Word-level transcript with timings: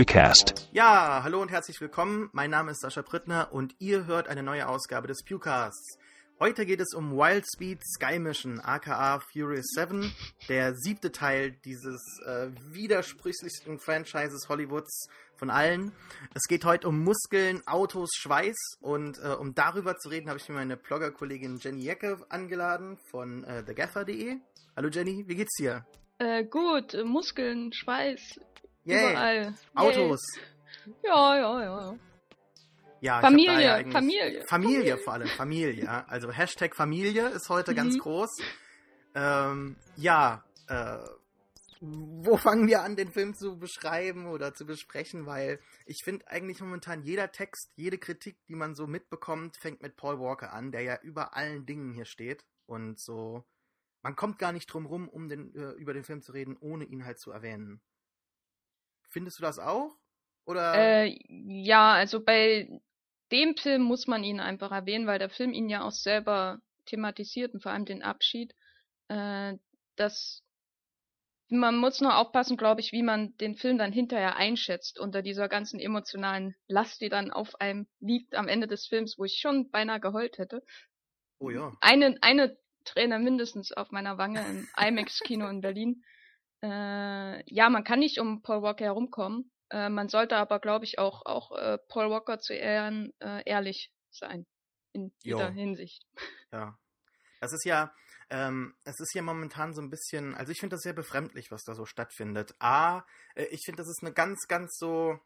Pewcast. 0.00 0.66
Ja, 0.72 1.20
hallo 1.24 1.42
und 1.42 1.50
herzlich 1.50 1.78
willkommen. 1.78 2.30
Mein 2.32 2.48
Name 2.48 2.70
ist 2.70 2.80
Sascha 2.80 3.02
Prittner 3.02 3.48
und 3.52 3.74
ihr 3.80 4.06
hört 4.06 4.28
eine 4.28 4.42
neue 4.42 4.66
Ausgabe 4.66 5.06
des 5.06 5.22
Pewcasts. 5.22 5.98
Heute 6.38 6.64
geht 6.64 6.80
es 6.80 6.94
um 6.94 7.18
Wild 7.18 7.44
Speed 7.46 7.82
Sky 7.84 8.18
Mission, 8.18 8.60
aka 8.60 9.20
Furious 9.20 9.66
7, 9.74 10.10
der 10.48 10.74
siebte 10.74 11.12
Teil 11.12 11.50
dieses 11.66 12.00
äh, 12.24 12.46
widersprüchlichsten 12.72 13.78
Franchises 13.78 14.48
Hollywoods 14.48 15.10
von 15.36 15.50
allen. 15.50 15.92
Es 16.32 16.44
geht 16.48 16.64
heute 16.64 16.88
um 16.88 17.04
Muskeln, 17.04 17.60
Autos, 17.66 18.08
Schweiß 18.14 18.56
und 18.80 19.18
äh, 19.18 19.34
um 19.38 19.54
darüber 19.54 19.98
zu 19.98 20.08
reden, 20.08 20.30
habe 20.30 20.38
ich 20.38 20.48
mir 20.48 20.54
meine 20.54 20.78
Blogger-Kollegin 20.78 21.58
Jenny 21.58 21.82
Jecke 21.82 22.16
angeladen 22.30 22.96
von 23.10 23.44
äh, 23.44 23.62
thegaffer.de. 23.62 24.38
Hallo 24.76 24.88
Jenny, 24.88 25.24
wie 25.28 25.34
geht's 25.34 25.56
dir? 25.58 25.84
Äh, 26.16 26.44
gut, 26.44 26.96
Muskeln, 27.04 27.72
Schweiß, 27.72 28.40
Yay. 28.84 29.10
überall. 29.12 29.54
Autos. 29.74 30.20
Yay. 30.36 30.44
Ja, 31.04 31.36
ja, 31.36 31.62
ja. 31.62 31.98
Ja, 33.02 33.20
Familie, 33.22 33.62
ja 33.62 33.90
Familie, 33.90 34.44
Familie 34.46 34.98
vor 34.98 35.14
allem, 35.14 35.28
Familie. 35.28 35.88
Also 36.08 36.30
Hashtag 36.30 36.76
Familie 36.76 37.28
ist 37.28 37.48
heute 37.48 37.74
ganz 37.74 37.94
Mhm. 37.94 38.00
groß. 38.00 38.36
Ähm, 39.14 39.76
ja, 39.96 40.44
äh, 40.68 40.98
wo 41.80 42.36
fangen 42.36 42.66
wir 42.68 42.82
an, 42.82 42.96
den 42.96 43.10
Film 43.10 43.34
zu 43.34 43.58
beschreiben 43.58 44.26
oder 44.26 44.52
zu 44.52 44.66
besprechen? 44.66 45.24
Weil 45.24 45.60
ich 45.86 46.02
finde 46.04 46.28
eigentlich 46.28 46.60
momentan 46.60 47.02
jeder 47.02 47.32
Text, 47.32 47.72
jede 47.76 47.96
Kritik, 47.96 48.36
die 48.48 48.54
man 48.54 48.74
so 48.74 48.86
mitbekommt, 48.86 49.56
fängt 49.56 49.80
mit 49.80 49.96
Paul 49.96 50.18
Walker 50.20 50.52
an, 50.52 50.70
der 50.70 50.82
ja 50.82 50.98
über 51.02 51.34
allen 51.34 51.64
Dingen 51.64 51.94
hier 51.94 52.04
steht. 52.04 52.44
Und 52.66 53.00
so, 53.00 53.44
man 54.02 54.14
kommt 54.14 54.38
gar 54.38 54.52
nicht 54.52 54.66
drum 54.66 54.84
rum, 54.84 55.08
um 55.08 55.28
den, 55.30 55.54
äh, 55.54 55.70
über 55.72 55.94
den 55.94 56.04
Film 56.04 56.20
zu 56.20 56.32
reden, 56.32 56.58
ohne 56.60 56.84
ihn 56.84 57.06
halt 57.06 57.18
zu 57.18 57.30
erwähnen. 57.30 57.80
Findest 59.10 59.38
du 59.38 59.42
das 59.42 59.58
auch? 59.58 59.96
Oder? 60.46 60.74
Äh, 60.74 61.18
ja, 61.28 61.92
also 61.92 62.24
bei 62.24 62.80
dem 63.30 63.56
Film 63.56 63.82
muss 63.82 64.06
man 64.06 64.24
ihn 64.24 64.40
einfach 64.40 64.72
erwähnen, 64.72 65.06
weil 65.06 65.18
der 65.18 65.30
Film 65.30 65.52
ihn 65.52 65.68
ja 65.68 65.82
auch 65.82 65.92
selber 65.92 66.60
thematisiert 66.86 67.54
und 67.54 67.62
vor 67.62 67.72
allem 67.72 67.84
den 67.84 68.02
Abschied. 68.02 68.54
Äh, 69.08 69.58
das 69.96 70.42
man 71.50 71.76
muss 71.76 72.00
nur 72.00 72.16
aufpassen, 72.16 72.56
glaube 72.56 72.80
ich, 72.80 72.92
wie 72.92 73.02
man 73.02 73.36
den 73.38 73.56
Film 73.56 73.76
dann 73.76 73.92
hinterher 73.92 74.36
einschätzt 74.36 74.98
unter 74.98 75.20
dieser 75.20 75.48
ganzen 75.48 75.80
emotionalen 75.80 76.54
Last, 76.68 77.00
die 77.00 77.08
dann 77.08 77.32
auf 77.32 77.60
einem 77.60 77.86
liegt 77.98 78.34
am 78.36 78.48
Ende 78.48 78.68
des 78.68 78.86
Films, 78.86 79.18
wo 79.18 79.24
ich 79.24 79.40
schon 79.40 79.70
beinahe 79.70 80.00
geheult 80.00 80.38
hätte. 80.38 80.62
oh 81.40 81.50
ja. 81.50 81.76
eine, 81.80 82.16
eine 82.20 82.56
Träne 82.84 83.18
mindestens 83.18 83.72
auf 83.72 83.90
meiner 83.90 84.16
Wange 84.16 84.40
im 84.48 84.68
IMAX-Kino 84.76 85.48
in 85.48 85.60
Berlin. 85.60 86.04
Äh, 86.62 87.52
ja, 87.52 87.70
man 87.70 87.84
kann 87.84 88.00
nicht 88.00 88.18
um 88.18 88.42
Paul 88.42 88.62
Walker 88.62 88.84
herumkommen. 88.84 89.50
Äh, 89.70 89.88
man 89.88 90.08
sollte 90.08 90.36
aber, 90.36 90.58
glaube 90.58 90.84
ich, 90.84 90.98
auch, 90.98 91.24
auch 91.24 91.52
äh, 91.56 91.78
Paul 91.88 92.10
Walker 92.10 92.38
zu 92.38 92.54
ehren, 92.54 93.12
äh, 93.20 93.42
ehrlich 93.48 93.92
sein. 94.10 94.46
In 94.92 95.12
jeder 95.22 95.48
Jo. 95.48 95.54
Hinsicht. 95.54 96.04
Ja. 96.52 96.76
Das 97.40 97.52
ist 97.52 97.64
ja, 97.64 97.94
ähm, 98.28 98.74
es 98.84 98.98
ist 99.00 99.14
ja 99.14 99.22
momentan 99.22 99.72
so 99.72 99.80
ein 99.80 99.88
bisschen, 99.88 100.34
also 100.34 100.52
ich 100.52 100.58
finde 100.58 100.74
das 100.74 100.82
sehr 100.82 100.92
befremdlich, 100.92 101.50
was 101.50 101.62
da 101.62 101.74
so 101.74 101.86
stattfindet. 101.86 102.54
A, 102.58 103.04
äh, 103.34 103.44
ich 103.46 103.62
finde, 103.64 103.82
das 103.82 103.88
ist 103.88 104.02
eine 104.02 104.12
ganz, 104.12 104.46
ganz 104.48 104.76
so, 104.76 105.18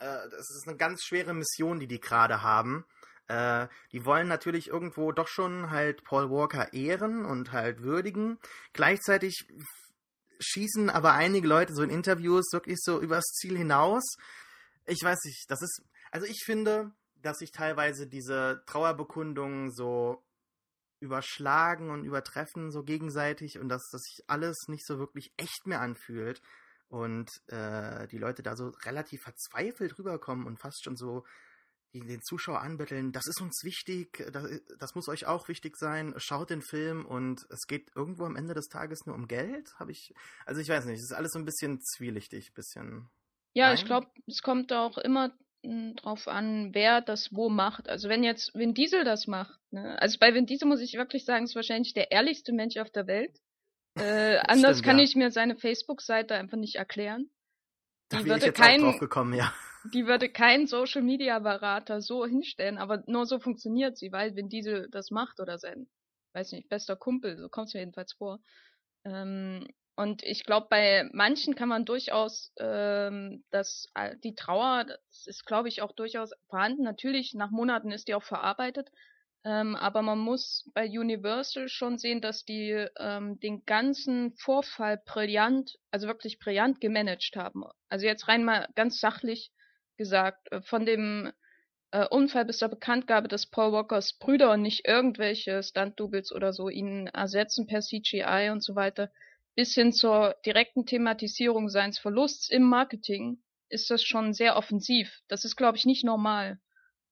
äh, 0.00 0.28
das 0.30 0.50
ist 0.50 0.64
eine 0.66 0.76
ganz 0.76 1.04
schwere 1.04 1.34
Mission, 1.34 1.78
die 1.78 1.86
die 1.86 2.00
gerade 2.00 2.42
haben. 2.42 2.84
Äh, 3.28 3.68
die 3.92 4.04
wollen 4.04 4.26
natürlich 4.28 4.68
irgendwo 4.68 5.12
doch 5.12 5.28
schon 5.28 5.70
halt 5.70 6.02
Paul 6.04 6.30
Walker 6.30 6.72
ehren 6.72 7.24
und 7.24 7.52
halt 7.52 7.82
würdigen. 7.82 8.38
Gleichzeitig 8.72 9.46
schießen 10.40 10.90
aber 10.90 11.12
einige 11.14 11.46
Leute 11.46 11.74
so 11.74 11.82
in 11.82 11.90
Interviews 11.90 12.52
wirklich 12.52 12.78
so 12.80 13.00
übers 13.00 13.24
Ziel 13.24 13.56
hinaus. 13.56 14.16
Ich 14.86 15.02
weiß 15.02 15.18
nicht, 15.24 15.44
das 15.50 15.62
ist, 15.62 15.82
also 16.10 16.26
ich 16.26 16.42
finde, 16.44 16.92
dass 17.22 17.38
sich 17.38 17.50
teilweise 17.50 18.06
diese 18.06 18.62
Trauerbekundungen 18.66 19.72
so 19.72 20.22
überschlagen 21.00 21.90
und 21.90 22.04
übertreffen 22.04 22.70
so 22.70 22.82
gegenseitig 22.82 23.58
und 23.58 23.68
dass 23.68 23.88
das 23.92 24.02
sich 24.02 24.24
alles 24.26 24.56
nicht 24.68 24.86
so 24.86 24.98
wirklich 24.98 25.32
echt 25.36 25.66
mehr 25.66 25.80
anfühlt 25.80 26.42
und 26.88 27.30
äh, 27.48 28.08
die 28.08 28.18
Leute 28.18 28.42
da 28.42 28.56
so 28.56 28.68
relativ 28.84 29.22
verzweifelt 29.22 29.98
rüberkommen 29.98 30.46
und 30.46 30.58
fast 30.58 30.82
schon 30.82 30.96
so 30.96 31.24
die, 31.94 32.00
den 32.00 32.22
Zuschauer 32.22 32.60
anbetteln, 32.60 33.12
das 33.12 33.26
ist 33.26 33.40
uns 33.40 33.62
wichtig, 33.64 34.24
das, 34.32 34.44
das 34.78 34.94
muss 34.94 35.08
euch 35.08 35.26
auch 35.26 35.48
wichtig 35.48 35.76
sein, 35.76 36.14
schaut 36.18 36.50
den 36.50 36.62
Film 36.62 37.06
und 37.06 37.46
es 37.50 37.66
geht 37.66 37.90
irgendwo 37.96 38.24
am 38.24 38.36
Ende 38.36 38.54
des 38.54 38.68
Tages 38.68 39.06
nur 39.06 39.14
um 39.14 39.26
Geld, 39.26 39.74
habe 39.78 39.92
ich, 39.92 40.12
also 40.44 40.60
ich 40.60 40.68
weiß 40.68 40.84
nicht, 40.84 40.98
es 40.98 41.04
ist 41.10 41.16
alles 41.16 41.32
so 41.32 41.38
ein 41.38 41.44
bisschen 41.44 41.80
zwielichtig, 41.80 42.52
bisschen. 42.54 43.08
Ja, 43.54 43.72
ich 43.72 43.80
Nein? 43.80 43.86
glaube, 43.86 44.08
es 44.26 44.42
kommt 44.42 44.72
auch 44.72 44.98
immer 44.98 45.32
mh, 45.64 45.94
drauf 45.94 46.28
an, 46.28 46.74
wer 46.74 47.00
das 47.00 47.30
wo 47.32 47.48
macht. 47.48 47.88
Also 47.88 48.08
wenn 48.08 48.22
jetzt 48.22 48.54
Vin 48.54 48.74
Diesel 48.74 49.04
das 49.04 49.26
macht, 49.26 49.58
ne? 49.70 50.00
Also 50.00 50.18
bei 50.20 50.34
Vin 50.34 50.46
Diesel 50.46 50.68
muss 50.68 50.80
ich 50.80 50.94
wirklich 50.94 51.24
sagen, 51.24 51.44
ist 51.44 51.56
wahrscheinlich 51.56 51.94
der 51.94 52.10
ehrlichste 52.12 52.52
Mensch 52.52 52.76
auf 52.76 52.90
der 52.90 53.06
Welt. 53.06 53.36
Äh, 53.98 54.38
anders 54.46 54.76
Stimmt, 54.76 54.84
kann 54.84 54.98
ja. 54.98 55.04
ich 55.04 55.16
mir 55.16 55.32
seine 55.32 55.56
Facebook-Seite 55.56 56.34
einfach 56.36 56.56
nicht 56.56 56.76
erklären. 56.76 57.30
Da 58.10 58.24
wäre 58.24 58.38
ich 58.38 58.44
jetzt 58.44 58.60
auch 58.60 58.64
kein- 58.64 58.80
drauf 58.80 58.98
gekommen, 59.00 59.32
ja. 59.34 59.52
Die 59.92 60.06
würde 60.06 60.28
kein 60.28 60.66
Social 60.66 61.02
Media 61.02 61.38
Berater 61.38 62.00
so 62.00 62.26
hinstellen, 62.26 62.78
aber 62.78 63.02
nur 63.06 63.26
so 63.26 63.38
funktioniert 63.38 63.96
sie, 63.96 64.12
weil 64.12 64.34
Vin 64.36 64.48
Diesel 64.48 64.88
das 64.90 65.10
macht 65.10 65.40
oder 65.40 65.58
sein, 65.58 65.88
weiß 66.34 66.52
nicht, 66.52 66.68
bester 66.68 66.96
Kumpel, 66.96 67.38
so 67.38 67.48
kommt 67.48 67.68
es 67.68 67.74
mir 67.74 67.80
jedenfalls 67.80 68.12
vor. 68.12 68.40
Ähm, 69.04 69.66
und 69.96 70.22
ich 70.22 70.44
glaube, 70.44 70.68
bei 70.70 71.08
manchen 71.12 71.56
kann 71.56 71.68
man 71.68 71.84
durchaus 71.84 72.52
ähm, 72.60 73.44
das, 73.50 73.88
äh, 73.94 74.16
die 74.22 74.34
Trauer, 74.34 74.84
das 74.84 75.26
ist, 75.26 75.44
glaube 75.44 75.68
ich, 75.68 75.82
auch 75.82 75.92
durchaus 75.92 76.30
vorhanden. 76.48 76.84
Natürlich, 76.84 77.34
nach 77.34 77.50
Monaten 77.50 77.90
ist 77.90 78.06
die 78.06 78.14
auch 78.14 78.22
verarbeitet. 78.22 78.88
Ähm, 79.44 79.74
aber 79.74 80.02
man 80.02 80.18
muss 80.18 80.70
bei 80.74 80.86
Universal 80.86 81.68
schon 81.68 81.98
sehen, 81.98 82.20
dass 82.20 82.44
die 82.44 82.86
ähm, 82.98 83.40
den 83.40 83.64
ganzen 83.64 84.34
Vorfall 84.36 85.00
brillant, 85.04 85.78
also 85.90 86.06
wirklich 86.06 86.38
brillant 86.38 86.80
gemanagt 86.80 87.34
haben. 87.34 87.64
Also 87.88 88.06
jetzt 88.06 88.28
rein 88.28 88.44
mal 88.44 88.68
ganz 88.74 89.00
sachlich 89.00 89.50
gesagt, 89.98 90.50
äh, 90.50 90.62
von 90.62 90.86
dem 90.86 91.30
äh, 91.90 92.06
Unfall 92.06 92.46
bis 92.46 92.58
zur 92.58 92.68
Bekanntgabe 92.68 93.28
des 93.28 93.46
Paul 93.46 93.72
Walkers 93.72 94.14
Brüder 94.18 94.52
und 94.52 94.62
nicht 94.62 94.86
irgendwelche 94.86 95.62
Stunt-Doubles 95.62 96.32
oder 96.32 96.54
so 96.54 96.70
ihn 96.70 97.08
ersetzen 97.08 97.66
per 97.66 97.80
CGI 97.80 98.48
und 98.50 98.62
so 98.62 98.74
weiter, 98.74 99.10
bis 99.54 99.74
hin 99.74 99.92
zur 99.92 100.36
direkten 100.46 100.86
Thematisierung 100.86 101.68
seines 101.68 101.98
Verlusts 101.98 102.48
im 102.48 102.62
Marketing, 102.62 103.42
ist 103.68 103.90
das 103.90 104.02
schon 104.02 104.32
sehr 104.32 104.56
offensiv. 104.56 105.20
Das 105.28 105.44
ist, 105.44 105.56
glaube 105.56 105.76
ich, 105.76 105.84
nicht 105.84 106.04
normal 106.04 106.58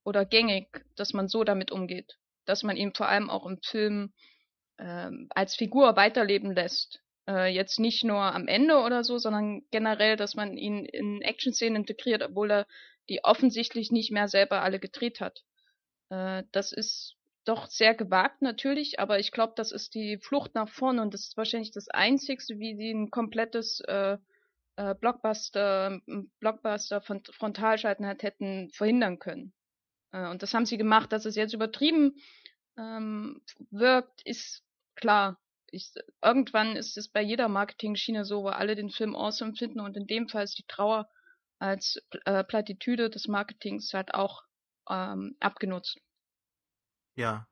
oder 0.05 0.25
gängig, 0.25 0.69
dass 0.95 1.13
man 1.13 1.29
so 1.29 1.45
damit 1.45 1.71
umgeht. 1.71 2.19
Dass 2.45 2.63
man 2.63 2.77
ihn 2.77 2.95
vor 2.95 3.09
allem 3.09 3.29
auch 3.29 3.47
im 3.47 3.59
Film 3.63 4.13
ähm, 4.79 5.27
als 5.31 5.57
Figur 5.57 5.97
weiterleben 5.97 6.53
lässt. 6.53 7.01
Äh, 7.29 7.53
jetzt 7.53 7.81
nicht 7.81 8.05
nur 8.05 8.21
am 8.21 8.49
Ende 8.49 8.79
oder 8.79 9.03
so, 9.05 9.19
sondern 9.19 9.63
generell, 9.71 10.17
dass 10.17 10.35
man 10.35 10.57
ihn 10.57 10.85
in 10.85 11.23
Action-Szenen 11.23 11.77
integriert, 11.77 12.23
obwohl 12.23 12.51
er 12.51 12.67
die 13.09 13.25
offensichtlich 13.25 13.91
nicht 13.91 14.11
mehr 14.13 14.29
selber 14.29 14.63
alle 14.63 14.79
gedreht 14.79 15.21
hat. 15.21 15.45
Äh, 16.11 16.45
das 16.53 16.73
ist 16.73 17.17
doch 17.45 17.67
sehr 17.69 17.95
gewagt 17.95 18.43
natürlich, 18.43 18.99
aber 18.99 19.19
ich 19.19 19.31
glaube, 19.33 19.55
das 19.57 19.73
ist 19.73 19.95
die 19.95 20.19
Flucht 20.19 20.55
nach 20.55 20.69
vorne 20.69 21.03
und 21.03 21.15
das 21.15 21.23
ist 21.23 21.37
wahrscheinlich 21.37 21.71
das 21.71 21.89
Einzigste, 21.89 22.59
wie 22.59 22.77
sie 22.77 22.93
ein 22.93 23.11
komplettes 23.11 23.81
äh, 23.81 24.19
äh, 24.77 24.95
Blockbuster, 24.95 26.01
Blockbuster 26.41 27.01
von 27.01 27.23
Frontalschalten 27.25 28.07
hat, 28.07 28.23
hätten 28.23 28.71
verhindern 28.73 29.19
können. 29.19 29.53
Äh, 30.13 30.29
und 30.29 30.43
das 30.43 30.55
haben 30.55 30.67
sie 30.67 30.77
gemacht, 30.77 31.13
dass 31.13 31.25
es 31.25 31.37
jetzt 31.37 31.55
übertrieben 31.55 32.17
ähm, 32.77 33.41
wirkt, 33.71 34.23
ist 34.23 34.63
klar. 34.95 35.39
Ich, 35.71 35.93
irgendwann 36.23 36.77
ist 36.77 36.97
es 36.97 37.09
bei 37.09 37.23
jeder 37.23 37.49
Marketing-Schiene 37.49 38.25
so, 38.25 38.43
wo 38.43 38.49
alle 38.49 38.77
den 38.77 38.91
Film 38.91 39.15
awesome 39.17 39.55
finden 39.55 39.81
und 39.81 39.97
in 39.97 40.07
dem 40.07 40.29
Fall 40.29 40.45
ist 40.45 40.59
die 40.59 40.67
Trauer 40.67 41.09
als 41.59 42.01
äh, 42.25 42.45
Plattitüde 42.45 43.11
des 43.11 43.29
Marketings 43.29 43.93
halt 43.95 44.15
auch 44.15 44.43
ähm, 44.89 45.37
abgenutzt. 45.41 45.99
Ja, 47.15 47.49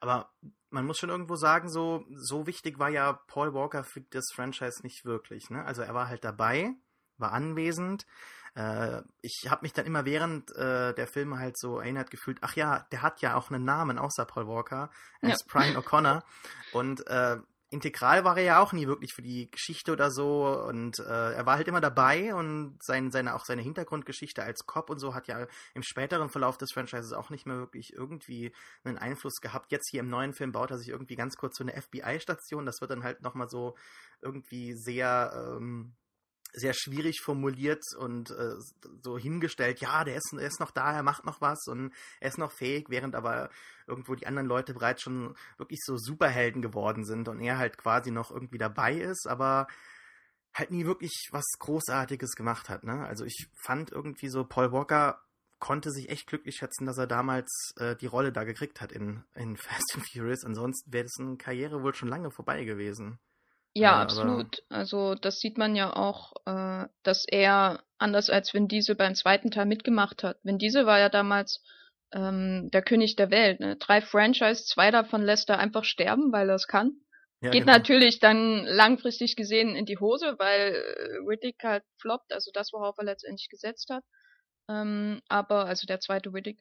aber 0.00 0.30
man 0.70 0.84
muss 0.84 0.98
schon 0.98 1.10
irgendwo 1.10 1.36
sagen, 1.36 1.68
so, 1.68 2.04
so 2.14 2.46
wichtig 2.46 2.78
war 2.78 2.90
ja 2.90 3.12
Paul 3.28 3.54
Walker 3.54 3.82
für 3.84 4.02
das 4.02 4.26
Franchise 4.34 4.82
nicht 4.82 5.04
wirklich. 5.04 5.48
Ne? 5.50 5.64
Also 5.64 5.82
er 5.82 5.94
war 5.94 6.08
halt 6.08 6.24
dabei, 6.24 6.74
war 7.16 7.32
anwesend. 7.32 8.06
Äh, 8.54 9.02
ich 9.22 9.48
habe 9.48 9.62
mich 9.62 9.72
dann 9.72 9.86
immer 9.86 10.04
während 10.04 10.54
äh, 10.56 10.94
der 10.94 11.06
Filme 11.06 11.38
halt 11.38 11.58
so 11.58 11.78
erinnert 11.78 12.10
gefühlt, 12.10 12.38
ach 12.42 12.56
ja, 12.56 12.86
der 12.92 13.02
hat 13.02 13.20
ja 13.22 13.36
auch 13.36 13.50
einen 13.50 13.64
Namen 13.64 13.98
außer 13.98 14.26
Paul 14.26 14.46
Walker. 14.48 14.90
Er 15.22 15.30
Ja. 15.30 15.34
ist 15.34 15.46
Brian 15.48 15.76
O'Connor. 15.76 16.22
Und 16.74 17.06
äh, 17.06 17.38
integral 17.70 18.24
war 18.24 18.36
er 18.36 18.44
ja 18.44 18.62
auch 18.62 18.72
nie 18.72 18.86
wirklich 18.86 19.12
für 19.12 19.22
die 19.22 19.50
Geschichte 19.50 19.92
oder 19.92 20.10
so 20.10 20.46
und 20.68 21.00
äh, 21.00 21.32
er 21.32 21.46
war 21.46 21.56
halt 21.56 21.66
immer 21.66 21.80
dabei 21.80 22.34
und 22.34 22.78
sein, 22.82 23.10
seine 23.10 23.34
auch 23.34 23.44
seine 23.44 23.62
Hintergrundgeschichte 23.62 24.42
als 24.42 24.66
Cop 24.66 24.88
und 24.88 25.00
so 25.00 25.14
hat 25.14 25.26
ja 25.26 25.46
im 25.74 25.82
späteren 25.82 26.28
Verlauf 26.28 26.58
des 26.58 26.70
Franchises 26.72 27.12
auch 27.12 27.30
nicht 27.30 27.46
mehr 27.46 27.58
wirklich 27.58 27.92
irgendwie 27.92 28.52
einen 28.84 28.98
Einfluss 28.98 29.40
gehabt. 29.40 29.72
Jetzt 29.72 29.90
hier 29.90 30.00
im 30.00 30.08
neuen 30.08 30.32
Film 30.32 30.52
baut 30.52 30.70
er 30.70 30.78
sich 30.78 30.88
irgendwie 30.88 31.16
ganz 31.16 31.36
kurz 31.36 31.56
so 31.56 31.64
eine 31.64 31.80
FBI-Station, 31.80 32.66
das 32.66 32.80
wird 32.80 32.92
dann 32.92 33.02
halt 33.02 33.22
nochmal 33.22 33.48
so 33.48 33.76
irgendwie 34.22 34.74
sehr 34.74 35.56
ähm, 35.56 35.96
sehr 36.56 36.72
schwierig 36.72 37.20
formuliert 37.22 37.82
und 37.98 38.30
äh, 38.30 38.54
so 39.02 39.18
hingestellt, 39.18 39.80
ja, 39.80 40.04
der 40.04 40.16
ist, 40.16 40.32
der 40.32 40.46
ist 40.46 40.58
noch 40.58 40.70
da, 40.70 40.92
er 40.92 41.02
macht 41.02 41.26
noch 41.26 41.40
was 41.42 41.66
und 41.68 41.92
er 42.18 42.28
ist 42.28 42.38
noch 42.38 42.50
fähig, 42.50 42.86
während 42.88 43.14
aber 43.14 43.50
irgendwo 43.86 44.14
die 44.14 44.26
anderen 44.26 44.48
Leute 44.48 44.72
bereits 44.72 45.02
schon 45.02 45.36
wirklich 45.58 45.80
so 45.84 45.96
Superhelden 45.98 46.62
geworden 46.62 47.04
sind 47.04 47.28
und 47.28 47.40
er 47.40 47.58
halt 47.58 47.76
quasi 47.76 48.10
noch 48.10 48.30
irgendwie 48.30 48.58
dabei 48.58 48.94
ist, 48.94 49.28
aber 49.28 49.66
halt 50.54 50.70
nie 50.70 50.86
wirklich 50.86 51.28
was 51.30 51.44
Großartiges 51.58 52.32
gemacht 52.32 52.70
hat. 52.70 52.84
Ne? 52.84 53.06
Also 53.06 53.26
ich 53.26 53.48
fand 53.54 53.92
irgendwie 53.92 54.28
so, 54.28 54.44
Paul 54.44 54.72
Walker 54.72 55.20
konnte 55.58 55.90
sich 55.90 56.08
echt 56.08 56.26
glücklich 56.26 56.56
schätzen, 56.56 56.86
dass 56.86 56.98
er 56.98 57.06
damals 57.06 57.74
äh, 57.76 57.96
die 57.96 58.06
Rolle 58.06 58.32
da 58.32 58.44
gekriegt 58.44 58.80
hat 58.80 58.92
in, 58.92 59.24
in 59.34 59.56
Fast 59.58 59.94
and 59.94 60.08
Furious. 60.10 60.44
Ansonsten 60.44 60.92
wäre 60.92 61.04
dessen 61.04 61.36
Karriere 61.36 61.82
wohl 61.82 61.94
schon 61.94 62.08
lange 62.08 62.30
vorbei 62.30 62.64
gewesen. 62.64 63.18
Ja, 63.76 63.98
äh, 63.98 64.02
absolut. 64.02 64.62
Also 64.70 65.14
das 65.14 65.40
sieht 65.40 65.58
man 65.58 65.76
ja 65.76 65.94
auch, 65.94 66.32
äh, 66.46 66.88
dass 67.02 67.26
er 67.28 67.82
anders 67.98 68.30
als 68.30 68.54
Vin 68.54 68.68
Diesel 68.68 68.94
beim 68.94 69.14
zweiten 69.14 69.50
Teil 69.50 69.66
mitgemacht 69.66 70.22
hat. 70.22 70.38
Vin 70.42 70.58
Diesel 70.58 70.86
war 70.86 70.98
ja 70.98 71.10
damals 71.10 71.62
ähm, 72.12 72.70
der 72.72 72.82
König 72.82 73.16
der 73.16 73.30
Welt. 73.30 73.60
Ne? 73.60 73.76
Drei 73.76 74.00
Franchise, 74.00 74.64
zwei 74.64 74.90
davon 74.90 75.22
lässt 75.22 75.50
er 75.50 75.58
einfach 75.58 75.84
sterben, 75.84 76.32
weil 76.32 76.48
er 76.48 76.54
es 76.54 76.68
kann. 76.68 77.00
Ja, 77.42 77.50
Geht 77.50 77.62
genau. 77.62 77.74
natürlich 77.74 78.18
dann 78.18 78.64
langfristig 78.64 79.36
gesehen 79.36 79.76
in 79.76 79.84
die 79.84 79.98
Hose, 79.98 80.36
weil 80.38 80.74
äh, 80.74 81.16
Riddick 81.28 81.62
halt 81.62 81.84
floppt, 81.98 82.32
also 82.32 82.50
das, 82.54 82.72
worauf 82.72 82.96
er 82.96 83.04
letztendlich 83.04 83.50
gesetzt 83.50 83.90
hat. 83.90 84.04
Ähm, 84.70 85.20
aber, 85.28 85.66
also 85.66 85.86
der 85.86 86.00
zweite 86.00 86.32
Riddick. 86.32 86.60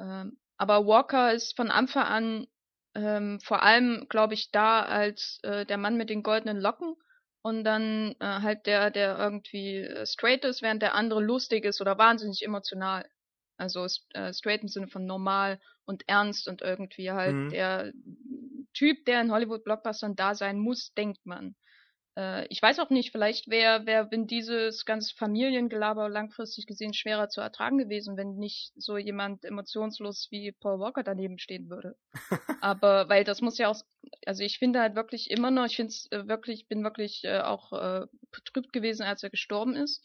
Ähm, 0.00 0.38
aber 0.56 0.84
Walker 0.84 1.32
ist 1.32 1.54
von 1.54 1.70
Anfang 1.70 2.04
an 2.04 2.46
ähm, 2.94 3.40
vor 3.40 3.62
allem, 3.62 4.06
glaube 4.08 4.34
ich, 4.34 4.50
da 4.50 4.82
als 4.82 5.38
äh, 5.42 5.64
der 5.66 5.78
Mann 5.78 5.96
mit 5.96 6.10
den 6.10 6.22
goldenen 6.22 6.60
Locken 6.60 6.96
und 7.42 7.64
dann 7.64 8.14
äh, 8.20 8.24
halt 8.24 8.66
der, 8.66 8.90
der 8.90 9.18
irgendwie 9.18 9.78
äh, 9.78 10.06
straight 10.06 10.44
ist, 10.44 10.62
während 10.62 10.82
der 10.82 10.94
andere 10.94 11.22
lustig 11.22 11.64
ist 11.64 11.80
oder 11.80 11.98
wahnsinnig 11.98 12.44
emotional. 12.44 13.08
Also 13.56 13.86
äh, 14.14 14.32
straight 14.32 14.62
im 14.62 14.68
Sinne 14.68 14.88
von 14.88 15.06
normal 15.06 15.60
und 15.84 16.08
ernst 16.08 16.48
und 16.48 16.62
irgendwie 16.62 17.10
halt 17.10 17.34
mhm. 17.34 17.48
der 17.50 17.92
Typ, 18.72 19.04
der 19.04 19.20
in 19.20 19.32
Hollywood-Blockbustern 19.32 20.16
da 20.16 20.34
sein 20.34 20.58
muss, 20.58 20.92
denkt 20.94 21.24
man. 21.24 21.54
Äh, 22.20 22.46
ich 22.48 22.60
weiß 22.60 22.78
auch 22.80 22.90
nicht, 22.90 23.12
vielleicht 23.12 23.48
wäre 23.48 23.86
wär, 23.86 24.10
wenn 24.10 24.26
dieses 24.26 24.84
ganze 24.84 25.14
Familiengelaber 25.14 26.08
langfristig 26.08 26.66
gesehen 26.66 26.92
schwerer 26.92 27.28
zu 27.28 27.40
ertragen 27.40 27.78
gewesen, 27.78 28.16
wenn 28.16 28.36
nicht 28.36 28.72
so 28.76 28.98
jemand 28.98 29.44
emotionslos 29.44 30.28
wie 30.30 30.52
Paul 30.52 30.78
Walker 30.80 31.02
daneben 31.02 31.38
stehen 31.38 31.70
würde. 31.70 31.96
Aber 32.60 33.08
weil 33.08 33.24
das 33.24 33.40
muss 33.40 33.58
ja 33.58 33.68
auch, 33.68 33.80
also 34.26 34.42
ich 34.42 34.58
finde 34.58 34.80
halt 34.80 34.94
wirklich 34.94 35.30
immer 35.30 35.50
noch, 35.50 35.64
ich 35.64 35.76
finde 35.76 35.90
es 35.90 36.12
äh, 36.12 36.28
wirklich, 36.28 36.68
bin 36.68 36.84
wirklich 36.84 37.24
äh, 37.24 37.40
auch 37.40 37.72
äh, 37.72 38.06
betrübt 38.30 38.72
gewesen, 38.72 39.04
als 39.04 39.22
er 39.22 39.30
gestorben 39.30 39.74
ist 39.74 40.04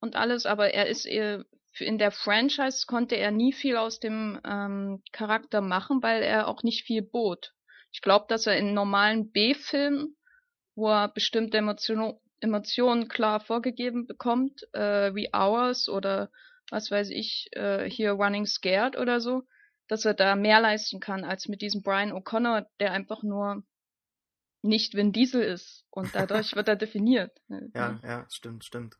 und 0.00 0.14
alles, 0.14 0.46
aber 0.46 0.72
er 0.72 0.86
ist 0.86 1.06
äh, 1.06 1.42
in 1.78 1.98
der 1.98 2.10
Franchise 2.10 2.86
konnte 2.86 3.16
er 3.16 3.30
nie 3.30 3.52
viel 3.52 3.76
aus 3.76 4.00
dem 4.00 4.40
ähm, 4.46 5.02
Charakter 5.12 5.60
machen, 5.60 6.02
weil 6.02 6.22
er 6.22 6.48
auch 6.48 6.62
nicht 6.62 6.84
viel 6.84 7.02
bot. 7.02 7.52
Ich 7.92 8.00
glaube, 8.00 8.24
dass 8.28 8.46
er 8.46 8.56
in 8.56 8.72
normalen 8.72 9.30
B-Filmen 9.30 10.16
wo 10.76 10.88
er 10.88 11.08
bestimmte 11.08 11.58
Emotion, 11.58 12.20
Emotionen 12.40 13.08
klar 13.08 13.40
vorgegeben 13.40 14.06
bekommt, 14.06 14.62
äh, 14.74 15.14
wie 15.14 15.30
Hours 15.32 15.88
oder 15.88 16.30
was 16.70 16.90
weiß 16.90 17.10
ich, 17.10 17.48
äh, 17.52 17.88
hier 17.88 18.12
Running 18.12 18.46
Scared 18.46 18.96
oder 18.96 19.20
so, 19.20 19.42
dass 19.88 20.04
er 20.04 20.14
da 20.14 20.36
mehr 20.36 20.60
leisten 20.60 21.00
kann 21.00 21.24
als 21.24 21.48
mit 21.48 21.62
diesem 21.62 21.82
Brian 21.82 22.12
O'Connor, 22.12 22.66
der 22.78 22.92
einfach 22.92 23.22
nur 23.22 23.62
nicht 24.62 24.94
Vin 24.94 25.12
Diesel 25.12 25.42
ist 25.42 25.84
und 25.90 26.14
dadurch 26.14 26.54
wird 26.54 26.68
er 26.68 26.76
definiert. 26.76 27.32
Ja, 27.74 27.98
ja, 28.02 28.26
stimmt, 28.30 28.64
stimmt. 28.64 28.96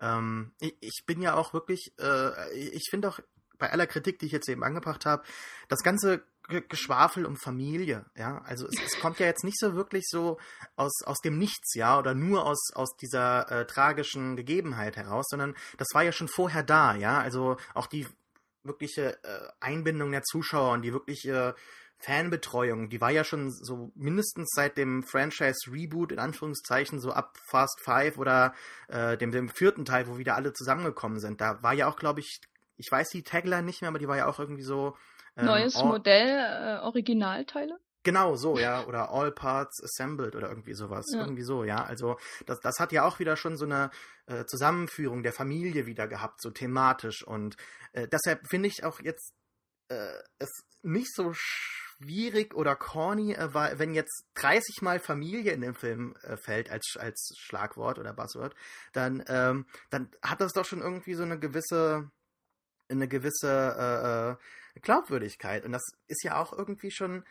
Ähm, 0.00 0.52
ich, 0.60 0.76
ich, 0.80 1.04
bin 1.06 1.20
ja 1.22 1.34
auch 1.34 1.52
wirklich, 1.52 1.92
äh, 1.98 2.52
ich 2.54 2.88
finde 2.90 3.08
auch 3.08 3.18
bei 3.58 3.72
aller 3.72 3.86
Kritik, 3.86 4.18
die 4.18 4.26
ich 4.26 4.32
jetzt 4.32 4.48
eben 4.48 4.62
angebracht 4.62 5.06
habe, 5.06 5.24
das 5.68 5.82
ganze 5.82 6.22
Geschwafel 6.48 7.26
um 7.26 7.36
Familie, 7.36 8.06
ja. 8.16 8.40
Also 8.46 8.66
es, 8.66 8.80
es, 8.82 9.00
kommt 9.00 9.18
ja 9.18 9.26
jetzt 9.26 9.44
nicht 9.44 9.58
so 9.58 9.74
wirklich 9.74 10.04
so 10.08 10.38
aus, 10.76 11.02
aus 11.04 11.18
dem 11.18 11.38
Nichts, 11.38 11.74
ja, 11.74 11.98
oder 11.98 12.14
nur 12.14 12.46
aus, 12.46 12.70
aus 12.74 12.96
dieser 12.96 13.50
äh, 13.50 13.66
tragischen 13.66 14.34
Gegebenheit 14.36 14.96
heraus, 14.96 15.26
sondern 15.28 15.54
das 15.76 15.88
war 15.92 16.02
ja 16.02 16.12
schon 16.12 16.28
vorher 16.28 16.62
da, 16.62 16.94
ja. 16.94 17.20
Also 17.20 17.58
auch 17.74 17.86
die 17.86 18.06
wirkliche 18.64 19.22
äh, 19.22 19.48
Einbindung 19.60 20.10
der 20.10 20.22
Zuschauer 20.22 20.72
und 20.72 20.82
die 20.82 20.92
wirkliche 20.92 21.54
Fanbetreuung, 21.98 22.88
die 22.88 23.00
war 23.00 23.10
ja 23.10 23.24
schon 23.24 23.50
so 23.50 23.90
mindestens 23.94 24.50
seit 24.54 24.78
dem 24.78 25.02
Franchise-Reboot, 25.02 26.12
in 26.12 26.20
Anführungszeichen, 26.20 27.00
so 27.00 27.12
ab 27.12 27.36
Fast 27.50 27.80
Five 27.82 28.18
oder 28.18 28.54
äh, 28.86 29.18
dem, 29.18 29.32
dem 29.32 29.48
vierten 29.48 29.84
Teil, 29.84 30.06
wo 30.06 30.16
wieder 30.16 30.36
alle 30.36 30.52
zusammengekommen 30.52 31.18
sind. 31.18 31.40
Da 31.40 31.62
war 31.62 31.74
ja 31.74 31.88
auch, 31.88 31.96
glaube 31.96 32.20
ich, 32.20 32.40
ich 32.76 32.90
weiß 32.90 33.08
die 33.10 33.24
Tagline 33.24 33.64
nicht 33.64 33.80
mehr, 33.82 33.88
aber 33.88 33.98
die 33.98 34.06
war 34.06 34.16
ja 34.16 34.26
auch 34.26 34.38
irgendwie 34.38 34.62
so 34.62 34.96
Neues 35.42 35.76
all, 35.76 35.86
Modell, 35.86 36.28
äh, 36.28 36.84
Originalteile? 36.84 37.78
Genau, 38.04 38.36
so, 38.36 38.58
ja. 38.58 38.84
Oder 38.86 39.10
All 39.10 39.32
Parts 39.32 39.82
Assembled 39.82 40.34
oder 40.34 40.48
irgendwie 40.48 40.74
sowas. 40.74 41.04
Ja. 41.12 41.20
Irgendwie 41.20 41.42
so, 41.42 41.64
ja. 41.64 41.84
Also 41.84 42.16
das, 42.46 42.60
das 42.60 42.78
hat 42.78 42.92
ja 42.92 43.04
auch 43.04 43.18
wieder 43.18 43.36
schon 43.36 43.56
so 43.56 43.64
eine 43.64 43.90
äh, 44.26 44.44
Zusammenführung 44.46 45.22
der 45.22 45.32
Familie 45.32 45.86
wieder 45.86 46.08
gehabt, 46.08 46.40
so 46.40 46.50
thematisch. 46.50 47.22
Und 47.22 47.56
äh, 47.92 48.08
deshalb 48.08 48.46
finde 48.48 48.68
ich 48.68 48.84
auch 48.84 49.00
jetzt 49.00 49.34
äh, 49.88 50.12
es 50.38 50.50
nicht 50.82 51.12
so 51.14 51.32
schwierig 51.34 52.54
oder 52.54 52.76
corny, 52.76 53.32
äh, 53.32 53.78
wenn 53.78 53.94
jetzt 53.94 54.26
30 54.34 54.82
Mal 54.82 55.00
Familie 55.00 55.52
in 55.52 55.60
dem 55.60 55.74
Film 55.74 56.14
äh, 56.22 56.36
fällt 56.36 56.70
als, 56.70 56.96
als 56.98 57.34
Schlagwort 57.36 57.98
oder 57.98 58.12
Buzzword, 58.12 58.54
dann, 58.92 59.24
ähm, 59.28 59.66
dann 59.90 60.10
hat 60.22 60.40
das 60.40 60.52
doch 60.52 60.64
schon 60.64 60.80
irgendwie 60.80 61.14
so 61.14 61.24
eine 61.24 61.38
gewisse 61.38 62.10
eine 62.90 63.06
gewisse 63.06 63.48
äh, 63.48 64.30
äh 64.32 64.36
Glaubwürdigkeit. 64.82 65.64
Und 65.64 65.72
das 65.72 65.84
ist 66.06 66.24
ja 66.24 66.40
auch 66.40 66.52
irgendwie 66.52 66.90
schon, 66.90 67.24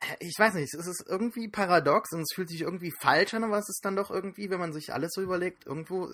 äh, 0.00 0.16
ich 0.20 0.38
weiß 0.38 0.54
nicht, 0.54 0.74
es 0.74 0.86
ist 0.86 1.04
irgendwie 1.08 1.48
paradox 1.48 2.12
und 2.12 2.20
es 2.22 2.34
fühlt 2.34 2.48
sich 2.48 2.62
irgendwie 2.62 2.92
falsch 3.00 3.34
an, 3.34 3.44
aber 3.44 3.58
es 3.58 3.68
ist 3.68 3.84
dann 3.84 3.96
doch 3.96 4.10
irgendwie, 4.10 4.50
wenn 4.50 4.60
man 4.60 4.72
sich 4.72 4.92
alles 4.92 5.12
so 5.14 5.22
überlegt, 5.22 5.66
irgendwo 5.66 6.06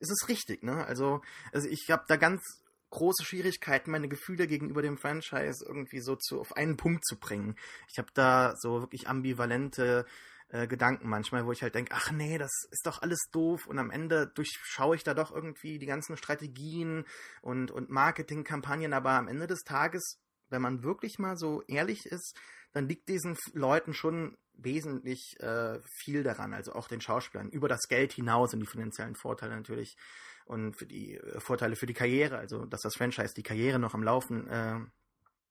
ist 0.00 0.10
es 0.10 0.28
richtig, 0.28 0.62
ne? 0.62 0.84
Also, 0.86 1.22
also 1.52 1.68
ich 1.68 1.90
habe 1.90 2.04
da 2.08 2.16
ganz 2.16 2.42
große 2.90 3.24
Schwierigkeiten, 3.24 3.90
meine 3.90 4.08
Gefühle 4.08 4.46
gegenüber 4.46 4.80
dem 4.80 4.96
Franchise 4.96 5.64
irgendwie 5.66 6.00
so 6.00 6.14
zu, 6.16 6.40
auf 6.40 6.56
einen 6.56 6.76
Punkt 6.76 7.04
zu 7.04 7.18
bringen. 7.18 7.56
Ich 7.90 7.98
habe 7.98 8.08
da 8.14 8.54
so 8.56 8.80
wirklich 8.80 9.08
ambivalente 9.08 10.06
äh, 10.54 10.68
Gedanken 10.68 11.08
manchmal, 11.08 11.46
wo 11.46 11.52
ich 11.52 11.62
halt 11.62 11.74
denke, 11.74 11.92
ach 11.92 12.12
nee, 12.12 12.38
das 12.38 12.52
ist 12.70 12.86
doch 12.86 13.02
alles 13.02 13.28
doof 13.32 13.66
und 13.66 13.80
am 13.80 13.90
Ende 13.90 14.28
durchschaue 14.28 14.94
ich 14.94 15.02
da 15.02 15.12
doch 15.12 15.34
irgendwie 15.34 15.80
die 15.80 15.86
ganzen 15.86 16.16
Strategien 16.16 17.04
und, 17.42 17.72
und 17.72 17.90
Marketingkampagnen, 17.90 18.92
aber 18.92 19.10
am 19.10 19.26
Ende 19.26 19.48
des 19.48 19.64
Tages, 19.64 20.20
wenn 20.50 20.62
man 20.62 20.84
wirklich 20.84 21.18
mal 21.18 21.36
so 21.36 21.62
ehrlich 21.62 22.06
ist, 22.06 22.38
dann 22.72 22.86
liegt 22.86 23.08
diesen 23.08 23.36
Leuten 23.52 23.94
schon 23.94 24.36
wesentlich 24.52 25.34
äh, 25.40 25.80
viel 25.88 26.22
daran, 26.22 26.54
also 26.54 26.72
auch 26.74 26.86
den 26.86 27.00
Schauspielern, 27.00 27.50
über 27.50 27.68
das 27.68 27.88
Geld 27.88 28.12
hinaus 28.12 28.54
und 28.54 28.60
die 28.60 28.66
finanziellen 28.66 29.16
Vorteile 29.16 29.56
natürlich 29.56 29.96
und 30.44 30.76
für 30.76 30.86
die 30.86 31.16
äh, 31.16 31.40
Vorteile 31.40 31.74
für 31.74 31.86
die 31.86 31.94
Karriere, 31.94 32.38
also 32.38 32.64
dass 32.64 32.82
das 32.82 32.94
Franchise 32.94 33.34
die 33.34 33.42
Karriere 33.42 33.80
noch 33.80 33.94
am 33.94 34.04
Laufen 34.04 34.46
äh, 34.46 34.78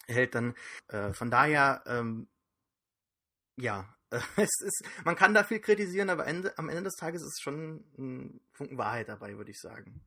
hält, 0.07 0.33
dann 0.33 0.55
äh, 0.87 1.11
von 1.11 1.29
daher 1.29 1.83
ähm, 1.87 2.29
ja, 3.57 3.93
es 4.37 4.61
ist, 4.61 4.83
man 5.05 5.15
kann 5.15 5.33
da 5.33 5.43
viel 5.43 5.59
kritisieren, 5.59 6.09
aber 6.09 6.27
Ende, 6.27 6.57
am 6.57 6.69
Ende 6.69 6.83
des 6.83 6.95
Tages 6.95 7.21
ist 7.23 7.41
schon 7.41 7.83
ein 7.97 8.41
Funken 8.51 8.77
Wahrheit 8.77 9.09
dabei, 9.09 9.37
würde 9.37 9.51
ich 9.51 9.59
sagen. 9.59 10.01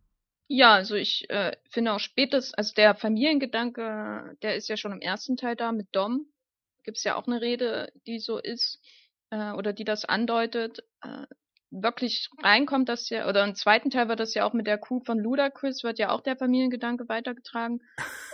Ja, 0.48 0.74
also 0.74 0.94
ich 0.94 1.28
äh, 1.28 1.56
finde 1.70 1.92
auch 1.92 2.00
spätestens, 2.00 2.54
also 2.54 2.72
der 2.74 2.94
Familiengedanke, 2.94 4.36
der 4.42 4.56
ist 4.56 4.68
ja 4.68 4.76
schon 4.76 4.92
im 4.92 5.00
ersten 5.00 5.36
Teil 5.36 5.56
da 5.56 5.72
mit 5.72 5.88
Dom. 5.92 6.26
Gibt 6.84 6.98
es 6.98 7.04
ja 7.04 7.16
auch 7.16 7.26
eine 7.26 7.40
Rede, 7.40 7.92
die 8.06 8.20
so 8.20 8.38
ist, 8.38 8.80
äh, 9.30 9.50
oder 9.52 9.72
die 9.72 9.84
das 9.84 10.04
andeutet. 10.04 10.84
Äh, 11.02 11.26
wirklich 11.70 12.28
reinkommt 12.42 12.88
das 12.88 13.08
ja, 13.10 13.28
oder 13.28 13.44
im 13.44 13.54
zweiten 13.54 13.90
Teil 13.90 14.08
wird 14.08 14.20
das 14.20 14.34
ja 14.34 14.44
auch 14.44 14.52
mit 14.52 14.66
der 14.66 14.78
Kuh 14.78 15.00
von 15.00 15.18
Ludacris, 15.18 15.82
wird 15.82 15.98
ja 15.98 16.10
auch 16.10 16.20
der 16.20 16.36
Familiengedanke 16.36 17.08
weitergetragen. 17.08 17.82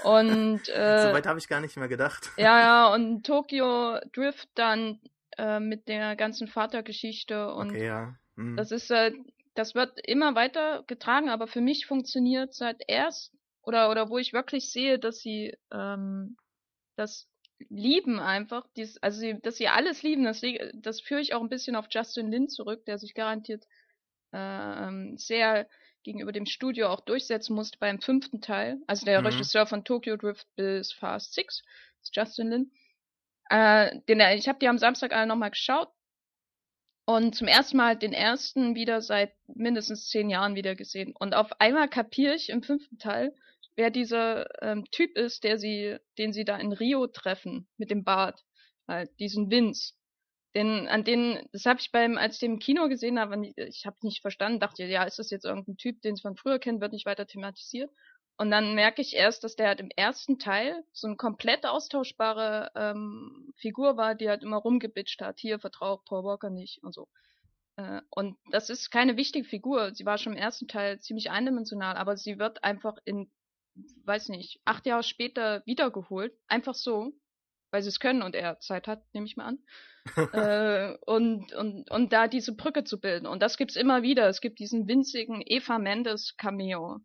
Und 0.05 0.69
äh, 0.69 1.09
Soweit 1.09 1.27
habe 1.27 1.39
ich 1.39 1.49
gar 1.49 1.61
nicht 1.61 1.77
mehr 1.77 1.89
gedacht. 1.89 2.31
Ja, 2.37 2.61
ja, 2.61 2.95
und 2.95 3.25
Tokyo 3.25 3.99
Drift 4.13 4.49
dann 4.55 5.01
äh, 5.43 5.59
mit 5.59 5.89
der 5.89 6.15
ganzen 6.15 6.47
Vatergeschichte 6.47 7.53
und 7.53 7.71
okay, 7.71 7.87
ja. 7.87 8.15
mhm. 8.37 8.57
das 8.57 8.71
ist 8.71 8.91
äh, 8.93 9.13
das 9.55 9.75
wird 9.75 9.99
immer 10.07 10.37
weiter 10.37 10.85
getragen, 10.87 11.29
aber 11.29 11.49
für 11.49 11.61
mich 11.61 11.87
funktioniert 11.87 12.55
seit 12.55 12.81
erst 12.87 13.35
oder 13.63 13.91
oder 13.91 14.09
wo 14.09 14.19
ich 14.19 14.33
wirklich 14.33 14.71
sehe, 14.71 15.01
dass 15.01 15.19
sie 15.19 15.57
ähm, 15.73 16.37
das 16.95 17.29
lieben 17.69 18.21
einfach, 18.21 18.67
dies, 18.77 18.99
also 18.99 19.19
sie, 19.19 19.41
dass 19.41 19.57
sie 19.57 19.67
alles 19.69 20.03
lieben, 20.03 20.25
das, 20.25 20.43
das 20.75 21.01
führe 21.01 21.21
ich 21.21 21.35
auch 21.35 21.41
ein 21.43 21.49
bisschen 21.49 21.75
auf 21.77 21.87
Justin 21.91 22.31
Lin 22.31 22.49
zurück, 22.49 22.85
der 22.87 22.99
sich 22.99 23.15
garantiert 23.15 23.65
äh, 24.31 25.17
sehr 25.17 25.69
gegenüber 26.05 26.33
dem 26.33 26.47
Studio 26.47 26.89
auch 26.89 27.01
durchsetzen 27.01 27.55
musste 27.55 27.79
beim 27.79 28.01
fünften 28.01 28.41
Teil. 28.41 28.79
Also 28.87 29.07
der 29.07 29.21
mhm. 29.21 29.27
Regisseur 29.27 29.67
von 29.67 29.85
Tokyo 29.85 30.17
Drift 30.17 30.47
bis 30.55 30.93
Fast 30.93 31.35
Six 31.35 31.63
ist 32.01 32.15
Justin 32.15 32.51
Lin. 32.51 32.73
Äh, 33.53 34.01
den, 34.09 34.19
ich 34.39 34.49
habe 34.49 34.59
die 34.59 34.69
am 34.69 34.79
Samstag 34.79 35.13
alle 35.13 35.27
nochmal 35.27 35.51
geschaut. 35.51 35.89
Und 37.05 37.35
zum 37.35 37.49
ersten 37.49 37.77
Mal 37.77 37.99
den 37.99 38.15
ersten 38.15 38.75
wieder 38.75 39.03
seit 39.03 39.35
mindestens 39.47 40.09
zehn 40.09 40.31
Jahren 40.31 40.55
wieder 40.55 40.75
gesehen. 40.75 41.13
Und 41.19 41.35
auf 41.35 41.61
einmal 41.61 41.89
kapiere 41.89 42.35
ich 42.35 42.49
im 42.49 42.63
fünften 42.63 42.97
Teil, 42.97 43.35
wer 43.77 43.91
dieser 43.91 44.47
ähm, 44.63 44.87
Typ 44.91 45.19
ist, 45.19 45.45
der 45.45 45.59
sie, 45.59 45.99
den 46.17 46.33
sie 46.33 46.47
da 46.47 46.57
in 46.57 46.73
Rio 46.73 47.07
treffen, 47.09 47.69
mit 47.77 47.91
dem 47.91 48.05
Bart. 48.05 48.43
Halt, 48.89 49.11
diesen 49.19 49.51
Vince. 49.51 49.93
Den, 50.55 50.89
an 50.89 51.05
den, 51.05 51.47
das 51.53 51.67
habe 51.67 51.81
ich 51.81 51.93
beim, 51.93 52.17
als 52.17 52.35
ich 52.35 52.41
den 52.41 52.53
im 52.53 52.59
Kino 52.59 52.89
gesehen 52.89 53.19
habe, 53.19 53.53
ich 53.57 53.85
habe 53.85 53.97
nicht 54.03 54.23
verstanden, 54.23 54.61
dachte, 54.61 54.85
ja, 54.85 55.05
ist 55.05 55.19
das 55.19 55.31
jetzt 55.31 55.45
irgendein 55.45 55.77
Typ, 55.77 56.01
den 56.01 56.17
sie 56.17 56.23
von 56.23 56.37
früher 56.37 56.59
kennen, 56.59 56.81
wird 56.81 56.93
nicht 56.93 57.07
weiter 57.07 57.27
thematisiert. 57.27 57.91
Und 58.37 58.51
dann 58.51 58.75
merke 58.75 59.03
ich 59.03 59.15
erst, 59.15 59.45
dass 59.45 59.57
der 59.57 59.69
halt 59.69 59.81
im 59.81 59.91
ersten 59.91 60.39
Teil 60.39 60.85
so 60.93 61.07
eine 61.07 61.17
komplett 61.17 61.67
austauschbare 61.67 62.71
ähm, 62.75 63.53
Figur 63.57 63.97
war, 63.97 64.15
die 64.15 64.29
halt 64.29 64.43
immer 64.43 64.57
rumgebitscht 64.57 65.21
hat. 65.21 65.39
Hier 65.39 65.59
vertraut 65.59 66.05
Paul 66.07 66.25
Walker 66.25 66.51
nicht 66.51 66.83
und 66.83 66.95
so. 66.95 67.09
Äh, 67.77 68.01
und 68.11 68.37
das 68.51 68.71
ist 68.71 68.91
keine 68.91 69.17
wichtige 69.17 69.47
Figur. 69.47 69.95
Sie 69.95 70.07
war 70.07 70.19
schon 70.19 70.33
im 70.33 70.39
ersten 70.39 70.67
Teil 70.67 71.01
ziemlich 71.01 71.31
eindimensional, 71.31 71.97
aber 71.97 72.17
sie 72.17 72.39
wird 72.39 72.65
einfach 72.65 72.97
in, 73.05 73.31
weiß 74.05 74.31
nicht, 74.31 74.61
acht 74.65 74.87
Jahre 74.87 75.03
später 75.03 75.63
wiedergeholt. 75.67 76.35
Einfach 76.49 76.75
so, 76.75 77.13
weil 77.71 77.83
sie 77.83 77.91
es 77.91 78.01
können 78.01 78.23
und 78.23 78.35
er 78.35 78.59
Zeit 78.61 78.89
hat, 78.89 79.05
nehme 79.13 79.27
ich 79.27 79.37
mal 79.37 79.47
an. 79.47 79.59
äh, 80.33 80.97
und, 81.07 81.53
und, 81.53 81.91
und 81.91 82.13
da 82.13 82.29
diese 82.29 82.57
Brücke 82.57 82.85
zu 82.85 82.99
bilden. 82.99 83.27
Und 83.27 83.41
das 83.41 83.57
gibt's 83.57 83.77
immer 83.77 84.03
wieder. 84.03 84.27
Es 84.29 84.41
gibt 84.41 84.59
diesen 84.59 84.89
winzigen 84.89 85.43
Eva 85.45 85.79
Mendes 85.79 86.37
Cameo 86.37 87.01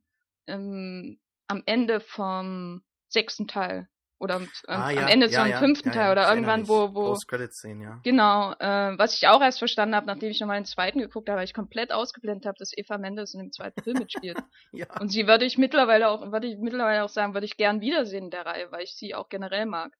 ähm, 0.47 1.19
am 1.47 1.63
Ende 1.65 1.99
vom 1.99 2.81
sechsten 3.09 3.47
Teil 3.47 3.87
oder 4.19 4.37
ähm, 4.37 4.49
ah, 4.67 4.89
ja, 4.89 5.03
am 5.03 5.07
Ende 5.07 5.27
ja, 5.27 5.41
zum 5.41 5.49
ja, 5.49 5.59
fünften 5.59 5.91
Teil 5.91 6.11
oder 6.11 6.27
irgendwann, 6.27 6.67
wo, 6.67 6.93
wo 6.95 7.05
Post-Credit-Szene, 7.09 7.83
ja. 7.83 7.99
Genau, 8.03 8.51
äh, 8.53 8.97
was 8.97 9.13
ich 9.13 9.27
auch 9.27 9.41
erst 9.41 9.59
verstanden 9.59 9.95
habe, 9.95 10.07
nachdem 10.07 10.31
ich 10.31 10.39
nochmal 10.39 10.59
den 10.59 10.65
zweiten 10.65 10.99
geguckt 10.99 11.29
habe, 11.29 11.37
weil 11.37 11.45
ich 11.45 11.53
komplett 11.53 11.91
ausgeblendet 11.91 12.47
habe, 12.47 12.57
dass 12.57 12.75
Eva 12.75 12.97
Mendes 12.97 13.35
in 13.35 13.41
dem 13.41 13.51
zweiten 13.51 13.81
Film 13.83 13.99
mitspielt. 13.99 14.37
ja. 14.71 14.87
Und 14.99 15.09
sie 15.09 15.27
würde 15.27 15.45
ich 15.45 15.59
mittlerweile 15.59 16.09
auch, 16.09 16.31
würde 16.31 16.47
ich 16.47 16.57
mittlerweile 16.57 17.03
auch 17.03 17.09
sagen, 17.09 17.35
würde 17.35 17.45
ich 17.45 17.57
gern 17.57 17.79
wiedersehen 17.79 18.25
in 18.25 18.31
der 18.31 18.45
Reihe, 18.45 18.71
weil 18.71 18.83
ich 18.83 18.95
sie 18.95 19.13
auch 19.13 19.29
generell 19.29 19.67
mag. 19.67 19.93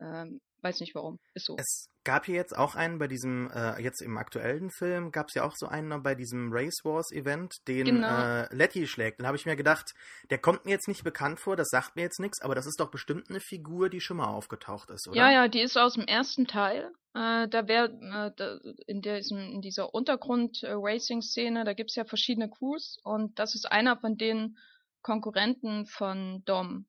Ähm, 0.00 0.40
weiß 0.64 0.80
nicht 0.80 0.94
warum. 0.94 1.20
Ist 1.34 1.46
so. 1.46 1.56
Es 1.58 1.88
gab 2.04 2.26
hier 2.26 2.34
jetzt 2.34 2.56
auch 2.56 2.74
einen 2.74 2.98
bei 2.98 3.06
diesem, 3.06 3.50
äh, 3.50 3.80
jetzt 3.80 4.00
im 4.02 4.16
aktuellen 4.16 4.70
Film, 4.70 5.12
gab 5.12 5.28
es 5.28 5.34
ja 5.34 5.44
auch 5.44 5.54
so 5.54 5.66
einen 5.66 6.02
bei 6.02 6.14
diesem 6.14 6.52
Race 6.52 6.80
Wars 6.84 7.12
Event, 7.12 7.54
den 7.68 7.84
genau. 7.84 8.08
äh, 8.08 8.54
Letty 8.54 8.86
schlägt. 8.86 9.20
Dann 9.20 9.26
habe 9.26 9.36
ich 9.36 9.46
mir 9.46 9.56
gedacht, 9.56 9.92
der 10.30 10.38
kommt 10.38 10.64
mir 10.64 10.72
jetzt 10.72 10.88
nicht 10.88 11.04
bekannt 11.04 11.38
vor, 11.40 11.56
das 11.56 11.68
sagt 11.68 11.96
mir 11.96 12.02
jetzt 12.02 12.18
nichts, 12.18 12.40
aber 12.40 12.54
das 12.54 12.66
ist 12.66 12.80
doch 12.80 12.90
bestimmt 12.90 13.30
eine 13.30 13.40
Figur, 13.40 13.88
die 13.90 14.00
schon 14.00 14.16
mal 14.16 14.28
aufgetaucht 14.28 14.90
ist, 14.90 15.06
oder? 15.08 15.16
Ja, 15.16 15.30
ja, 15.30 15.48
die 15.48 15.60
ist 15.60 15.76
aus 15.76 15.94
dem 15.94 16.04
ersten 16.04 16.46
Teil. 16.46 16.90
Äh, 17.14 17.48
da 17.48 17.68
wäre 17.68 18.34
äh, 18.36 18.72
in, 18.86 19.02
in 19.02 19.60
dieser 19.60 19.94
Untergrund-Racing-Szene, 19.94 21.64
da 21.64 21.72
gibt 21.74 21.90
es 21.90 21.96
ja 21.96 22.04
verschiedene 22.04 22.50
Crews 22.50 22.98
und 23.04 23.38
das 23.38 23.54
ist 23.54 23.70
einer 23.70 23.96
von 23.96 24.16
den 24.16 24.56
Konkurrenten 25.02 25.86
von 25.86 26.42
Dom. 26.44 26.86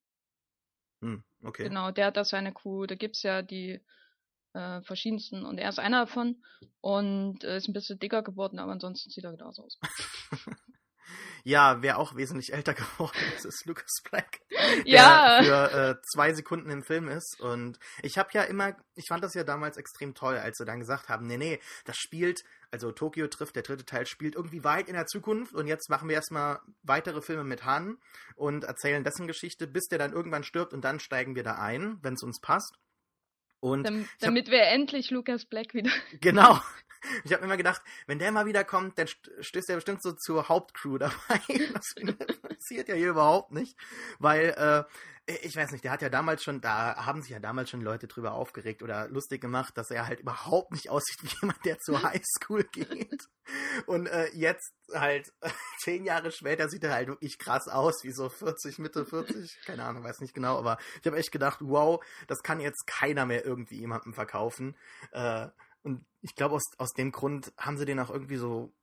Hm, 1.01 1.23
okay. 1.45 1.63
Genau, 1.63 1.91
der 1.91 2.07
hat 2.07 2.17
da 2.17 2.25
seine 2.25 2.53
Crew. 2.53 2.85
Da 2.85 2.95
gibt's 2.95 3.23
ja 3.23 3.41
die 3.41 3.81
äh, 4.53 4.81
verschiedensten 4.81 5.45
und 5.45 5.57
er 5.57 5.69
ist 5.69 5.79
einer 5.79 6.05
davon 6.05 6.43
und 6.81 7.43
äh, 7.43 7.57
ist 7.57 7.67
ein 7.67 7.73
bisschen 7.73 7.99
dicker 7.99 8.23
geworden, 8.23 8.59
aber 8.59 8.71
ansonsten 8.71 9.09
sieht 9.09 9.23
er 9.23 9.31
genauso 9.31 9.63
aus. 9.63 9.79
Ja, 11.43 11.81
wer 11.81 11.99
auch 11.99 12.15
wesentlich 12.15 12.53
älter 12.53 12.73
geworden 12.73 13.17
ist, 13.35 13.45
ist 13.45 13.65
Lucas 13.65 14.01
Black. 14.09 14.39
Ja. 14.85 15.41
Der 15.41 15.69
für 15.69 15.77
äh, 15.77 15.95
zwei 16.13 16.33
Sekunden 16.33 16.69
im 16.69 16.83
Film 16.83 17.07
ist. 17.07 17.39
Und 17.39 17.79
ich 18.01 18.17
habe 18.17 18.29
ja 18.33 18.43
immer, 18.43 18.75
ich 18.95 19.05
fand 19.07 19.23
das 19.23 19.33
ja 19.33 19.43
damals 19.43 19.77
extrem 19.77 20.15
toll, 20.15 20.37
als 20.37 20.57
sie 20.57 20.65
dann 20.65 20.79
gesagt 20.79 21.09
haben, 21.09 21.27
nee, 21.27 21.37
nee, 21.37 21.59
das 21.85 21.97
spielt, 21.97 22.43
also 22.71 22.91
Tokyo 22.91 23.27
trifft, 23.27 23.55
der 23.55 23.63
dritte 23.63 23.85
Teil 23.85 24.05
spielt 24.05 24.35
irgendwie 24.35 24.63
weit 24.63 24.87
in 24.87 24.95
der 24.95 25.05
Zukunft 25.05 25.53
und 25.53 25.67
jetzt 25.67 25.89
machen 25.89 26.09
wir 26.09 26.15
erstmal 26.15 26.59
weitere 26.83 27.21
Filme 27.21 27.43
mit 27.43 27.63
Han 27.63 27.97
und 28.35 28.63
erzählen 28.63 29.03
dessen 29.03 29.27
Geschichte, 29.27 29.67
bis 29.67 29.85
der 29.87 29.99
dann 29.99 30.13
irgendwann 30.13 30.43
stirbt 30.43 30.73
und 30.73 30.83
dann 30.83 30.99
steigen 30.99 31.35
wir 31.35 31.43
da 31.43 31.55
ein, 31.55 31.99
wenn 32.01 32.15
es 32.15 32.23
uns 32.23 32.39
passt. 32.41 32.75
Und 33.59 33.83
Dam 33.83 34.07
damit 34.19 34.47
hab, 34.47 34.51
wir 34.51 34.63
endlich 34.63 35.09
Lucas 35.09 35.45
Black 35.45 35.73
wieder. 35.73 35.91
Genau. 36.21 36.59
Ich 37.23 37.33
habe 37.33 37.43
immer 37.43 37.57
gedacht, 37.57 37.81
wenn 38.07 38.19
der 38.19 38.31
mal 38.31 38.45
wieder 38.45 38.63
kommt, 38.63 38.97
dann 38.97 39.07
stößt 39.07 39.69
er 39.69 39.75
bestimmt 39.75 40.01
so 40.01 40.11
zur 40.13 40.49
Hauptcrew 40.49 40.97
dabei. 40.99 41.41
Das 41.73 41.95
passiert 42.41 42.89
ja 42.89 42.95
hier 42.95 43.09
überhaupt 43.09 43.51
nicht. 43.51 43.77
Weil, 44.19 44.49
äh, 44.49 44.83
ich 45.27 45.55
weiß 45.55 45.71
nicht, 45.71 45.83
der 45.83 45.91
hat 45.91 46.03
ja 46.03 46.09
damals 46.09 46.43
schon, 46.43 46.61
da 46.61 47.05
haben 47.05 47.21
sich 47.21 47.31
ja 47.31 47.39
damals 47.39 47.71
schon 47.71 47.81
Leute 47.81 48.07
drüber 48.07 48.33
aufgeregt 48.33 48.83
oder 48.83 49.07
lustig 49.07 49.41
gemacht, 49.41 49.75
dass 49.75 49.89
er 49.89 50.05
halt 50.05 50.19
überhaupt 50.19 50.71
nicht 50.71 50.89
aussieht 50.89 51.17
wie 51.23 51.35
jemand, 51.41 51.65
der 51.65 51.79
zur 51.79 52.03
Highschool 52.03 52.63
geht. 52.71 53.27
Und 53.87 54.05
äh, 54.05 54.29
jetzt 54.33 54.73
halt, 54.93 55.33
zehn 55.79 56.05
Jahre 56.05 56.31
später 56.31 56.69
sieht 56.69 56.83
er 56.83 56.93
halt 56.93 57.07
wirklich 57.07 57.39
krass 57.39 57.67
aus, 57.67 58.03
wie 58.03 58.11
so 58.11 58.29
40, 58.29 58.77
Mitte 58.77 59.05
40, 59.05 59.61
keine 59.65 59.83
Ahnung, 59.83 60.03
weiß 60.03 60.19
nicht 60.19 60.35
genau, 60.35 60.57
aber 60.59 60.77
ich 61.01 61.07
habe 61.07 61.17
echt 61.17 61.31
gedacht, 61.31 61.59
wow, 61.61 62.03
das 62.27 62.43
kann 62.43 62.59
jetzt 62.59 62.85
keiner 62.85 63.25
mehr 63.25 63.45
irgendwie 63.45 63.79
jemandem 63.79 64.13
verkaufen. 64.13 64.75
Äh, 65.11 65.47
und 65.85 66.05
ich 66.21 66.35
glaube, 66.35 66.55
aus, 66.55 66.63
aus 66.77 66.93
dem 66.93 67.11
Grund 67.11 67.53
haben 67.57 67.77
sie 67.77 67.85
den 67.85 67.99
auch 67.99 68.09
irgendwie 68.09 68.37
so 68.37 68.73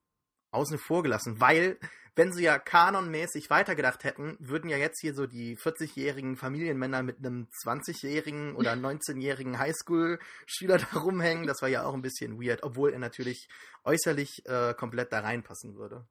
außen 0.52 0.78
vor 0.78 1.02
gelassen, 1.02 1.40
weil, 1.40 1.78
wenn 2.14 2.32
sie 2.32 2.44
ja 2.44 2.58
kanonmäßig 2.58 3.48
weitergedacht 3.48 4.04
hätten, 4.04 4.36
würden 4.38 4.68
ja 4.68 4.76
jetzt 4.76 5.00
hier 5.00 5.14
so 5.14 5.26
die 5.26 5.56
40-jährigen 5.56 6.36
Familienmänner 6.36 7.02
mit 7.02 7.18
einem 7.18 7.48
20-jährigen 7.64 8.54
oder 8.54 8.72
19-jährigen 8.74 9.58
Highschool-Schüler 9.58 10.78
da 10.78 10.98
rumhängen. 11.00 11.46
Das 11.46 11.62
war 11.62 11.68
ja 11.68 11.84
auch 11.84 11.94
ein 11.94 12.02
bisschen 12.02 12.40
weird, 12.40 12.62
obwohl 12.62 12.92
er 12.92 12.98
natürlich 12.98 13.48
äußerlich 13.84 14.46
äh, 14.46 14.74
komplett 14.74 15.12
da 15.12 15.20
reinpassen 15.20 15.74
würde. 15.74 16.06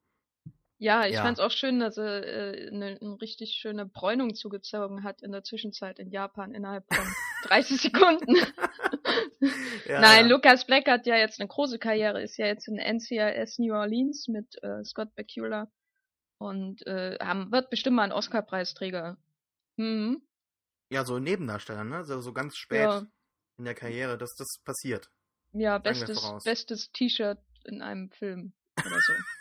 Ja, 0.82 1.06
ich 1.06 1.14
ja. 1.14 1.22
fand 1.22 1.38
es 1.38 1.44
auch 1.46 1.52
schön, 1.52 1.80
dass 1.80 1.96
er 2.00 2.26
äh, 2.26 2.70
eine, 2.70 2.98
eine, 3.00 3.22
richtig 3.22 3.52
schöne 3.54 3.86
Bräunung 3.86 4.34
zugezogen 4.34 5.04
hat 5.04 5.22
in 5.22 5.32
der 5.32 5.44
Zwischenzeit 5.44 6.00
in 6.00 6.10
Japan 6.10 6.56
innerhalb 6.56 6.92
von 6.92 7.06
30 7.44 7.80
Sekunden. 7.80 8.36
ja, 9.86 10.02
Nein, 10.02 10.26
ja. 10.26 10.32
Lucas 10.32 10.66
Black 10.66 10.88
hat 10.88 11.06
ja 11.06 11.18
jetzt 11.18 11.40
eine 11.40 11.48
große 11.48 11.78
Karriere, 11.78 12.24
ist 12.24 12.36
ja 12.38 12.48
jetzt 12.48 12.68
in 12.68 12.78
NCIS 12.78 13.60
New 13.60 13.76
Orleans 13.76 14.28
mit 14.28 14.56
äh, 14.64 14.84
Scott 14.84 15.14
Bakula 15.14 15.72
und 16.40 16.84
äh, 16.88 17.16
haben, 17.22 17.52
wird 17.52 17.70
bestimmt 17.70 17.98
mal 17.98 18.06
ein 18.06 18.12
Oscar-Preisträger. 18.12 19.18
Mhm. 19.76 20.24
Ja, 20.90 21.06
so 21.06 21.20
Nebendarsteller, 21.20 21.84
ne? 21.84 22.06
So, 22.06 22.22
so 22.22 22.34
ganz 22.34 22.56
spät 22.58 22.80
ja. 22.80 23.06
in 23.60 23.66
der 23.66 23.76
Karriere, 23.76 24.18
dass 24.18 24.34
das 24.34 24.58
passiert. 24.66 25.12
Ja, 25.52 25.78
bestes, 25.78 26.28
bestes 26.44 26.92
T-Shirt 26.92 27.38
in 27.66 27.84
einem 27.84 28.10
Film 28.10 28.54
oder 28.84 29.00
so. 29.00 29.14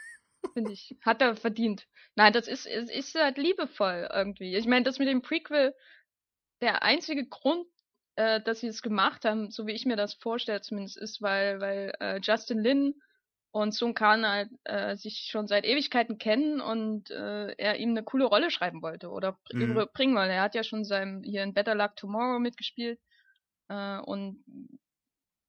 Finde 0.52 0.72
ich. 0.72 0.96
Hat 1.02 1.22
er 1.22 1.36
verdient. 1.36 1.86
Nein, 2.14 2.32
das 2.32 2.48
ist, 2.48 2.66
ist, 2.66 2.90
ist 2.90 3.14
halt 3.14 3.38
liebevoll 3.38 4.08
irgendwie. 4.12 4.56
Ich 4.56 4.66
meine, 4.66 4.84
das 4.84 4.98
mit 4.98 5.08
dem 5.08 5.22
Prequel, 5.22 5.74
der 6.60 6.82
einzige 6.82 7.26
Grund, 7.26 7.66
äh, 8.16 8.40
dass 8.40 8.60
sie 8.60 8.68
es 8.68 8.82
gemacht 8.82 9.24
haben, 9.24 9.50
so 9.50 9.66
wie 9.66 9.72
ich 9.72 9.86
mir 9.86 9.96
das 9.96 10.14
vorstelle 10.14 10.60
zumindest, 10.60 10.98
ist, 10.98 11.22
weil, 11.22 11.60
weil 11.60 11.92
äh, 12.00 12.20
Justin 12.22 12.60
Lin 12.60 12.94
und 13.52 13.74
Sun 13.74 13.94
Khan 13.94 14.26
halt, 14.26 14.50
äh, 14.64 14.96
sich 14.96 15.28
schon 15.30 15.48
seit 15.48 15.64
Ewigkeiten 15.64 16.18
kennen 16.18 16.60
und 16.60 17.10
äh, 17.10 17.52
er 17.56 17.78
ihm 17.78 17.90
eine 17.90 18.04
coole 18.04 18.24
Rolle 18.24 18.50
schreiben 18.50 18.82
wollte 18.82 19.10
oder 19.10 19.38
mhm. 19.52 19.86
bringen 19.92 20.14
wollte. 20.14 20.32
Er 20.32 20.42
hat 20.42 20.54
ja 20.54 20.62
schon 20.62 20.84
seinem 20.84 21.22
hier 21.22 21.42
in 21.42 21.54
Better 21.54 21.74
Luck 21.74 21.96
Tomorrow 21.96 22.38
mitgespielt 22.38 23.00
äh, 23.68 23.98
und 23.98 24.44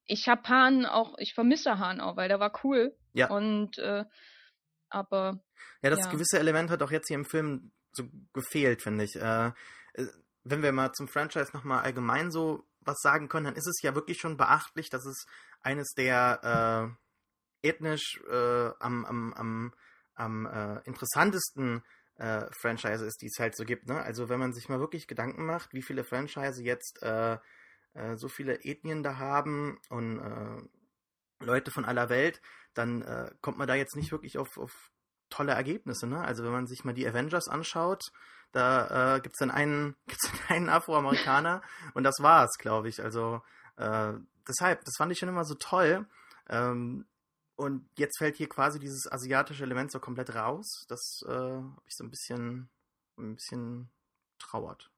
ich 0.05 0.27
hab 0.27 0.47
Hahn 0.49 0.85
auch, 0.85 1.17
ich 1.19 1.33
vermisse 1.33 1.79
Hahn 1.79 2.01
auch, 2.01 2.17
weil 2.17 2.27
der 2.27 2.39
war 2.39 2.51
cool. 2.63 2.95
Ja. 3.13 3.29
Und 3.29 3.77
äh, 3.77 4.03
aber. 4.91 5.43
Ja, 5.81 5.89
das 5.89 6.05
ja. 6.05 6.11
gewisse 6.11 6.39
Element 6.39 6.69
hat 6.69 6.81
auch 6.83 6.91
jetzt 6.91 7.07
hier 7.07 7.15
im 7.15 7.25
Film 7.25 7.71
so 7.91 8.03
gefehlt, 8.33 8.81
finde 8.81 9.03
ich. 9.03 9.15
Äh, 9.15 9.51
äh 9.93 10.07
wenn 10.43 10.63
wir 10.63 10.71
mal 10.71 10.91
zum 10.93 11.07
Franchise 11.07 11.51
nochmal 11.53 11.83
allgemein 11.83 12.31
so 12.31 12.65
was 12.79 12.97
sagen 12.99 13.29
können, 13.29 13.45
dann 13.45 13.55
ist 13.55 13.67
es 13.67 13.79
ja 13.83 13.93
wirklich 13.93 14.17
schon 14.17 14.37
beachtlich, 14.37 14.89
dass 14.89 15.05
es 15.05 15.27
eines 15.61 15.93
der 15.93 16.95
äh, 17.63 17.67
ethnisch 17.67 18.19
äh, 18.27 18.71
am, 18.79 19.05
am, 19.05 19.33
am, 19.35 19.73
am 20.15 20.45
äh, 20.47 20.79
interessantesten 20.85 21.83
äh, 22.15 22.47
Franchise 22.59 23.05
ist, 23.05 23.21
die 23.21 23.27
es 23.27 23.37
halt 23.37 23.55
so 23.55 23.65
gibt. 23.65 23.87
Ne? 23.87 24.01
Also 24.01 24.29
wenn 24.29 24.39
man 24.39 24.51
sich 24.51 24.67
mal 24.67 24.79
wirklich 24.79 25.07
Gedanken 25.07 25.45
macht, 25.45 25.73
wie 25.73 25.83
viele 25.83 26.03
Franchise 26.03 26.63
jetzt 26.63 26.99
so 28.15 28.29
viele 28.29 28.63
Ethnien 28.63 29.03
da 29.03 29.17
haben 29.17 29.77
und 29.89 30.21
Leute 31.41 31.71
von 31.71 31.85
aller 31.85 32.09
Welt, 32.09 32.41
dann 32.73 33.01
äh, 33.01 33.31
kommt 33.41 33.57
man 33.57 33.67
da 33.67 33.75
jetzt 33.75 33.95
nicht 33.95 34.11
wirklich 34.11 34.37
auf, 34.37 34.57
auf 34.57 34.91
tolle 35.29 35.53
Ergebnisse. 35.53 36.07
Ne? 36.07 36.19
Also 36.19 36.43
wenn 36.43 36.51
man 36.51 36.67
sich 36.67 36.83
mal 36.83 36.93
die 36.93 37.07
Avengers 37.07 37.47
anschaut, 37.47 38.03
da 38.51 39.15
äh, 39.15 39.21
gibt 39.21 39.35
es 39.35 39.39
dann 39.39 39.51
einen, 39.51 39.95
gibt's 40.07 40.29
dann 40.29 40.55
einen 40.55 40.69
Afroamerikaner 40.69 41.61
und 41.93 42.03
das 42.03 42.19
war's, 42.19 42.57
glaube 42.57 42.89
ich. 42.89 43.01
Also 43.01 43.41
äh, 43.77 44.13
deshalb, 44.47 44.83
das 44.85 44.95
fand 44.97 45.11
ich 45.11 45.19
schon 45.19 45.29
immer 45.29 45.45
so 45.45 45.55
toll. 45.55 46.05
Ähm, 46.49 47.05
und 47.55 47.87
jetzt 47.95 48.17
fällt 48.17 48.37
hier 48.37 48.49
quasi 48.49 48.79
dieses 48.79 49.11
asiatische 49.11 49.63
Element 49.63 49.91
so 49.91 49.99
komplett 49.99 50.33
raus. 50.33 50.85
Das 50.87 51.21
äh, 51.27 51.31
habe 51.31 51.81
ich 51.85 51.95
so 51.95 52.03
ein 52.03 52.09
bisschen, 52.09 52.69
ein 53.17 53.35
bisschen 53.35 53.91
trauert. 54.39 54.90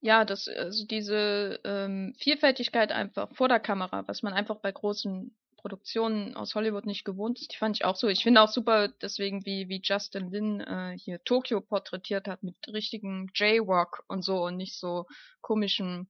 Ja, 0.00 0.24
das, 0.24 0.46
also 0.48 0.86
diese 0.86 1.60
ähm, 1.64 2.14
Vielfältigkeit 2.18 2.92
einfach 2.92 3.34
vor 3.34 3.48
der 3.48 3.60
Kamera, 3.60 4.06
was 4.06 4.22
man 4.22 4.32
einfach 4.32 4.56
bei 4.56 4.70
großen 4.70 5.34
Produktionen 5.56 6.36
aus 6.36 6.54
Hollywood 6.54 6.86
nicht 6.86 7.04
gewohnt 7.04 7.40
ist. 7.40 7.52
Die 7.52 7.56
fand 7.56 7.76
ich 7.76 7.84
auch 7.84 7.96
so. 7.96 8.06
Ich 8.06 8.22
finde 8.22 8.40
auch 8.40 8.48
super, 8.48 8.88
deswegen 9.02 9.44
wie, 9.44 9.68
wie 9.68 9.80
Justin 9.82 10.30
Lin 10.30 10.60
äh, 10.60 10.96
hier 10.96 11.22
Tokio 11.24 11.60
porträtiert 11.60 12.28
hat 12.28 12.44
mit 12.44 12.56
richtigen 12.68 13.28
Jaywalk 13.34 14.04
und 14.06 14.22
so 14.22 14.44
und 14.44 14.56
nicht 14.56 14.78
so 14.78 15.06
komischen, 15.40 16.08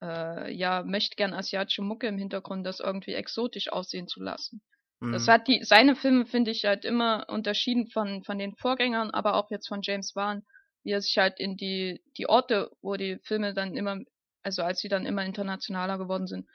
äh, 0.00 0.52
ja, 0.54 0.84
möchte 0.84 1.16
gern 1.16 1.34
asiatische 1.34 1.82
Mucke 1.82 2.06
im 2.06 2.18
Hintergrund, 2.18 2.64
das 2.64 2.78
irgendwie 2.78 3.14
exotisch 3.14 3.72
aussehen 3.72 4.06
zu 4.06 4.22
lassen. 4.22 4.62
Mhm. 5.00 5.12
Das 5.12 5.26
hat 5.26 5.48
die, 5.48 5.64
seine 5.64 5.96
Filme 5.96 6.24
finde 6.24 6.52
ich 6.52 6.64
halt 6.64 6.84
immer 6.84 7.26
unterschieden 7.28 7.88
von, 7.88 8.22
von 8.22 8.38
den 8.38 8.54
Vorgängern, 8.54 9.10
aber 9.10 9.34
auch 9.34 9.50
jetzt 9.50 9.66
von 9.66 9.80
James 9.82 10.14
Wan, 10.14 10.44
wie 10.84 10.92
er 10.92 11.00
sich 11.00 11.18
halt 11.18 11.38
in 11.38 11.56
die, 11.56 12.02
die 12.16 12.28
Orte, 12.28 12.70
wo 12.80 12.96
die 12.96 13.18
Filme 13.22 13.54
dann 13.54 13.76
immer, 13.76 13.98
also 14.42 14.62
als 14.62 14.80
sie 14.80 14.88
dann 14.88 15.06
immer 15.06 15.24
internationaler 15.24 15.98
geworden 15.98 16.26
sind, 16.26 16.48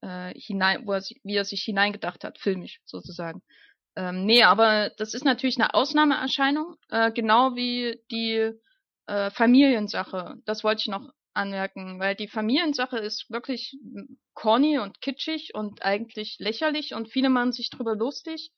äh, 0.00 0.32
hinein, 0.38 0.86
wo 0.86 0.92
er 0.92 1.00
sich, 1.00 1.20
wie 1.24 1.36
er 1.36 1.44
sich 1.44 1.62
hineingedacht 1.62 2.24
hat, 2.24 2.38
filmisch 2.38 2.80
sozusagen. 2.84 3.42
Ähm, 3.96 4.24
nee, 4.26 4.42
aber 4.42 4.90
das 4.96 5.14
ist 5.14 5.24
natürlich 5.24 5.58
eine 5.58 5.74
Ausnahmeerscheinung, 5.74 6.76
äh, 6.90 7.12
genau 7.12 7.54
wie 7.54 8.00
die 8.10 8.52
äh, 9.06 9.30
Familiensache. 9.30 10.36
Das 10.46 10.64
wollte 10.64 10.80
ich 10.80 10.88
noch 10.88 11.08
anmerken, 11.32 11.98
weil 11.98 12.14
die 12.14 12.28
Familiensache 12.28 12.98
ist 12.98 13.30
wirklich 13.30 13.76
corny 14.34 14.78
und 14.78 15.00
kitschig 15.00 15.54
und 15.54 15.82
eigentlich 15.82 16.36
lächerlich 16.38 16.94
und 16.94 17.10
viele 17.10 17.28
machen 17.28 17.52
sich 17.52 17.70
drüber 17.70 17.94
lustig. 17.94 18.50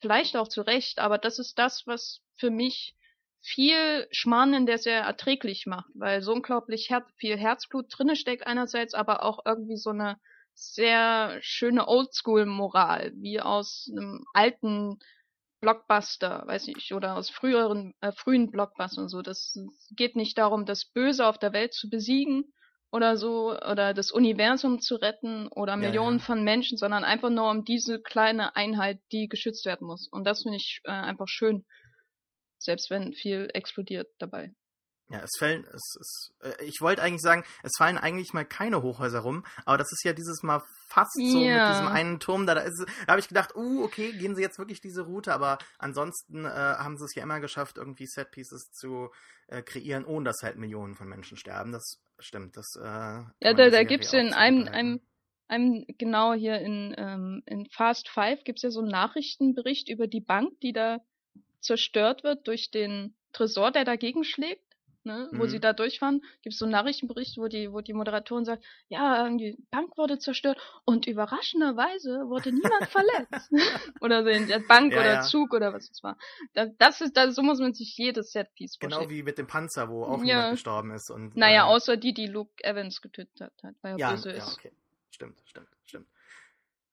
Vielleicht 0.00 0.36
auch 0.36 0.48
zu 0.48 0.62
Recht, 0.62 0.98
aber 0.98 1.18
das 1.18 1.38
ist 1.38 1.58
das, 1.58 1.86
was 1.86 2.20
für 2.36 2.50
mich 2.50 2.94
viel 3.42 4.06
Schmarrn 4.12 4.66
der 4.66 4.78
sehr 4.78 5.02
erträglich 5.02 5.66
macht, 5.66 5.90
weil 5.94 6.22
so 6.22 6.32
unglaublich 6.32 6.88
her 6.90 7.04
viel 7.16 7.36
Herzblut 7.36 7.86
drinne 7.90 8.16
steckt 8.16 8.46
einerseits, 8.46 8.94
aber 8.94 9.24
auch 9.24 9.40
irgendwie 9.44 9.76
so 9.76 9.90
eine 9.90 10.16
sehr 10.54 11.38
schöne 11.40 11.88
Oldschool-Moral, 11.88 13.12
wie 13.16 13.40
aus 13.40 13.90
einem 13.90 14.24
alten 14.32 14.98
Blockbuster, 15.60 16.44
weiß 16.46 16.68
ich, 16.68 16.92
oder 16.92 17.16
aus 17.16 17.30
früheren, 17.30 17.94
äh, 18.00 18.12
frühen 18.12 18.50
Blockbustern 18.50 19.04
und 19.04 19.08
so. 19.08 19.22
Das 19.22 19.56
geht 19.96 20.16
nicht 20.16 20.36
darum, 20.38 20.66
das 20.66 20.84
Böse 20.84 21.26
auf 21.26 21.38
der 21.38 21.52
Welt 21.52 21.72
zu 21.72 21.88
besiegen 21.88 22.52
oder 22.90 23.16
so, 23.16 23.56
oder 23.56 23.94
das 23.94 24.10
Universum 24.10 24.80
zu 24.80 24.96
retten 24.96 25.48
oder 25.48 25.76
Millionen 25.76 26.18
ja. 26.18 26.24
von 26.24 26.44
Menschen, 26.44 26.76
sondern 26.76 27.04
einfach 27.04 27.30
nur 27.30 27.50
um 27.50 27.64
diese 27.64 28.00
kleine 28.00 28.54
Einheit, 28.54 29.00
die 29.12 29.28
geschützt 29.28 29.64
werden 29.64 29.86
muss. 29.86 30.08
Und 30.08 30.24
das 30.24 30.42
finde 30.42 30.56
ich 30.56 30.80
äh, 30.84 30.90
einfach 30.90 31.28
schön, 31.28 31.64
selbst 32.64 32.90
wenn 32.90 33.12
viel 33.12 33.48
explodiert 33.52 34.08
dabei. 34.18 34.52
Ja, 35.12 35.20
es 35.24 35.32
fällen, 35.38 35.66
es, 35.66 35.96
es, 36.00 36.34
äh, 36.40 36.64
ich 36.64 36.80
wollte 36.80 37.02
eigentlich 37.02 37.20
sagen, 37.20 37.44
es 37.62 37.72
fallen 37.76 37.98
eigentlich 37.98 38.32
mal 38.32 38.46
keine 38.46 38.82
Hochhäuser 38.82 39.20
rum, 39.20 39.44
aber 39.66 39.76
das 39.76 39.92
ist 39.92 40.04
ja 40.04 40.14
dieses 40.14 40.42
Mal 40.42 40.62
fast 40.88 41.12
so 41.14 41.38
ja. 41.38 41.68
mit 41.68 41.76
diesem 41.76 41.88
einen 41.88 42.18
Turm 42.18 42.46
da. 42.46 42.54
Da, 42.54 42.64
da 42.64 43.06
habe 43.08 43.20
ich 43.20 43.28
gedacht, 43.28 43.54
uh, 43.54 43.84
okay, 43.84 44.12
gehen 44.12 44.34
sie 44.34 44.40
jetzt 44.40 44.58
wirklich 44.58 44.80
diese 44.80 45.02
Route, 45.02 45.34
aber 45.34 45.58
ansonsten 45.78 46.46
äh, 46.46 46.48
haben 46.48 46.96
sie 46.96 47.04
es 47.04 47.14
ja 47.14 47.24
immer 47.24 47.40
geschafft, 47.40 47.76
irgendwie 47.76 48.06
Setpieces 48.06 48.70
zu 48.72 49.10
äh, 49.48 49.60
kreieren, 49.60 50.06
ohne 50.06 50.24
dass 50.24 50.42
halt 50.42 50.56
Millionen 50.56 50.94
von 50.94 51.08
Menschen 51.08 51.36
sterben. 51.36 51.72
Das 51.72 52.00
stimmt. 52.18 52.56
Das, 52.56 52.74
äh, 52.76 52.82
ja, 52.82 53.54
da, 53.54 53.68
da 53.68 53.84
gibt 53.84 54.04
es 54.04 54.14
in 54.14 54.32
einem, 54.32 54.66
einem, 54.66 55.00
einem, 55.46 55.84
genau 55.98 56.32
hier 56.32 56.58
in, 56.58 56.94
ähm, 56.96 57.42
in 57.44 57.66
Fast 57.66 58.08
Five 58.08 58.44
gibt 58.44 58.60
es 58.60 58.62
ja 58.62 58.70
so 58.70 58.80
einen 58.80 58.88
Nachrichtenbericht 58.88 59.90
über 59.90 60.06
die 60.06 60.22
Bank, 60.22 60.58
die 60.62 60.72
da 60.72 61.00
zerstört 61.62 62.24
wird 62.24 62.46
durch 62.46 62.70
den 62.70 63.14
Tresor, 63.32 63.70
der 63.70 63.84
dagegen 63.84 64.24
schlägt 64.24 64.72
ne, 65.04 65.28
mhm. 65.30 65.38
wo 65.38 65.46
sie 65.46 65.56
mhm. 65.56 65.62
da 65.62 65.72
durchfahren, 65.72 66.22
gibt 66.42 66.54
es 66.54 66.58
so 66.58 66.64
einen 66.64 66.72
Nachrichtenbericht, 66.72 67.36
wo 67.38 67.48
die, 67.48 67.72
wo 67.72 67.80
die 67.80 67.92
Moderatorin 67.92 68.44
sagt, 68.44 68.64
ja, 68.88 69.28
die 69.30 69.56
Bank 69.70 69.96
wurde 69.96 70.18
zerstört 70.18 70.58
und 70.84 71.06
überraschenderweise 71.06 72.28
wurde 72.28 72.52
niemand 72.52 72.88
verletzt. 72.88 73.50
oder 74.00 74.22
so 74.22 74.28
in 74.28 74.48
der 74.48 74.60
Bank 74.60 74.92
ja, 74.92 75.00
oder 75.00 75.12
ja. 75.14 75.22
Zug 75.22 75.54
oder 75.54 75.72
was 75.72 75.90
es 75.90 76.02
war. 76.02 76.16
Das, 76.54 76.70
das 76.78 77.00
ist, 77.00 77.16
das, 77.16 77.34
so 77.34 77.42
muss 77.42 77.58
man 77.58 77.74
sich 77.74 77.96
jedes 77.96 78.32
Setpiece 78.32 78.78
genau 78.78 78.96
vorstellen. 78.96 79.08
Genau 79.08 79.18
wie 79.18 79.22
mit 79.22 79.38
dem 79.38 79.46
Panzer, 79.46 79.88
wo 79.88 80.04
auch 80.04 80.18
ja. 80.18 80.36
niemand 80.36 80.52
gestorben 80.52 80.90
ist. 80.92 81.10
Und, 81.10 81.36
naja, 81.36 81.66
äh, 81.66 81.68
außer 81.68 81.96
die, 81.96 82.14
die 82.14 82.26
Luke 82.26 82.52
Evans 82.62 83.00
getötet 83.00 83.40
hat, 83.40 83.52
weil 83.82 83.92
er 83.92 83.98
ja, 83.98 84.10
böse 84.10 84.30
ist. 84.30 84.46
Ja, 84.46 84.52
okay. 84.52 84.72
Stimmt, 85.10 85.42
stimmt, 85.44 85.68
stimmt. 85.84 86.06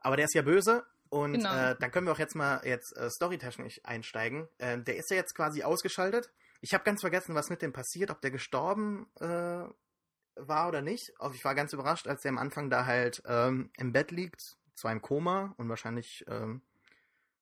Aber 0.01 0.15
der 0.15 0.25
ist 0.25 0.33
ja 0.33 0.41
böse 0.41 0.85
und 1.09 1.33
genau. 1.33 1.53
äh, 1.53 1.75
dann 1.79 1.91
können 1.91 2.07
wir 2.07 2.13
auch 2.13 2.19
jetzt 2.19 2.35
mal 2.35 2.61
jetzt 2.63 2.95
äh, 2.95 3.09
storytechnisch 3.09 3.81
einsteigen. 3.83 4.47
Äh, 4.57 4.79
der 4.79 4.97
ist 4.97 5.09
ja 5.09 5.17
jetzt 5.17 5.35
quasi 5.35 5.63
ausgeschaltet. 5.63 6.31
Ich 6.61 6.73
habe 6.73 6.83
ganz 6.83 7.01
vergessen, 7.01 7.35
was 7.35 7.49
mit 7.49 7.61
dem 7.61 7.73
passiert, 7.73 8.11
ob 8.11 8.21
der 8.21 8.31
gestorben 8.31 9.07
äh, 9.19 9.63
war 10.35 10.67
oder 10.67 10.81
nicht. 10.81 11.11
Ich 11.33 11.43
war 11.43 11.55
ganz 11.55 11.73
überrascht, 11.73 12.07
als 12.07 12.21
der 12.21 12.29
am 12.29 12.37
Anfang 12.37 12.69
da 12.69 12.85
halt 12.85 13.21
ähm, 13.25 13.71
im 13.77 13.91
Bett 13.91 14.11
liegt, 14.11 14.57
zwar 14.75 14.91
im 14.91 15.01
Koma 15.01 15.53
und 15.57 15.69
wahrscheinlich 15.69 16.25
ähm, 16.27 16.61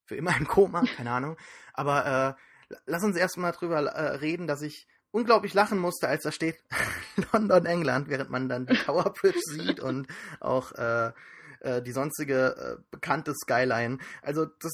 für 0.05 0.15
immer 0.15 0.35
im 0.37 0.47
Koma, 0.47 0.83
keine 0.95 1.11
Ahnung. 1.11 1.37
Aber 1.73 2.37
äh, 2.69 2.75
lass 2.85 3.03
uns 3.03 3.17
erstmal 3.17 3.51
drüber 3.51 3.81
äh, 3.81 4.15
reden, 4.17 4.47
dass 4.47 4.61
ich 4.61 4.87
unglaublich 5.11 5.53
lachen 5.53 5.79
musste, 5.79 6.07
als 6.07 6.23
da 6.23 6.31
steht 6.31 6.63
London, 7.33 7.65
England, 7.65 8.09
während 8.09 8.29
man 8.29 8.49
dann 8.49 8.65
die 8.65 8.75
Tower 8.85 9.13
Bridge 9.13 9.41
sieht 9.43 9.79
und 9.79 10.07
auch 10.39 10.71
äh, 10.73 11.11
äh, 11.61 11.81
die 11.81 11.91
sonstige 11.91 12.77
äh, 12.79 12.83
bekannte 12.91 13.33
Skyline. 13.33 13.97
Also 14.21 14.45
das, 14.45 14.71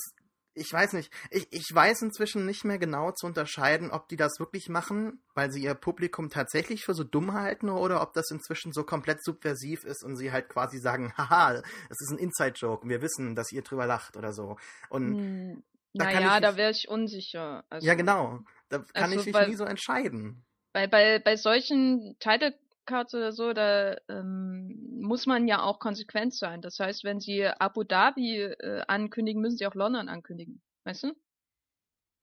ich 0.55 0.71
weiß 0.71 0.93
nicht, 0.93 1.11
ich, 1.31 1.47
ich 1.51 1.67
weiß 1.73 2.01
inzwischen 2.01 2.45
nicht 2.45 2.63
mehr 2.63 2.77
genau 2.77 3.11
zu 3.11 3.25
unterscheiden, 3.25 3.91
ob 3.91 4.07
die 4.07 4.15
das 4.15 4.39
wirklich 4.39 4.69
machen, 4.69 5.23
weil 5.33 5.51
sie 5.51 5.63
ihr 5.63 5.73
Publikum 5.73 6.29
tatsächlich 6.29 6.85
für 6.85 6.93
so 6.93 7.03
dumm 7.03 7.33
halten 7.33 7.69
oder 7.69 8.01
ob 8.01 8.13
das 8.13 8.29
inzwischen 8.29 8.71
so 8.71 8.83
komplett 8.83 9.23
subversiv 9.23 9.83
ist 9.83 10.03
und 10.03 10.15
sie 10.15 10.31
halt 10.31 10.49
quasi 10.49 10.79
sagen, 10.79 11.13
haha, 11.17 11.53
es 11.53 12.01
ist 12.01 12.11
ein 12.11 12.19
Inside-Joke 12.19 12.83
und 12.83 12.89
wir 12.89 13.01
wissen, 13.01 13.35
dass 13.35 13.51
ihr 13.51 13.63
drüber 13.63 13.87
lacht 13.87 14.15
oder 14.15 14.33
so. 14.33 14.57
Und 14.89 15.17
hm, 15.17 15.63
da 15.93 16.05
naja, 16.05 16.39
da 16.39 16.57
wäre 16.57 16.71
ich 16.71 16.87
unsicher. 16.87 17.63
Also, 17.69 17.85
ja, 17.85 17.93
genau. 17.93 18.39
Da 18.69 18.79
kann 18.79 19.03
also, 19.05 19.19
ich 19.19 19.25
mich 19.27 19.35
weil, 19.35 19.49
nie 19.49 19.55
so 19.55 19.65
entscheiden. 19.65 20.43
Bei, 20.71 20.87
bei, 20.87 21.19
bei 21.19 21.35
solchen 21.35 22.15
Title 22.19 22.55
Cards 22.85 23.13
oder 23.13 23.31
so, 23.31 23.53
da 23.53 23.97
ähm, 24.09 24.99
muss 25.01 25.25
man 25.25 25.47
ja 25.47 25.61
auch 25.61 25.79
konsequent 25.79 26.33
sein. 26.33 26.61
Das 26.61 26.79
heißt, 26.79 27.03
wenn 27.03 27.19
sie 27.19 27.45
Abu 27.45 27.83
Dhabi 27.83 28.41
äh, 28.41 28.81
ankündigen, 28.87 29.41
müssen 29.41 29.57
sie 29.57 29.67
auch 29.67 29.75
London 29.75 30.09
ankündigen. 30.09 30.61
Weißt 30.83 31.03
du? 31.03 31.13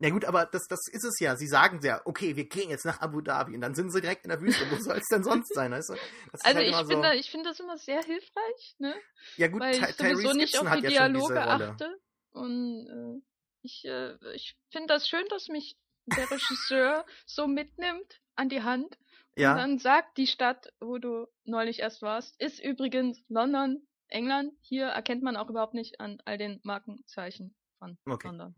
Na 0.02 0.08
gut, 0.08 0.24
aber 0.24 0.46
das, 0.46 0.66
das 0.66 0.88
ist 0.90 1.04
es 1.04 1.20
ja. 1.20 1.36
Sie 1.36 1.46
sagen 1.46 1.80
ja, 1.82 2.00
okay, 2.06 2.34
wir 2.34 2.48
gehen 2.48 2.70
jetzt 2.70 2.86
nach 2.86 3.00
Abu 3.02 3.20
Dhabi 3.20 3.54
und 3.54 3.60
dann 3.60 3.74
sind 3.74 3.90
sie 3.92 4.00
direkt 4.00 4.24
in 4.24 4.30
der 4.30 4.40
Wüste. 4.40 4.64
Wo 4.70 4.76
soll 4.76 4.96
es 4.96 5.08
denn 5.08 5.22
sonst 5.22 5.54
sein? 5.54 5.72
Weißt 5.72 5.90
du? 5.90 5.92
also 5.92 6.58
halt 6.58 6.68
ich 6.68 6.76
finde 6.76 7.22
so... 7.22 7.30
find 7.30 7.46
das 7.46 7.60
immer 7.60 7.76
sehr 7.76 8.02
hilfreich, 8.02 8.76
ne? 8.78 8.94
Ja 9.36 9.48
gut, 9.48 9.60
Weil 9.60 9.74
ich 9.74 9.96
sowieso 9.96 10.32
nicht 10.32 10.58
auf 10.58 10.70
die 10.76 10.86
Dialoge 10.86 11.42
achte. 11.42 12.00
Und 12.30 12.86
äh, 12.88 13.22
ich, 13.60 13.84
äh, 13.84 14.16
ich 14.34 14.56
finde 14.70 14.86
das 14.94 15.06
schön, 15.06 15.26
dass 15.28 15.48
mich 15.48 15.76
der 16.06 16.30
Regisseur 16.30 17.04
so 17.26 17.46
mitnimmt 17.46 18.20
an 18.36 18.48
die 18.48 18.62
Hand 18.62 18.98
ja. 19.40 19.52
Und 19.52 19.58
dann 19.58 19.78
sagt 19.78 20.16
die 20.18 20.26
Stadt, 20.26 20.72
wo 20.80 20.98
du 20.98 21.26
neulich 21.44 21.80
erst 21.80 22.02
warst, 22.02 22.40
ist 22.40 22.62
übrigens 22.62 23.22
London, 23.28 23.86
England. 24.08 24.52
Hier 24.60 24.86
erkennt 24.86 25.22
man 25.22 25.36
auch 25.36 25.48
überhaupt 25.48 25.74
nicht 25.74 26.00
an 26.00 26.20
all 26.24 26.38
den 26.38 26.60
Markenzeichen 26.62 27.54
von 27.78 27.98
okay. 28.06 28.28
London. 28.28 28.54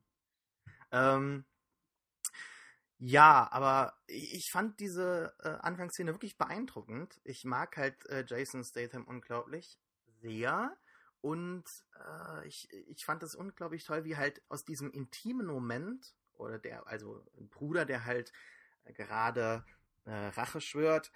Ähm, 0.90 1.44
ja, 2.98 3.48
aber 3.50 3.94
ich 4.06 4.50
fand 4.52 4.78
diese 4.78 5.34
äh, 5.40 5.48
Anfangsszene 5.48 6.12
wirklich 6.12 6.38
beeindruckend. 6.38 7.20
Ich 7.24 7.44
mag 7.44 7.76
halt 7.76 8.06
äh, 8.06 8.24
Jason 8.26 8.62
Statham 8.62 9.06
unglaublich 9.06 9.78
sehr. 10.20 10.76
Und 11.20 11.64
äh, 11.98 12.46
ich, 12.46 12.68
ich 12.72 13.04
fand 13.04 13.22
es 13.22 13.34
unglaublich 13.34 13.84
toll, 13.84 14.04
wie 14.04 14.16
halt 14.16 14.42
aus 14.48 14.64
diesem 14.64 14.90
intimen 14.90 15.46
Moment, 15.46 16.14
oder 16.34 16.58
der, 16.58 16.86
also 16.86 17.24
ein 17.38 17.48
Bruder, 17.48 17.84
der 17.84 18.04
halt 18.04 18.32
äh, 18.84 18.92
gerade 18.92 19.64
äh, 20.04 20.28
Rache 20.28 20.60
schwört. 20.60 21.10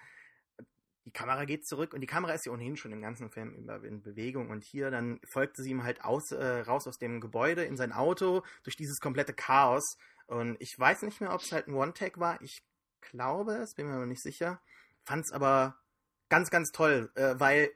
Die 1.05 1.11
Kamera 1.11 1.45
geht 1.45 1.65
zurück 1.65 1.93
und 1.93 2.01
die 2.01 2.07
Kamera 2.07 2.33
ist 2.33 2.45
ja 2.45 2.51
ohnehin 2.51 2.75
schon 2.75 2.91
im 2.91 3.01
ganzen 3.01 3.31
Film 3.31 3.69
in 3.83 4.01
Bewegung 4.01 4.49
und 4.49 4.65
hier 4.65 4.91
dann 4.91 5.21
folgte 5.25 5.63
sie 5.63 5.71
ihm 5.71 5.83
halt 5.83 6.03
aus, 6.03 6.31
äh, 6.31 6.59
raus 6.61 6.85
aus 6.85 6.97
dem 6.97 7.21
Gebäude 7.21 7.63
in 7.63 7.77
sein 7.77 7.93
Auto 7.93 8.43
durch 8.63 8.75
dieses 8.75 8.99
komplette 8.99 9.33
Chaos 9.33 9.97
und 10.27 10.57
ich 10.59 10.75
weiß 10.77 11.03
nicht 11.03 11.21
mehr, 11.21 11.33
ob 11.33 11.41
es 11.41 11.51
halt 11.53 11.67
ein 11.67 11.73
One-Tag 11.73 12.19
war. 12.19 12.41
Ich 12.41 12.61
glaube 12.99 13.55
es, 13.55 13.73
bin 13.73 13.87
mir 13.87 13.95
aber 13.95 14.05
nicht 14.05 14.21
sicher. 14.21 14.61
Fand 15.05 15.23
es 15.25 15.31
aber 15.31 15.77
ganz, 16.29 16.49
ganz 16.49 16.71
toll, 16.71 17.09
äh, 17.15 17.35
weil 17.37 17.71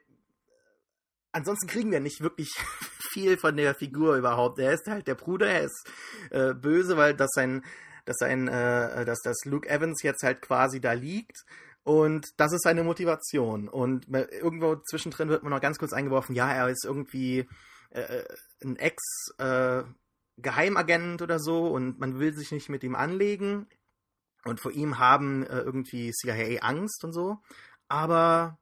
ansonsten 1.32 1.66
kriegen 1.66 1.90
wir 1.90 2.00
nicht 2.00 2.20
wirklich 2.20 2.50
viel 3.12 3.38
von 3.38 3.56
der 3.56 3.74
Figur 3.74 4.16
überhaupt. 4.16 4.58
Er 4.58 4.72
ist 4.72 4.86
halt 4.86 5.06
der 5.06 5.14
Bruder, 5.14 5.48
er 5.48 5.62
ist 5.62 5.90
äh, 6.30 6.52
böse, 6.52 6.96
weil 6.96 7.14
das 7.14 7.30
sein 7.32 7.64
dass 8.04 8.22
ein, 8.22 8.48
äh, 8.48 9.04
dass 9.04 9.20
das 9.22 9.44
Luke 9.44 9.68
Evans 9.68 10.02
jetzt 10.02 10.22
halt 10.22 10.40
quasi 10.42 10.80
da 10.80 10.92
liegt. 10.92 11.44
Und 11.84 12.28
das 12.36 12.52
ist 12.52 12.62
seine 12.62 12.84
Motivation. 12.84 13.68
Und 13.68 14.06
irgendwo 14.08 14.76
zwischendrin 14.76 15.28
wird 15.28 15.42
man 15.42 15.50
noch 15.50 15.60
ganz 15.60 15.78
kurz 15.78 15.92
eingeworfen, 15.92 16.34
ja, 16.34 16.50
er 16.52 16.68
ist 16.68 16.84
irgendwie 16.84 17.48
äh, 17.90 18.00
äh 18.00 18.24
ein 18.64 18.76
Ex-Geheimagent 18.76 21.20
äh, 21.20 21.24
oder 21.24 21.40
so 21.40 21.66
und 21.66 21.98
man 21.98 22.20
will 22.20 22.32
sich 22.32 22.52
nicht 22.52 22.68
mit 22.68 22.84
ihm 22.84 22.94
anlegen. 22.94 23.66
Und 24.44 24.60
vor 24.60 24.72
ihm 24.72 24.98
haben 24.98 25.46
äh, 25.46 25.60
irgendwie 25.60 26.12
CIA 26.12 26.60
Angst 26.60 27.04
und 27.04 27.12
so. 27.12 27.38
Aber 27.88 28.58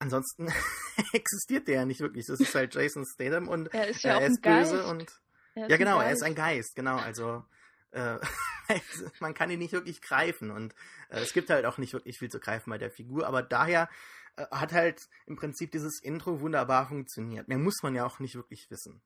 ansonsten 0.00 0.48
existiert 1.12 1.68
der 1.68 1.76
ja 1.76 1.84
nicht 1.84 2.00
wirklich. 2.00 2.26
Das 2.26 2.40
ist 2.40 2.54
halt 2.54 2.74
Jason 2.74 3.06
Statham 3.06 3.48
und 3.48 3.72
er 3.72 3.88
ist, 3.88 4.02
ja 4.02 4.18
er 4.18 4.26
ist 4.26 4.42
böse 4.42 4.78
Geist. 4.78 4.88
und 4.88 5.20
Er 5.54 5.68
ja 5.68 5.76
genau, 5.76 6.00
er 6.00 6.10
ist 6.10 6.22
ein 6.22 6.34
Geist, 6.34 6.74
genau. 6.74 6.96
Also 6.96 7.44
äh, 7.92 8.18
man 9.20 9.34
kann 9.34 9.50
ihn 9.50 9.58
nicht 9.58 9.72
wirklich 9.72 10.00
greifen 10.00 10.50
und 10.50 10.74
äh, 11.08 11.20
es 11.20 11.32
gibt 11.32 11.50
halt 11.50 11.64
auch 11.66 11.78
nicht 11.78 11.92
wirklich 11.92 12.18
viel 12.18 12.30
zu 12.30 12.40
greifen 12.40 12.70
bei 12.70 12.78
der 12.78 12.90
Figur, 12.90 13.26
aber 13.26 13.42
daher 13.42 13.88
äh, 14.36 14.46
hat 14.50 14.72
halt 14.72 15.08
im 15.26 15.36
Prinzip 15.36 15.72
dieses 15.72 16.00
Intro 16.00 16.40
wunderbar 16.40 16.88
funktioniert. 16.88 17.48
Mehr 17.48 17.58
muss 17.58 17.82
man 17.82 17.94
ja 17.94 18.06
auch 18.06 18.18
nicht 18.18 18.34
wirklich 18.34 18.70
wissen. 18.70 19.02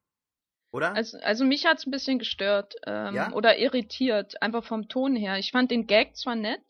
Oder? 0.70 0.92
Also, 0.94 1.18
also 1.18 1.44
mich 1.44 1.66
hat's 1.66 1.86
ein 1.86 1.92
bisschen 1.92 2.18
gestört 2.18 2.74
ähm, 2.84 3.14
Ja? 3.14 3.32
oder 3.32 3.58
irritiert, 3.58 4.42
einfach 4.42 4.64
vom 4.64 4.88
Ton 4.88 5.14
her. 5.14 5.38
Ich 5.38 5.52
fand 5.52 5.70
den 5.70 5.86
Gag 5.86 6.16
zwar 6.16 6.34
nett, 6.34 6.62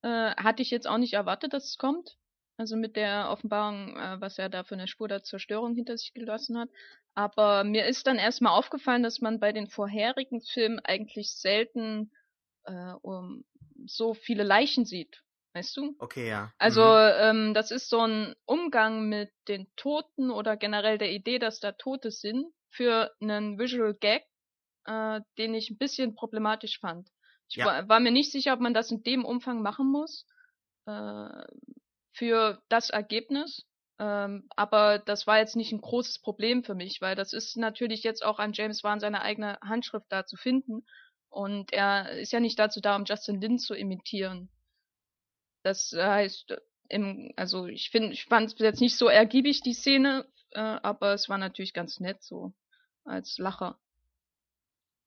äh, 0.00 0.08
hatte 0.36 0.62
ich 0.62 0.70
jetzt 0.70 0.88
auch 0.88 0.96
nicht 0.96 1.12
erwartet, 1.12 1.52
dass 1.52 1.64
es 1.64 1.76
kommt. 1.76 2.16
Also 2.56 2.76
mit 2.76 2.96
der 2.96 3.30
Offenbarung, 3.30 3.96
äh, 3.96 4.20
was 4.20 4.38
er 4.38 4.48
da 4.48 4.64
für 4.64 4.74
eine 4.74 4.88
Spur 4.88 5.08
der 5.08 5.22
Zerstörung 5.22 5.74
hinter 5.74 5.96
sich 5.96 6.12
gelassen 6.12 6.58
hat. 6.58 6.68
Aber 7.14 7.64
mir 7.64 7.86
ist 7.86 8.06
dann 8.06 8.18
erstmal 8.18 8.56
aufgefallen, 8.56 9.02
dass 9.02 9.20
man 9.20 9.40
bei 9.40 9.52
den 9.52 9.68
vorherigen 9.68 10.40
Filmen 10.40 10.80
eigentlich 10.80 11.32
selten 11.32 12.10
äh, 12.64 12.92
um, 13.02 13.44
so 13.86 14.14
viele 14.14 14.42
Leichen 14.44 14.84
sieht. 14.84 15.22
Weißt 15.54 15.76
du? 15.76 15.96
okay, 15.98 16.28
ja. 16.28 16.50
Also 16.58 16.80
Mhm. 16.80 16.96
ähm, 17.18 17.54
das 17.54 17.70
ist 17.70 17.88
so 17.88 18.00
ein 18.00 18.34
Umgang 18.46 19.08
mit 19.08 19.30
den 19.48 19.66
Toten 19.76 20.30
oder 20.30 20.56
generell 20.56 20.98
der 20.98 21.10
Idee, 21.10 21.38
dass 21.38 21.58
da 21.60 21.72
Tote 21.72 22.10
sind, 22.10 22.46
für 22.70 23.12
einen 23.20 23.58
Visual 23.58 23.94
Gag, 23.94 24.24
äh, 24.86 25.20
den 25.38 25.54
ich 25.54 25.70
ein 25.70 25.78
bisschen 25.78 26.14
problematisch 26.14 26.78
fand. 26.80 27.08
Ich 27.48 27.56
Ja. 27.56 27.66
war, 27.66 27.88
war 27.88 28.00
mir 28.00 28.12
nicht 28.12 28.32
sicher, 28.32 28.54
ob 28.54 28.60
man 28.60 28.74
das 28.74 28.90
in 28.90 29.02
dem 29.02 29.24
Umfang 29.24 29.60
machen 29.62 29.90
muss 29.90 30.26
äh, 30.86 31.44
für 32.12 32.62
das 32.68 32.90
Ergebnis. 32.90 33.66
Ähm, 33.98 34.48
aber 34.56 34.98
das 34.98 35.26
war 35.26 35.38
jetzt 35.38 35.56
nicht 35.56 35.72
ein 35.72 35.80
großes 35.80 36.20
Problem 36.20 36.64
für 36.64 36.74
mich, 36.74 37.00
weil 37.00 37.14
das 37.14 37.32
ist 37.32 37.56
natürlich 37.56 38.02
jetzt 38.02 38.24
auch 38.24 38.38
an 38.38 38.52
James 38.52 38.82
Wan 38.84 39.00
seine 39.00 39.22
eigene 39.22 39.58
Handschrift 39.60 40.06
da 40.08 40.24
zu 40.24 40.36
finden. 40.36 40.84
Und 41.28 41.72
er 41.72 42.10
ist 42.18 42.32
ja 42.32 42.40
nicht 42.40 42.58
dazu 42.58 42.80
da, 42.80 42.96
um 42.96 43.04
Justin 43.04 43.40
Lin 43.40 43.58
zu 43.58 43.74
imitieren. 43.74 44.50
Das 45.62 45.92
heißt, 45.96 46.56
im, 46.88 47.32
also 47.36 47.66
ich 47.66 47.90
finde, 47.90 48.12
ich 48.12 48.24
fand 48.26 48.52
es 48.52 48.58
jetzt 48.58 48.80
nicht 48.80 48.96
so 48.96 49.08
ergiebig, 49.08 49.62
die 49.62 49.72
Szene, 49.72 50.26
äh, 50.50 50.60
aber 50.60 51.14
es 51.14 51.28
war 51.28 51.38
natürlich 51.38 51.72
ganz 51.72 52.00
nett 52.00 52.22
so 52.22 52.52
als 53.04 53.38
Lacher. 53.38 53.78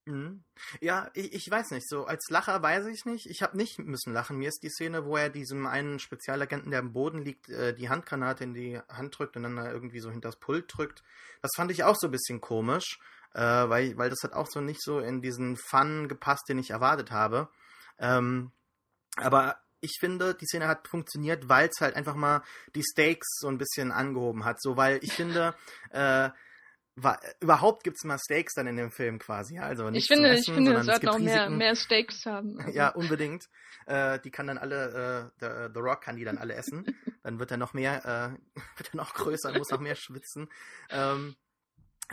Mhm. 0.05 0.43
Ja, 0.81 1.09
ich, 1.15 1.33
ich 1.33 1.49
weiß 1.49 1.71
nicht, 1.71 1.89
so 1.89 2.05
als 2.05 2.29
Lacher 2.29 2.61
weiß 2.61 2.85
ich 2.87 3.05
nicht. 3.05 3.25
Ich 3.27 3.41
habe 3.41 3.57
nicht 3.57 3.79
müssen 3.79 4.13
lachen. 4.13 4.37
Mir 4.37 4.49
ist 4.49 4.61
die 4.61 4.69
Szene, 4.69 5.05
wo 5.05 5.17
er 5.17 5.29
diesem 5.29 5.65
einen 5.65 5.99
Spezialagenten, 5.99 6.69
der 6.69 6.79
am 6.81 6.93
Boden 6.93 7.23
liegt, 7.23 7.49
äh, 7.49 7.73
die 7.73 7.89
Handgranate 7.89 8.43
in 8.43 8.53
die 8.53 8.79
Hand 8.87 9.17
drückt 9.17 9.35
und 9.35 9.43
dann 9.43 9.55
da 9.55 9.71
irgendwie 9.71 9.99
so 9.99 10.11
hinters 10.11 10.35
Pult 10.35 10.71
drückt. 10.75 11.03
Das 11.41 11.51
fand 11.55 11.71
ich 11.71 11.83
auch 11.83 11.95
so 11.95 12.07
ein 12.07 12.11
bisschen 12.11 12.39
komisch, 12.39 12.99
äh, 13.33 13.41
weil, 13.41 13.97
weil 13.97 14.11
das 14.11 14.21
hat 14.23 14.33
auch 14.33 14.47
so 14.47 14.61
nicht 14.61 14.81
so 14.81 14.99
in 14.99 15.21
diesen 15.21 15.57
Fun 15.57 16.07
gepasst, 16.07 16.47
den 16.49 16.59
ich 16.59 16.69
erwartet 16.69 17.09
habe. 17.09 17.49
Ähm, 17.97 18.51
aber 19.17 19.57
ich 19.81 19.97
finde, 19.99 20.35
die 20.35 20.45
Szene 20.45 20.67
hat 20.67 20.87
funktioniert, 20.87 21.49
weil 21.49 21.69
es 21.69 21.81
halt 21.81 21.95
einfach 21.95 22.15
mal 22.15 22.43
die 22.75 22.83
Stakes 22.83 23.37
so 23.39 23.47
ein 23.47 23.57
bisschen 23.57 23.91
angehoben 23.91 24.45
hat. 24.45 24.61
So, 24.61 24.77
weil 24.77 24.99
ich 25.01 25.13
finde, 25.13 25.55
äh, 25.91 26.29
überhaupt 27.41 27.84
gibt 27.84 27.97
es 27.97 28.03
mal 28.05 28.17
Stakes 28.17 28.53
dann 28.53 28.67
in 28.67 28.77
dem 28.77 28.89
Film 28.89 29.19
quasi. 29.19 29.55
ja. 29.55 29.63
Also 29.63 29.89
nicht 29.89 30.03
ich 30.03 30.08
finde, 30.08 30.29
zum 30.29 30.34
ich 30.34 30.39
Essen, 30.41 30.55
finde, 30.55 30.73
es 30.75 30.86
sollte 30.86 31.12
auch 31.12 31.19
mehr, 31.19 31.49
mehr 31.49 31.75
Stakes 31.75 32.25
haben. 32.25 32.58
Also, 32.60 32.71
Ja, 32.71 32.89
unbedingt. 32.89 33.49
Äh, 33.86 34.19
die 34.21 34.31
kann 34.31 34.47
dann 34.47 34.58
alle, 34.58 35.31
äh, 35.36 35.39
der, 35.39 35.71
The 35.73 35.79
Rock 35.79 36.01
kann 36.01 36.15
die 36.15 36.23
dann 36.23 36.38
alle 36.38 36.55
essen. 36.55 36.86
Dann 37.23 37.39
wird 37.39 37.49
er 37.49 37.58
noch 37.58 37.73
mehr, 37.73 38.05
äh, 38.55 38.60
wird 38.77 38.93
er 38.93 38.97
noch 38.97 39.13
größer, 39.13 39.51
muss 39.58 39.71
noch 39.71 39.79
mehr 39.79 39.95
schwitzen. 39.95 40.47
Ähm, 40.89 41.36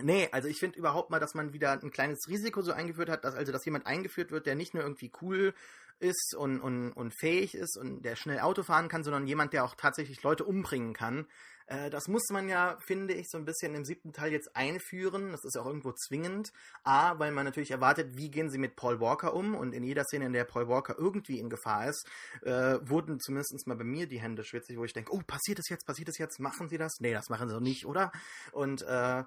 nee, 0.00 0.28
also 0.32 0.48
ich 0.48 0.58
finde 0.58 0.78
überhaupt 0.78 1.10
mal, 1.10 1.20
dass 1.20 1.34
man 1.34 1.52
wieder 1.52 1.72
ein 1.72 1.90
kleines 1.90 2.26
Risiko 2.28 2.62
so 2.62 2.72
eingeführt 2.72 3.10
hat, 3.10 3.24
dass 3.24 3.34
also, 3.34 3.52
dass 3.52 3.64
jemand 3.64 3.86
eingeführt 3.86 4.30
wird, 4.30 4.46
der 4.46 4.54
nicht 4.54 4.72
nur 4.72 4.82
irgendwie 4.82 5.12
cool 5.20 5.54
ist 5.98 6.34
und, 6.34 6.60
und, 6.60 6.92
und 6.92 7.14
fähig 7.14 7.54
ist 7.54 7.76
und 7.76 8.02
der 8.02 8.16
schnell 8.16 8.40
Auto 8.40 8.62
fahren 8.62 8.88
kann, 8.88 9.04
sondern 9.04 9.26
jemand, 9.26 9.52
der 9.52 9.64
auch 9.64 9.74
tatsächlich 9.76 10.22
Leute 10.22 10.44
umbringen 10.44 10.94
kann. 10.94 11.26
Äh, 11.72 11.90
das 11.90 12.08
muss 12.08 12.28
man 12.30 12.48
ja, 12.48 12.76
finde 12.86 13.14
ich, 13.14 13.28
so 13.30 13.38
ein 13.38 13.44
bisschen 13.44 13.74
im 13.74 13.84
siebten 13.84 14.12
Teil 14.12 14.32
jetzt 14.32 14.54
einführen. 14.54 15.32
Das 15.32 15.44
ist 15.44 15.56
auch 15.56 15.66
irgendwo 15.66 15.92
zwingend. 15.92 16.52
A, 16.84 17.18
weil 17.18 17.32
man 17.32 17.44
natürlich 17.44 17.70
erwartet, 17.70 18.16
wie 18.16 18.30
gehen 18.30 18.50
sie 18.50 18.58
mit 18.58 18.76
Paul 18.76 19.00
Walker 19.00 19.34
um 19.34 19.54
und 19.54 19.72
in 19.72 19.82
jeder 19.82 20.04
Szene, 20.04 20.26
in 20.26 20.32
der 20.32 20.44
Paul 20.44 20.68
Walker 20.68 20.96
irgendwie 20.98 21.38
in 21.38 21.48
Gefahr 21.48 21.88
ist, 21.88 22.06
äh, 22.42 22.78
wurden 22.82 23.18
zumindest 23.20 23.66
mal 23.66 23.76
bei 23.76 23.84
mir 23.84 24.06
die 24.06 24.20
Hände 24.20 24.44
schwitzig, 24.44 24.76
wo 24.76 24.84
ich 24.84 24.92
denke, 24.92 25.12
oh, 25.12 25.22
passiert 25.26 25.58
es 25.58 25.68
jetzt, 25.68 25.86
passiert 25.86 26.08
es 26.08 26.18
jetzt, 26.18 26.40
machen 26.40 26.68
sie 26.68 26.78
das? 26.78 26.92
Nee, 27.00 27.12
das 27.12 27.28
machen 27.30 27.48
sie 27.48 27.54
doch 27.54 27.60
nicht, 27.60 27.86
oder? 27.86 28.12
Und 28.52 28.82
äh, 28.82 29.20
äh, 29.20 29.24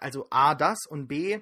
also 0.00 0.28
A, 0.30 0.54
das 0.54 0.86
und 0.88 1.06
B, 1.06 1.40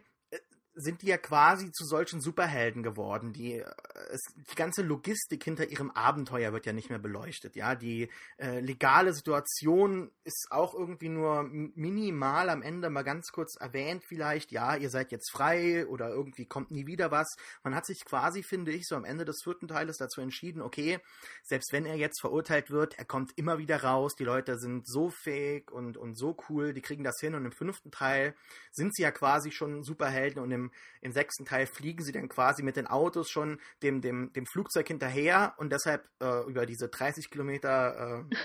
sind 0.75 1.03
die 1.03 1.07
ja 1.07 1.19
quasi 1.19 1.71
zu 1.71 1.85
solchen 1.85 2.21
Superhelden 2.21 2.83
geworden. 2.83 3.33
Die, 3.33 3.55
äh, 3.55 3.65
es, 4.11 4.21
die 4.35 4.55
ganze 4.55 4.83
Logistik 4.83 5.45
hinter 5.45 5.69
ihrem 5.69 5.91
Abenteuer 5.93 6.53
wird 6.53 6.67
ja 6.67 6.73
nicht 6.73 6.91
mehr 6.91 6.99
beleuchtet. 6.99 7.57
Ja, 7.57 7.75
die 7.75 8.09
äh, 8.39 8.61
legale 8.61 9.13
Situation 9.13 10.11
ist 10.25 10.49
auch 10.51 10.75
irgendwie 10.75 11.09
nur 11.09 11.45
minimal 11.45 12.49
am 12.51 12.63
Ende 12.63 12.91
mal 12.91 13.03
ganz 13.03 13.29
kurz 13.31 13.57
erwähnt 13.57 14.05
vielleicht. 14.05 14.51
Ja, 14.51 14.77
ihr 14.77 14.91
seid 14.91 15.13
jetzt 15.13 15.31
frei 15.31 15.87
oder 15.87 16.09
irgendwie 16.09 16.47
kommt 16.47 16.71
nie 16.71 16.87
wieder 16.87 17.11
was. 17.11 17.37
Man 17.63 17.75
hat 17.75 17.87
sich 17.87 18.05
quasi, 18.05 18.43
finde 18.43 18.73
ich, 18.73 18.87
so 18.87 18.97
am 18.97 19.05
Ende 19.05 19.25
des 19.25 19.43
vierten 19.43 19.69
Teiles 19.69 19.97
dazu 19.99 20.21
entschieden, 20.21 20.61
okay, 20.61 20.99
selbst 21.43 21.73
wenn 21.73 21.87
er 21.87 21.97
jetzt 21.97 22.21
verurteilt 22.21 22.71
wird, 22.71 22.99
er 22.99 23.05
kommt 23.05 23.33
immer 23.37 23.59
wieder 23.59 23.83
raus. 23.83 24.15
Die 24.17 24.25
Leute 24.25 24.59
sind 24.59 24.89
so 24.89 25.11
fähig 25.11 25.71
und, 25.71 25.97
und 25.97 26.17
so 26.17 26.37
cool, 26.49 26.73
die 26.73 26.83
kriegen 26.83 27.05
das 27.05 27.21
hin. 27.21 27.35
Und 27.35 27.45
im 27.45 27.53
fünften 27.53 27.91
Teil 27.91 28.35
sind 28.73 28.95
sie 28.95 29.03
ja 29.03 29.13
quasi 29.13 29.53
schon 29.53 29.85
Superhelden 29.85 30.43
und 30.43 30.51
im, 30.51 30.64
im 31.01 31.13
sechsten 31.13 31.45
Teil 31.45 31.67
fliegen 31.67 32.03
sie 32.03 32.13
dann 32.13 32.29
quasi 32.29 32.63
mit 32.63 32.77
den 32.77 32.87
Autos 32.87 33.31
schon 33.31 33.61
dem, 33.83 34.01
dem, 34.01 34.33
dem 34.33 34.47
Flugzeug 34.47 34.89
hinterher 34.89 35.55
und 35.59 35.73
deshalb 35.73 36.09
äh, 36.21 36.45
über 36.49 36.67
diese 36.67 36.89
30 36.89 37.31
Kilometer 37.31 38.25
äh, 38.31 38.37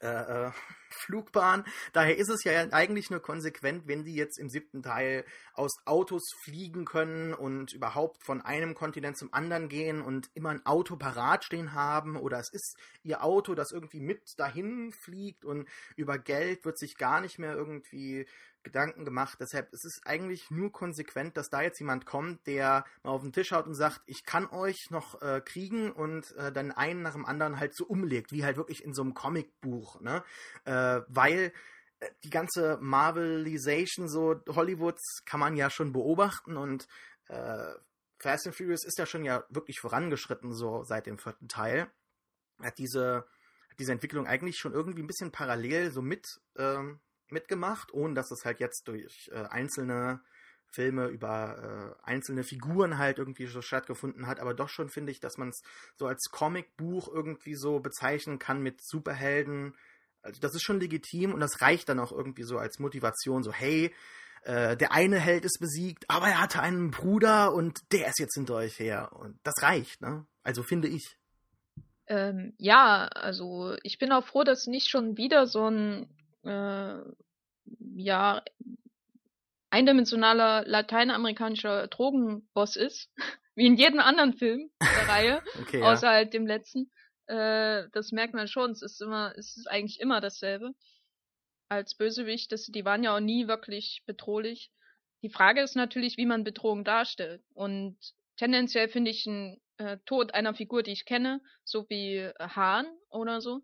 äh, 0.00 0.46
äh, 0.46 0.50
Flugbahn. 0.88 1.64
Daher 1.92 2.16
ist 2.16 2.30
es 2.30 2.44
ja 2.44 2.52
eigentlich 2.70 3.10
nur 3.10 3.20
konsequent, 3.20 3.86
wenn 3.86 4.04
die 4.04 4.14
jetzt 4.14 4.38
im 4.38 4.48
siebten 4.48 4.82
Teil 4.82 5.24
aus 5.52 5.72
Autos 5.84 6.22
fliegen 6.44 6.84
können 6.84 7.34
und 7.34 7.72
überhaupt 7.72 8.24
von 8.24 8.40
einem 8.40 8.74
Kontinent 8.74 9.18
zum 9.18 9.32
anderen 9.34 9.68
gehen 9.68 10.00
und 10.00 10.30
immer 10.34 10.50
ein 10.50 10.64
Auto 10.64 10.96
parat 10.96 11.44
stehen 11.44 11.74
haben 11.74 12.16
oder 12.16 12.38
es 12.38 12.50
ist 12.52 12.76
ihr 13.02 13.22
Auto, 13.24 13.54
das 13.54 13.72
irgendwie 13.72 14.00
mit 14.00 14.22
dahin 14.38 14.92
fliegt 14.92 15.44
und 15.44 15.68
über 15.96 16.18
Geld 16.18 16.64
wird 16.64 16.78
sich 16.78 16.96
gar 16.96 17.20
nicht 17.20 17.38
mehr 17.38 17.54
irgendwie 17.54 18.26
Gedanken 18.66 19.04
gemacht. 19.04 19.38
Deshalb 19.40 19.72
ist 19.72 19.84
es 19.84 20.00
eigentlich 20.04 20.50
nur 20.50 20.72
konsequent, 20.72 21.36
dass 21.36 21.48
da 21.48 21.62
jetzt 21.62 21.78
jemand 21.78 22.04
kommt, 22.04 22.46
der 22.48 22.84
mal 23.04 23.12
auf 23.12 23.22
den 23.22 23.32
Tisch 23.32 23.52
haut 23.52 23.66
und 23.66 23.74
sagt, 23.74 24.02
ich 24.06 24.24
kann 24.24 24.46
euch 24.46 24.90
noch 24.90 25.22
äh, 25.22 25.40
kriegen 25.40 25.92
und 25.92 26.32
äh, 26.32 26.50
dann 26.50 26.72
einen 26.72 27.02
nach 27.02 27.12
dem 27.12 27.24
anderen 27.24 27.60
halt 27.60 27.76
so 27.76 27.86
umlegt, 27.86 28.32
wie 28.32 28.44
halt 28.44 28.56
wirklich 28.56 28.84
in 28.84 28.92
so 28.92 29.02
einem 29.02 29.14
Comicbuch, 29.14 30.00
ne? 30.00 30.24
Äh, 30.64 31.00
weil 31.06 31.52
äh, 32.00 32.10
die 32.24 32.30
ganze 32.30 32.76
Marvelisation 32.80 34.08
so 34.08 34.34
Hollywoods 34.48 35.22
kann 35.24 35.38
man 35.38 35.56
ja 35.56 35.70
schon 35.70 35.92
beobachten 35.92 36.56
und 36.56 36.88
äh, 37.28 37.72
Fast 38.18 38.46
and 38.46 38.56
Furious 38.56 38.84
ist 38.84 38.98
ja 38.98 39.06
schon 39.06 39.24
ja 39.24 39.44
wirklich 39.48 39.78
vorangeschritten 39.78 40.52
so 40.52 40.82
seit 40.82 41.06
dem 41.06 41.18
vierten 41.18 41.46
Teil. 41.46 41.88
Hat 42.60 42.78
diese 42.78 43.26
hat 43.70 43.78
diese 43.78 43.92
Entwicklung 43.92 44.26
eigentlich 44.26 44.56
schon 44.56 44.72
irgendwie 44.72 45.02
ein 45.02 45.06
bisschen 45.06 45.30
parallel 45.30 45.92
so 45.92 46.02
mit 46.02 46.26
ähm, 46.56 46.98
mitgemacht, 47.32 47.92
ohne 47.92 48.14
dass 48.14 48.30
es 48.30 48.44
halt 48.44 48.60
jetzt 48.60 48.88
durch 48.88 49.30
äh, 49.32 49.44
einzelne 49.44 50.20
Filme 50.72 51.06
über 51.06 51.96
äh, 52.04 52.08
einzelne 52.08 52.42
Figuren 52.42 52.98
halt 52.98 53.18
irgendwie 53.18 53.46
so 53.46 53.62
stattgefunden 53.62 54.26
hat, 54.26 54.40
aber 54.40 54.54
doch 54.54 54.68
schon 54.68 54.88
finde 54.88 55.12
ich, 55.12 55.20
dass 55.20 55.38
man 55.38 55.48
es 55.48 55.62
so 55.96 56.06
als 56.06 56.28
Comicbuch 56.30 57.08
irgendwie 57.08 57.54
so 57.54 57.80
bezeichnen 57.80 58.38
kann 58.38 58.62
mit 58.62 58.82
Superhelden. 58.82 59.74
Also 60.22 60.40
das 60.40 60.54
ist 60.54 60.62
schon 60.62 60.80
legitim 60.80 61.32
und 61.32 61.40
das 61.40 61.60
reicht 61.62 61.88
dann 61.88 62.00
auch 62.00 62.12
irgendwie 62.12 62.42
so 62.42 62.58
als 62.58 62.78
Motivation, 62.78 63.42
so 63.42 63.52
hey, 63.52 63.94
äh, 64.42 64.76
der 64.76 64.92
eine 64.92 65.18
Held 65.18 65.44
ist 65.44 65.58
besiegt, 65.60 66.04
aber 66.08 66.28
er 66.28 66.40
hatte 66.40 66.60
einen 66.60 66.90
Bruder 66.90 67.54
und 67.54 67.80
der 67.92 68.08
ist 68.08 68.18
jetzt 68.18 68.34
hinter 68.34 68.56
euch 68.56 68.78
her 68.78 69.12
und 69.12 69.38
das 69.44 69.54
reicht, 69.62 70.00
ne? 70.02 70.26
Also 70.42 70.62
finde 70.62 70.88
ich. 70.88 71.16
Ähm, 72.08 72.54
ja, 72.58 73.06
also 73.08 73.76
ich 73.82 73.98
bin 73.98 74.12
auch 74.12 74.24
froh, 74.24 74.44
dass 74.44 74.66
nicht 74.66 74.88
schon 74.88 75.16
wieder 75.16 75.46
so 75.46 75.68
ein 75.68 76.08
äh, 76.46 77.02
ja 77.96 78.42
eindimensionaler 79.70 80.64
lateinamerikanischer 80.66 81.88
Drogenboss 81.88 82.76
ist, 82.76 83.10
wie 83.54 83.66
in 83.66 83.76
jedem 83.76 84.00
anderen 84.00 84.34
Film 84.34 84.70
der 84.80 85.08
Reihe, 85.08 85.42
Okay, 85.62 85.80
ja. 85.80 85.92
außer 85.92 86.08
halt 86.08 86.34
dem 86.34 86.46
letzten. 86.46 86.90
Äh, 87.26 87.88
das 87.92 88.12
merkt 88.12 88.34
man 88.34 88.48
schon. 88.48 88.70
Es 88.70 88.82
ist 88.82 89.02
immer, 89.02 89.34
es 89.36 89.56
ist 89.56 89.66
eigentlich 89.68 90.00
immer 90.00 90.20
dasselbe 90.20 90.72
als 91.68 91.96
Bösewicht. 91.96 92.52
Das, 92.52 92.66
die 92.66 92.84
waren 92.84 93.02
ja 93.02 93.16
auch 93.16 93.20
nie 93.20 93.48
wirklich 93.48 94.02
bedrohlich. 94.06 94.70
Die 95.22 95.30
Frage 95.30 95.62
ist 95.62 95.74
natürlich, 95.74 96.16
wie 96.18 96.26
man 96.26 96.44
Bedrohung 96.44 96.84
darstellt. 96.84 97.42
Und 97.54 97.98
tendenziell 98.36 98.88
finde 98.88 99.10
ich 99.10 99.26
einen 99.26 99.60
äh, 99.78 99.98
Tod 100.06 100.34
einer 100.34 100.54
Figur, 100.54 100.82
die 100.82 100.92
ich 100.92 101.04
kenne, 101.04 101.40
so 101.64 101.88
wie 101.88 102.30
Hahn 102.38 102.86
oder 103.08 103.40
so, 103.40 103.62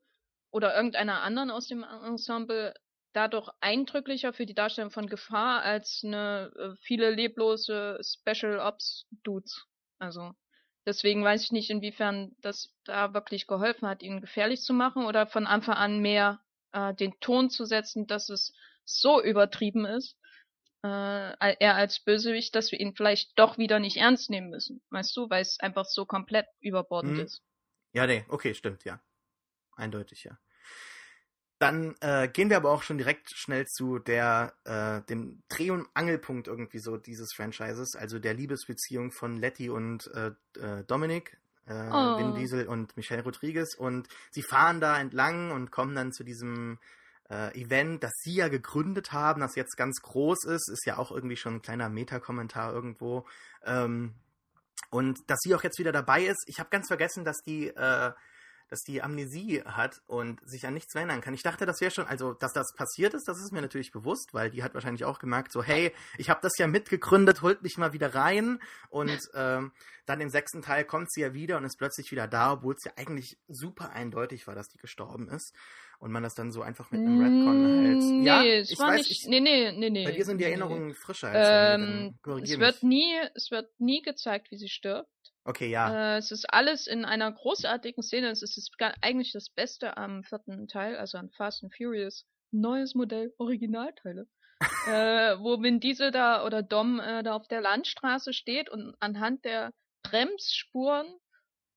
oder 0.52 0.76
irgendeiner 0.76 1.22
anderen 1.22 1.50
aus 1.50 1.66
dem 1.66 1.82
Ensemble 1.82 2.74
dadurch 3.12 3.48
eindrücklicher 3.60 4.32
für 4.32 4.46
die 4.46 4.54
Darstellung 4.54 4.90
von 4.90 5.06
Gefahr 5.06 5.62
als 5.62 6.02
eine 6.04 6.52
äh, 6.56 6.76
viele 6.82 7.10
leblose 7.10 7.98
Special 8.02 8.58
Ops 8.60 9.06
Dudes. 9.22 9.66
Also 9.98 10.34
deswegen 10.86 11.24
weiß 11.24 11.42
ich 11.44 11.52
nicht, 11.52 11.70
inwiefern 11.70 12.34
das 12.40 12.74
da 12.84 13.12
wirklich 13.12 13.46
geholfen 13.46 13.88
hat, 13.88 14.02
ihn 14.02 14.20
gefährlich 14.20 14.62
zu 14.62 14.72
machen 14.72 15.04
oder 15.04 15.26
von 15.26 15.46
Anfang 15.46 15.74
an 15.74 16.00
mehr 16.00 16.40
äh, 16.72 16.94
den 16.94 17.18
Ton 17.20 17.50
zu 17.50 17.64
setzen, 17.64 18.06
dass 18.06 18.28
es 18.28 18.54
so 18.84 19.22
übertrieben 19.22 19.84
ist, 19.84 20.16
äh, 20.82 20.88
er 21.38 21.76
als 21.76 22.00
Bösewicht, 22.00 22.54
dass 22.54 22.72
wir 22.72 22.80
ihn 22.80 22.94
vielleicht 22.94 23.38
doch 23.38 23.58
wieder 23.58 23.78
nicht 23.78 23.96
ernst 23.96 24.30
nehmen 24.30 24.50
müssen. 24.50 24.82
Weißt 24.90 25.16
du, 25.16 25.30
weil 25.30 25.42
es 25.42 25.60
einfach 25.60 25.84
so 25.84 26.06
komplett 26.06 26.46
überbordend 26.60 27.18
hm. 27.18 27.24
ist. 27.24 27.42
Ja, 27.92 28.06
nee, 28.06 28.24
okay, 28.28 28.54
stimmt, 28.54 28.84
ja. 28.84 29.00
Eindeutig, 29.76 30.24
ja. 30.24 30.38
Dann 31.58 31.94
äh, 32.00 32.26
gehen 32.26 32.50
wir 32.50 32.56
aber 32.56 32.72
auch 32.72 32.82
schon 32.82 32.98
direkt 32.98 33.30
schnell 33.36 33.66
zu 33.66 34.00
der, 34.00 34.52
äh, 34.64 35.00
dem 35.02 35.42
Dreh- 35.48 35.70
und 35.70 35.86
Angelpunkt 35.94 36.48
irgendwie 36.48 36.80
so 36.80 36.96
dieses 36.96 37.32
Franchises, 37.32 37.94
also 37.94 38.18
der 38.18 38.34
Liebesbeziehung 38.34 39.12
von 39.12 39.36
Letty 39.36 39.70
und 39.70 40.10
äh, 40.12 40.32
äh 40.58 40.82
Dominic, 40.84 41.38
äh, 41.66 41.88
oh. 41.88 42.18
Vin 42.18 42.34
Diesel 42.34 42.66
und 42.66 42.96
Michelle 42.96 43.22
Rodriguez. 43.22 43.76
Und 43.76 44.08
sie 44.32 44.42
fahren 44.42 44.80
da 44.80 44.98
entlang 44.98 45.52
und 45.52 45.70
kommen 45.70 45.94
dann 45.94 46.12
zu 46.12 46.24
diesem 46.24 46.80
äh, 47.30 47.56
Event, 47.60 48.02
das 48.02 48.12
sie 48.16 48.34
ja 48.34 48.48
gegründet 48.48 49.12
haben, 49.12 49.40
das 49.40 49.54
jetzt 49.54 49.76
ganz 49.76 50.02
groß 50.02 50.44
ist, 50.46 50.68
ist 50.68 50.84
ja 50.84 50.98
auch 50.98 51.12
irgendwie 51.12 51.36
schon 51.36 51.56
ein 51.56 51.62
kleiner 51.62 51.88
Meta-Kommentar 51.88 52.72
irgendwo. 52.72 53.24
Ähm, 53.64 54.14
und 54.90 55.18
dass 55.28 55.38
sie 55.42 55.54
auch 55.54 55.62
jetzt 55.62 55.78
wieder 55.78 55.92
dabei 55.92 56.24
ist. 56.24 56.44
Ich 56.46 56.58
habe 56.58 56.70
ganz 56.70 56.88
vergessen, 56.88 57.24
dass 57.24 57.38
die 57.46 57.68
äh, 57.68 58.12
dass 58.72 58.84
die 58.84 59.02
Amnesie 59.02 59.62
hat 59.66 60.00
und 60.06 60.40
sich 60.48 60.66
an 60.66 60.72
nichts 60.72 60.94
erinnern 60.94 61.20
kann. 61.20 61.34
Ich 61.34 61.42
dachte, 61.42 61.66
das 61.66 61.82
wäre 61.82 61.90
schon, 61.90 62.06
also 62.06 62.32
dass 62.32 62.54
das 62.54 62.72
passiert 62.74 63.12
ist, 63.12 63.28
das 63.28 63.36
ist 63.36 63.52
mir 63.52 63.60
natürlich 63.60 63.92
bewusst, 63.92 64.32
weil 64.32 64.50
die 64.50 64.62
hat 64.62 64.72
wahrscheinlich 64.72 65.04
auch 65.04 65.18
gemerkt, 65.18 65.52
so 65.52 65.62
hey, 65.62 65.92
ich 66.16 66.30
habe 66.30 66.40
das 66.42 66.52
ja 66.58 66.66
mitgegründet, 66.66 67.42
holt 67.42 67.62
mich 67.62 67.76
mal 67.76 67.92
wieder 67.92 68.14
rein 68.14 68.60
und 68.88 69.10
ähm, 69.34 69.72
dann 70.06 70.22
im 70.22 70.30
sechsten 70.30 70.62
Teil 70.62 70.86
kommt 70.86 71.12
sie 71.12 71.20
ja 71.20 71.34
wieder 71.34 71.58
und 71.58 71.64
ist 71.64 71.76
plötzlich 71.76 72.10
wieder 72.10 72.26
da, 72.26 72.54
obwohl 72.54 72.74
es 72.74 72.84
ja 72.84 72.92
eigentlich 72.96 73.36
super 73.46 73.90
eindeutig 73.90 74.46
war, 74.46 74.54
dass 74.54 74.68
die 74.68 74.78
gestorben 74.78 75.28
ist 75.28 75.54
und 75.98 76.10
man 76.10 76.22
das 76.22 76.32
dann 76.32 76.50
so 76.50 76.62
einfach 76.62 76.90
mit 76.92 77.02
einem 77.02 77.20
Redcon 77.20 77.62
mm, 77.62 77.86
halt. 77.86 78.04
Nee, 78.04 78.26
ja, 78.26 78.42
es 78.42 78.78
war 78.78 78.88
weiß, 78.88 79.00
nicht. 79.00 79.10
Ich, 79.10 79.28
nee, 79.28 79.40
nee, 79.40 79.70
nee, 79.72 79.90
nee. 79.90 80.04
Bei 80.06 80.12
dir 80.12 80.24
sind 80.24 80.38
die 80.38 80.44
Erinnerungen 80.44 80.88
nee. 80.88 80.94
frischer 80.94 81.28
als 81.28 81.78
ähm, 81.78 82.18
Es 82.42 82.58
wird 82.58 82.82
nie, 82.82 83.20
es 83.34 83.50
wird 83.50 83.68
nie 83.78 84.00
gezeigt, 84.00 84.50
wie 84.50 84.56
sie 84.56 84.70
stirbt. 84.70 85.10
Okay, 85.44 85.68
ja. 85.68 86.14
Äh, 86.14 86.18
es 86.18 86.30
ist 86.30 86.52
alles 86.52 86.86
in 86.86 87.04
einer 87.04 87.30
großartigen 87.32 88.02
Szene. 88.02 88.30
Es 88.30 88.42
ist 88.42 88.70
eigentlich 89.00 89.32
das 89.32 89.50
Beste 89.50 89.96
am 89.96 90.22
vierten 90.22 90.68
Teil, 90.68 90.96
also 90.96 91.18
an 91.18 91.30
Fast 91.30 91.64
and 91.64 91.74
Furious. 91.74 92.26
Neues 92.52 92.94
Modell, 92.94 93.32
Originalteile. 93.38 94.26
äh, 94.86 95.38
wo 95.40 95.60
Vin 95.60 95.80
Diesel 95.80 96.12
da 96.12 96.44
oder 96.44 96.62
Dom 96.62 97.00
äh, 97.00 97.22
da 97.22 97.34
auf 97.34 97.48
der 97.48 97.60
Landstraße 97.60 98.32
steht 98.32 98.70
und 98.70 98.94
anhand 99.00 99.44
der 99.44 99.72
Bremsspuren 100.04 101.06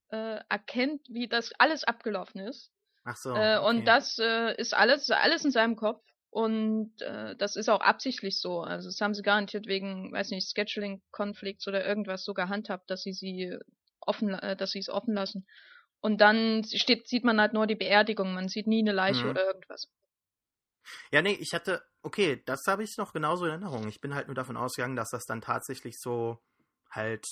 äh, 0.10 0.40
erkennt, 0.50 1.02
wie 1.10 1.28
das 1.28 1.52
alles 1.58 1.84
abgelaufen 1.84 2.42
ist. 2.42 2.72
Ach 3.04 3.16
so. 3.16 3.32
Äh, 3.32 3.58
okay. 3.58 3.68
Und 3.68 3.86
das 3.86 4.20
äh, 4.20 4.56
ist 4.58 4.74
alles, 4.76 5.10
alles 5.10 5.46
in 5.46 5.52
seinem 5.52 5.76
Kopf. 5.76 6.04
Und 6.36 7.02
äh, 7.02 7.34
das 7.38 7.56
ist 7.56 7.70
auch 7.70 7.80
absichtlich 7.80 8.42
so. 8.42 8.60
Also 8.60 8.90
das 8.90 9.00
haben 9.00 9.14
sie 9.14 9.22
garantiert 9.22 9.68
wegen, 9.68 10.12
weiß 10.12 10.32
nicht, 10.32 10.54
Scheduling-Konflikts 10.54 11.66
oder 11.66 11.86
irgendwas 11.86 12.26
so 12.26 12.34
gehandhabt, 12.34 12.90
dass 12.90 13.04
sie 13.04 13.14
sie 13.14 13.58
offen, 14.02 14.34
äh, 14.34 14.58
dass 14.58 14.72
sie 14.72 14.80
es 14.80 14.90
offen 14.90 15.14
lassen. 15.14 15.48
Und 16.02 16.20
dann 16.20 16.66
steht, 16.66 17.08
sieht 17.08 17.24
man 17.24 17.40
halt 17.40 17.54
nur 17.54 17.68
die 17.68 17.76
Beerdigung, 17.76 18.34
man 18.34 18.50
sieht 18.50 18.68
nie 18.68 18.82
eine 18.82 18.92
Leiche 18.92 19.24
mhm. 19.24 19.30
oder 19.30 19.46
irgendwas. 19.46 19.88
Ja, 21.10 21.22
nee, 21.22 21.38
ich 21.40 21.54
hatte, 21.54 21.82
okay, 22.02 22.44
das 22.46 22.66
habe 22.68 22.84
ich 22.84 22.98
noch 22.98 23.14
genauso 23.14 23.46
in 23.46 23.52
Erinnerung. 23.52 23.88
Ich 23.88 24.02
bin 24.02 24.14
halt 24.14 24.28
nur 24.28 24.36
davon 24.36 24.58
ausgegangen, 24.58 24.98
dass 24.98 25.12
das 25.12 25.24
dann 25.24 25.40
tatsächlich 25.40 26.02
so 26.02 26.42
halt 26.92 27.26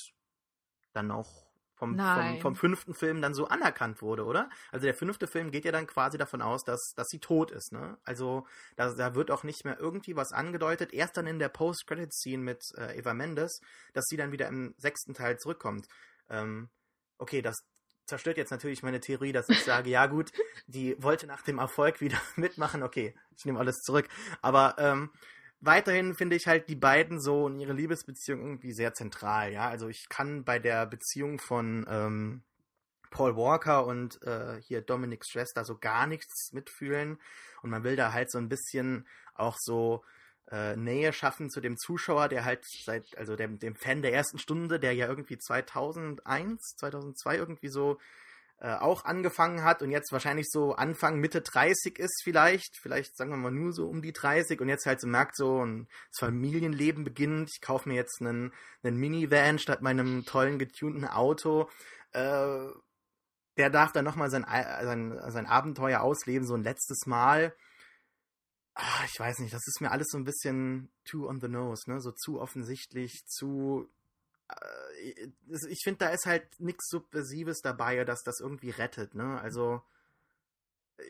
dann 0.93 1.11
auch 1.11 1.51
vom, 1.75 1.97
vom, 1.97 2.39
vom, 2.39 2.55
fünften 2.55 2.93
Film 2.93 3.21
dann 3.21 3.33
so 3.33 3.47
anerkannt 3.47 4.01
wurde, 4.01 4.25
oder? 4.25 4.49
Also 4.71 4.85
der 4.85 4.93
fünfte 4.93 5.27
Film 5.27 5.51
geht 5.51 5.65
ja 5.65 5.71
dann 5.71 5.87
quasi 5.87 6.17
davon 6.17 6.41
aus, 6.41 6.63
dass, 6.63 6.93
dass 6.95 7.07
sie 7.07 7.19
tot 7.19 7.51
ist, 7.51 7.71
ne? 7.71 7.97
Also 8.03 8.45
da, 8.75 8.93
da 8.93 9.15
wird 9.15 9.31
auch 9.31 9.43
nicht 9.43 9.65
mehr 9.65 9.79
irgendwie 9.79 10.15
was 10.15 10.31
angedeutet. 10.31 10.93
Erst 10.93 11.17
dann 11.17 11.27
in 11.27 11.39
der 11.39 11.49
Post-Credit-Scene 11.49 12.43
mit 12.43 12.63
äh, 12.77 12.97
Eva 12.97 13.13
Mendes, 13.13 13.59
dass 13.93 14.05
sie 14.05 14.17
dann 14.17 14.31
wieder 14.31 14.47
im 14.47 14.73
sechsten 14.77 15.13
Teil 15.13 15.37
zurückkommt. 15.37 15.87
Ähm, 16.29 16.69
okay, 17.17 17.41
das 17.41 17.57
zerstört 18.05 18.37
jetzt 18.37 18.51
natürlich 18.51 18.83
meine 18.83 18.99
Theorie, 18.99 19.31
dass 19.31 19.49
ich 19.49 19.63
sage, 19.63 19.89
ja 19.89 20.05
gut, 20.07 20.31
die 20.67 21.01
wollte 21.01 21.27
nach 21.27 21.41
dem 21.41 21.59
Erfolg 21.59 22.01
wieder 22.01 22.17
mitmachen. 22.35 22.83
Okay, 22.83 23.15
ich 23.35 23.45
nehme 23.45 23.59
alles 23.59 23.77
zurück. 23.81 24.07
Aber 24.41 24.75
ähm, 24.77 25.09
weiterhin 25.65 26.13
finde 26.13 26.35
ich 26.35 26.47
halt 26.47 26.69
die 26.69 26.75
beiden 26.75 27.19
so 27.19 27.45
und 27.45 27.59
ihre 27.59 27.73
Liebesbeziehung 27.73 28.41
irgendwie 28.41 28.73
sehr 28.73 28.93
zentral, 28.93 29.51
ja. 29.51 29.69
Also 29.69 29.87
ich 29.87 30.09
kann 30.09 30.43
bei 30.43 30.59
der 30.59 30.85
Beziehung 30.85 31.39
von 31.39 31.85
ähm, 31.89 32.43
Paul 33.09 33.35
Walker 33.35 33.85
und 33.85 34.21
äh, 34.23 34.59
hier 34.61 34.81
Dominics 34.81 35.29
Schwester 35.29 35.63
so 35.63 35.77
gar 35.77 36.07
nichts 36.07 36.51
mitfühlen. 36.51 37.19
Und 37.61 37.69
man 37.69 37.83
will 37.83 37.95
da 37.95 38.11
halt 38.11 38.31
so 38.31 38.39
ein 38.39 38.49
bisschen 38.49 39.07
auch 39.35 39.55
so 39.59 40.03
äh, 40.51 40.75
Nähe 40.75 41.13
schaffen 41.13 41.49
zu 41.49 41.61
dem 41.61 41.77
Zuschauer, 41.77 42.27
der 42.27 42.43
halt 42.43 42.65
seit, 42.65 43.17
also 43.17 43.35
dem, 43.35 43.59
dem 43.59 43.75
Fan 43.75 44.01
der 44.01 44.13
ersten 44.13 44.39
Stunde, 44.39 44.79
der 44.79 44.93
ja 44.93 45.07
irgendwie 45.07 45.37
2001, 45.37 46.75
2002 46.77 47.37
irgendwie 47.37 47.69
so 47.69 47.99
äh, 48.63 48.75
auch 48.75 49.03
angefangen 49.03 49.65
hat 49.65 49.81
und 49.81 49.91
jetzt 49.91 50.13
wahrscheinlich 50.13 50.49
so 50.49 50.73
Anfang, 50.73 51.19
Mitte 51.19 51.41
30 51.41 51.99
ist 51.99 52.21
vielleicht, 52.23 52.77
vielleicht 52.77 53.17
sagen 53.17 53.31
wir 53.31 53.35
mal 53.35 53.51
nur 53.51 53.73
so 53.73 53.89
um 53.89 54.01
die 54.01 54.13
30 54.13 54.61
und 54.61 54.69
jetzt 54.69 54.85
halt 54.85 55.01
so 55.01 55.07
merkt 55.07 55.35
so, 55.35 55.65
ein 55.65 55.89
Familienleben 56.17 57.03
beginnt, 57.03 57.49
ich 57.53 57.59
kaufe 57.59 57.89
mir 57.89 57.95
jetzt 57.95 58.21
einen, 58.21 58.53
einen 58.81 58.95
Minivan 58.95 59.59
statt 59.59 59.81
meinem 59.81 60.23
tollen 60.23 60.59
getunten 60.59 61.03
Auto, 61.03 61.69
äh, 62.13 62.69
der 63.57 63.69
darf 63.69 63.91
dann 63.91 64.05
nochmal 64.05 64.29
sein, 64.29 64.45
sein, 64.47 65.19
sein 65.27 65.45
Abenteuer 65.45 65.99
ausleben, 65.99 66.47
so 66.47 66.53
ein 66.53 66.63
letztes 66.63 67.05
Mal. 67.05 67.53
Ach, 68.75 69.05
ich 69.05 69.19
weiß 69.19 69.39
nicht, 69.39 69.53
das 69.53 69.67
ist 69.67 69.81
mir 69.81 69.91
alles 69.91 70.07
so 70.09 70.17
ein 70.17 70.23
bisschen 70.23 70.89
too 71.03 71.27
on 71.27 71.41
the 71.41 71.49
nose, 71.49 71.91
ne? 71.91 71.99
So 71.99 72.11
zu 72.13 72.39
offensichtlich, 72.39 73.25
zu 73.27 73.89
ich 75.69 75.81
finde, 75.83 75.99
da 75.99 76.09
ist 76.09 76.25
halt 76.25 76.47
nichts 76.59 76.87
Subversives 76.89 77.61
dabei, 77.61 78.03
dass 78.05 78.23
das 78.23 78.39
irgendwie 78.39 78.69
rettet, 78.69 79.15
ne? 79.15 79.39
Also, 79.41 79.81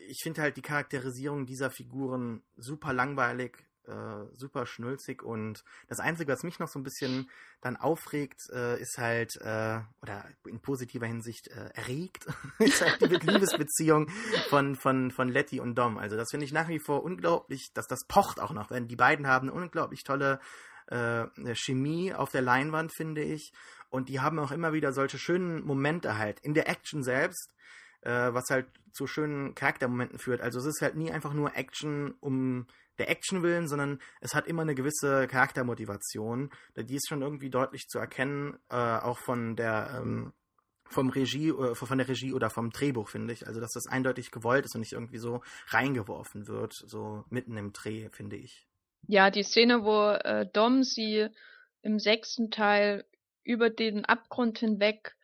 ich 0.08 0.20
finde 0.22 0.42
halt 0.42 0.56
die 0.56 0.62
Charakterisierung 0.62 1.46
dieser 1.46 1.70
Figuren 1.70 2.42
super 2.56 2.92
langweilig, 2.92 3.66
äh, 3.86 4.26
super 4.32 4.66
schnulzig 4.66 5.22
und 5.22 5.62
das 5.88 6.00
Einzige, 6.00 6.32
was 6.32 6.42
mich 6.42 6.58
noch 6.58 6.68
so 6.68 6.78
ein 6.78 6.84
bisschen 6.84 7.30
dann 7.60 7.76
aufregt, 7.76 8.40
äh, 8.52 8.80
ist 8.80 8.98
halt, 8.98 9.36
äh, 9.40 9.80
oder 10.02 10.26
in 10.46 10.60
positiver 10.60 11.06
Hinsicht 11.06 11.48
äh, 11.48 11.70
erregt, 11.74 12.26
ist 12.58 12.80
halt 12.80 13.00
die 13.00 13.26
Liebesbeziehung 13.26 14.08
von, 14.48 14.74
von, 14.76 15.10
von 15.10 15.28
Letty 15.28 15.60
und 15.60 15.74
Dom. 15.76 15.98
Also 15.98 16.16
das 16.16 16.30
finde 16.30 16.46
ich 16.46 16.52
nach 16.52 16.68
wie 16.68 16.78
vor 16.78 17.02
unglaublich, 17.02 17.72
dass 17.74 17.86
das 17.86 18.06
pocht 18.06 18.40
auch 18.40 18.52
noch, 18.52 18.70
wenn 18.70 18.88
die 18.88 18.96
beiden 18.96 19.26
haben 19.26 19.50
eine 19.50 19.60
unglaublich 19.60 20.02
tolle 20.04 20.40
äh, 20.86 21.26
Chemie 21.54 22.12
auf 22.12 22.30
der 22.30 22.42
Leinwand, 22.42 22.92
finde 22.94 23.22
ich. 23.22 23.52
Und 23.88 24.08
die 24.08 24.20
haben 24.20 24.38
auch 24.38 24.50
immer 24.50 24.72
wieder 24.72 24.92
solche 24.92 25.18
schönen 25.18 25.64
Momente 25.64 26.18
halt 26.18 26.40
in 26.40 26.54
der 26.54 26.68
Action 26.68 27.02
selbst, 27.02 27.54
äh, 28.02 28.10
was 28.10 28.44
halt 28.50 28.66
zu 28.92 29.06
schönen 29.06 29.54
Charaktermomenten 29.54 30.18
führt. 30.18 30.40
Also 30.40 30.58
es 30.58 30.66
ist 30.66 30.82
halt 30.82 30.96
nie 30.96 31.10
einfach 31.10 31.32
nur 31.32 31.56
Action 31.56 32.14
um 32.20 32.66
der 32.98 33.10
Action 33.10 33.42
willen, 33.42 33.66
sondern 33.66 34.00
es 34.20 34.34
hat 34.34 34.46
immer 34.46 34.62
eine 34.62 34.74
gewisse 34.74 35.26
Charaktermotivation. 35.26 36.50
Die 36.76 36.94
ist 36.94 37.08
schon 37.08 37.22
irgendwie 37.22 37.50
deutlich 37.50 37.88
zu 37.88 37.98
erkennen, 37.98 38.56
äh, 38.68 38.76
auch 38.76 39.18
von 39.18 39.56
der 39.56 40.00
ähm, 40.00 40.32
vom 40.94 41.10
Regie, 41.10 41.48
äh, 41.48 41.74
von 41.74 41.98
der 41.98 42.08
Regie 42.08 42.32
oder 42.32 42.50
vom 42.50 42.70
Drehbuch, 42.70 43.08
finde 43.08 43.32
ich. 43.32 43.46
Also, 43.46 43.60
dass 43.60 43.72
das 43.72 43.86
eindeutig 43.86 44.30
gewollt 44.30 44.64
ist 44.64 44.74
und 44.74 44.80
nicht 44.80 44.92
irgendwie 44.92 45.18
so 45.18 45.42
reingeworfen 45.68 46.46
wird, 46.46 46.72
so 46.74 47.24
mitten 47.30 47.56
im 47.56 47.72
Dreh, 47.72 48.08
finde 48.10 48.36
ich. 48.36 48.66
Ja, 49.06 49.30
die 49.30 49.42
Szene, 49.42 49.84
wo 49.84 50.10
äh, 50.10 50.46
Dom 50.46 50.82
sie 50.82 51.28
im 51.82 51.98
sechsten 51.98 52.50
Teil 52.50 53.04
über 53.42 53.70
den 53.70 54.04
Abgrund 54.04 54.58
hinweg 54.58 55.14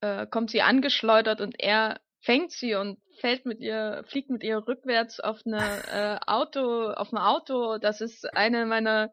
äh, 0.00 0.26
kommt 0.26 0.50
sie 0.50 0.60
angeschleudert 0.60 1.40
und 1.40 1.58
er 1.58 2.00
fängt 2.20 2.52
sie 2.52 2.74
und 2.74 2.98
fällt 3.20 3.46
mit 3.46 3.60
ihr, 3.60 4.04
fliegt 4.08 4.30
mit 4.30 4.42
ihr 4.42 4.66
rückwärts 4.66 5.20
auf 5.20 5.40
eine 5.46 5.60
äh, 5.92 6.18
Auto, 6.26 6.90
auf 6.90 7.12
ein 7.12 7.18
Auto. 7.18 7.78
Das 7.78 8.00
ist 8.00 8.34
eine 8.34 8.66
meiner, 8.66 9.12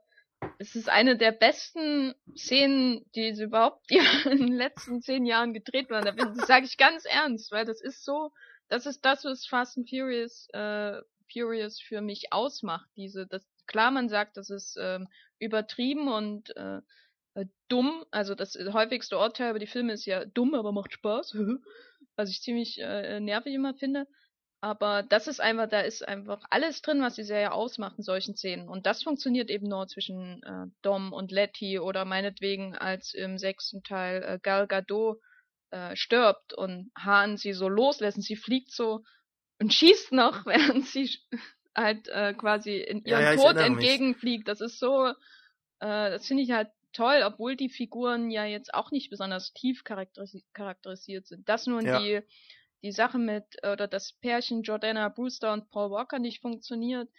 es 0.60 0.76
ist 0.76 0.90
eine 0.90 1.18
der 1.18 1.32
besten 1.32 2.14
Szenen, 2.36 3.06
die 3.16 3.30
überhaupt 3.30 3.90
in 4.26 4.38
den 4.38 4.54
letzten 4.54 5.02
zehn 5.02 5.26
Jahren 5.26 5.54
gedreht 5.54 5.90
wurden. 5.90 6.16
Das 6.16 6.48
sage 6.48 6.66
ich 6.66 6.78
ganz 6.78 7.06
ernst, 7.06 7.52
weil 7.52 7.66
das 7.66 7.82
ist 7.82 8.04
so, 8.04 8.32
das 8.70 8.86
ist 8.86 9.04
das, 9.06 9.24
was 9.24 9.46
Fast 9.46 9.78
and 9.78 9.90
Furious, 9.90 10.48
äh, 10.54 11.02
Furious 11.32 11.80
für 11.80 12.02
mich 12.02 12.32
ausmacht. 12.32 12.90
Diese, 12.96 13.28
das, 13.28 13.46
klar, 13.72 13.92
man 13.92 14.10
sagt, 14.10 14.38
das 14.38 14.50
ist 14.50 14.78
ähm, 14.80 15.08
übertrieben 15.40 16.08
und 16.08 16.56
äh, 16.56 16.82
äh, 17.36 17.46
dumm. 17.68 18.06
Also 18.12 18.36
das 18.36 18.56
häufigste 18.56 19.18
Urteil 19.18 19.52
über 19.52 19.60
die 19.60 19.68
Filme 19.68 19.94
ist 19.94 20.06
ja 20.06 20.26
dumm, 20.26 20.54
aber 20.54 20.72
macht 20.72 20.94
Spaß. 20.94 21.36
was 22.16 22.30
ich 22.30 22.42
ziemlich 22.42 22.80
äh, 22.80 23.20
nervig 23.20 23.54
immer 23.54 23.74
finde. 23.74 24.08
Aber 24.64 25.02
das 25.02 25.28
ist 25.28 25.42
einfach, 25.42 25.68
da 25.68 25.82
ist 25.82 26.08
einfach 26.08 26.44
alles 26.52 26.84
drin, 26.84 27.02
was 27.02 27.16
die 27.16 27.24
Serie 27.24 27.52
ausmacht 27.52 27.98
in 27.98 28.04
solchen 28.04 28.36
Szenen. 28.36 28.70
Und 28.70 28.86
das 28.86 29.02
funktioniert 29.02 29.50
eben 29.50 29.68
nur 29.68 29.88
zwischen 29.88 30.44
äh, 30.44 30.68
Dom 30.84 31.14
und 31.14 31.32
Letty 31.32 31.80
oder 31.80 32.06
meinetwegen 32.06 32.76
als 32.76 33.16
im 33.16 33.40
sechsten 33.40 33.82
Teil 33.82 34.22
äh, 34.22 34.40
Gal 34.40 34.68
Gadot 34.68 35.20
äh, 35.72 35.96
stirbt 35.96 36.54
und 36.54 36.92
Hahn 36.96 37.38
sie 37.38 37.54
so 37.54 37.70
loslässt 37.70 38.18
und 38.18 38.24
sie 38.24 38.36
fliegt 38.36 38.72
so 38.72 39.04
und 39.60 39.74
schießt 39.74 40.12
noch, 40.12 40.46
während 40.46 40.86
sie 40.86 41.10
halt 41.76 42.08
äh, 42.10 42.34
quasi 42.34 42.78
in 42.78 43.04
ihrem 43.04 43.22
ja, 43.22 43.34
ja, 43.34 43.36
Tod 43.36 43.58
entgegenfliegt. 43.58 44.48
Das 44.48 44.62
ist 44.62 44.80
so, 44.80 45.06
äh, 45.06 45.14
das 45.80 46.28
finde 46.28 46.44
ich 46.44 46.52
halt 46.52 46.70
toll, 46.94 47.24
obwohl 47.26 47.56
die 47.56 47.70
Figuren 47.70 48.30
ja 48.30 48.46
jetzt 48.46 48.74
auch 48.74 48.92
nicht 48.92 49.10
besonders 49.10 49.54
tief 49.54 49.84
charakterisi 49.84 50.44
charakterisiert 50.54 51.28
sind. 51.28 51.48
Das 51.48 51.68
nun 51.68 51.86
ja. 51.86 52.00
die 52.00 52.22
die 52.84 52.92
Sache 52.92 53.20
mit 53.20 53.46
oder 53.64 53.88
das 53.88 54.14
Pärchen 54.14 54.64
Jordana 54.64 55.10
Brewster 55.10 55.54
und 55.54 55.70
Paul 55.70 55.92
Walker 55.92 56.20
nicht 56.20 56.42
funktioniert, 56.42 57.10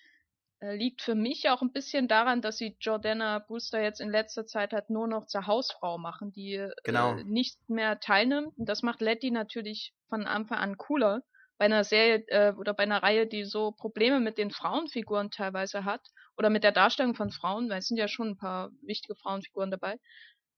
äh, 0.61 0.77
liegt 0.77 1.03
für 1.03 1.15
mich 1.15 1.49
auch 1.51 1.63
ein 1.63 1.73
bisschen 1.73 2.09
daran, 2.09 2.43
dass 2.43 2.59
sie 2.59 2.77
Jordana 2.81 3.39
Brewster 3.41 3.83
jetzt 3.83 4.01
in 4.01 4.11
letzter 4.11 4.47
Zeit 4.47 4.73
halt 4.73 4.91
nur 4.91 5.07
noch 5.07 5.27
zur 5.27 5.47
Hausfrau 5.47 5.99
machen, 5.99 6.33
die 6.33 6.69
genau. 6.85 7.17
äh, 7.17 7.25
nicht 7.25 7.69
mehr 7.69 8.01
teilnimmt. 8.01 8.57
Und 8.59 8.69
das 8.69 8.83
macht 8.83 9.01
Letty 9.01 9.31
natürlich 9.31 9.95
von 10.09 10.27
Anfang 10.27 10.59
an 10.59 10.77
cooler. 10.77 11.23
Bei 11.63 11.67
einer 11.67 11.85
Serie 11.85 12.25
äh, 12.27 12.53
oder 12.55 12.75
bei 12.75 12.83
einer 12.83 13.05
Reihe, 13.05 13.25
die 13.25 13.45
so 13.45 13.71
Probleme 13.71 14.19
mit 14.19 14.37
den 14.37 14.51
Frauenfiguren 14.51 15.31
teilweise 15.31 15.85
hat 15.85 16.01
oder 16.37 16.51
mit 16.51 16.65
der 16.65 16.73
Darstellung 16.73 17.15
von 17.15 17.31
Frauen, 17.31 17.71
weil 17.71 17.79
es 17.79 17.87
sind 17.87 17.99
ja 17.99 18.09
schon 18.09 18.31
ein 18.31 18.37
paar 18.37 18.73
wichtige 18.83 19.15
Frauenfiguren 19.15 19.71
dabei, 19.71 20.01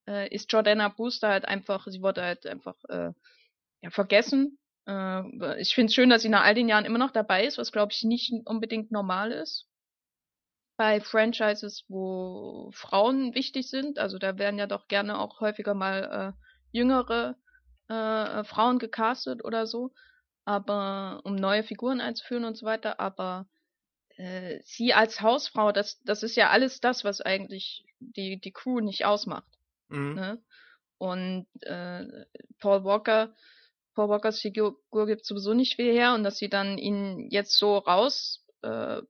äh, 0.08 0.34
ist 0.34 0.50
Jordana 0.50 0.88
Brewster 0.88 1.28
halt 1.28 1.44
einfach, 1.44 1.86
sie 1.88 2.00
wurde 2.00 2.22
halt 2.22 2.46
einfach 2.46 2.76
äh, 2.88 3.10
ja, 3.82 3.90
vergessen 3.90 4.58
äh, 4.86 5.60
ich 5.60 5.74
finde 5.74 5.88
es 5.90 5.94
schön, 5.94 6.08
dass 6.08 6.22
sie 6.22 6.30
nach 6.30 6.42
all 6.42 6.54
den 6.54 6.70
Jahren 6.70 6.86
immer 6.86 6.96
noch 6.98 7.10
dabei 7.10 7.44
ist, 7.44 7.58
was 7.58 7.70
glaube 7.70 7.92
ich 7.92 8.02
nicht 8.04 8.32
unbedingt 8.46 8.90
normal 8.90 9.30
ist. 9.30 9.68
Bei 10.78 11.02
Franchises, 11.02 11.84
wo 11.86 12.70
Frauen 12.72 13.34
wichtig 13.34 13.68
sind, 13.68 13.98
also 13.98 14.16
da 14.16 14.38
werden 14.38 14.58
ja 14.58 14.66
doch 14.66 14.88
gerne 14.88 15.18
auch 15.18 15.40
häufiger 15.40 15.74
mal 15.74 16.34
äh, 16.34 16.46
jüngere 16.72 17.36
äh, 17.88 18.42
Frauen 18.44 18.78
gecastet 18.78 19.44
oder 19.44 19.66
so, 19.66 19.92
aber 20.44 21.20
um 21.24 21.34
neue 21.34 21.62
Figuren 21.62 22.00
einzuführen 22.00 22.44
und 22.44 22.56
so 22.56 22.66
weiter, 22.66 23.00
aber 23.00 23.46
äh, 24.16 24.60
sie 24.64 24.94
als 24.94 25.20
Hausfrau, 25.20 25.72
das, 25.72 26.00
das 26.04 26.22
ist 26.22 26.36
ja 26.36 26.50
alles 26.50 26.80
das, 26.80 27.04
was 27.04 27.20
eigentlich 27.20 27.84
die, 27.98 28.40
die 28.40 28.52
Crew 28.52 28.80
nicht 28.80 29.04
ausmacht. 29.04 29.48
Mhm. 29.88 30.14
Ne? 30.14 30.42
Und 30.98 31.46
äh, 31.62 32.06
Paul 32.58 32.84
Walker 32.84 33.34
Paul 33.94 34.08
Walkers 34.08 34.40
Figur 34.40 34.76
gibt 35.06 35.24
sowieso 35.24 35.54
nicht 35.54 35.76
viel 35.76 35.92
her 35.92 36.14
und 36.14 36.24
dass 36.24 36.38
sie 36.38 36.48
dann 36.48 36.78
ihn 36.78 37.28
jetzt 37.30 37.56
so 37.56 37.78
raus 37.78 38.44
äh, 38.62 39.00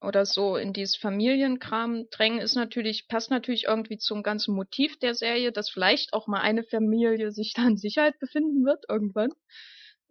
oder 0.00 0.24
so 0.24 0.56
in 0.56 0.72
dieses 0.72 0.96
Familienkram 0.96 2.08
drängen, 2.10 2.38
ist 2.38 2.54
natürlich, 2.54 3.08
passt 3.08 3.30
natürlich 3.30 3.64
irgendwie 3.64 3.98
zum 3.98 4.22
ganzen 4.22 4.54
Motiv 4.54 4.98
der 4.98 5.14
Serie, 5.14 5.50
dass 5.50 5.70
vielleicht 5.70 6.12
auch 6.12 6.28
mal 6.28 6.40
eine 6.40 6.62
Familie 6.62 7.32
sich 7.32 7.54
da 7.54 7.66
in 7.66 7.76
Sicherheit 7.76 8.18
befinden 8.20 8.64
wird 8.64 8.84
irgendwann 8.88 9.32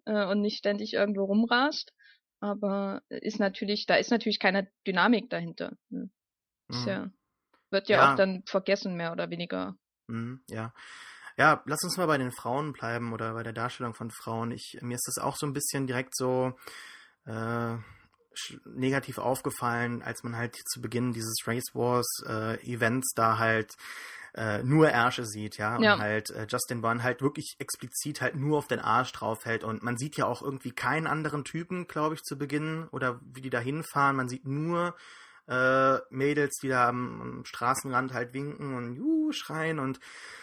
äh, 0.06 0.26
und 0.26 0.42
nicht 0.42 0.58
ständig 0.58 0.94
irgendwo 0.94 1.26
rumrast. 1.26 1.94
Aber 2.40 3.02
ist 3.10 3.40
natürlich, 3.40 3.86
da 3.86 3.96
ist 3.96 4.12
natürlich 4.12 4.40
keine 4.40 4.70
Dynamik 4.86 5.30
dahinter. 5.30 5.78
Ne? 5.90 6.10
Mhm. 6.68 6.88
Ja, 6.88 7.12
wird 7.72 7.90
ja, 7.90 7.98
ja, 7.98 8.12
auch 8.14 8.16
dann 8.16 8.44
vergessen, 8.46 8.96
mehr 8.96 9.12
oder 9.12 9.30
weniger. 9.30 9.76
Mhm, 10.08 10.42
ja. 10.50 10.74
Ja, 11.38 11.62
lass 11.66 11.84
uns 11.84 11.98
mal 11.98 12.08
bei 12.08 12.18
den 12.18 12.32
Frauen 12.32 12.72
bleiben 12.72 13.12
oder 13.12 13.34
bei 13.34 13.44
der 13.44 13.52
Darstellung 13.52 13.94
von 13.94 14.10
Frauen. 14.10 14.52
Ich, 14.52 14.78
mir 14.82 14.96
ist 14.96 15.08
das 15.08 15.22
auch 15.22 15.36
so 15.36 15.46
ein 15.46 15.54
bisschen 15.54 15.86
direkt 15.86 16.16
so 16.16 16.54
äh, 17.26 17.76
negativ 18.66 19.18
aufgefallen, 19.18 20.02
als 20.02 20.24
man 20.24 20.38
halt 20.38 20.56
zu 20.56 20.82
Beginn 20.82 21.12
dieses 21.12 21.36
Race 21.46 21.74
Wars 21.74 22.08
äh, 22.26 22.62
Events 22.66 23.14
da 23.16 23.38
halt 23.38 23.74
äh, 24.36 24.62
nur 24.64 24.90
Ärsche 24.90 25.26
sieht, 25.26 25.58
ja, 25.58 25.78
und 25.78 25.84
ja. 25.84 25.98
halt 25.98 26.30
äh, 26.32 26.46
Justin 26.50 26.82
Bond 26.82 27.04
halt 27.04 27.22
wirklich 27.22 27.56
explizit 27.60 28.22
halt 28.22 28.36
nur 28.36 28.58
auf 28.58 28.68
den 28.68 28.80
Arsch 28.80 29.12
draufhält 29.14 29.64
und 29.64 29.82
man 29.82 29.98
sieht 29.98 30.18
ja 30.18 30.26
auch 30.26 30.42
irgendwie 30.42 30.72
keinen 30.72 31.08
anderen 31.08 31.44
Typen, 31.44 31.88
glaube 31.88 32.16
ich, 32.16 32.22
zu 32.24 32.38
Beginn 32.38 32.88
oder 32.92 33.20
wie 33.24 33.42
die 33.42 33.50
da 33.50 33.60
hinfahren, 33.60 34.16
man 34.16 34.28
sieht 34.28 34.46
nur 34.46 34.96
äh, 35.48 35.98
Mädels, 36.10 36.58
die 36.62 36.70
da 36.70 36.88
am, 36.90 37.22
am, 37.22 37.46
Straßenrand 37.46 38.14
halt 38.14 38.34
winken 38.34 38.76
und 38.76 38.96
juhu 38.96 39.32
schreien 39.32 39.80
und 39.80 40.00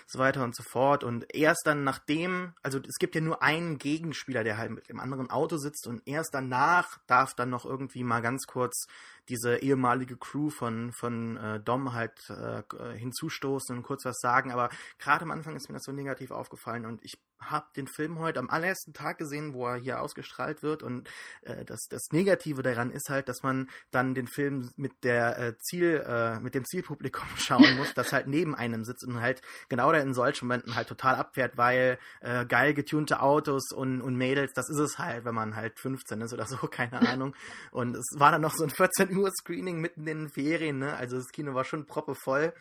so 0.06 0.18
weiter 0.18 0.44
und 0.44 0.54
so 0.54 0.62
fort. 0.62 1.04
Und 1.04 1.34
erst 1.34 1.66
dann 1.66 1.84
nachdem, 1.84 2.54
also 2.62 2.78
es 2.78 2.98
gibt 2.98 3.14
ja 3.14 3.20
nur 3.20 3.42
einen 3.42 3.78
Gegenspieler, 3.78 4.44
der 4.44 4.58
halt 4.58 4.70
mit 4.70 4.88
dem 4.88 5.00
anderen 5.00 5.30
Auto 5.30 5.56
sitzt 5.56 5.86
und 5.86 6.02
erst 6.06 6.34
danach 6.34 6.98
darf 7.06 7.34
dann 7.34 7.50
noch 7.50 7.64
irgendwie 7.64 8.04
mal 8.04 8.20
ganz 8.20 8.46
kurz 8.46 8.86
diese 9.28 9.58
ehemalige 9.58 10.16
Crew 10.16 10.50
von, 10.50 10.92
von 10.92 11.36
äh, 11.36 11.60
Dom 11.60 11.92
halt 11.92 12.28
äh, 12.30 12.62
hinzustoßen 12.96 13.76
und 13.76 13.82
kurz 13.82 14.04
was 14.04 14.18
sagen. 14.20 14.50
Aber 14.50 14.68
gerade 14.98 15.22
am 15.22 15.30
Anfang 15.30 15.56
ist 15.56 15.68
mir 15.68 15.74
das 15.74 15.84
so 15.84 15.92
negativ 15.92 16.30
aufgefallen 16.30 16.86
und 16.86 17.04
ich 17.04 17.18
habe 17.50 17.66
den 17.76 17.86
Film 17.86 18.18
heute 18.18 18.38
am 18.38 18.50
allerersten 18.50 18.92
Tag 18.92 19.18
gesehen, 19.18 19.54
wo 19.54 19.66
er 19.66 19.76
hier 19.76 20.00
ausgestrahlt 20.00 20.62
wird 20.62 20.82
und 20.82 21.08
äh, 21.42 21.64
das, 21.64 21.86
das 21.88 22.08
Negative 22.12 22.62
daran 22.62 22.90
ist 22.90 23.08
halt, 23.08 23.28
dass 23.28 23.42
man 23.42 23.68
dann 23.90 24.14
den 24.14 24.26
Film 24.26 24.70
mit 24.76 25.04
der 25.04 25.38
äh, 25.38 25.58
Ziel, 25.58 26.04
äh, 26.06 26.40
mit 26.40 26.54
dem 26.54 26.64
Zielpublikum 26.64 27.26
schauen 27.36 27.76
muss, 27.76 27.94
das 27.94 28.12
halt 28.12 28.26
neben 28.26 28.54
einem 28.54 28.84
sitzt 28.84 29.06
und 29.06 29.20
halt 29.20 29.42
genau 29.68 29.92
da 29.92 29.98
in 29.98 30.14
solchen 30.14 30.46
Momenten 30.46 30.74
halt 30.74 30.88
total 30.88 31.16
abfährt, 31.16 31.56
weil 31.56 31.98
äh, 32.20 32.46
geil 32.46 32.74
getunte 32.74 33.20
Autos 33.20 33.72
und, 33.72 34.00
und 34.00 34.16
Mädels, 34.16 34.52
das 34.54 34.68
ist 34.68 34.78
es 34.78 34.98
halt, 34.98 35.24
wenn 35.24 35.34
man 35.34 35.56
halt 35.56 35.78
15 35.78 36.20
ist 36.20 36.32
oder 36.32 36.46
so, 36.46 36.56
keine 36.70 37.08
Ahnung. 37.08 37.34
Und 37.70 37.96
es 37.96 38.06
war 38.18 38.32
dann 38.32 38.42
noch 38.42 38.54
so 38.54 38.64
ein 38.64 38.70
14 38.70 39.12
nur 39.12 39.30
Screening 39.30 39.80
mitten 39.80 40.06
in 40.06 40.18
den 40.18 40.28
Ferien, 40.28 40.78
ne? 40.78 40.94
Also 40.94 41.16
das 41.16 41.28
Kino 41.28 41.54
war 41.54 41.64
schon 41.64 41.86
proppevoll. 41.86 42.52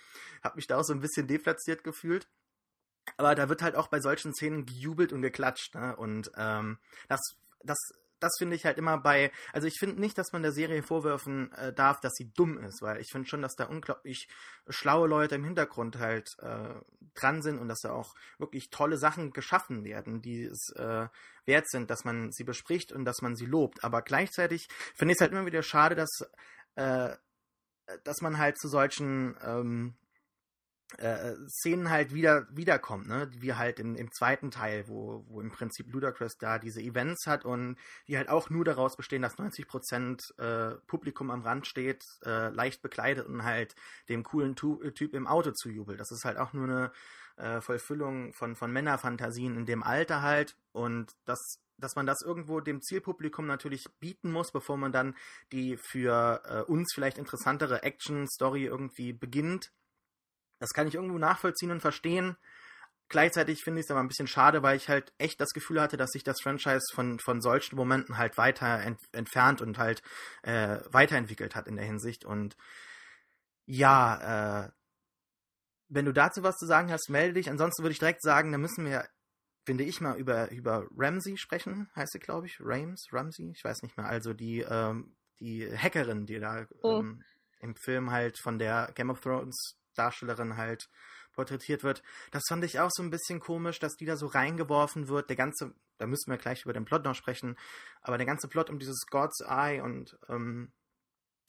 Hab 0.43 0.55
mich 0.55 0.67
da 0.67 0.77
auch 0.77 0.83
so 0.83 0.93
ein 0.93 1.01
bisschen 1.01 1.27
deplatziert 1.27 1.83
gefühlt. 1.83 2.27
Aber 3.17 3.35
da 3.35 3.49
wird 3.49 3.61
halt 3.61 3.75
auch 3.75 3.87
bei 3.87 3.99
solchen 3.99 4.33
Szenen 4.33 4.65
gejubelt 4.65 5.13
und 5.13 5.21
geklatscht, 5.21 5.75
ne? 5.75 5.95
Und 5.95 6.31
ähm, 6.37 6.77
das, 7.07 7.19
das, 7.63 7.77
das 8.19 8.33
finde 8.37 8.55
ich 8.55 8.65
halt 8.65 8.77
immer 8.77 8.97
bei. 8.97 9.31
Also 9.53 9.67
ich 9.67 9.77
finde 9.79 9.99
nicht, 9.99 10.17
dass 10.17 10.31
man 10.31 10.43
der 10.43 10.51
Serie 10.51 10.83
vorwerfen 10.83 11.51
äh, 11.53 11.73
darf, 11.73 11.99
dass 11.99 12.13
sie 12.13 12.31
dumm 12.31 12.59
ist, 12.59 12.81
weil 12.81 13.01
ich 13.01 13.11
finde 13.11 13.27
schon, 13.27 13.41
dass 13.41 13.55
da 13.55 13.65
unglaublich 13.65 14.27
schlaue 14.69 15.07
Leute 15.07 15.35
im 15.35 15.43
Hintergrund 15.43 15.97
halt 15.97 16.29
äh, 16.39 16.75
dran 17.15 17.41
sind 17.41 17.59
und 17.59 17.67
dass 17.67 17.81
da 17.81 17.91
auch 17.91 18.13
wirklich 18.37 18.69
tolle 18.69 18.97
Sachen 18.97 19.33
geschaffen 19.33 19.83
werden, 19.83 20.21
die 20.21 20.43
es 20.43 20.69
äh, 20.75 21.07
wert 21.45 21.69
sind, 21.69 21.89
dass 21.89 22.05
man 22.05 22.31
sie 22.31 22.43
bespricht 22.43 22.91
und 22.91 23.05
dass 23.05 23.21
man 23.21 23.35
sie 23.35 23.47
lobt. 23.47 23.83
Aber 23.83 24.03
gleichzeitig 24.03 24.67
finde 24.95 25.13
ich 25.13 25.17
es 25.17 25.21
halt 25.21 25.31
immer 25.31 25.47
wieder 25.47 25.63
schade, 25.63 25.95
dass 25.95 26.21
äh, 26.75 27.15
dass 28.03 28.21
man 28.21 28.37
halt 28.37 28.57
zu 28.57 28.67
solchen 28.67 29.35
ähm, 29.43 29.95
äh, 30.97 31.35
Szenen 31.47 31.89
halt 31.89 32.13
wieder 32.13 32.47
wiederkommt, 32.51 33.07
ne? 33.07 33.29
Wie 33.37 33.53
halt 33.53 33.79
im, 33.79 33.95
im 33.95 34.11
zweiten 34.11 34.51
Teil, 34.51 34.87
wo, 34.87 35.25
wo 35.27 35.41
im 35.41 35.51
Prinzip 35.51 35.91
Ludacris 35.91 36.37
da 36.37 36.59
diese 36.59 36.81
Events 36.81 37.25
hat 37.27 37.45
und 37.45 37.77
die 38.07 38.17
halt 38.17 38.29
auch 38.29 38.49
nur 38.49 38.65
daraus 38.65 38.97
bestehen, 38.97 39.21
dass 39.21 39.37
90% 39.37 40.39
äh, 40.39 40.75
Publikum 40.87 41.31
am 41.31 41.41
Rand 41.41 41.67
steht, 41.67 42.03
äh, 42.25 42.49
leicht 42.49 42.81
bekleidet 42.81 43.27
und 43.27 43.43
halt 43.43 43.75
dem 44.09 44.23
coolen 44.23 44.55
tu 44.55 44.77
Typ 44.91 45.13
im 45.13 45.27
Auto 45.27 45.51
zujubelt. 45.51 45.99
Das 45.99 46.11
ist 46.11 46.25
halt 46.25 46.37
auch 46.37 46.53
nur 46.53 46.63
eine 46.65 46.91
äh, 47.37 47.61
Vollfüllung 47.61 48.33
von, 48.33 48.55
von 48.55 48.71
Männerfantasien 48.71 49.55
in 49.55 49.65
dem 49.65 49.83
Alter 49.83 50.21
halt 50.21 50.55
und 50.71 51.15
das 51.25 51.59
dass 51.81 51.95
man 51.95 52.05
das 52.05 52.21
irgendwo 52.21 52.59
dem 52.59 52.81
Zielpublikum 52.81 53.47
natürlich 53.47 53.85
bieten 53.99 54.31
muss, 54.31 54.51
bevor 54.51 54.77
man 54.77 54.91
dann 54.91 55.15
die 55.51 55.77
für 55.77 56.41
äh, 56.45 56.71
uns 56.71 56.93
vielleicht 56.93 57.17
interessantere 57.17 57.83
Action-Story 57.83 58.65
irgendwie 58.65 59.13
beginnt. 59.13 59.71
Das 60.61 60.73
kann 60.73 60.87
ich 60.87 60.95
irgendwo 60.95 61.17
nachvollziehen 61.17 61.71
und 61.71 61.81
verstehen. 61.81 62.37
Gleichzeitig 63.09 63.63
finde 63.63 63.81
ich 63.81 63.87
es 63.87 63.91
aber 63.91 63.99
ein 63.99 64.07
bisschen 64.07 64.27
schade, 64.27 64.63
weil 64.63 64.77
ich 64.77 64.87
halt 64.87 65.11
echt 65.17 65.41
das 65.41 65.49
Gefühl 65.49 65.81
hatte, 65.81 65.97
dass 65.97 66.11
sich 66.11 66.23
das 66.23 66.39
Franchise 66.41 66.85
von, 66.93 67.19
von 67.19 67.41
solchen 67.41 67.75
Momenten 67.75 68.17
halt 68.17 68.37
weiter 68.37 68.79
ent 68.79 68.99
entfernt 69.11 69.61
und 69.61 69.77
halt 69.79 70.01
äh, 70.43 70.77
weiterentwickelt 70.91 71.55
hat 71.55 71.67
in 71.67 71.75
der 71.75 71.85
Hinsicht. 71.85 72.23
Und 72.23 72.55
ja, 73.65 74.65
äh, 74.65 74.71
wenn 75.89 76.05
du 76.05 76.13
dazu 76.13 76.43
was 76.43 76.55
zu 76.55 76.67
sagen 76.67 76.91
hast, 76.91 77.09
melde 77.09 77.33
dich. 77.33 77.49
Ansonsten 77.49 77.83
würde 77.83 77.93
ich 77.93 77.99
direkt 77.99 78.21
sagen, 78.21 78.51
da 78.51 78.57
müssen 78.57 78.85
wir 78.85 79.09
finde 79.65 79.83
ich 79.83 80.01
mal 80.01 80.17
über, 80.17 80.49
über 80.51 80.87
Ramsey 80.95 81.37
sprechen, 81.37 81.89
heißt 81.95 82.13
sie, 82.13 82.19
glaube 82.19 82.47
ich. 82.47 82.57
Rames, 82.59 83.07
Ramsey, 83.11 83.51
ich 83.51 83.63
weiß 83.63 83.83
nicht 83.83 83.97
mehr. 83.97 84.07
Also 84.07 84.33
die, 84.33 84.61
ähm, 84.61 85.15
die 85.39 85.67
Hackerin, 85.71 86.25
die 86.25 86.39
da 86.39 86.65
oh. 86.81 86.99
ähm, 86.99 87.23
im 87.59 87.75
Film 87.75 88.11
halt 88.11 88.39
von 88.39 88.57
der 88.57 88.91
Game 88.95 89.09
of 89.09 89.19
Thrones 89.19 89.80
Darstellerin 89.95 90.57
halt 90.57 90.89
porträtiert 91.33 91.83
wird. 91.83 92.03
Das 92.31 92.43
fand 92.47 92.63
ich 92.65 92.79
auch 92.79 92.91
so 92.91 93.03
ein 93.03 93.09
bisschen 93.09 93.39
komisch, 93.39 93.79
dass 93.79 93.95
die 93.95 94.05
da 94.05 94.17
so 94.17 94.27
reingeworfen 94.27 95.07
wird. 95.07 95.29
Der 95.29 95.37
ganze, 95.37 95.73
da 95.97 96.07
müssen 96.07 96.29
wir 96.29 96.37
gleich 96.37 96.63
über 96.63 96.73
den 96.73 96.85
Plot 96.85 97.05
noch 97.05 97.15
sprechen, 97.15 97.57
aber 98.01 98.17
der 98.17 98.27
ganze 98.27 98.47
Plot 98.47 98.69
um 98.69 98.79
dieses 98.79 99.05
God's 99.09 99.39
Eye 99.41 99.81
und 99.81 100.17
ähm, 100.27 100.73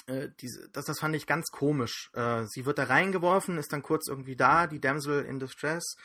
äh, 0.07 0.28
diese, 0.40 0.68
das, 0.70 0.84
das 0.84 1.01
fand 1.01 1.16
ich 1.16 1.26
ganz 1.26 1.49
komisch. 1.51 2.11
Äh, 2.14 2.45
sie 2.47 2.64
wird 2.64 2.78
da 2.78 2.84
reingeworfen, 2.84 3.59
ist 3.59 3.72
dann 3.72 3.82
kurz 3.82 4.09
irgendwie 4.09 4.36
da, 4.36 4.66
die 4.66 4.80
Damsel 4.80 5.24
in 5.24 5.40
Distress 5.40 5.97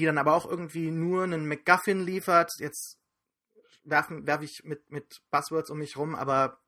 die 0.00 0.06
dann 0.06 0.18
aber 0.18 0.34
auch 0.34 0.46
irgendwie 0.46 0.90
nur 0.90 1.24
einen 1.24 1.46
MacGuffin 1.46 2.00
liefert. 2.00 2.50
Jetzt 2.58 2.98
werfe 3.84 4.26
werf 4.26 4.42
ich 4.42 4.62
mit, 4.64 4.90
mit 4.90 5.20
Buzzwords 5.30 5.70
um 5.70 5.78
mich 5.78 5.96
rum, 5.96 6.14
aber 6.14 6.58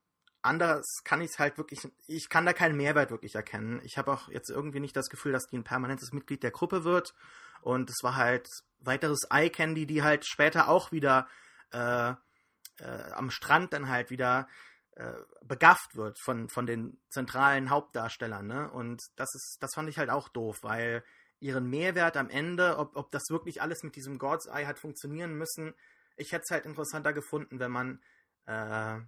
anders 0.42 0.86
kann 1.04 1.20
ich 1.20 1.30
es 1.30 1.38
halt 1.38 1.56
wirklich, 1.56 1.88
ich 2.06 2.28
kann 2.28 2.46
da 2.46 2.52
keinen 2.52 2.76
Mehrwert 2.76 3.10
wirklich 3.10 3.34
erkennen. 3.34 3.80
Ich 3.84 3.96
habe 3.96 4.12
auch 4.12 4.28
jetzt 4.28 4.50
irgendwie 4.50 4.80
nicht 4.80 4.96
das 4.96 5.08
Gefühl, 5.08 5.32
dass 5.32 5.46
die 5.46 5.56
ein 5.56 5.64
permanentes 5.64 6.12
Mitglied 6.12 6.42
der 6.42 6.50
Gruppe 6.50 6.84
wird. 6.84 7.14
Und 7.60 7.90
es 7.90 8.02
war 8.02 8.16
halt 8.16 8.48
weiteres 8.80 9.20
Eye 9.30 9.50
Candy, 9.50 9.86
die 9.86 10.02
halt 10.02 10.26
später 10.26 10.68
auch 10.68 10.90
wieder 10.92 11.28
äh, 11.72 12.10
äh, 12.10 13.12
am 13.12 13.30
Strand 13.30 13.72
dann 13.72 13.88
halt 13.88 14.10
wieder 14.10 14.48
äh, 14.96 15.14
begafft 15.42 15.96
wird 15.96 16.18
von, 16.18 16.48
von 16.48 16.66
den 16.66 17.00
zentralen 17.08 17.70
Hauptdarstellern. 17.70 18.46
Ne? 18.46 18.70
Und 18.70 19.02
das 19.16 19.34
ist, 19.34 19.58
das 19.60 19.74
fand 19.74 19.88
ich 19.88 19.98
halt 19.98 20.10
auch 20.10 20.28
doof, 20.28 20.58
weil 20.62 21.04
ihren 21.40 21.68
Mehrwert 21.70 22.16
am 22.16 22.28
Ende, 22.28 22.78
ob, 22.78 22.96
ob 22.96 23.10
das 23.10 23.24
wirklich 23.30 23.62
alles 23.62 23.82
mit 23.82 23.96
diesem 23.96 24.18
God's 24.18 24.46
Eye 24.46 24.66
hat 24.66 24.78
funktionieren 24.78 25.34
müssen, 25.34 25.74
ich 26.16 26.32
hätte 26.32 26.44
es 26.44 26.50
halt 26.50 26.66
interessanter 26.66 27.12
gefunden, 27.12 27.58
wenn 27.58 27.70
man 27.70 28.02
äh, 28.46 28.98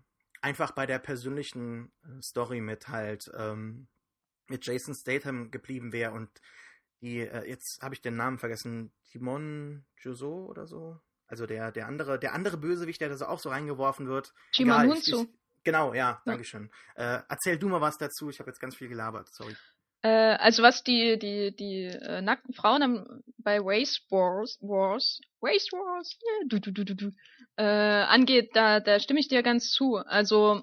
einfach 0.45 0.73
bei 0.73 0.85
der 0.85 0.99
persönlichen 0.99 1.91
äh, 2.05 2.21
Story 2.23 2.61
mit 2.61 2.89
halt 2.89 3.31
ähm, 3.35 3.89
mit 4.47 4.67
Jason 4.67 4.95
Statham 4.95 5.51
geblieben 5.51 5.93
wäre 5.93 6.13
und 6.13 6.29
die, 7.01 7.21
äh, 7.21 7.49
jetzt 7.49 7.83
habe 7.83 7.95
ich 7.95 8.03
den 8.03 8.17
Namen 8.17 8.39
vergessen, 8.39 8.93
Timon 9.11 9.87
Juso 9.99 10.45
oder 10.45 10.67
so. 10.67 11.01
Also 11.27 11.47
der, 11.47 11.73
der 11.73 11.87
andere, 11.87 12.19
der 12.19 12.35
andere 12.35 12.59
Bösewicht, 12.59 13.01
der 13.01 13.09
da 13.09 13.17
so 13.17 13.25
auch 13.25 13.39
so 13.39 13.49
reingeworfen 13.49 14.07
wird. 14.07 14.35
Chimamunzu. 14.53 15.27
Genau, 15.65 15.95
ja, 15.95 16.21
Dankeschön. 16.27 16.71
Ja. 16.99 17.21
Äh, 17.21 17.23
erzähl 17.31 17.59
du 17.59 17.71
mal 17.71 17.81
was 17.81 17.97
dazu, 17.97 18.29
ich 18.29 18.39
habe 18.39 18.51
jetzt 18.51 18.61
ganz 18.61 18.77
viel 18.77 18.89
gelabert, 18.89 19.31
sorry. 19.33 19.57
Äh, 20.03 20.37
also 20.37 20.63
was 20.63 20.85
die, 20.85 21.19
die, 21.19 21.57
die 21.57 21.87
äh, 21.87 22.21
nackten 22.21 22.53
Frauen 22.53 23.23
bei 23.39 23.59
Race 23.59 24.03
Wars, 24.11 24.59
Wars, 24.61 25.21
Race 25.41 25.73
Wars, 25.73 26.19
yeah, 26.23 26.49
du, 26.49 26.61
du, 26.61 26.71
du, 26.71 26.85
du, 26.85 26.95
du, 26.95 27.13
äh, 27.57 27.65
angeht, 27.65 28.51
da, 28.55 28.81
da 28.81 29.01
stimme 29.01 29.21
ich 29.21 29.29
dir 29.29 29.43
ganz 29.43 29.71
zu. 29.71 29.97
Also 29.97 30.63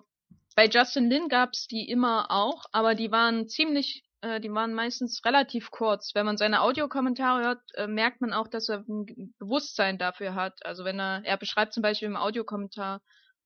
bei 0.55 0.67
Justin 0.67 1.09
Lin 1.09 1.27
gab's 1.29 1.67
die 1.67 1.89
immer 1.89 2.29
auch, 2.29 2.65
aber 2.71 2.95
die 2.95 3.11
waren 3.11 3.47
ziemlich, 3.47 4.03
äh, 4.21 4.39
die 4.39 4.51
waren 4.51 4.73
meistens 4.73 5.23
relativ 5.25 5.71
kurz. 5.71 6.13
Wenn 6.13 6.25
man 6.25 6.37
seine 6.37 6.61
Audiokommentare 6.61 7.43
hört, 7.43 7.61
äh, 7.75 7.87
merkt 7.87 8.21
man 8.21 8.33
auch, 8.33 8.47
dass 8.47 8.69
er 8.69 8.83
ein 8.87 9.33
Bewusstsein 9.39 9.97
dafür 9.97 10.35
hat. 10.35 10.65
Also 10.65 10.83
wenn 10.83 10.99
er, 10.99 11.21
er 11.23 11.37
beschreibt 11.37 11.73
zum 11.73 11.83
Beispiel 11.83 12.07
im 12.07 12.17
Audiokommentar 12.17 13.01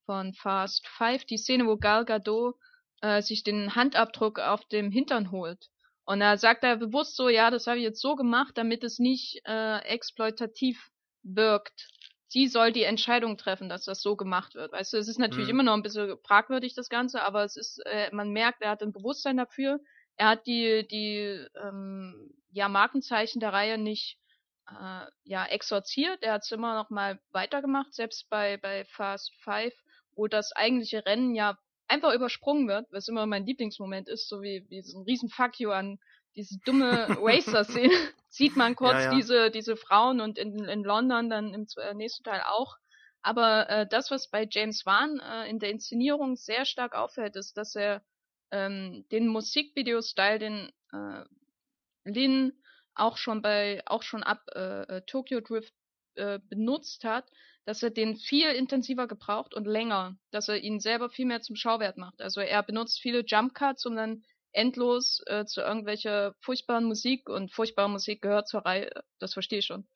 von 0.06 0.34
Fast 0.34 0.88
Five 0.88 1.26
die 1.26 1.38
Szene, 1.38 1.68
wo 1.68 1.78
Gal 1.78 2.06
Gadot 2.06 2.56
äh, 3.02 3.22
sich 3.22 3.44
den 3.44 3.76
Handabdruck 3.76 4.40
auf 4.40 4.66
dem 4.66 4.92
Hintern 4.92 5.32
holt. 5.32 5.70
Und 6.06 6.20
da 6.20 6.38
sagt 6.38 6.64
er 6.64 6.78
bewusst 6.78 7.16
so, 7.16 7.30
ja, 7.30 7.50
das 7.50 7.68
habe 7.68 7.78
ich 7.78 7.84
jetzt 7.84 8.02
so 8.02 8.16
gemacht, 8.16 8.58
damit 8.58 8.84
es 8.84 9.00
nicht 9.00 9.42
äh, 9.46 9.80
exploitativ 9.80 10.92
wirkt. 11.24 11.88
Sie 12.28 12.48
soll 12.48 12.72
die 12.72 12.84
Entscheidung 12.84 13.38
treffen, 13.38 13.70
dass 13.70 13.86
das 13.86 14.02
so 14.02 14.16
gemacht 14.16 14.56
wird. 14.56 14.72
Weißt 14.72 14.94
du, 14.94 14.98
es 14.98 15.08
ist 15.08 15.20
natürlich 15.20 15.48
mhm. 15.48 15.60
immer 15.60 15.64
noch 15.64 15.74
ein 15.74 15.84
bisschen 15.84 16.18
fragwürdig, 16.24 16.74
das 16.74 16.90
Ganze, 16.90 17.24
aber 17.24 17.44
es 17.44 17.56
ist, 17.56 17.80
äh, 17.86 18.10
man 18.12 18.32
merkt, 18.32 18.62
er 18.62 18.72
hat 18.72 18.82
ein 18.82 18.92
Bewusstsein 18.92 19.38
dafür. 19.38 19.80
Er 20.18 20.30
hat 20.30 20.48
die, 20.48 20.88
die 20.88 21.46
ähm, 21.62 22.34
ja, 22.52 22.70
Markenzeichen 22.70 23.40
der 23.40 23.54
Reihe 23.54 23.78
nicht 23.78 24.18
äh, 24.70 25.06
ja, 25.24 25.46
exorziert. 25.46 26.24
Er 26.24 26.34
hat 26.34 26.44
es 26.44 26.52
immer 26.52 26.76
noch 26.76 26.90
mal 26.90 27.20
weitergemacht, 27.32 27.94
selbst 27.94 28.30
bei, 28.30 28.58
bei 28.58 28.86
Fast 28.86 29.32
Five, 29.44 29.74
wo 30.16 30.28
das 30.28 30.52
eigentliche 30.54 31.06
Rennen 31.06 31.36
ja 31.36 31.58
einfach 31.88 32.14
übersprungen 32.14 32.68
wird, 32.68 32.88
was 32.92 33.08
immer 33.08 33.26
mein 33.26 33.46
Lieblingsmoment 33.46 34.10
ist, 34.10 34.28
so 34.28 34.42
wie, 34.42 34.66
wie 34.70 34.82
so 34.82 35.00
ein 35.00 35.04
riesen 35.04 35.30
Fuck 35.30 35.60
you 35.60 35.70
an 35.72 36.00
diese 36.36 36.60
dumme 36.66 37.08
Racer-Szene, 37.20 37.94
sieht 38.30 38.56
man 38.56 38.76
kurz 38.76 38.94
ja, 38.94 39.02
ja. 39.04 39.16
diese 39.16 39.52
diese 39.52 39.78
Frauen 39.78 40.20
und 40.22 40.38
in, 40.38 40.66
in 40.66 40.84
London 40.84 41.30
dann 41.30 41.54
im 41.54 41.68
äh, 41.78 41.94
nächsten 41.94 42.24
Teil 42.24 42.42
auch. 42.46 42.78
Aber 43.22 43.70
äh, 43.70 43.88
das, 43.88 44.12
was 44.12 44.30
bei 44.30 44.48
James 44.50 44.86
Wan 44.86 45.20
äh, 45.20 45.50
in 45.50 45.60
der 45.60 45.72
Inszenierung 45.72 46.36
sehr 46.36 46.66
stark 46.66 46.94
auffällt, 46.94 47.36
ist, 47.36 47.58
dass 47.58 47.76
er 47.76 48.04
ähm, 48.52 49.06
den 49.12 49.28
Musikvideo-Style, 49.28 50.40
den 50.40 50.72
äh, 50.94 51.24
Lin 52.04 52.54
auch 52.94 53.18
schon 53.18 53.42
bei 53.42 53.82
auch 53.88 54.04
schon 54.04 54.24
ab 54.24 54.44
äh, 54.54 54.82
äh 54.84 55.02
Tokyo 55.08 55.42
Drift 55.42 55.74
äh, 56.16 56.40
benutzt 56.50 57.04
hat, 57.04 57.26
dass 57.66 57.82
er 57.84 57.90
den 57.90 58.16
viel 58.16 58.48
intensiver 58.52 59.08
gebraucht 59.08 59.54
und 59.54 59.66
länger, 59.66 60.18
dass 60.32 60.48
er 60.48 60.58
ihn 60.58 60.80
selber 60.80 61.10
viel 61.10 61.26
mehr 61.26 61.42
zum 61.42 61.56
Schauwert 61.56 61.98
macht. 61.98 62.22
Also 62.22 62.42
er 62.42 62.64
benutzt 62.64 63.02
viele 63.02 63.24
Jump 63.26 63.56
Cuts, 63.56 63.86
um 63.86 63.96
dann 63.96 64.24
endlos 64.56 65.22
äh, 65.28 65.46
zu 65.46 65.62
irgendwelcher 65.62 66.34
furchtbaren 66.42 66.86
Musik 66.86 67.30
und 67.30 67.54
furchtbare 67.54 67.90
Musik 67.90 68.22
gehört 68.22 68.48
zur 68.48 68.66
Reihe, 68.66 68.90
das 69.20 69.34
verstehe 69.34 69.60
ich 69.60 69.66
schon. 69.66 69.88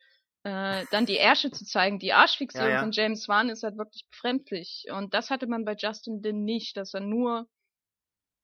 Äh, 0.43 0.85
dann 0.91 1.05
die 1.05 1.17
Ärsche 1.17 1.51
zu 1.51 1.65
zeigen, 1.65 1.99
die 1.99 2.13
Arschfixierung 2.13 2.69
ja, 2.69 2.75
ja. 2.75 2.79
von 2.81 2.91
James 2.91 3.27
Wan 3.27 3.49
ist 3.49 3.63
halt 3.63 3.77
wirklich 3.77 4.05
befremdlich. 4.09 4.85
Und 4.91 5.13
das 5.13 5.29
hatte 5.29 5.47
man 5.47 5.65
bei 5.65 5.75
Justin 5.77 6.21
Lin 6.21 6.45
nicht, 6.45 6.77
dass 6.77 6.93
er 6.93 7.01
nur 7.01 7.47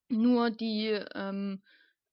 nur 0.10 0.52
die 0.52 1.00
ähm, 1.16 1.64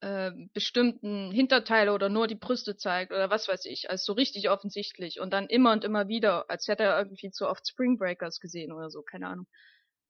äh, 0.01 0.33
bestimmten 0.53 1.31
Hinterteile 1.31 1.93
oder 1.93 2.09
nur 2.09 2.27
die 2.27 2.35
Brüste 2.35 2.77
zeigt 2.77 3.13
oder 3.13 3.31
was 3.31 3.49
weiß 3.49 3.67
ich, 3.67 3.91
als 3.91 4.05
so 4.05 4.13
richtig 4.13 4.51
offensichtlich 4.51 5.21
und 5.21 5.33
dann 5.33 5.47
immer 5.47 5.73
und 5.73 5.85
immer 5.85 6.09
wieder, 6.09 6.49
als 6.49 6.69
hätte 6.69 6.85
er 6.85 6.99
irgendwie 6.99 7.31
zu 7.31 7.49
oft 7.49 7.69
Spring 7.69 7.99
Breakers 7.99 8.41
gesehen 8.41 8.73
oder 8.73 8.91
so, 8.91 9.03
keine 9.03 9.29
Ahnung. 9.29 9.47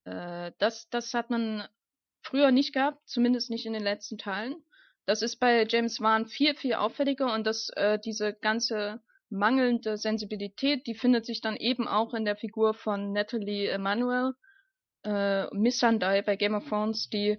Äh, 0.05 0.53
das, 0.59 0.89
das 0.91 1.13
hat 1.15 1.31
man 1.31 1.67
früher 2.23 2.51
nicht 2.51 2.73
gehabt, 2.73 2.99
zumindest 3.07 3.51
nicht 3.51 3.67
in 3.67 3.73
den 3.73 3.83
letzten 3.83 4.19
Teilen. 4.19 4.57
Das 5.07 5.23
ist 5.23 5.37
bei 5.37 5.67
James 5.69 6.01
Wan 6.01 6.27
viel, 6.27 6.55
viel 6.55 6.75
auffälliger 6.75 7.33
und 7.33 7.47
das, 7.47 7.71
äh, 7.71 7.99
diese 7.99 8.33
ganze 8.33 9.03
mangelnde 9.31 9.97
Sensibilität, 9.97 10.87
die 10.87 10.95
findet 10.95 11.27
sich 11.27 11.41
dann 11.41 11.57
eben 11.57 11.89
auch 11.89 12.15
in 12.15 12.25
der 12.25 12.37
Figur 12.37 12.75
von 12.75 13.13
Natalie 13.13 13.69
Emanuel, 13.69 14.35
äh, 15.05 15.47
Missandei 15.55 16.23
bei 16.23 16.37
Game 16.37 16.55
of 16.55 16.69
Thrones, 16.69 17.09
die 17.09 17.39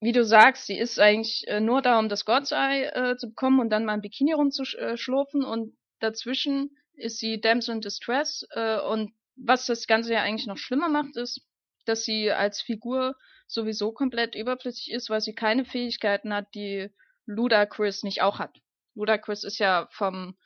wie 0.00 0.12
du 0.12 0.24
sagst, 0.24 0.66
sie 0.66 0.78
ist 0.78 1.00
eigentlich 1.00 1.46
äh, 1.48 1.60
nur 1.60 1.82
da, 1.82 1.98
um 1.98 2.08
das 2.08 2.24
God's 2.24 2.52
Eye 2.52 2.84
äh, 2.84 3.16
zu 3.16 3.30
bekommen 3.30 3.58
und 3.58 3.70
dann 3.70 3.84
mal 3.84 3.94
ein 3.94 4.00
Bikini 4.00 4.32
rumzuschlurfen 4.32 5.44
und 5.44 5.76
dazwischen 5.98 6.76
ist 6.94 7.18
sie 7.18 7.40
Damsel 7.40 7.76
in 7.76 7.80
Distress 7.80 8.46
äh, 8.50 8.78
und 8.78 9.12
was 9.34 9.66
das 9.66 9.86
Ganze 9.86 10.12
ja 10.12 10.22
eigentlich 10.22 10.46
noch 10.46 10.56
schlimmer 10.56 10.88
macht, 10.88 11.16
ist, 11.16 11.40
dass 11.84 12.04
sie 12.04 12.30
als 12.30 12.60
Figur 12.60 13.16
sowieso 13.48 13.92
komplett 13.92 14.34
überflüssig 14.34 14.92
ist, 14.92 15.10
weil 15.10 15.20
sie 15.20 15.34
keine 15.34 15.64
Fähigkeiten 15.64 16.32
hat, 16.32 16.54
die 16.54 16.90
Ludacris 17.26 18.04
nicht 18.04 18.22
auch 18.22 18.38
hat. 18.38 18.60
Ludacris 18.94 19.42
ist 19.42 19.58
ja 19.58 19.88
vom 19.90 20.36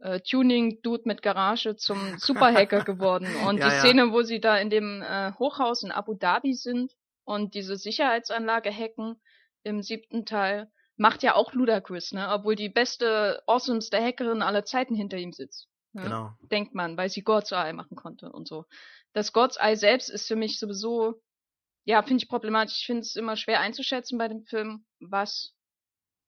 äh, 0.00 0.20
Tuning-Dude 0.20 1.04
mit 1.06 1.22
Garage 1.22 1.76
zum 1.76 1.98
Superhacker 2.18 2.84
geworden. 2.84 3.28
Und 3.46 3.58
ja, 3.58 3.68
die 3.68 3.78
Szene, 3.78 4.12
wo 4.12 4.22
sie 4.22 4.40
da 4.40 4.58
in 4.58 4.70
dem 4.70 5.02
äh, 5.02 5.32
Hochhaus 5.38 5.82
in 5.82 5.92
Abu 5.92 6.14
Dhabi 6.14 6.54
sind, 6.54 6.92
und 7.28 7.52
diese 7.52 7.76
Sicherheitsanlage 7.76 8.72
hacken 8.72 9.20
im 9.62 9.82
siebten 9.82 10.24
Teil 10.24 10.72
macht 10.96 11.22
ja 11.22 11.34
auch 11.34 11.52
Ludacris, 11.52 12.12
ne? 12.12 12.26
Obwohl 12.30 12.56
die 12.56 12.70
beste, 12.70 13.42
awesomeste 13.46 14.02
Hackerin 14.02 14.40
aller 14.40 14.64
Zeiten 14.64 14.94
hinter 14.94 15.18
ihm 15.18 15.32
sitzt. 15.34 15.68
Ne? 15.92 16.04
Genau. 16.04 16.30
Denkt 16.40 16.74
man, 16.74 16.96
weil 16.96 17.10
sie 17.10 17.20
God's 17.20 17.52
Eye 17.52 17.74
machen 17.74 17.96
konnte 17.96 18.32
und 18.32 18.48
so. 18.48 18.64
Das 19.12 19.34
God's 19.34 19.58
Eye 19.58 19.76
selbst 19.76 20.08
ist 20.08 20.26
für 20.26 20.36
mich 20.36 20.58
sowieso, 20.58 21.20
ja, 21.88 22.02
finde 22.02 22.22
ich 22.22 22.28
problematisch. 22.28 22.80
Ich 22.80 22.86
finde 22.86 23.00
es 23.00 23.16
immer 23.16 23.34
schwer 23.34 23.60
einzuschätzen 23.60 24.18
bei 24.18 24.28
dem 24.28 24.44
Film, 24.44 24.84
was 25.00 25.54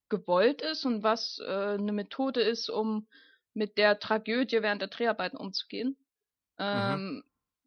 gewollt 0.09 0.63
ist 0.63 0.87
und 0.87 1.03
was 1.03 1.39
äh, 1.47 1.75
eine 1.75 1.93
Methode 1.93 2.41
ist, 2.41 2.71
um 2.71 3.07
mit 3.53 3.77
der 3.77 3.99
Tragödie 3.99 4.63
während 4.63 4.81
der 4.81 4.89
Dreharbeiten 4.89 5.37
umzugehen. 5.37 5.99
Mhm. 6.59 6.65
Ähm, 6.65 7.25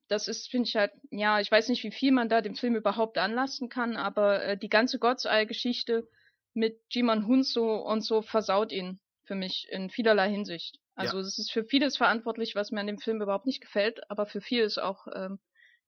das 0.08 0.28
ist, 0.28 0.50
finde 0.50 0.70
ich 0.70 0.76
halt, 0.76 0.91
ja, 1.12 1.39
ich 1.39 1.52
weiß 1.52 1.70
nicht, 1.70 1.84
wie 1.84 1.91
viel 1.91 2.12
man 2.12 2.30
da 2.30 2.41
dem 2.41 2.56
Film 2.56 2.76
überhaupt 2.76 3.20
anlasten 3.20 3.70
kann, 3.70 3.96
aber 3.96 4.44
äh, 4.44 4.58
die 4.58 4.70
ganze 4.70 4.98
God's 4.98 5.26
Eye-Geschichte 5.26 6.08
mit 6.56 6.82
Jiman 6.89 7.28
Hunso 7.28 7.76
und 7.76 8.02
so 8.02 8.24
versaut 8.24 8.72
ihn 8.72 9.00
für 9.26 9.36
mich 9.36 9.68
in 9.70 9.91
vielerlei 9.91 10.32
Hinsicht. 10.32 10.80
Also 10.96 11.20
es 11.20 11.38
ist 11.38 11.52
für 11.52 11.64
vieles 11.64 11.98
verantwortlich, 11.98 12.56
was 12.56 12.72
mir 12.72 12.80
an 12.80 12.88
dem 12.88 12.98
Film 12.98 13.22
überhaupt 13.22 13.46
nicht 13.46 13.62
gefällt, 13.62 14.10
aber 14.10 14.26
für 14.26 14.41
viel 14.41 14.64
ist 14.64 14.80
auch 14.80 15.06
ähm, 15.14 15.38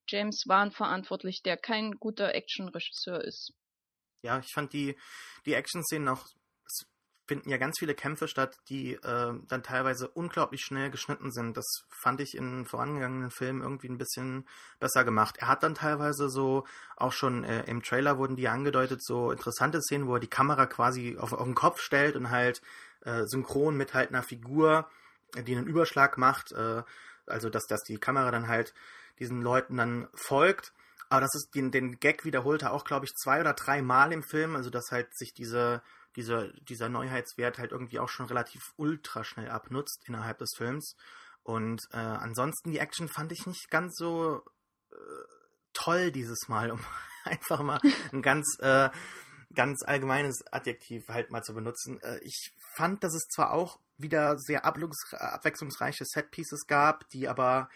James 0.07 0.43
Wan 0.47 0.71
verantwortlich, 0.71 1.41
der 1.43 1.57
kein 1.57 1.93
guter 1.93 2.33
Action-Regisseur 2.33 3.23
ist. 3.23 3.53
Ja, 4.21 4.39
ich 4.39 4.51
fand 4.53 4.73
die, 4.73 4.95
die 5.45 5.53
Action-Szenen 5.53 6.07
auch 6.07 6.25
finden 7.27 7.49
ja 7.49 7.57
ganz 7.57 7.79
viele 7.79 7.95
Kämpfe 7.95 8.27
statt, 8.27 8.57
die 8.69 8.93
äh, 8.93 9.33
dann 9.47 9.63
teilweise 9.63 10.07
unglaublich 10.07 10.61
schnell 10.61 10.91
geschnitten 10.91 11.31
sind. 11.31 11.57
Das 11.57 11.65
fand 11.89 12.21
ich 12.21 12.35
in 12.35 12.65
vorangegangenen 12.65 13.31
Filmen 13.31 13.61
irgendwie 13.61 13.89
ein 13.89 13.97
bisschen 13.97 14.47
besser 14.79 15.03
gemacht. 15.03 15.37
Er 15.39 15.47
hat 15.47 15.63
dann 15.63 15.75
teilweise 15.75 16.29
so, 16.29 16.65
auch 16.95 17.11
schon 17.11 17.43
äh, 17.43 17.63
im 17.63 17.81
Trailer 17.81 18.17
wurden 18.17 18.35
die 18.35 18.47
angedeutet, 18.47 19.03
so 19.03 19.31
interessante 19.31 19.81
Szenen, 19.81 20.07
wo 20.07 20.15
er 20.15 20.19
die 20.19 20.27
Kamera 20.27 20.67
quasi 20.67 21.17
auf, 21.19 21.33
auf 21.33 21.45
den 21.45 21.55
Kopf 21.55 21.81
stellt 21.81 22.15
und 22.15 22.29
halt 22.29 22.61
äh, 23.01 23.23
synchron 23.25 23.75
mit 23.75 23.93
halt 23.93 24.09
einer 24.09 24.23
Figur, 24.23 24.89
die 25.35 25.55
einen 25.55 25.67
Überschlag 25.67 26.17
macht, 26.17 26.51
äh, 26.51 26.83
also 27.25 27.49
dass, 27.49 27.65
dass 27.65 27.81
die 27.81 27.97
Kamera 27.97 28.29
dann 28.29 28.47
halt 28.47 28.73
diesen 29.19 29.41
Leuten 29.41 29.77
dann 29.77 30.07
folgt. 30.13 30.73
Aber 31.09 31.21
das 31.21 31.35
ist 31.35 31.55
den, 31.55 31.71
den 31.71 31.99
Gag 31.99 32.25
wiederholt 32.25 32.63
er 32.63 32.73
auch, 32.73 32.83
glaube 32.83 33.05
ich, 33.05 33.13
zwei 33.13 33.39
oder 33.39 33.53
drei 33.53 33.81
Mal 33.81 34.11
im 34.11 34.23
Film, 34.23 34.55
also 34.55 34.69
dass 34.69 34.91
halt 34.91 35.15
sich 35.15 35.33
diese 35.33 35.81
dieser, 36.15 36.47
dieser 36.53 36.89
Neuheitswert 36.89 37.57
halt 37.57 37.71
irgendwie 37.71 37.99
auch 37.99 38.09
schon 38.09 38.25
relativ 38.27 38.61
ultra 38.77 39.23
schnell 39.23 39.49
abnutzt 39.49 40.03
innerhalb 40.07 40.37
des 40.39 40.53
Films. 40.55 40.95
Und 41.43 41.81
äh, 41.91 41.97
ansonsten 41.97 42.71
die 42.71 42.79
Action 42.79 43.07
fand 43.07 43.31
ich 43.31 43.45
nicht 43.45 43.69
ganz 43.69 43.95
so 43.97 44.41
äh, 44.91 44.95
toll 45.73 46.11
dieses 46.11 46.47
Mal, 46.47 46.71
um 46.71 46.79
einfach 47.23 47.61
mal 47.61 47.79
ein 48.11 48.21
ganz, 48.21 48.57
äh, 48.59 48.89
ganz 49.53 49.83
allgemeines 49.83 50.43
Adjektiv 50.51 51.07
halt 51.09 51.31
mal 51.31 51.43
zu 51.43 51.53
benutzen. 51.53 51.99
Äh, 52.01 52.19
ich 52.23 52.51
fand, 52.75 53.03
dass 53.03 53.13
es 53.13 53.27
zwar 53.27 53.51
auch 53.51 53.79
wieder 53.97 54.37
sehr 54.37 54.65
abwechslungsreiche 54.65 56.03
Setpieces 56.05 56.65
gab, 56.67 57.07
die 57.09 57.27
aber 57.29 57.69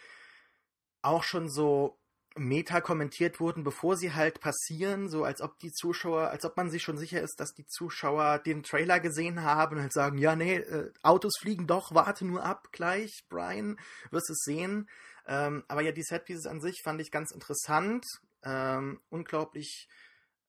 auch 1.02 1.24
schon 1.24 1.50
so 1.50 2.00
meta 2.36 2.82
kommentiert 2.82 3.40
wurden, 3.40 3.64
bevor 3.64 3.98
sie 3.98 4.14
halt 4.14 4.40
passieren, 4.40 5.10
so 5.10 5.24
als 5.24 5.42
ob 5.42 5.60
die 5.60 5.72
Zuschauer, 5.72 6.30
als 6.30 6.46
ob 6.46 6.56
man 6.58 6.70
sich 6.70 6.84
schon 6.84 6.98
sicher 6.98 7.22
ist, 7.22 7.40
dass 7.40 7.54
die 7.54 7.66
Zuschauer 7.66 8.40
den 8.40 8.64
Trailer 8.64 9.00
gesehen 9.00 9.44
haben 9.44 9.76
und 9.76 9.82
halt 9.82 9.94
sagen, 9.94 10.18
ja, 10.18 10.36
nee, 10.36 10.56
äh, 10.56 10.92
Autos 11.04 11.38
fliegen 11.38 11.68
doch, 11.68 11.94
warte 11.94 12.26
nur 12.26 12.44
ab, 12.44 12.70
gleich, 12.72 13.26
Brian, 13.30 13.80
wirst 14.12 14.30
es 14.30 14.40
sehen. 14.40 14.90
Ähm, 15.28 15.64
aber 15.68 15.82
ja, 15.82 15.92
die 15.92 16.04
Setpieces 16.04 16.46
an 16.48 16.62
sich 16.62 16.82
fand 16.84 17.02
ich 17.02 17.12
ganz 17.12 17.32
interessant, 17.32 18.06
ähm, 18.44 19.02
unglaublich 19.10 19.88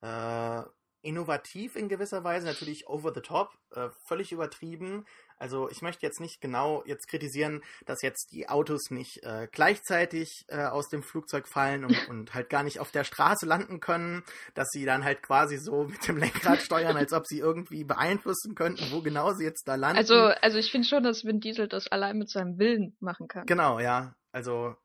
äh, 0.00 0.62
innovativ 1.02 1.76
in 1.76 1.88
gewisser 1.88 2.24
Weise, 2.24 2.46
natürlich 2.46 2.86
over 2.88 3.12
the 3.14 3.20
top, 3.20 3.58
äh, 3.74 3.88
völlig 4.06 4.32
übertrieben. 4.32 5.06
Also 5.40 5.70
ich 5.70 5.80
möchte 5.80 6.04
jetzt 6.04 6.20
nicht 6.20 6.42
genau 6.42 6.84
jetzt 6.84 7.08
kritisieren, 7.08 7.62
dass 7.86 8.02
jetzt 8.02 8.32
die 8.32 8.48
Autos 8.50 8.90
nicht 8.90 9.24
äh, 9.24 9.48
gleichzeitig 9.50 10.44
äh, 10.48 10.64
aus 10.66 10.90
dem 10.90 11.02
Flugzeug 11.02 11.48
fallen 11.48 11.86
und, 11.86 11.96
und, 12.10 12.34
halt 12.34 12.50
gar 12.50 12.62
nicht 12.62 12.78
auf 12.78 12.90
der 12.90 13.04
Straße 13.04 13.46
landen 13.46 13.80
können, 13.80 14.22
dass 14.54 14.68
sie 14.70 14.84
dann 14.84 15.02
halt 15.02 15.22
quasi 15.22 15.56
so 15.56 15.84
mit 15.88 16.06
dem 16.06 16.18
Lenkrad 16.18 16.60
steuern, 16.60 16.96
als 16.96 17.14
ob 17.14 17.26
sie 17.26 17.38
irgendwie 17.38 17.84
beeinflussen 17.84 18.54
könnten, 18.54 18.92
wo 18.92 19.00
genau 19.00 19.32
sie 19.32 19.44
jetzt 19.44 19.66
da 19.66 19.76
landen. 19.76 19.96
Also, 19.96 20.14
also 20.14 20.58
ich 20.58 20.70
finde 20.70 20.86
schon, 20.86 21.02
dass 21.02 21.24
Vin 21.24 21.40
Diesel 21.40 21.68
das 21.68 21.88
allein 21.88 22.18
mit 22.18 22.28
seinem 22.28 22.58
Willen 22.58 22.94
machen 23.00 23.26
kann. 23.26 23.46
Genau, 23.46 23.80
ja. 23.80 24.14
Also 24.32 24.76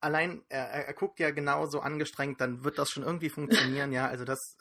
allein, 0.00 0.42
er, 0.48 0.86
er 0.86 0.94
guckt 0.94 1.20
ja 1.20 1.30
genauso 1.30 1.80
angestrengt, 1.80 2.40
dann 2.40 2.64
wird 2.64 2.78
das 2.78 2.90
schon 2.90 3.04
irgendwie 3.04 3.30
funktionieren, 3.30 3.92
ja. 3.92 4.08
Also 4.08 4.24
das. 4.24 4.56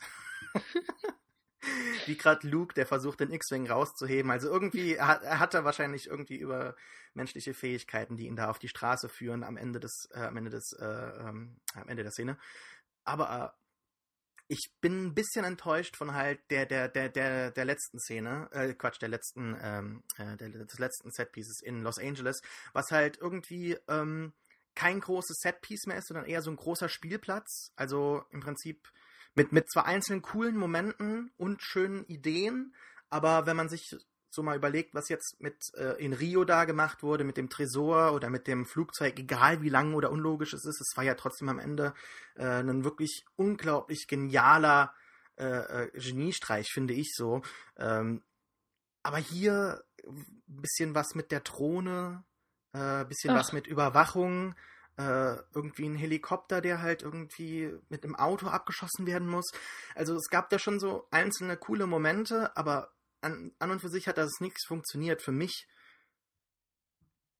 Wie 2.05 2.17
gerade 2.17 2.47
Luke, 2.47 2.73
der 2.73 2.85
versucht, 2.85 3.19
den 3.19 3.31
X-Wing 3.31 3.69
rauszuheben. 3.69 4.31
Also 4.31 4.49
irgendwie 4.49 4.99
hat, 4.99 5.23
hat 5.23 5.53
er 5.53 5.65
wahrscheinlich 5.65 6.07
irgendwie 6.07 6.37
über 6.37 6.75
menschliche 7.13 7.53
Fähigkeiten, 7.53 8.17
die 8.17 8.27
ihn 8.27 8.35
da 8.35 8.49
auf 8.49 8.59
die 8.59 8.69
Straße 8.69 9.09
führen 9.09 9.43
am 9.43 9.57
Ende 9.57 9.79
des, 9.79 10.09
äh, 10.13 10.19
am 10.21 10.37
Ende 10.37 10.51
des, 10.51 10.73
äh, 10.79 10.85
ähm, 10.85 11.59
am 11.73 11.87
Ende 11.87 12.03
der 12.03 12.11
Szene. 12.11 12.37
Aber 13.03 13.53
äh, 13.55 13.59
ich 14.47 14.71
bin 14.81 15.05
ein 15.05 15.13
bisschen 15.13 15.45
enttäuscht 15.45 15.95
von 15.95 16.13
halt 16.13 16.39
der, 16.49 16.65
der, 16.65 16.89
der, 16.89 17.09
der, 17.09 17.51
der 17.51 17.65
letzten 17.65 17.99
Szene, 17.99 18.49
äh, 18.51 18.73
Quatsch, 18.73 18.99
der 19.01 19.09
letzten, 19.09 19.55
ähm, 19.61 20.03
äh, 20.17 20.37
der, 20.37 20.49
des 20.49 20.79
letzten 20.79 21.11
Setpieces 21.11 21.61
in 21.61 21.83
Los 21.83 21.99
Angeles, 21.99 22.41
was 22.73 22.89
halt 22.91 23.17
irgendwie 23.17 23.77
ähm, 23.87 24.33
kein 24.75 24.99
großes 25.01 25.37
Setpiece 25.39 25.85
mehr 25.85 25.97
ist, 25.97 26.07
sondern 26.07 26.25
eher 26.25 26.41
so 26.41 26.49
ein 26.49 26.55
großer 26.55 26.89
Spielplatz. 26.89 27.73
Also 27.75 28.23
im 28.31 28.39
Prinzip 28.39 28.91
mit, 29.35 29.51
mit 29.51 29.71
zwar 29.71 29.85
einzelnen 29.85 30.21
coolen 30.21 30.57
Momenten 30.57 31.31
und 31.37 31.61
schönen 31.61 32.05
Ideen, 32.05 32.75
aber 33.09 33.45
wenn 33.45 33.55
man 33.55 33.69
sich 33.69 33.95
so 34.31 34.43
mal 34.43 34.55
überlegt, 34.55 34.93
was 34.93 35.09
jetzt 35.09 35.41
mit 35.41 35.73
äh, 35.75 36.03
in 36.03 36.13
Rio 36.13 36.45
da 36.45 36.65
gemacht 36.65 37.01
wurde, 37.01 37.23
mit 37.23 37.37
dem 37.37 37.49
Tresor 37.49 38.13
oder 38.13 38.29
mit 38.29 38.47
dem 38.47 38.65
Flugzeug, 38.65 39.17
egal 39.17 39.61
wie 39.61 39.69
lang 39.69 39.95
oder 39.95 40.11
unlogisch 40.11 40.53
es 40.53 40.65
ist, 40.65 40.81
es 40.81 40.95
war 40.95 41.03
ja 41.03 41.15
trotzdem 41.15 41.49
am 41.49 41.59
Ende 41.59 41.93
äh, 42.35 42.45
ein 42.45 42.83
wirklich 42.83 43.25
unglaublich 43.35 44.07
genialer 44.07 44.93
äh, 45.37 45.85
äh 45.85 45.91
Geniestreich, 45.99 46.67
finde 46.71 46.93
ich 46.93 47.13
so. 47.15 47.41
Ähm, 47.77 48.21
aber 49.01 49.17
hier 49.17 49.83
ein 50.05 50.43
bisschen 50.45 50.93
was 50.93 51.15
mit 51.15 51.31
der 51.31 51.39
Drohne, 51.39 52.23
ein 52.73 53.01
äh, 53.01 53.05
bisschen 53.05 53.31
Ach. 53.31 53.39
was 53.39 53.53
mit 53.53 53.65
Überwachung, 53.65 54.55
äh, 54.99 55.37
irgendwie 55.55 55.87
ein 55.87 55.95
Helikopter, 55.95 56.59
der 56.59 56.81
halt 56.81 57.03
irgendwie 57.03 57.73
mit 57.87 58.03
einem 58.03 58.15
Auto 58.15 58.47
abgeschossen 58.47 59.07
werden 59.07 59.29
muss. 59.29 59.49
Also 59.95 60.13
es 60.15 60.29
gab 60.29 60.49
da 60.49 60.59
schon 60.59 60.79
so 60.79 61.07
einzelne 61.09 61.55
coole 61.55 61.87
Momente, 61.87 62.55
aber 62.57 62.91
an, 63.21 63.53
an 63.59 63.71
und 63.71 63.79
für 63.79 63.89
sich 63.89 64.09
hat 64.09 64.17
das 64.17 64.41
nichts 64.41 64.65
funktioniert 64.65 65.21
für 65.21 65.31
mich 65.31 65.67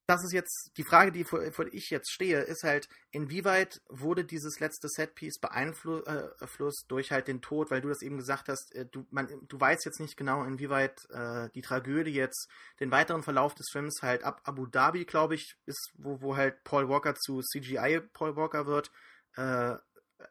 das 0.10 0.24
ist 0.24 0.34
jetzt 0.34 0.72
die 0.78 0.84
Frage, 0.84 1.12
die 1.12 1.24
vor, 1.24 1.39
vor 1.51 1.68
ich 1.72 1.91
jetzt 1.91 2.12
stehe, 2.12 2.41
ist 2.41 2.64
halt, 2.64 2.89
inwieweit 3.12 3.80
wurde 3.89 4.26
dieses 4.26 4.60
letzte 4.60 4.89
Setpiece 4.89 5.38
beeinflusst 5.39 6.07
äh, 6.07 6.88
durch 6.88 7.12
halt 7.12 7.28
den 7.28 7.41
Tod, 7.41 7.70
weil 7.70 7.82
du 7.82 7.89
das 7.89 8.01
eben 8.01 8.18
gesagt 8.18 8.49
hast, 8.49 8.74
äh, 8.74 8.88
du, 8.88 9.05
man, 9.12 9.30
du 9.47 9.60
weißt 9.60 9.86
jetzt 9.86 9.99
nicht 9.99 10.18
genau, 10.18 10.43
inwieweit 10.43 11.07
äh, 11.12 11.49
die 11.53 11.62
Tragödie 11.62 12.14
jetzt 12.16 12.49
den 12.80 12.89
weiteren 12.89 13.22
Verlauf 13.22 13.53
des 13.53 13.68
Films 13.72 13.99
halt 14.01 14.24
ab 14.24 14.41
Abu 14.45 14.66
Dhabi, 14.66 15.05
glaube 15.05 15.36
ich, 15.36 15.55
ist, 15.68 15.91
wo, 15.93 16.20
wo 16.22 16.36
halt 16.36 16.64
Paul 16.64 16.89
Walker 16.89 17.14
zu 17.14 17.41
CGI 17.41 18.01
Paul 18.12 18.36
Walker 18.36 18.66
wird. 18.66 18.91
Äh, 19.36 19.76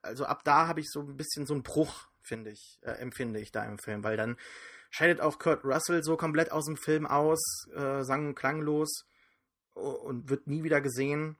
also 0.03 0.25
ab 0.25 0.43
da 0.43 0.67
habe 0.67 0.81
ich 0.81 0.91
so 0.91 1.03
ein 1.03 1.17
bisschen 1.17 1.47
so 1.47 1.55
einen 1.55 1.63
Bruch, 1.63 2.09
finde 2.21 2.51
ich, 2.51 2.81
äh, 2.83 2.91
empfinde 2.95 3.39
ich 3.39 3.53
da 3.53 3.65
im 3.65 3.79
Film, 3.79 4.03
weil 4.03 4.17
dann 4.17 4.39
scheidet 4.91 5.21
auch 5.21 5.39
Kurt 5.39 5.65
Russell 5.65 6.03
so 6.03 6.17
komplett 6.17 6.51
aus 6.51 6.65
dem 6.65 6.77
Film 6.77 7.07
aus, 7.07 7.69
äh, 7.77 8.03
sang 8.03 8.27
und 8.27 8.35
klanglos 8.35 9.05
und 9.79 10.29
wird 10.29 10.47
nie 10.47 10.63
wieder 10.63 10.81
gesehen. 10.81 11.37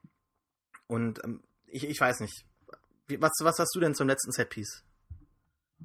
Und 0.87 1.23
ähm, 1.25 1.43
ich, 1.67 1.85
ich 1.85 2.01
weiß 2.01 2.21
nicht. 2.21 2.45
Was, 3.19 3.33
was 3.41 3.59
hast 3.59 3.75
du 3.75 3.81
denn 3.81 3.95
zum 3.95 4.07
letzten 4.07 4.33
Setpiece? 4.33 4.85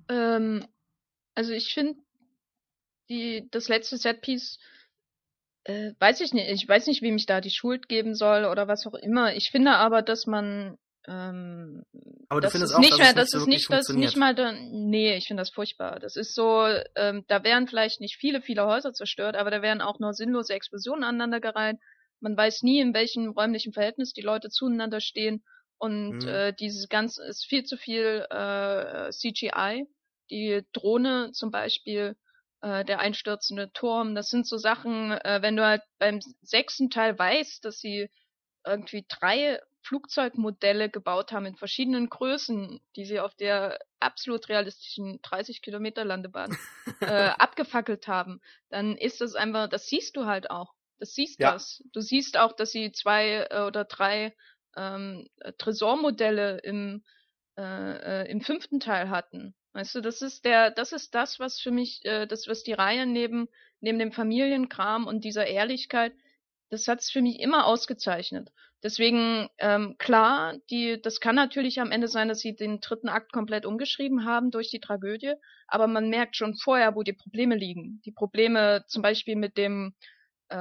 Ähm, 0.09 0.67
also 1.35 1.53
ich 1.53 1.73
finde, 1.73 1.95
das 3.51 3.69
letzte 3.69 3.97
Setpiece, 3.97 4.59
äh, 5.63 5.91
weiß 5.99 6.21
ich 6.21 6.33
nicht, 6.33 6.49
ich 6.49 6.67
weiß 6.67 6.87
nicht, 6.87 7.01
wem 7.01 7.15
ich 7.15 7.25
da 7.25 7.39
die 7.39 7.51
Schuld 7.51 7.87
geben 7.87 8.15
soll 8.15 8.45
oder 8.45 8.67
was 8.67 8.85
auch 8.85 8.95
immer. 8.95 9.35
Ich 9.35 9.49
finde 9.51 9.71
aber, 9.71 10.01
dass 10.01 10.25
man 10.25 10.77
ähm, 11.05 11.83
aber 12.29 12.41
du 12.41 12.49
findest 12.49 12.75
auch, 12.75 12.79
nicht 12.79 12.93
dass 12.93 12.99
mehr, 12.99 13.13
das 13.13 13.33
ist 13.33 13.47
nicht, 13.47 13.69
das 13.69 13.89
nicht 13.89 14.15
mal, 14.15 14.33
da, 14.33 14.53
nee, 14.53 15.15
ich 15.15 15.27
finde 15.27 15.41
das 15.41 15.49
furchtbar. 15.49 15.99
Das 15.99 16.15
ist 16.15 16.33
so, 16.33 16.65
ähm, 16.95 17.25
da 17.27 17.43
wären 17.43 17.67
vielleicht 17.67 17.99
nicht 17.99 18.17
viele, 18.17 18.41
viele 18.41 18.65
Häuser 18.65 18.93
zerstört, 18.93 19.35
aber 19.35 19.51
da 19.51 19.61
wären 19.61 19.81
auch 19.81 19.99
nur 19.99 20.13
sinnlose 20.13 20.53
Explosionen 20.53 21.03
aneinandergereiht. 21.03 21.77
Man 22.23 22.37
weiß 22.37 22.63
nie, 22.63 22.79
in 22.79 22.93
welchem 22.93 23.31
räumlichen 23.31 23.73
Verhältnis 23.73 24.13
die 24.13 24.21
Leute 24.21 24.49
zueinander 24.49 25.01
stehen. 25.01 25.43
Und 25.77 26.19
mhm. 26.19 26.27
äh, 26.27 26.53
dieses 26.53 26.87
Ganze 26.87 27.23
ist 27.25 27.45
viel 27.45 27.65
zu 27.65 27.75
viel 27.77 28.25
äh, 28.29 29.09
CGI. 29.11 29.85
Die 30.29 30.65
Drohne 30.71 31.31
zum 31.33 31.51
Beispiel, 31.51 32.15
äh, 32.61 32.85
der 32.85 32.99
einstürzende 32.99 33.73
Turm, 33.73 34.15
das 34.15 34.29
sind 34.29 34.47
so 34.47 34.57
Sachen, 34.57 35.11
äh, 35.11 35.39
wenn 35.41 35.57
du 35.57 35.65
halt 35.65 35.81
beim 35.99 36.21
sechsten 36.41 36.89
Teil 36.89 37.19
weißt, 37.19 37.65
dass 37.65 37.79
sie 37.79 38.09
irgendwie 38.65 39.05
drei 39.09 39.59
Flugzeugmodelle 39.81 40.89
gebaut 40.89 41.33
haben 41.33 41.45
in 41.45 41.57
verschiedenen 41.57 42.09
Größen, 42.09 42.79
die 42.95 43.03
sie 43.03 43.19
auf 43.19 43.35
der 43.35 43.79
absolut 43.99 44.47
realistischen 44.47 45.21
30 45.23 45.61
Kilometer 45.61 46.05
Landebahn 46.05 46.57
äh, 47.01 47.31
abgefackelt 47.37 48.07
haben, 48.07 48.39
dann 48.69 48.95
ist 48.95 49.19
das 49.19 49.35
einfach, 49.35 49.67
das 49.67 49.87
siehst 49.87 50.15
du 50.15 50.25
halt 50.25 50.49
auch. 50.49 50.72
Das 50.99 51.13
siehst 51.13 51.39
ja. 51.39 51.53
das. 51.53 51.83
Du 51.91 52.01
siehst 52.01 52.37
auch, 52.37 52.53
dass 52.53 52.71
sie 52.71 52.91
zwei 52.91 53.47
äh, 53.49 53.61
oder 53.61 53.85
drei 53.85 54.35
ähm, 54.75 55.27
Tresormodelle 55.57 56.59
im, 56.59 57.03
äh, 57.57 58.21
äh, 58.23 58.31
im 58.31 58.41
fünften 58.41 58.79
Teil 58.79 59.09
hatten. 59.09 59.55
Weißt 59.73 59.95
du, 59.95 60.01
das 60.01 60.21
ist 60.21 60.45
der, 60.45 60.71
das 60.71 60.91
ist 60.91 61.15
das, 61.15 61.39
was 61.39 61.59
für 61.59 61.71
mich, 61.71 62.05
äh, 62.05 62.27
das, 62.27 62.47
was 62.47 62.63
die 62.63 62.73
Reihe 62.73 63.05
neben, 63.05 63.49
neben 63.81 63.99
dem 63.99 64.11
Familienkram 64.11 65.07
und 65.07 65.23
dieser 65.23 65.47
Ehrlichkeit, 65.47 66.13
das 66.69 66.87
hat's 66.87 67.11
für 67.11 67.21
mich 67.21 67.39
immer 67.39 67.65
ausgezeichnet. 67.65 68.51
Deswegen, 68.83 69.49
ähm, 69.59 69.95
klar, 69.97 70.55
die, 70.69 71.01
das 71.01 71.19
kann 71.19 71.35
natürlich 71.35 71.79
am 71.79 71.91
Ende 71.91 72.07
sein, 72.07 72.27
dass 72.27 72.39
sie 72.39 72.55
den 72.55 72.81
dritten 72.81 73.07
Akt 73.07 73.31
komplett 73.31 73.65
umgeschrieben 73.65 74.25
haben 74.25 74.51
durch 74.51 74.69
die 74.69 74.81
Tragödie, 74.81 75.33
aber 75.67 75.87
man 75.87 76.09
merkt 76.09 76.35
schon 76.35 76.55
vorher, 76.55 76.95
wo 76.95 77.01
die 77.01 77.13
Probleme 77.13 77.55
liegen. 77.55 78.01
Die 78.05 78.11
Probleme 78.11 78.83
zum 78.87 79.01
Beispiel 79.01 79.37
mit 79.37 79.57
dem, 79.57 79.95
äh, 80.49 80.55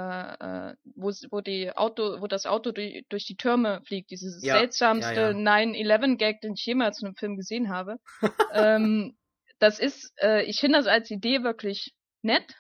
äh, 0.71 0.75
wo, 0.95 1.11
wo 1.31 1.41
die 1.41 1.75
Auto, 1.77 2.21
wo 2.21 2.27
das 2.27 2.47
Auto 2.47 2.73
durch, 2.73 3.05
durch 3.09 3.27
die 3.27 3.37
Türme 3.37 3.83
fliegt, 3.87 4.11
dieses 4.11 4.43
ja, 4.45 4.59
seltsamste 4.59 5.15
ja, 5.15 5.31
ja. 5.31 5.37
9-11-Gag, 5.37 6.41
den 6.41 6.55
ich 6.55 6.65
jemals 6.65 7.01
in 7.01 7.09
einem 7.09 7.17
Film 7.17 7.37
gesehen 7.37 7.69
habe. 7.69 7.99
ähm, 8.53 9.17
das 9.59 9.79
ist, 9.79 10.13
äh, 10.21 10.43
ich 10.45 10.61
finde 10.61 10.79
das 10.79 10.87
als 10.87 11.11
Idee 11.11 11.43
wirklich 11.43 11.95
nett, 12.23 12.55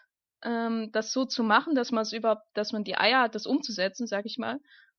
ähm, 0.44 0.90
das 0.92 1.12
so 1.12 1.24
zu 1.24 1.42
machen, 1.42 1.74
dass 1.74 1.90
man 1.90 2.02
es 2.02 2.12
überhaupt, 2.12 2.46
dass 2.54 2.72
man 2.72 2.84
die 2.84 2.96
Eier 2.96 3.22
hat, 3.22 3.34
das 3.34 3.46
umzusetzen, 3.46 4.06
sag 4.06 4.26
ich 4.26 4.38
mal, 4.38 4.58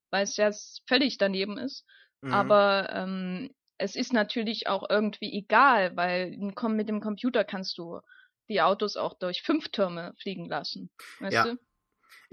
weil 0.09 0.23
es 0.23 0.37
ja 0.37 0.51
völlig 0.87 1.17
daneben 1.17 1.57
ist. 1.57 1.85
Mhm. 2.21 2.33
Aber 2.33 2.89
ähm, 2.93 3.53
es 3.77 3.95
ist 3.95 4.13
natürlich 4.13 4.67
auch 4.67 4.89
irgendwie 4.89 5.33
egal, 5.33 5.95
weil 5.95 6.37
mit 6.37 6.89
dem 6.89 7.01
Computer 7.01 7.43
kannst 7.43 7.77
du 7.77 7.99
die 8.49 8.61
Autos 8.61 8.97
auch 8.97 9.17
durch 9.17 9.41
fünf 9.41 9.69
Türme 9.69 10.13
fliegen 10.21 10.47
lassen. 10.47 10.89
Weißt 11.19 11.33
ja. 11.33 11.43
du? 11.43 11.57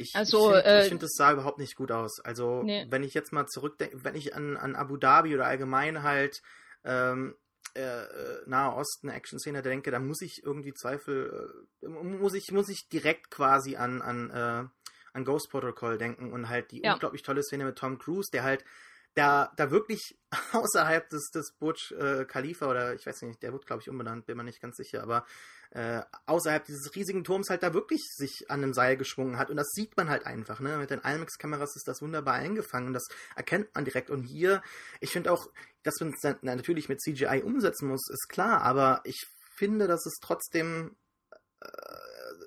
Ich, 0.01 0.15
also, 0.15 0.51
ich 0.57 0.63
finde, 0.63 0.65
äh, 0.65 0.89
find, 0.89 1.03
das 1.03 1.13
sah 1.15 1.33
überhaupt 1.33 1.59
nicht 1.59 1.77
gut 1.77 1.93
aus. 1.93 2.21
Also, 2.21 2.63
nee. 2.63 2.87
wenn 2.89 3.03
ich 3.03 3.15
jetzt 3.15 3.33
mal 3.33 3.47
zurückdenke, 3.47 4.05
wenn 4.05 4.15
ich 4.15 4.35
an, 4.35 4.57
an 4.57 4.75
Abu 4.75 4.97
Dhabi 4.97 5.35
oder 5.35 5.47
allgemein 5.47 6.03
halt 6.03 6.43
ähm, 6.85 7.35
äh, 7.75 7.81
äh 7.81 8.43
Nahe 8.47 8.75
Osten 8.75 9.09
Action-Szene 9.09 9.63
denke, 9.63 9.91
dann 9.91 10.07
muss 10.07 10.23
ich 10.23 10.43
irgendwie 10.45 10.75
Zweifel, 10.75 11.67
äh, 11.83 11.89
muss 11.89 12.35
ich, 12.35 12.51
muss 12.51 12.69
ich 12.69 12.89
direkt 12.89 13.31
quasi 13.31 13.77
an, 13.77 14.03
an, 14.03 14.31
äh, 14.31 14.65
an 15.13 15.25
Ghost 15.25 15.51
Protocol 15.51 15.99
denken 15.99 16.33
und 16.33 16.49
halt 16.49 16.71
die 16.71 16.83
Ja. 16.83 16.95
unglaublich 16.95 17.23
tolle 17.23 17.43
Szene 17.43 17.65
mit 17.65 17.77
Tom 17.77 17.99
Cruise, 17.99 18.31
der 18.33 18.43
halt 18.43 18.65
da, 19.15 19.53
da 19.57 19.71
wirklich 19.71 20.19
außerhalb 20.53 21.09
des, 21.09 21.31
des 21.31 21.53
Burj 21.59 21.93
äh, 21.93 22.25
Khalifa 22.25 22.71
oder 22.71 22.95
ich 22.95 23.07
weiß 23.07 23.23
nicht, 23.23 23.43
der 23.43 23.53
wird 23.53 23.67
glaube 23.67 23.83
ich 23.83 23.89
umbenannt, 23.89 24.27
bin 24.27 24.37
mir 24.37 24.45
nicht 24.45 24.61
ganz 24.61 24.77
sicher, 24.77 25.03
aber 25.03 25.27
äh, 25.71 26.03
außerhalb 26.27 26.65
dieses 26.65 26.95
riesigen 26.97 27.23
Turms 27.23 27.49
halt 27.49 27.63
da 27.63 27.73
wirklich 27.75 28.03
sich 28.17 28.51
an 28.51 28.63
einem 28.63 28.75
Seil 28.75 28.97
geschwungen 28.97 29.39
hat 29.39 29.51
und 29.51 29.57
das 29.57 29.71
sieht 29.71 29.97
man 29.97 30.09
halt 30.09 30.27
einfach, 30.27 30.59
ne? 30.61 30.77
Mit 30.79 30.91
den 30.91 31.01
IMAX-Kameras 31.01 31.77
ist 31.77 31.87
das 31.87 32.03
wunderbar 32.03 32.35
eingefangen 32.35 32.89
und 32.89 32.95
das 32.95 33.07
erkennt 33.37 33.75
man 33.75 33.85
direkt 33.85 34.11
und 34.11 34.25
hier, 34.25 34.63
ich 35.01 35.11
finde 35.11 35.33
auch, 35.33 35.49
dass 35.85 36.01
man 36.01 36.13
es 36.13 36.37
natürlich 36.43 36.89
mit 36.89 37.01
CGI 37.01 37.43
umsetzen 37.45 37.89
muss, 37.89 38.09
ist 38.11 38.29
klar, 38.29 38.63
aber 38.63 39.01
ich 39.05 39.27
finde, 39.57 39.87
dass 39.87 40.07
es 40.07 40.19
trotzdem 40.21 40.97
äh, 41.61 41.69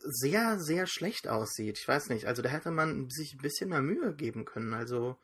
sehr, 0.06 0.60
sehr 0.60 0.86
schlecht 0.86 1.28
aussieht. 1.30 1.78
Ich 1.80 1.88
weiß 1.88 2.10
nicht, 2.10 2.28
also 2.28 2.42
da 2.42 2.50
hätte 2.50 2.72
man 2.72 3.10
sich 3.10 3.36
ein 3.36 3.42
bisschen 3.42 3.70
mehr 3.70 3.82
Mühe 3.82 4.14
geben 4.16 4.44
können, 4.44 4.74
also 4.74 5.18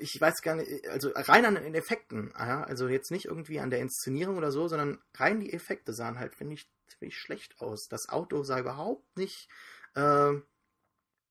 ich 0.00 0.20
weiß 0.20 0.42
gar 0.42 0.56
nicht, 0.56 0.88
also 0.88 1.10
rein 1.14 1.44
an 1.44 1.54
den 1.54 1.74
Effekten, 1.74 2.34
also 2.34 2.88
jetzt 2.88 3.10
nicht 3.10 3.26
irgendwie 3.26 3.60
an 3.60 3.70
der 3.70 3.80
Inszenierung 3.80 4.36
oder 4.36 4.52
so, 4.52 4.68
sondern 4.68 5.00
rein 5.14 5.40
die 5.40 5.52
Effekte 5.52 5.92
sahen 5.92 6.18
halt, 6.18 6.34
finde 6.34 6.54
ich, 6.54 6.68
ziemlich 6.88 7.16
schlecht 7.16 7.60
aus. 7.60 7.86
Das 7.88 8.08
Auto 8.08 8.42
sah 8.42 8.60
überhaupt 8.60 9.16
nicht 9.16 9.48
äh, 9.94 10.34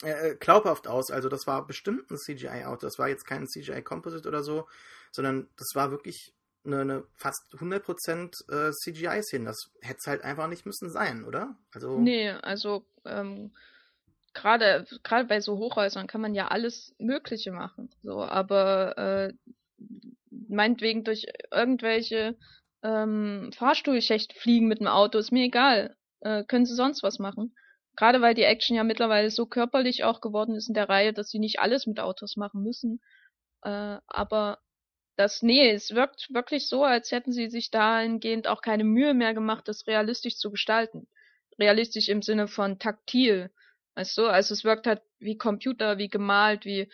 äh, 0.04 0.36
glaubhaft 0.36 0.88
aus. 0.88 1.12
Also 1.12 1.30
das 1.30 1.48
war 1.48 1.66
bestimmt 1.66 2.12
ein 2.12 2.18
CGI-Auto. 2.18 2.86
Das 2.86 3.00
war 3.00 3.08
jetzt 3.08 3.26
kein 3.26 3.48
CGI-Composite 3.48 4.28
oder 4.28 4.44
so, 4.44 4.68
sondern 5.12 5.50
das 5.58 5.70
war 5.74 5.92
wirklich 5.92 6.34
eine, 6.66 6.82
eine 6.82 7.04
fast 7.16 7.56
100% 7.58 8.32
äh, 8.52 8.72
CGI-Szene. 8.72 9.46
Das 9.46 9.70
hätte 9.82 10.00
es 10.00 10.08
halt 10.08 10.24
einfach 10.24 10.48
nicht 10.48 10.66
müssen 10.66 10.90
sein, 10.90 11.24
oder? 11.24 11.58
Also 11.74 12.00
Nee, 12.00 12.30
also 12.32 12.86
ähm, 13.06 13.56
gerade 14.36 14.86
gerade 15.04 15.26
bei 15.26 15.42
so 15.42 15.58
Hochhäusern 15.58 16.08
kann 16.08 16.22
man 16.22 16.36
ja 16.36 16.50
alles 16.50 16.94
Mögliche 17.00 17.52
machen. 17.52 17.90
So, 18.04 18.22
aber 18.22 18.98
äh, 18.98 19.34
meinetwegen 20.30 21.04
durch 21.04 21.26
irgendwelche 21.52 22.38
ähm, 22.84 23.52
Fahrstuhlschächte 23.56 24.36
fliegen 24.36 24.68
mit 24.68 24.80
dem 24.80 24.88
Auto, 24.88 25.18
ist 25.18 25.32
mir 25.32 25.46
egal. 25.46 25.96
Äh, 26.20 26.44
können 26.44 26.66
sie 26.66 26.76
sonst 26.76 27.02
was 27.02 27.20
machen. 27.20 27.56
Gerade 27.96 28.22
weil 28.22 28.36
die 28.36 28.44
Action 28.44 28.76
ja 28.76 28.84
mittlerweile 28.84 29.32
so 29.32 29.46
körperlich 29.46 30.04
auch 30.04 30.22
geworden 30.22 30.56
ist 30.56 30.68
in 30.68 30.74
der 30.74 30.90
Reihe, 30.90 31.14
dass 31.14 31.30
sie 31.30 31.40
nicht 31.40 31.60
alles 31.60 31.88
mit 31.88 32.00
Autos 32.00 32.36
machen 32.36 32.62
müssen. 32.62 33.02
Äh, 33.64 33.98
aber 34.08 34.60
das, 35.16 35.42
nee, 35.42 35.72
es 35.72 35.96
wirkt 35.96 36.34
wirklich 36.34 36.68
so, 36.68 36.84
als 36.84 37.12
hätten 37.12 37.32
sie 37.32 37.50
sich 37.50 37.72
dahingehend 37.72 38.48
auch 38.48 38.62
keine 38.62 38.84
Mühe 38.84 39.14
mehr 39.14 39.34
gemacht, 39.34 39.68
das 39.68 39.88
realistisch 39.88 40.36
zu 40.38 40.52
gestalten. 40.52 41.08
Realistisch 41.58 42.10
im 42.10 42.22
Sinne 42.22 42.48
von 42.48 42.80
taktil. 42.80 43.50
Weißt 43.96 44.18
du, 44.18 44.28
also 44.28 44.54
es 44.54 44.64
wirkt 44.64 44.88
halt 44.88 45.02
wie 45.20 45.38
Computer, 45.38 45.98
wie 45.98 46.10
gemalt, 46.10 46.66
wie 46.66 46.90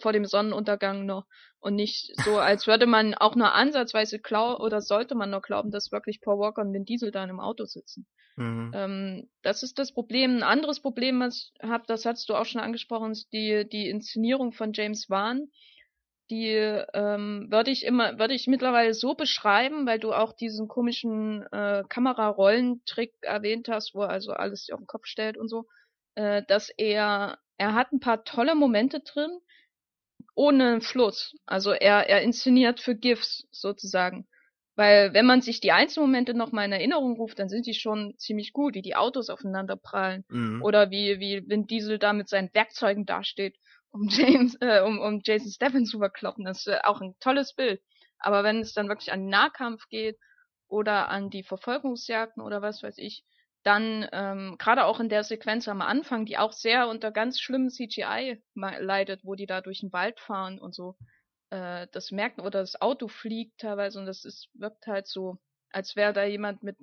vor 0.00 0.12
dem 0.12 0.24
Sonnenuntergang 0.24 1.06
noch 1.06 1.26
und 1.60 1.74
nicht 1.74 2.12
so, 2.24 2.38
als 2.38 2.66
würde 2.66 2.86
man 2.86 3.14
auch 3.14 3.34
nur 3.34 3.52
ansatzweise 3.54 4.18
glauben 4.18 4.62
oder 4.62 4.80
sollte 4.80 5.14
man 5.14 5.30
nur 5.30 5.42
glauben, 5.42 5.70
dass 5.70 5.92
wirklich 5.92 6.20
Paul 6.20 6.38
Walker 6.38 6.62
und 6.62 6.72
Vin 6.72 6.84
Diesel 6.84 7.10
da 7.10 7.24
in 7.24 7.30
einem 7.30 7.40
Auto 7.40 7.64
sitzen. 7.64 8.06
mhm. 8.36 8.72
Ähm, 8.74 9.28
das 9.42 9.62
ist 9.62 9.78
das 9.78 9.92
Problem. 9.92 10.36
Ein 10.36 10.42
anderes 10.42 10.80
Problem, 10.80 11.20
was 11.20 11.52
ich 11.54 11.68
habe, 11.68 11.84
das 11.86 12.04
hast 12.04 12.28
du 12.28 12.34
auch 12.34 12.46
schon 12.46 12.60
angesprochen, 12.60 13.12
ist 13.12 13.32
die, 13.32 13.68
die 13.68 13.88
Inszenierung 13.88 14.52
von 14.52 14.72
James 14.72 15.10
Wan. 15.10 15.48
Die 16.30 16.50
ähm, 16.92 17.46
würde 17.50 17.70
ich 17.70 17.86
immer, 17.86 18.18
würde 18.18 18.34
ich 18.34 18.46
mittlerweile 18.46 18.92
so 18.92 19.14
beschreiben, 19.14 19.86
weil 19.86 19.98
du 19.98 20.12
auch 20.12 20.34
diesen 20.34 20.68
komischen 20.68 21.42
äh, 21.52 21.84
Kamerarollentrick 21.88 23.14
erwähnt 23.22 23.68
hast, 23.68 23.94
wo 23.94 24.02
er 24.02 24.10
also 24.10 24.32
alles 24.32 24.68
auf 24.70 24.78
den 24.78 24.86
Kopf 24.86 25.06
stellt 25.06 25.38
und 25.38 25.48
so, 25.48 25.64
äh, 26.18 26.42
dass 26.48 26.68
er, 26.70 27.38
er 27.58 27.74
hat 27.74 27.92
ein 27.92 28.00
paar 28.00 28.24
tolle 28.24 28.56
Momente 28.56 29.00
drin, 29.00 29.30
ohne 30.34 30.80
Fluss. 30.80 31.36
Also 31.46 31.70
er, 31.70 32.08
er 32.08 32.22
inszeniert 32.22 32.80
für 32.80 32.96
GIFs 32.96 33.46
sozusagen. 33.52 34.26
Weil 34.74 35.12
wenn 35.14 35.26
man 35.26 35.42
sich 35.42 35.60
die 35.60 35.70
Einzelmomente 35.70 36.34
noch 36.34 36.50
mal 36.50 36.64
in 36.64 36.72
Erinnerung 36.72 37.16
ruft, 37.16 37.38
dann 37.38 37.48
sind 37.48 37.66
die 37.66 37.74
schon 37.74 38.14
ziemlich 38.18 38.52
gut, 38.52 38.74
wie 38.74 38.82
die 38.82 38.96
Autos 38.96 39.30
aufeinander 39.30 39.76
prallen. 39.76 40.24
Mhm. 40.28 40.62
Oder 40.62 40.90
wie, 40.90 41.20
wie 41.20 41.48
Vin 41.48 41.66
Diesel 41.66 42.00
da 42.00 42.12
mit 42.12 42.28
seinen 42.28 42.52
Werkzeugen 42.52 43.06
dasteht, 43.06 43.56
um 43.90 44.08
James, 44.08 44.56
äh, 44.60 44.80
um, 44.80 44.98
um 44.98 45.20
Jason 45.24 45.52
Statham 45.52 45.84
zu 45.84 45.98
verkloppen. 45.98 46.44
Das 46.44 46.58
ist 46.58 46.68
äh, 46.68 46.80
auch 46.82 47.00
ein 47.00 47.14
tolles 47.20 47.54
Bild. 47.54 47.80
Aber 48.18 48.42
wenn 48.42 48.60
es 48.60 48.72
dann 48.72 48.88
wirklich 48.88 49.12
an 49.12 49.20
den 49.20 49.30
Nahkampf 49.30 49.88
geht 49.88 50.18
oder 50.66 51.10
an 51.10 51.30
die 51.30 51.44
Verfolgungsjagden 51.44 52.42
oder 52.42 52.60
was 52.60 52.82
weiß 52.82 52.98
ich, 52.98 53.24
dann 53.62 54.08
ähm, 54.12 54.56
gerade 54.58 54.84
auch 54.86 55.00
in 55.00 55.08
der 55.08 55.24
Sequenz 55.24 55.68
am 55.68 55.82
Anfang, 55.82 56.24
die 56.26 56.38
auch 56.38 56.52
sehr 56.52 56.88
unter 56.88 57.10
ganz 57.12 57.40
schlimmem 57.40 57.70
CGI 57.70 58.42
leidet, 58.54 59.24
wo 59.24 59.34
die 59.34 59.46
da 59.46 59.60
durch 59.60 59.80
den 59.80 59.92
Wald 59.92 60.20
fahren 60.20 60.58
und 60.60 60.74
so, 60.74 60.96
äh, 61.50 61.86
das 61.92 62.10
merken 62.12 62.40
oder 62.42 62.60
das 62.60 62.80
Auto 62.80 63.08
fliegt 63.08 63.60
teilweise 63.60 63.98
und 64.00 64.06
das 64.06 64.24
ist 64.24 64.48
wirkt 64.54 64.86
halt 64.86 65.06
so, 65.06 65.38
als 65.70 65.96
wäre 65.96 66.12
da 66.12 66.24
jemand 66.24 66.62
mit 66.62 66.78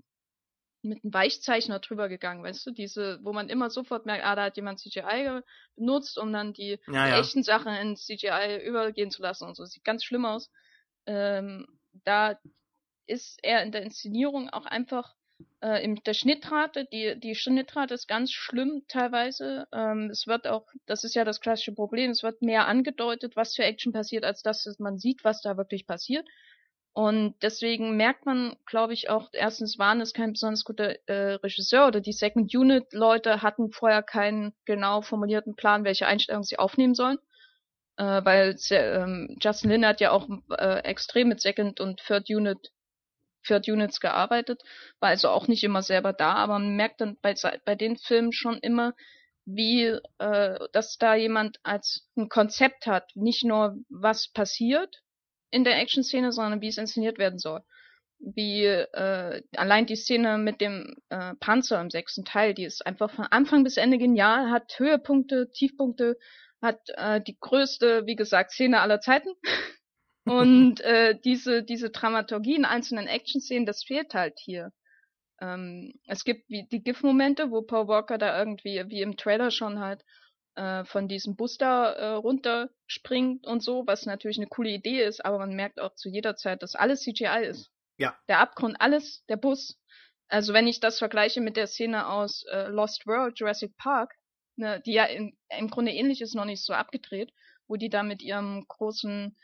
mit 0.83 1.03
einem 1.03 1.13
Weichzeichner 1.13 1.79
drüber 1.79 2.09
gegangen, 2.09 2.43
weißt 2.43 2.65
du, 2.67 2.71
diese, 2.71 3.19
wo 3.23 3.33
man 3.33 3.49
immer 3.49 3.69
sofort 3.71 4.05
merkt, 4.05 4.23
ah, 4.23 4.35
da 4.35 4.43
hat 4.45 4.55
jemand 4.57 4.79
CGI 4.79 5.41
benutzt, 5.75 6.17
um 6.19 6.31
dann 6.31 6.53
die, 6.53 6.79
Ja, 6.87 7.07
die 7.07 7.09
ja. 7.09 7.19
echten 7.19 7.41
Sachen 7.43 7.73
in 7.73 7.95
CGI 7.95 8.63
übergehen 8.63 9.09
zu 9.11 9.21
lassen 9.23 9.45
und 9.47 9.55
so. 9.55 9.65
Sieht 9.65 9.83
ganz 9.83 10.03
schlimm 10.03 10.25
aus. 10.25 10.51
Ähm, 11.07 11.65
da 12.03 12.39
ist 13.07 13.39
er 13.43 13.63
in 13.63 13.71
der 13.71 13.83
Inszenierung 13.83 14.49
auch 14.49 14.65
einfach 14.65 15.15
äh, 15.61 15.83
in 15.83 15.95
der 16.05 16.13
Schnittrate, 16.13 16.85
die, 16.91 17.19
die 17.19 17.35
Schnittrate 17.35 17.93
ist 17.93 18.07
ganz 18.07 18.31
schlimm 18.31 18.83
teilweise. 18.87 19.67
Ähm, 19.73 20.09
es 20.11 20.27
wird 20.27 20.47
auch, 20.47 20.67
das 20.85 21.03
ist 21.03 21.15
ja 21.15 21.23
das 21.23 21.41
klassische 21.41 21.73
Problem, 21.73 22.11
es 22.11 22.23
wird 22.23 22.41
mehr 22.41 22.67
angedeutet, 22.67 23.35
was 23.35 23.55
für 23.55 23.63
Action 23.63 23.93
passiert, 23.93 24.23
als 24.23 24.43
dass 24.43 24.67
man 24.79 24.97
sieht, 24.97 25.23
was 25.23 25.41
da 25.41 25.57
wirklich 25.57 25.87
passiert. 25.87 26.27
Und 26.93 27.35
deswegen 27.41 27.97
merkt 27.97 28.25
man, 28.25 28.55
glaube 28.65 28.93
ich, 28.93 29.09
auch, 29.09 29.29
erstens 29.33 29.77
waren 29.77 29.99
es 29.99 30.13
kein 30.13 30.31
besonders 30.31 30.63
guter 30.63 30.95
äh, 31.09 31.33
Regisseur 31.33 31.87
oder 31.87 31.99
die 31.99 32.13
Second 32.13 32.55
Unit 32.55 32.93
Leute 32.93 33.41
hatten 33.41 33.71
vorher 33.71 34.01
keinen 34.01 34.53
genau 34.63 35.01
formulierten 35.01 35.55
Plan, 35.55 35.83
welche 35.83 36.07
Einstellungen 36.07 36.45
sie 36.45 36.57
aufnehmen 36.57 36.95
sollen. 36.95 37.17
Äh, 37.97 38.23
weil 38.23 38.55
ähm, 38.71 39.37
Justin 39.41 39.71
Lin 39.71 39.85
hat 39.85 39.99
ja 39.99 40.11
auch 40.11 40.29
äh, 40.57 40.79
extrem 40.85 41.29
mit 41.29 41.41
Second 41.41 41.81
und 41.81 41.99
Third 41.99 42.29
Unit 42.29 42.71
Third 43.45 43.67
Units 43.67 43.99
gearbeitet, 43.99 44.63
war 44.99 45.09
also 45.09 45.29
auch 45.29 45.47
nicht 45.47 45.63
immer 45.63 45.81
selber 45.81 46.13
da, 46.13 46.33
aber 46.33 46.53
man 46.53 46.75
merkt 46.75 47.01
dann 47.01 47.17
bei, 47.21 47.33
bei 47.65 47.75
den 47.75 47.97
Filmen 47.97 48.33
schon 48.33 48.57
immer, 48.59 48.93
wie, 49.45 49.97
äh, 50.17 50.59
dass 50.71 50.97
da 50.97 51.15
jemand 51.15 51.59
als 51.63 52.07
ein 52.17 52.29
Konzept 52.29 52.87
hat, 52.87 53.15
nicht 53.15 53.43
nur 53.43 53.77
was 53.89 54.27
passiert 54.27 55.03
in 55.51 55.63
der 55.63 55.79
Action-Szene, 55.79 56.31
sondern 56.31 56.61
wie 56.61 56.67
es 56.67 56.77
inszeniert 56.77 57.17
werden 57.17 57.39
soll. 57.39 57.61
Wie 58.19 58.63
äh, 58.63 59.43
allein 59.55 59.85
die 59.85 59.95
Szene 59.95 60.37
mit 60.37 60.61
dem 60.61 60.95
äh, 61.09 61.35
Panzer 61.39 61.79
im 61.79 61.91
sechsten 61.91 62.25
Teil, 62.25 62.53
die 62.53 62.63
ist 62.63 62.85
einfach 62.85 63.11
von 63.11 63.25
Anfang 63.25 63.63
bis 63.63 63.77
Ende 63.77 63.97
genial, 63.97 64.49
hat 64.49 64.79
Höhepunkte, 64.79 65.51
Tiefpunkte, 65.51 66.17
hat 66.61 66.79
äh, 66.95 67.21
die 67.21 67.37
größte, 67.39 68.05
wie 68.05 68.15
gesagt, 68.15 68.51
Szene 68.51 68.81
aller 68.81 68.99
Zeiten. 69.01 69.29
Und 70.25 70.81
äh, 70.81 71.19
diese, 71.23 71.63
diese 71.63 71.91
Dramaturgie 71.91 72.55
in 72.55 72.65
einzelnen 72.65 73.07
Action-Szenen, 73.07 73.65
das 73.65 73.83
fehlt 73.83 74.13
halt 74.13 74.39
hier. 74.39 74.71
Ähm, 75.39 75.93
es 76.07 76.23
gibt 76.23 76.49
wie 76.49 76.67
die 76.67 76.83
GIF-Momente, 76.83 77.51
wo 77.51 77.61
Paul 77.61 77.87
Walker 77.87 78.17
da 78.17 78.37
irgendwie, 78.37 78.83
wie 78.87 79.01
im 79.01 79.17
Trailer 79.17 79.51
schon 79.51 79.79
halt, 79.79 80.03
äh, 80.55 80.83
von 80.85 81.07
diesem 81.07 81.35
Bus 81.35 81.57
da 81.57 81.91
äh, 81.91 82.13
runterspringt 82.13 83.45
und 83.45 83.61
so, 83.61 83.83
was 83.85 84.05
natürlich 84.05 84.37
eine 84.37 84.47
coole 84.47 84.69
Idee 84.69 85.03
ist, 85.03 85.23
aber 85.23 85.37
man 85.37 85.53
merkt 85.53 85.79
auch 85.79 85.93
zu 85.95 86.09
jeder 86.09 86.35
Zeit, 86.35 86.63
dass 86.63 86.75
alles 86.75 87.01
CGI 87.01 87.45
ist. 87.45 87.69
Ja. 87.97 88.17
Der 88.27 88.39
Abgrund, 88.39 88.77
alles, 88.79 89.23
der 89.27 89.37
Bus. 89.37 89.77
Also 90.27 90.53
wenn 90.53 90.67
ich 90.67 90.79
das 90.79 90.97
vergleiche 90.97 91.41
mit 91.41 91.55
der 91.55 91.67
Szene 91.67 92.07
aus 92.07 92.43
äh, 92.51 92.67
Lost 92.67 93.05
World, 93.05 93.39
Jurassic 93.39 93.77
Park, 93.77 94.15
ne, 94.55 94.81
die 94.85 94.93
ja 94.93 95.05
in, 95.05 95.37
im 95.49 95.69
Grunde 95.69 95.91
ähnlich 95.91 96.21
ist, 96.21 96.33
noch 96.35 96.45
nicht 96.45 96.63
so 96.63 96.73
abgedreht, 96.73 97.31
wo 97.67 97.75
die 97.75 97.89
da 97.89 98.03
mit 98.03 98.21
ihrem 98.21 98.65
großen 98.67 99.37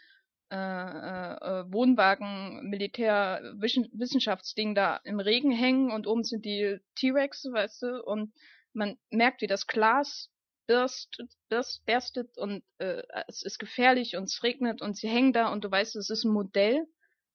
äh, 0.51 0.55
äh, 0.55 1.71
Wohnwagen 1.71 2.69
Militär 2.69 3.41
Wissenschaftsding 3.55 4.75
da 4.75 4.97
im 5.05 5.19
Regen 5.19 5.51
hängen 5.51 5.91
und 5.91 6.07
oben 6.07 6.23
sind 6.23 6.43
die 6.43 6.79
T-Rex, 6.95 7.45
weißt 7.51 7.83
du, 7.83 8.03
und 8.03 8.33
man 8.73 8.97
merkt, 9.09 9.41
wie 9.41 9.47
das 9.47 9.65
Glas 9.65 10.29
birstet, 10.67 11.31
birst, 11.49 11.85
berstet 11.85 12.37
und 12.37 12.63
äh, 12.79 13.01
es 13.27 13.43
ist 13.43 13.59
gefährlich 13.59 14.17
und 14.17 14.25
es 14.25 14.43
regnet 14.43 14.81
und 14.81 14.97
sie 14.97 15.07
hängen 15.07 15.33
da 15.33 15.51
und 15.51 15.63
du 15.63 15.71
weißt, 15.71 15.95
es 15.95 16.09
ist 16.09 16.25
ein 16.25 16.33
Modell, 16.33 16.85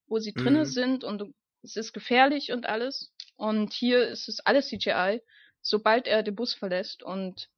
wo 0.06 0.18
sie 0.18 0.34
drinnen 0.34 0.62
Mhm. 0.62 0.66
sind 0.66 1.04
und 1.04 1.18
du, 1.18 1.34
es 1.62 1.76
ist 1.76 1.92
gefährlich 1.92 2.52
und 2.52 2.66
alles. 2.66 3.12
Und 3.36 3.72
hier 3.72 4.06
ist 4.08 4.28
es 4.28 4.40
alles 4.40 4.68
CGI, 4.68 5.22
sobald 5.62 6.06
er 6.06 6.22
den 6.22 6.34
Bus 6.36 6.54
verlässt 6.54 7.02
und 7.02 7.48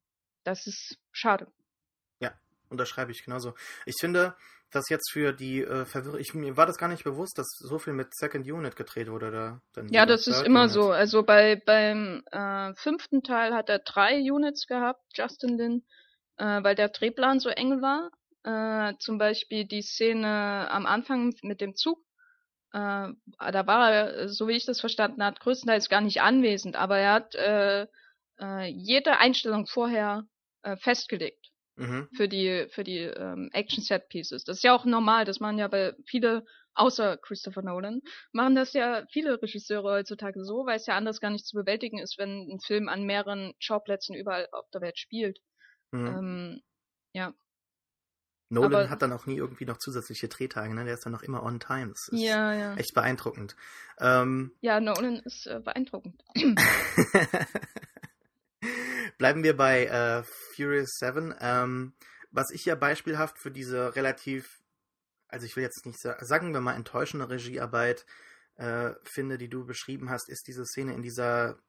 das 0.43 0.67
ist 0.67 0.97
schade. 1.11 1.51
Unterschreibe 2.69 3.11
ich 3.11 3.23
genauso. 3.23 3.55
Ich 3.85 3.95
finde, 3.99 4.35
das 4.71 4.89
jetzt 4.89 5.11
für 5.11 5.33
die 5.33 5.61
äh, 5.61 5.85
Verwirrung. 5.85 6.19
Ich, 6.19 6.33
mir 6.33 6.57
war 6.57 6.65
das 6.65 6.77
gar 6.77 6.89
nicht 6.89 7.03
bewusst, 7.03 7.37
dass 7.37 7.47
so 7.57 7.79
viel 7.79 7.93
mit 7.93 8.13
Second 8.13 8.49
Unit 8.49 8.75
gedreht 8.75 9.09
wurde. 9.09 9.31
Da, 9.73 9.81
ja, 9.89 10.05
das 10.05 10.27
ist 10.27 10.41
immer 10.43 10.63
Unit. 10.63 10.71
so. 10.71 10.91
Also 10.91 11.23
bei 11.23 11.61
beim 11.65 12.23
äh, 12.31 12.73
fünften 12.75 13.23
Teil 13.23 13.53
hat 13.53 13.69
er 13.69 13.79
drei 13.79 14.19
Units 14.19 14.67
gehabt, 14.67 15.01
Justin 15.13 15.57
Lin, 15.57 15.85
äh, 16.37 16.63
weil 16.63 16.75
der 16.75 16.89
Drehplan 16.89 17.39
so 17.39 17.49
eng 17.49 17.81
war. 17.81 18.11
Äh, 18.43 18.97
zum 18.99 19.17
Beispiel 19.17 19.65
die 19.65 19.81
Szene 19.81 20.69
am 20.71 20.85
Anfang 20.85 21.33
mit 21.41 21.61
dem 21.61 21.75
Zug. 21.75 21.99
Äh, 22.71 23.09
da 23.39 23.67
war 23.67 23.91
er, 23.91 24.29
so 24.29 24.47
wie 24.47 24.55
ich 24.55 24.65
das 24.65 24.79
verstanden 24.79 25.23
habe, 25.23 25.39
größtenteils 25.39 25.89
gar 25.89 26.01
nicht 26.01 26.21
anwesend, 26.21 26.75
aber 26.75 26.99
er 26.99 27.13
hat 27.13 27.35
äh, 27.35 27.87
äh, 28.39 28.65
jede 28.67 29.17
Einstellung 29.17 29.65
vorher 29.65 30.25
äh, 30.61 30.77
festgelegt 30.77 31.48
mhm. 31.79 32.07
für 32.13 32.27
die 32.27 32.67
für 32.69 32.83
die 32.83 32.99
ähm, 32.99 33.49
Action 33.53 33.83
Set 33.83 34.09
Pieces. 34.09 34.43
Das 34.43 34.57
ist 34.57 34.63
ja 34.63 34.75
auch 34.75 34.85
normal, 34.85 35.25
das 35.25 35.39
machen 35.39 35.57
ja 35.57 35.67
bei 35.67 35.95
viele 36.05 36.45
außer 36.75 37.17
Christopher 37.17 37.61
Nolan 37.61 38.01
machen 38.31 38.55
das 38.55 38.73
ja 38.73 39.05
viele 39.11 39.41
Regisseure 39.41 39.91
heutzutage 39.91 40.43
so, 40.43 40.65
weil 40.65 40.77
es 40.77 40.85
ja 40.85 40.95
anders 40.95 41.19
gar 41.19 41.29
nicht 41.29 41.45
zu 41.45 41.57
bewältigen 41.57 41.99
ist, 41.99 42.17
wenn 42.17 42.49
ein 42.49 42.59
Film 42.59 42.87
an 42.87 43.03
mehreren 43.05 43.53
Schauplätzen 43.59 44.15
überall 44.15 44.47
auf 44.51 44.69
der 44.71 44.81
Welt 44.81 44.97
spielt. 44.97 45.39
Mhm. 45.91 46.07
Ähm, 46.07 46.61
ja. 47.13 47.33
Nolan 48.51 48.73
Aber, 48.73 48.89
hat 48.89 49.01
dann 49.01 49.13
auch 49.13 49.27
nie 49.27 49.37
irgendwie 49.37 49.65
noch 49.65 49.77
zusätzliche 49.77 50.27
Drehtage, 50.27 50.73
ne? 50.73 50.83
Der 50.83 50.95
ist 50.95 51.05
dann 51.05 51.11
noch 51.13 51.21
immer 51.21 51.43
on 51.43 51.59
time. 51.59 51.89
Das 51.89 52.07
ist 52.07 52.19
ja, 52.19 52.53
ja. 52.53 52.75
echt 52.75 52.95
beeindruckend. 52.95 53.55
Ähm, 53.99 54.53
ja, 54.61 54.79
Nolan 54.79 55.17
ist 55.17 55.45
äh, 55.45 55.59
beeindruckend. 55.59 56.23
Bleiben 59.19 59.43
wir 59.43 59.55
bei 59.55 59.85
äh, 59.85 60.23
Furious 60.55 60.91
7. 60.97 61.35
Ähm, 61.41 61.93
was 62.31 62.51
ich 62.51 62.63
ja 62.63 62.75
beispielhaft 62.75 63.37
für 63.37 63.51
diese 63.51 63.93
relativ, 63.97 64.61
also 65.27 65.45
ich 65.45 65.57
will 65.57 65.63
jetzt 65.63 65.85
nicht 65.85 65.99
sagen, 65.99 66.53
wir 66.53 66.61
mal 66.61 66.75
enttäuschende 66.75 67.29
Regiearbeit 67.29 68.05
äh, 68.55 68.91
finde, 69.03 69.37
die 69.37 69.49
du 69.49 69.65
beschrieben 69.65 70.09
hast, 70.09 70.29
ist 70.29 70.47
diese 70.47 70.65
Szene 70.65 70.93
in 70.93 71.01
dieser, 71.01 71.59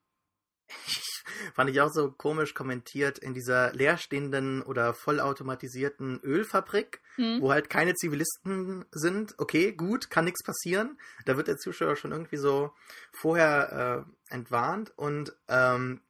fand 1.55 1.71
ich 1.71 1.81
auch 1.81 1.93
so 1.93 2.13
komisch 2.13 2.55
kommentiert, 2.55 3.19
in 3.19 3.35
dieser 3.35 3.73
leerstehenden 3.73 4.63
oder 4.63 4.95
vollautomatisierten 4.95 6.21
Ölfabrik, 6.23 7.01
hm. 7.17 7.41
wo 7.41 7.51
halt 7.51 7.69
keine 7.69 7.95
Zivilisten 7.95 8.85
sind. 8.93 9.35
Okay, 9.39 9.73
gut, 9.73 10.09
kann 10.09 10.25
nichts 10.25 10.45
passieren. 10.45 11.01
Da 11.25 11.37
wird 11.37 11.49
der 11.49 11.59
Zuschauer 11.59 11.97
schon 11.97 12.13
irgendwie 12.13 12.37
so 12.37 12.73
vorher 13.13 14.07
äh, 14.07 14.35
entwarnt 14.35 14.93
und 14.97 15.37
ähm, 15.49 16.01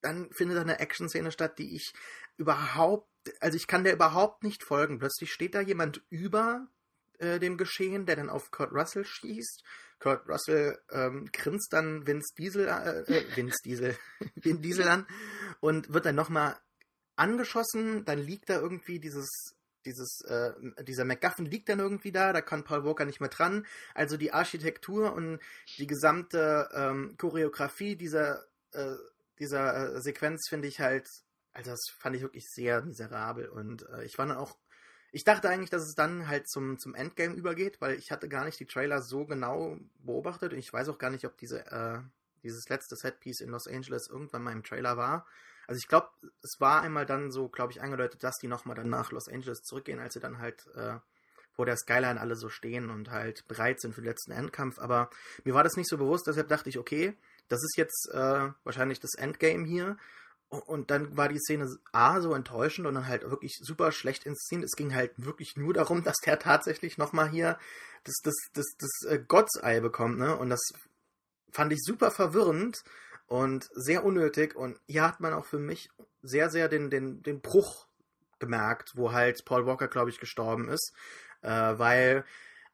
dann 0.00 0.30
findet 0.32 0.58
eine 0.58 0.78
Action-Szene 0.78 1.30
statt, 1.32 1.58
die 1.58 1.74
ich 1.74 1.92
überhaupt, 2.36 3.08
also 3.40 3.56
ich 3.56 3.66
kann 3.66 3.84
der 3.84 3.94
überhaupt 3.94 4.42
nicht 4.42 4.62
folgen. 4.62 4.98
Plötzlich 4.98 5.32
steht 5.32 5.54
da 5.54 5.60
jemand 5.60 6.02
über 6.08 6.68
äh, 7.18 7.38
dem 7.38 7.56
Geschehen, 7.56 8.06
der 8.06 8.16
dann 8.16 8.30
auf 8.30 8.50
Kurt 8.50 8.72
Russell 8.72 9.04
schießt. 9.04 9.62
Kurt 9.98 10.28
Russell 10.28 10.78
ähm, 10.90 11.28
grinst 11.32 11.72
dann 11.72 12.06
Vince 12.06 12.34
Diesel, 12.36 12.68
äh, 12.68 13.00
äh, 13.12 13.24
Vince 13.36 13.58
Diesel, 13.64 13.96
Vin 14.36 14.62
Diesel 14.62 14.88
an 14.88 15.06
und 15.60 15.92
wird 15.92 16.06
dann 16.06 16.14
nochmal 16.14 16.56
angeschossen. 17.16 18.04
Dann 18.04 18.18
liegt 18.18 18.48
da 18.48 18.60
irgendwie 18.60 19.00
dieses 19.00 19.54
dieses, 19.84 20.20
äh, 20.26 20.52
dieser 20.82 21.04
MacGuffin 21.04 21.46
liegt 21.46 21.68
dann 21.68 21.78
irgendwie 21.78 22.12
da, 22.12 22.32
da 22.32 22.42
kann 22.42 22.64
Paul 22.64 22.84
Walker 22.84 23.04
nicht 23.04 23.20
mehr 23.20 23.30
dran. 23.30 23.66
Also 23.94 24.16
die 24.16 24.32
Architektur 24.32 25.12
und 25.14 25.40
die 25.78 25.86
gesamte 25.86 26.68
ähm, 26.74 27.14
Choreografie 27.16 27.96
dieser 27.96 28.44
äh, 28.72 28.94
dieser 29.38 29.94
äh, 29.94 30.00
Sequenz 30.00 30.48
finde 30.48 30.68
ich 30.68 30.80
halt, 30.80 31.08
also 31.52 31.70
das 31.70 31.86
fand 31.98 32.16
ich 32.16 32.22
wirklich 32.22 32.48
sehr 32.48 32.82
miserabel 32.82 33.48
und 33.48 33.88
äh, 33.88 34.04
ich 34.04 34.18
war 34.18 34.26
dann 34.26 34.36
auch, 34.36 34.56
ich 35.10 35.24
dachte 35.24 35.48
eigentlich, 35.48 35.70
dass 35.70 35.82
es 35.82 35.94
dann 35.94 36.28
halt 36.28 36.48
zum, 36.48 36.78
zum 36.78 36.94
Endgame 36.94 37.34
übergeht, 37.34 37.80
weil 37.80 37.96
ich 37.96 38.10
hatte 38.10 38.28
gar 38.28 38.44
nicht 38.44 38.60
die 38.60 38.66
Trailer 38.66 39.00
so 39.02 39.24
genau 39.24 39.78
beobachtet 39.98 40.52
und 40.52 40.58
ich 40.58 40.72
weiß 40.72 40.88
auch 40.88 40.98
gar 40.98 41.10
nicht, 41.10 41.24
ob 41.24 41.36
diese, 41.38 41.66
äh, 41.66 42.00
dieses 42.42 42.68
letzte 42.68 42.96
Setpiece 42.96 43.40
in 43.40 43.50
Los 43.50 43.66
Angeles 43.66 44.08
irgendwann 44.08 44.42
mal 44.42 44.52
im 44.52 44.62
Trailer 44.62 44.96
war. 44.96 45.26
Also 45.66 45.78
ich 45.78 45.88
glaube, 45.88 46.08
es 46.42 46.56
war 46.60 46.82
einmal 46.82 47.06
dann 47.06 47.30
so, 47.30 47.48
glaube 47.48 47.72
ich, 47.72 47.82
angedeutet, 47.82 48.24
dass 48.24 48.38
die 48.38 48.48
nochmal 48.48 48.76
dann 48.76 48.88
nach 48.88 49.12
Los 49.12 49.28
Angeles 49.28 49.62
zurückgehen, 49.62 49.98
als 49.98 50.14
sie 50.14 50.20
dann 50.20 50.38
halt 50.38 50.66
äh, 50.74 50.98
vor 51.52 51.66
der 51.66 51.76
Skyline 51.76 52.20
alle 52.20 52.36
so 52.36 52.48
stehen 52.48 52.88
und 52.88 53.10
halt 53.10 53.46
bereit 53.48 53.80
sind 53.80 53.94
für 53.94 54.00
den 54.00 54.08
letzten 54.08 54.30
Endkampf. 54.30 54.78
Aber 54.78 55.10
mir 55.44 55.54
war 55.54 55.64
das 55.64 55.76
nicht 55.76 55.90
so 55.90 55.98
bewusst, 55.98 56.26
deshalb 56.26 56.48
dachte 56.48 56.68
ich, 56.68 56.78
okay, 56.78 57.16
das 57.48 57.62
ist 57.62 57.76
jetzt 57.76 58.10
äh, 58.12 58.50
wahrscheinlich 58.64 59.00
das 59.00 59.14
Endgame 59.14 59.64
hier. 59.64 59.96
Und 60.48 60.90
dann 60.90 61.14
war 61.14 61.28
die 61.28 61.38
Szene 61.38 61.68
A 61.92 62.20
so 62.22 62.32
enttäuschend 62.32 62.86
und 62.86 62.94
dann 62.94 63.06
halt 63.06 63.28
wirklich 63.28 63.58
super 63.60 63.92
schlecht 63.92 64.24
inszeniert. 64.24 64.70
Es 64.70 64.76
ging 64.76 64.94
halt 64.94 65.12
wirklich 65.16 65.56
nur 65.56 65.74
darum, 65.74 66.02
dass 66.04 66.16
der 66.24 66.38
tatsächlich 66.38 66.96
nochmal 66.96 67.28
hier 67.28 67.58
das, 68.04 68.16
das, 68.22 68.34
das, 68.54 68.66
das 68.78 69.10
äh, 69.10 69.18
Gottesei 69.18 69.80
bekommt, 69.80 70.18
ne? 70.18 70.36
Und 70.36 70.50
das 70.50 70.72
fand 71.52 71.72
ich 71.72 71.80
super 71.82 72.10
verwirrend 72.10 72.82
und 73.26 73.68
sehr 73.72 74.04
unnötig. 74.04 74.56
Und 74.56 74.78
hier 74.86 75.02
hat 75.02 75.20
man 75.20 75.34
auch 75.34 75.44
für 75.44 75.58
mich 75.58 75.90
sehr, 76.22 76.50
sehr 76.50 76.68
den, 76.68 76.88
den, 76.90 77.22
den 77.22 77.40
Bruch 77.40 77.86
gemerkt, 78.38 78.92
wo 78.94 79.12
halt 79.12 79.44
Paul 79.44 79.66
Walker, 79.66 79.88
glaube 79.88 80.10
ich, 80.10 80.20
gestorben 80.20 80.68
ist. 80.68 80.94
Äh, 81.42 81.50
weil 81.50 82.24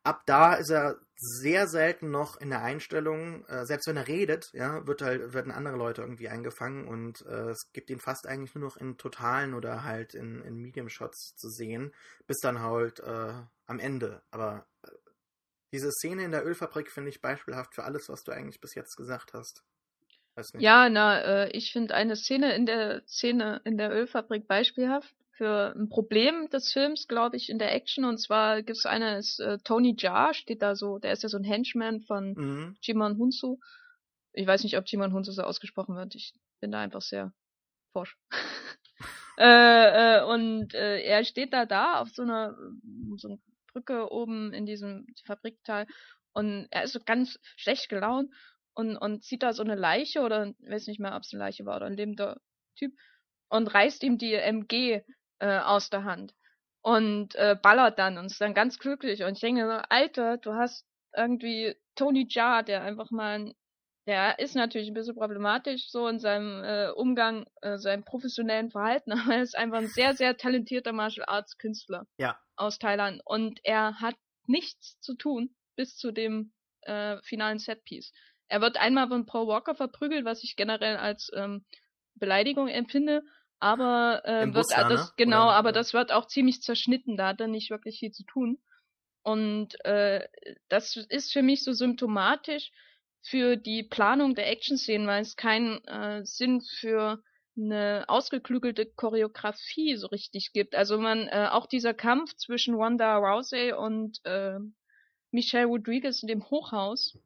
ab 0.05 0.23
da 0.27 0.55
ist 0.55 0.71
er 0.71 0.99
sehr 1.17 1.67
selten 1.67 2.11
noch 2.11 2.41
in 2.41 2.51
der 2.51 2.63
Einstellung, 2.63 3.45
äh, 3.47 3.65
selbst 3.67 3.87
wenn 3.87 3.97
er 3.97 4.09
redet, 4.09 4.51
ja, 4.53 4.87
wird 4.87 5.03
halt, 5.03 5.33
werden 5.33 5.53
andere 5.53 5.77
Leute 5.77 6.03
irgendwie 6.03 6.29
eingefangen 6.29 6.87
und 6.87 7.25
äh, 7.27 7.51
es 7.51 7.73
gibt 7.73 7.91
ihn 7.91 8.01
fast 8.01 8.27
eigentlich 8.27 8.55
nur 8.55 8.65
noch 8.65 8.77
in 8.77 8.97
totalen 8.97 9.55
oder 9.55 9.85
halt 9.85 10.15
in, 10.15 10.43
in 10.43 10.57
Medium-Shots 10.57 11.37
zu 11.37 11.49
sehen, 11.49 11.95
bis 12.27 12.39
dann 12.41 12.61
halt 12.61 13.01
äh, 13.01 13.33
am 13.67 13.79
Ende. 13.79 14.23
Aber 14.31 14.67
äh, 14.83 14.89
diese 15.73 15.91
Szene 15.91 16.25
in 16.25 16.33
der 16.33 16.45
Ölfabrik 16.45 16.91
finde 16.91 17.11
ich 17.11 17.21
beispielhaft 17.21 17.75
für 17.75 17.85
alles, 17.85 18.09
was 18.09 18.25
du 18.25 18.33
eigentlich 18.33 18.61
bis 18.61 18.75
jetzt 18.75 18.97
gesagt 18.97 19.35
hast. 19.35 19.65
Ja, 20.55 20.89
na, 20.89 21.21
äh, 21.21 21.51
ich 21.51 21.73
finde 21.73 21.95
eine 21.95 22.17
Szene 22.17 22.57
in 22.57 22.67
der 22.67 23.03
Szene 23.07 23.61
in 23.65 23.79
der 23.79 23.93
Ölfabrik 23.93 24.49
beispielhaft 24.49 25.15
für 25.37 25.75
ein 25.75 25.89
Problem 25.89 26.49
des 26.51 26.73
Films, 26.73 27.09
glaube 27.09 27.37
ich, 27.37 27.51
in 27.51 27.59
der 27.59 27.75
Action. 27.75 28.05
Und 28.05 28.19
zwar 28.19 28.63
gibt 28.63 28.79
es 28.79 28.87
eine, 28.87 29.19
ist, 29.19 29.41
äh, 29.41 29.59
Tony 29.59 29.95
Jaa 29.99 30.33
steht 30.33 30.63
da 30.63 30.77
so, 30.77 30.99
der 30.99 31.13
ist 31.13 31.23
ja 31.23 31.29
so 31.29 31.37
ein 31.37 31.45
Henchman 31.45 32.01
von 32.03 32.35
mhm. 32.35 32.77
Jimon 32.81 33.19
Hunsu. 33.19 33.59
Ich 34.33 34.47
weiß 34.47 34.63
nicht, 34.63 34.79
ob 34.79 34.87
Jimon 34.87 35.13
Hunsu 35.13 35.33
so 35.33 35.43
ausgesprochen 35.43 35.97
wird. 35.97 36.15
Ich 36.15 36.35
bin 36.61 36.71
da 36.71 36.81
einfach 36.81 37.03
sehr 37.03 37.33
forsch. 37.93 38.17
äh, 39.39 40.19
äh, 40.19 40.25
und 40.25 40.75
äh, 40.75 41.01
er 41.03 41.25
steht 41.25 41.53
da 41.53 41.67
da 41.67 42.01
auf 42.01 42.11
so 42.11 42.23
einer, 42.23 42.57
so 43.17 43.29
einer 43.29 43.39
Brücke 43.73 44.13
oben 44.13 44.53
in 44.53 44.67
diesem 44.67 45.07
Fabrikteil 45.25 45.87
und 46.33 46.69
er 46.71 46.85
ist 46.85 46.93
so 46.93 47.01
ganz 47.05 47.41
schlecht 47.57 47.89
gelaunt 47.89 48.33
und, 48.75 48.97
und 48.97 49.25
sieht 49.25 49.43
da 49.43 49.53
so 49.53 49.63
eine 49.63 49.75
Leiche 49.75 50.21
oder 50.21 50.53
weiß 50.61 50.87
nicht 50.87 51.01
mehr, 51.01 51.17
ob 51.17 51.23
es 51.23 51.33
eine 51.33 51.41
Leiche 51.41 51.65
war 51.65 51.77
oder 51.77 51.87
ein 51.87 51.97
lebender 51.97 52.41
Typ 52.77 52.93
und 53.49 53.69
reißt 53.69 54.03
ihm 54.03 54.19
die 54.19 54.35
MG 54.35 55.03
äh, 55.39 55.59
aus 55.59 55.91
der 55.91 56.05
Hand 56.05 56.35
und 56.83 57.35
äh, 57.37 57.57
ballert 57.61 57.99
dann 57.99 58.19
und 58.19 58.27
ist 58.27 58.41
dann 58.41 58.55
ganz 58.55 58.79
glücklich. 58.79 59.25
Und 59.25 59.33
ich 59.33 59.41
denke 59.41 59.67
so, 59.67 59.83
Alter, 59.89 60.37
du 60.37 60.55
hast 60.55 60.87
irgendwie 61.17 61.75
Tony 61.95 62.27
Jaa, 62.29 62.63
der 62.63 62.83
einfach 62.83 63.11
mal, 63.11 63.55
der 64.07 64.39
ist 64.39 64.55
natürlich 64.55 64.89
ein 64.89 64.95
bisschen 64.95 65.17
problematisch 65.17 65.91
so 65.91 66.09
in 66.09 66.19
seinem 66.19 66.63
äh, 66.63 66.91
Umgang, 66.91 67.47
äh, 67.63 67.79
seinem 67.79 68.05
professionellen 68.05 68.71
Verhalten, 68.71 69.13
aber 69.13 69.37
er 69.37 69.43
ist 69.43 69.57
einfach 69.57 69.79
ein 69.79 69.89
sehr, 69.89 70.15
sehr 70.15 70.37
talentierter 70.37 70.93
Martial 70.93 71.25
Arts 71.27 71.57
Künstler 71.57 72.07
ja. 72.19 72.39
aus 72.57 72.79
Thailand 72.79 73.23
und 73.25 73.61
er 73.65 74.01
hat 74.01 74.17
nichts 74.47 75.01
zu 75.01 75.15
tun 75.15 75.55
bis 75.77 75.97
zu 75.97 76.13
dem 76.13 76.53
äh, 76.83 77.17
finalen 77.23 77.59
Setpiece. 77.59 78.13
Er 78.49 78.61
wird 78.61 78.77
einmal 78.77 79.09
von 79.09 79.25
Paul 79.25 79.47
Walker 79.47 79.75
verprügelt, 79.75 80.27
was 80.27 80.45
ich 80.45 80.55
generell 80.55 80.99
als 80.99 81.31
ähm, 81.35 81.65
Beleidigung 82.15 82.69
empfinde 82.69 83.23
aber 83.65 84.21
äh, 84.27 84.45
wird 84.45 84.53
Bus, 84.53 84.69
das 84.69 85.09
ne? 85.09 85.13
genau, 85.17 85.47
Oder, 85.47 85.55
aber 85.55 85.73
das 85.73 85.95
wird 85.95 86.13
auch 86.13 86.27
ziemlich 86.27 86.61
zerschnitten, 86.61 87.17
da 87.17 87.29
hat 87.29 87.41
er 87.41 87.47
nicht 87.47 87.71
wirklich 87.71 87.99
viel 87.99 88.11
zu 88.11 88.23
tun. 88.25 88.59
Und 89.23 89.83
äh, 89.87 90.29
das 90.69 90.97
ist 90.97 91.33
für 91.33 91.41
mich 91.41 91.65
so 91.65 91.73
symptomatisch 91.73 92.71
für 93.23 93.57
die 93.57 93.83
Planung 93.83 94.35
der 94.35 94.51
Action-Szenen, 94.51 95.07
weil 95.07 95.23
es 95.23 95.37
keinen 95.37 95.83
äh, 95.87 96.27
Sinn 96.27 96.61
für 96.61 97.23
eine 97.57 98.05
ausgeklügelte 98.07 98.85
Choreografie 98.85 99.97
so 99.97 100.09
richtig 100.09 100.53
gibt. 100.53 100.75
Also 100.75 100.99
man, 100.99 101.29
äh, 101.29 101.49
auch 101.51 101.67
dieser 101.67 101.95
Kampf 101.95 102.37
zwischen 102.37 102.77
Wanda 102.77 103.17
Rousey 103.17 103.73
und 103.73 104.21
äh, 104.27 104.59
Michelle 105.31 105.69
Rodriguez 105.69 106.21
in 106.21 106.29
dem 106.29 106.51
Hochhaus, 106.51 107.17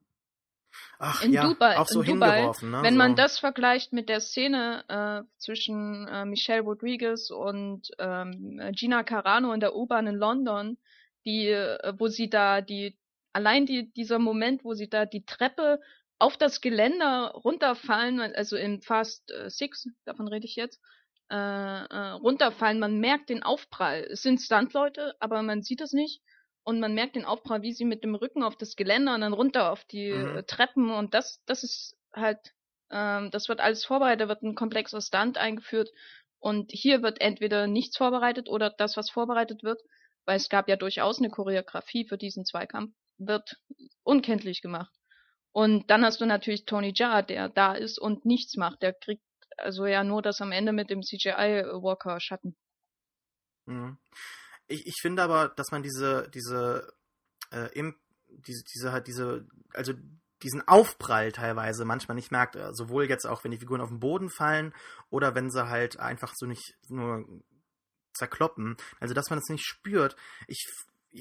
Ach, 0.98 1.22
in 1.22 1.32
ja, 1.32 1.46
Dubai, 1.46 1.78
auch 1.78 1.86
so 1.86 2.02
Dubai, 2.02 2.50
ne? 2.62 2.82
Wenn 2.82 2.94
so. 2.94 2.98
man 2.98 3.14
das 3.14 3.38
vergleicht 3.38 3.92
mit 3.92 4.08
der 4.08 4.20
Szene 4.20 4.84
äh, 4.88 5.28
zwischen 5.38 6.08
äh, 6.08 6.24
Michelle 6.24 6.62
Rodriguez 6.62 7.30
und 7.30 7.90
ähm, 7.98 8.60
Gina 8.72 9.04
Carano 9.04 9.52
in 9.52 9.60
der 9.60 9.76
U-Bahn 9.76 10.08
in 10.08 10.16
London, 10.16 10.76
die, 11.24 11.48
äh, 11.48 11.92
wo 11.98 12.08
sie 12.08 12.28
da 12.28 12.60
die, 12.60 12.98
allein 13.32 13.64
die, 13.66 13.92
dieser 13.92 14.18
Moment, 14.18 14.64
wo 14.64 14.74
sie 14.74 14.88
da 14.88 15.06
die 15.06 15.24
Treppe 15.24 15.80
auf 16.18 16.36
das 16.36 16.60
Geländer 16.60 17.30
runterfallen, 17.44 18.20
also 18.20 18.56
in 18.56 18.82
Fast 18.82 19.30
äh, 19.30 19.48
Six, 19.50 19.88
davon 20.04 20.26
rede 20.26 20.46
ich 20.46 20.56
jetzt, 20.56 20.80
äh, 21.30 21.36
äh, 21.36 22.10
runterfallen, 22.12 22.78
man 22.78 22.98
merkt 22.98 23.28
den 23.28 23.42
Aufprall. 23.42 24.06
Es 24.10 24.22
sind 24.22 24.40
Stuntleute, 24.40 25.14
aber 25.20 25.42
man 25.42 25.62
sieht 25.62 25.80
es 25.80 25.92
nicht. 25.92 26.22
Und 26.68 26.80
man 26.80 26.92
merkt 26.92 27.16
den 27.16 27.24
Aufprall, 27.24 27.62
wie 27.62 27.72
sie 27.72 27.86
mit 27.86 28.04
dem 28.04 28.14
Rücken 28.14 28.42
auf 28.42 28.54
das 28.54 28.76
Geländer 28.76 29.14
und 29.14 29.22
dann 29.22 29.32
runter 29.32 29.72
auf 29.72 29.86
die 29.86 30.12
mhm. 30.12 30.46
Treppen 30.46 30.90
und 30.90 31.14
das, 31.14 31.42
das 31.46 31.64
ist 31.64 31.96
halt, 32.12 32.38
ähm, 32.90 33.30
das 33.30 33.48
wird 33.48 33.60
alles 33.60 33.86
vorbereitet, 33.86 34.28
wird 34.28 34.42
ein 34.42 34.54
komplexer 34.54 35.00
Stunt 35.00 35.38
eingeführt 35.38 35.88
und 36.40 36.70
hier 36.70 37.00
wird 37.02 37.22
entweder 37.22 37.68
nichts 37.68 37.96
vorbereitet 37.96 38.50
oder 38.50 38.68
das, 38.68 38.98
was 38.98 39.08
vorbereitet 39.08 39.62
wird, 39.62 39.80
weil 40.26 40.36
es 40.36 40.50
gab 40.50 40.68
ja 40.68 40.76
durchaus 40.76 41.18
eine 41.18 41.30
Choreografie 41.30 42.06
für 42.06 42.18
diesen 42.18 42.44
Zweikampf, 42.44 42.94
wird 43.16 43.56
unkenntlich 44.02 44.60
gemacht. 44.60 44.92
Und 45.52 45.90
dann 45.90 46.04
hast 46.04 46.20
du 46.20 46.26
natürlich 46.26 46.66
Tony 46.66 46.92
Jaa, 46.94 47.22
der 47.22 47.48
da 47.48 47.72
ist 47.72 47.98
und 47.98 48.26
nichts 48.26 48.56
macht. 48.58 48.82
Der 48.82 48.92
kriegt 48.92 49.24
also 49.56 49.86
ja 49.86 50.04
nur 50.04 50.20
das 50.20 50.42
am 50.42 50.52
Ende 50.52 50.72
mit 50.72 50.90
dem 50.90 51.00
CGI 51.00 51.64
Walker 51.80 52.20
Schatten. 52.20 52.58
Mhm. 53.64 53.96
Ich, 54.68 54.86
ich 54.86 54.94
finde 55.00 55.22
aber, 55.22 55.48
dass 55.48 55.70
man 55.70 55.82
diese, 55.82 56.28
diese, 56.32 56.92
äh, 57.50 57.72
im, 57.72 57.96
diese, 58.28 58.62
diese, 58.74 58.92
halt 58.92 59.06
diese, 59.06 59.46
also 59.72 59.94
diesen 60.42 60.66
Aufprall 60.68 61.32
teilweise 61.32 61.84
manchmal 61.84 62.14
nicht 62.14 62.30
merkt, 62.30 62.56
äh, 62.56 62.72
sowohl 62.72 63.08
jetzt 63.08 63.26
auch, 63.26 63.42
wenn 63.42 63.50
die 63.50 63.58
Figuren 63.58 63.80
auf 63.80 63.88
den 63.88 64.00
Boden 64.00 64.30
fallen 64.30 64.72
oder 65.10 65.34
wenn 65.34 65.50
sie 65.50 65.68
halt 65.68 65.98
einfach 65.98 66.32
so 66.36 66.46
nicht 66.46 66.76
nur 66.88 67.24
zerkloppen. 68.14 68.76
Also, 69.00 69.14
dass 69.14 69.30
man 69.30 69.38
das 69.38 69.48
nicht 69.48 69.64
spürt. 69.64 70.16
Ich 70.46 70.66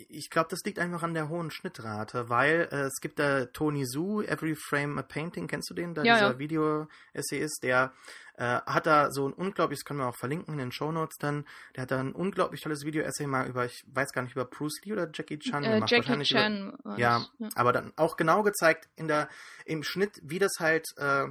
ich 0.09 0.29
glaube, 0.29 0.49
das 0.49 0.59
liegt 0.65 0.79
einfach 0.79 1.03
an 1.03 1.13
der 1.13 1.29
hohen 1.29 1.51
Schnittrate, 1.51 2.29
weil 2.29 2.67
äh, 2.71 2.83
es 2.83 2.99
gibt 3.01 3.19
da 3.19 3.45
Tony 3.45 3.85
Su, 3.85 4.21
Every 4.21 4.55
Frame 4.55 4.97
a 4.99 5.01
Painting, 5.01 5.47
kennst 5.47 5.69
du 5.69 5.73
den? 5.73 5.93
Da 5.93 6.03
ja, 6.03 6.15
dieser 6.15 6.31
ja. 6.33 6.39
Video-Essayist, 6.39 7.63
der 7.63 7.93
äh, 8.37 8.61
hat 8.65 8.85
da 8.85 9.11
so 9.11 9.27
ein 9.27 9.33
unglaublich, 9.33 9.79
das 9.79 9.85
können 9.85 9.99
wir 9.99 10.07
auch 10.07 10.15
verlinken 10.15 10.53
in 10.53 10.59
den 10.59 10.71
Shownotes 10.71 11.17
dann, 11.17 11.45
der 11.75 11.83
hat 11.83 11.91
da 11.91 11.99
ein 11.99 12.13
unglaublich 12.13 12.61
tolles 12.61 12.85
Video-Essay 12.85 13.27
mal 13.27 13.47
über, 13.47 13.65
ich 13.65 13.83
weiß 13.87 14.11
gar 14.11 14.21
nicht, 14.21 14.33
über 14.33 14.45
Bruce 14.45 14.81
Lee 14.83 14.93
oder 14.93 15.09
Jackie 15.13 15.39
Chan 15.39 15.63
äh, 15.63 15.73
gemacht. 15.73 15.91
Jackie 15.91 16.23
Chan. 16.23 16.77
Über, 16.83 16.97
ja, 16.99 17.25
ja, 17.39 17.49
aber 17.55 17.73
dann 17.73 17.93
auch 17.95 18.17
genau 18.17 18.43
gezeigt 18.43 18.89
in 18.95 19.07
der, 19.07 19.29
im 19.65 19.83
Schnitt, 19.83 20.19
wie 20.23 20.39
das 20.39 20.53
halt 20.59 20.87
äh, 20.97 21.27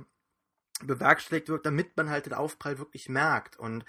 bewerkstelligt 0.84 1.48
wird, 1.48 1.64
damit 1.64 1.96
man 1.96 2.10
halt 2.10 2.26
den 2.26 2.34
Aufprall 2.34 2.78
wirklich 2.78 3.08
merkt 3.08 3.58
und 3.58 3.84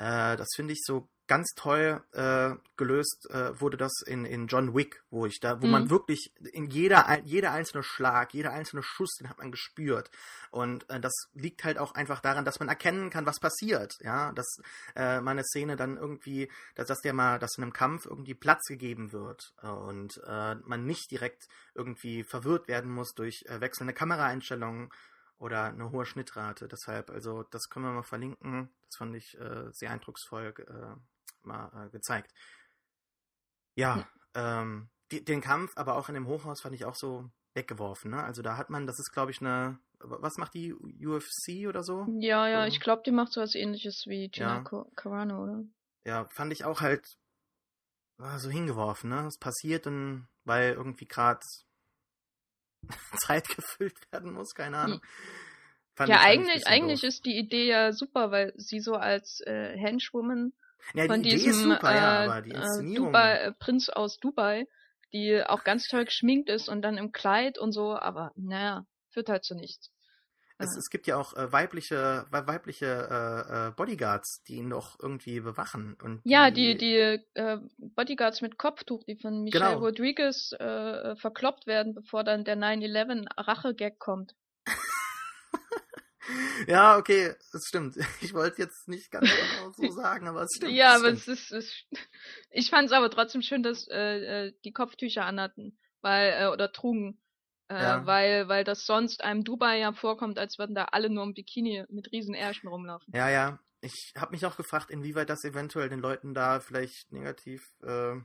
äh, 0.00 0.36
das 0.36 0.48
finde 0.56 0.72
ich 0.72 0.82
so 0.82 1.08
ganz 1.26 1.52
toll 1.54 2.02
äh, 2.12 2.56
gelöst 2.76 3.28
äh, 3.30 3.60
wurde 3.60 3.76
das 3.76 4.02
in, 4.04 4.24
in 4.24 4.48
John 4.48 4.74
Wick, 4.74 5.04
wo 5.10 5.26
ich 5.26 5.38
da, 5.38 5.62
wo 5.62 5.66
mhm. 5.66 5.72
man 5.72 5.90
wirklich 5.90 6.32
in 6.52 6.66
jeder 6.68 7.20
jeder 7.22 7.52
einzelne 7.52 7.84
Schlag, 7.84 8.34
jeder 8.34 8.50
einzelne 8.50 8.82
Schuss, 8.82 9.14
den 9.14 9.28
hat 9.28 9.38
man 9.38 9.52
gespürt. 9.52 10.10
Und 10.50 10.90
äh, 10.90 10.98
das 10.98 11.12
liegt 11.34 11.62
halt 11.62 11.78
auch 11.78 11.94
einfach 11.94 12.20
daran, 12.20 12.44
dass 12.44 12.58
man 12.58 12.68
erkennen 12.68 13.10
kann, 13.10 13.26
was 13.26 13.38
passiert, 13.38 13.94
ja, 14.00 14.32
dass 14.32 14.56
äh, 14.96 15.20
meine 15.20 15.44
Szene 15.44 15.76
dann 15.76 15.98
irgendwie, 15.98 16.50
dass, 16.74 16.88
dass 16.88 17.00
der 17.00 17.12
mal, 17.12 17.38
dass 17.38 17.58
in 17.58 17.62
einem 17.62 17.72
Kampf 17.72 18.06
irgendwie 18.06 18.34
Platz 18.34 18.66
gegeben 18.66 19.12
wird 19.12 19.52
und 19.62 20.20
äh, 20.26 20.56
man 20.64 20.84
nicht 20.84 21.12
direkt 21.12 21.46
irgendwie 21.74 22.24
verwirrt 22.24 22.66
werden 22.66 22.90
muss 22.90 23.12
durch 23.14 23.44
äh, 23.46 23.60
wechselnde 23.60 23.92
Kameraeinstellungen 23.92 24.90
oder 25.40 25.64
eine 25.64 25.90
hohe 25.90 26.04
Schnittrate. 26.04 26.68
Deshalb, 26.68 27.10
also 27.10 27.42
das 27.44 27.70
können 27.70 27.86
wir 27.86 27.92
mal 27.92 28.02
verlinken. 28.02 28.70
Das 28.86 28.96
fand 28.96 29.16
ich 29.16 29.38
äh, 29.40 29.72
sehr 29.72 29.90
eindrucksvoll 29.90 30.54
äh, 30.58 31.46
mal 31.46 31.86
äh, 31.86 31.90
gezeigt. 31.90 32.32
Ja, 33.74 34.06
ja. 34.34 34.60
Ähm, 34.60 34.90
die, 35.10 35.24
den 35.24 35.40
Kampf, 35.40 35.72
aber 35.76 35.96
auch 35.96 36.08
in 36.08 36.14
dem 36.14 36.26
Hochhaus 36.26 36.60
fand 36.60 36.74
ich 36.74 36.84
auch 36.84 36.94
so 36.94 37.30
weggeworfen. 37.54 38.10
Ne? 38.10 38.22
Also 38.22 38.42
da 38.42 38.56
hat 38.56 38.70
man, 38.70 38.86
das 38.86 39.00
ist 39.00 39.12
glaube 39.12 39.30
ich 39.30 39.40
eine, 39.40 39.78
was 39.98 40.36
macht 40.36 40.54
die 40.54 40.74
UFC 40.74 41.66
oder 41.66 41.82
so? 41.82 42.06
Ja, 42.18 42.46
ja, 42.46 42.62
so. 42.62 42.68
ich 42.68 42.78
glaube, 42.78 43.02
die 43.04 43.10
macht 43.10 43.32
so 43.32 43.40
was 43.40 43.54
ähnliches 43.54 44.06
wie 44.06 44.28
Gina 44.28 44.62
ja. 44.70 44.86
Carano, 44.94 45.42
oder? 45.42 45.64
Ja, 46.04 46.28
fand 46.28 46.52
ich 46.52 46.64
auch 46.64 46.82
halt 46.82 47.18
so 48.36 48.50
hingeworfen. 48.50 49.08
Ne? 49.08 49.26
Es 49.26 49.38
passiert 49.38 49.86
dann, 49.86 50.28
weil 50.44 50.74
irgendwie 50.74 51.06
gerade 51.06 51.40
Zeit 53.26 53.48
gefüllt 53.48 53.94
werden 54.12 54.32
muss, 54.32 54.54
keine 54.54 54.78
Ahnung. 54.78 55.00
Fand 55.94 56.08
ja, 56.08 56.20
eigentlich, 56.20 56.66
eigentlich 56.66 57.04
ist 57.04 57.26
die 57.26 57.36
Idee 57.36 57.66
ja 57.66 57.92
super, 57.92 58.30
weil 58.30 58.52
sie 58.56 58.80
so 58.80 58.94
als 58.94 59.40
äh, 59.46 59.76
Henchwoman 59.76 60.52
ja, 60.94 61.06
von 61.06 61.22
die 61.22 61.30
diesem 61.30 61.50
Idee 61.50 61.50
ist 61.50 61.62
super, 61.62 61.90
äh, 61.90 61.94
ja, 61.94 62.24
aber 62.24 62.42
die 62.42 62.50
Inszenierung. 62.52 63.06
Dubai, 63.08 63.34
äh, 63.34 63.52
Prinz 63.52 63.88
aus 63.88 64.18
Dubai, 64.18 64.66
die 65.12 65.42
auch 65.44 65.64
ganz 65.64 65.88
toll 65.88 66.04
geschminkt 66.04 66.48
ist 66.48 66.68
und 66.68 66.82
dann 66.82 66.96
im 66.96 67.12
Kleid 67.12 67.58
und 67.58 67.72
so, 67.72 67.96
aber 67.96 68.32
naja, 68.36 68.86
führt 69.10 69.28
halt 69.28 69.44
zu 69.44 69.54
nichts. 69.54 69.90
Es, 70.60 70.76
es 70.76 70.90
gibt 70.90 71.06
ja 71.06 71.16
auch 71.16 71.34
äh, 71.34 71.50
weibliche, 71.50 72.26
weibliche 72.30 72.86
äh, 72.86 73.68
äh, 73.68 73.70
Bodyguards, 73.70 74.42
die 74.46 74.56
ihn 74.56 74.68
noch 74.68 75.00
irgendwie 75.00 75.40
bewachen. 75.40 75.96
Und 76.02 76.22
die, 76.22 76.30
ja, 76.30 76.50
die, 76.50 76.76
die 76.76 77.18
äh, 77.34 77.58
Bodyguards 77.78 78.42
mit 78.42 78.58
Kopftuch, 78.58 79.02
die 79.04 79.16
von 79.16 79.42
Michelle 79.42 79.70
genau. 79.70 79.78
Rodriguez 79.78 80.52
äh, 80.52 81.16
verkloppt 81.16 81.66
werden, 81.66 81.94
bevor 81.94 82.24
dann 82.24 82.44
der 82.44 82.58
9-11 82.58 83.26
Rache-Gag 83.38 83.98
kommt. 83.98 84.34
ja, 86.68 86.98
okay, 86.98 87.34
das 87.52 87.64
stimmt. 87.66 87.96
Ich 88.20 88.34
wollte 88.34 88.60
jetzt 88.60 88.86
nicht 88.86 89.10
ganz 89.10 89.30
genau 89.30 89.72
so 89.72 89.90
sagen, 89.92 90.28
aber 90.28 90.42
es 90.42 90.56
stimmt. 90.56 90.72
Ja, 90.72 90.94
aber 90.94 91.16
stimmt. 91.16 91.38
es 91.38 91.48
ist, 91.50 91.52
es, 91.52 91.74
ich 92.50 92.68
fand 92.68 92.88
es 92.88 92.92
aber 92.92 93.10
trotzdem 93.10 93.40
schön, 93.40 93.62
dass 93.62 93.86
die 93.86 94.72
Kopftücher 94.74 95.24
anhatten, 95.24 95.78
weil 96.02 96.34
äh, 96.38 96.48
oder 96.48 96.70
trugen, 96.70 97.18
äh, 97.70 97.82
ja. 97.82 98.06
weil 98.06 98.48
weil 98.48 98.64
das 98.64 98.84
sonst 98.84 99.22
einem 99.22 99.44
Dubai 99.44 99.78
ja 99.78 99.92
vorkommt, 99.92 100.38
als 100.38 100.58
würden 100.58 100.74
da 100.74 100.86
alle 100.86 101.08
nur 101.08 101.22
im 101.22 101.34
Bikini 101.34 101.84
mit 101.88 102.10
riesen 102.12 102.34
Ärschen 102.34 102.68
rumlaufen. 102.68 103.12
Ja, 103.14 103.30
ja. 103.30 103.60
Ich 103.80 104.12
habe 104.16 104.32
mich 104.32 104.44
auch 104.44 104.56
gefragt, 104.56 104.90
inwieweit 104.90 105.30
das 105.30 105.44
eventuell 105.44 105.88
den 105.88 106.00
Leuten 106.00 106.34
da 106.34 106.60
vielleicht 106.60 107.12
negativ 107.12 107.62
äh, 107.82 108.16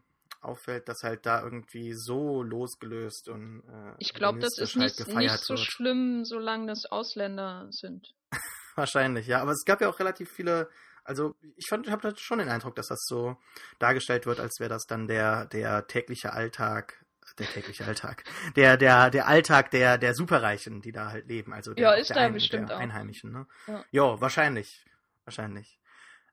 auffällt, 0.42 0.90
dass 0.90 1.04
halt 1.04 1.26
da 1.26 1.42
irgendwie 1.44 1.94
so 1.94 2.44
losgelöst 2.44 3.30
und 3.30 3.64
äh, 3.70 3.94
ich 4.00 4.14
glaube, 4.14 4.40
das 4.40 4.58
ist 4.58 4.76
halt 4.76 4.98
nicht, 4.98 5.16
nicht 5.16 5.38
so 5.40 5.54
wird. 5.54 5.60
schlimm, 5.60 6.26
solange 6.26 6.68
das 6.68 6.86
Ausländer 6.86 7.68
sind. 7.70 8.14
Wahrscheinlich, 8.76 9.28
ja. 9.28 9.42
Aber 9.42 9.52
es 9.52 9.64
gab 9.64 9.80
ja 9.80 9.90
auch 9.90 10.00
relativ 10.00 10.30
viele. 10.30 10.70
Also 11.04 11.36
ich 11.56 11.68
fand, 11.70 11.86
ich 11.86 11.92
habe 11.92 12.14
schon 12.18 12.40
den 12.40 12.50
Eindruck, 12.50 12.76
dass 12.76 12.88
das 12.88 13.00
so 13.06 13.38
dargestellt 13.78 14.26
wird, 14.26 14.40
als 14.40 14.60
wäre 14.60 14.70
das 14.70 14.86
dann 14.88 15.08
der 15.08 15.46
der 15.46 15.86
tägliche 15.88 16.34
Alltag 16.34 17.05
der 17.38 17.48
tägliche 17.48 17.86
Alltag. 17.86 18.24
Der, 18.56 18.78
der, 18.78 19.10
der 19.10 19.28
Alltag 19.28 19.72
der, 19.72 19.98
der 19.98 20.14
Superreichen, 20.14 20.82
die 20.82 20.92
da 20.92 21.10
halt 21.10 21.28
leben. 21.28 21.54
Also 21.54 21.74
der, 21.74 21.84
ja, 21.84 21.94
ist 21.94 22.10
der, 22.10 22.16
da 22.16 22.22
Ein, 22.24 22.34
bestimmt 22.34 22.70
der 22.70 22.78
auch. 22.78 22.82
Einheimischen, 22.82 23.32
ne? 23.32 23.48
Ja. 23.68 23.86
Jo, 23.92 24.22
wahrscheinlich. 24.22 24.86
Wahrscheinlich. 25.26 25.80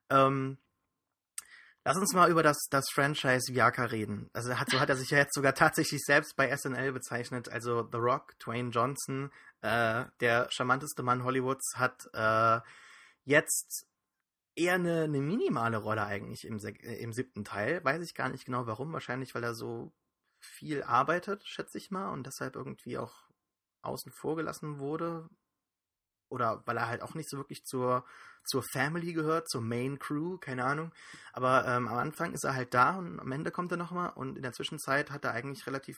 Ähm, 0.09 0.57
Lass 1.85 1.97
uns 1.97 2.13
mal 2.13 2.31
über 2.31 2.43
das, 2.43 2.57
das 2.69 2.85
Franchise 2.93 3.53
Viaka 3.53 3.83
reden. 3.85 4.29
Also 4.31 4.57
hat, 4.57 4.69
so 4.69 4.79
hat 4.79 4.89
er 4.89 4.95
sich 4.95 5.09
ja 5.09 5.17
jetzt 5.17 5.33
sogar 5.33 5.53
tatsächlich 5.53 6.01
selbst 6.01 6.37
bei 6.37 6.55
SNL 6.55 6.93
bezeichnet. 6.93 7.49
Also 7.49 7.85
The 7.91 7.97
Rock, 7.97 8.39
Dwayne 8.39 8.69
Johnson, 8.69 9.31
äh, 9.61 10.05
der 10.21 10.47
charmanteste 10.49 11.03
Mann 11.03 11.25
Hollywoods, 11.25 11.73
hat 11.75 12.07
äh, 12.13 12.61
jetzt 13.25 13.85
eher 14.55 14.75
eine, 14.75 15.03
eine 15.03 15.19
minimale 15.19 15.77
Rolle 15.77 16.05
eigentlich 16.05 16.45
im, 16.45 16.57
äh, 16.59 16.95
im 17.01 17.11
siebten 17.11 17.43
Teil. 17.43 17.83
Weiß 17.83 18.01
ich 18.01 18.15
gar 18.15 18.29
nicht 18.29 18.45
genau 18.45 18.65
warum. 18.65 18.93
Wahrscheinlich, 18.93 19.35
weil 19.35 19.43
er 19.43 19.53
so 19.53 19.91
viel 20.45 20.83
arbeitet, 20.83 21.45
schätze 21.47 21.77
ich 21.77 21.91
mal, 21.91 22.11
und 22.11 22.27
deshalb 22.27 22.55
irgendwie 22.55 22.97
auch 22.97 23.29
außen 23.81 24.11
vor 24.11 24.35
gelassen 24.35 24.79
wurde. 24.79 25.29
Oder 26.29 26.63
weil 26.65 26.77
er 26.77 26.87
halt 26.87 27.01
auch 27.01 27.15
nicht 27.15 27.29
so 27.29 27.37
wirklich 27.37 27.65
zur 27.65 28.05
zur 28.45 28.63
Family 28.63 29.13
gehört, 29.13 29.49
zur 29.49 29.61
Main 29.61 29.99
Crew, 29.99 30.37
keine 30.37 30.65
Ahnung. 30.65 30.91
Aber 31.31 31.65
ähm, 31.65 31.87
am 31.87 31.97
Anfang 31.97 32.33
ist 32.33 32.43
er 32.43 32.55
halt 32.55 32.73
da 32.73 32.97
und 32.97 33.19
am 33.19 33.31
Ende 33.31 33.51
kommt 33.51 33.71
er 33.71 33.77
nochmal 33.77 34.11
und 34.15 34.35
in 34.35 34.43
der 34.43 34.53
Zwischenzeit 34.53 35.11
hat 35.11 35.23
er 35.23 35.31
eigentlich 35.31 35.65
relativ 35.65 35.97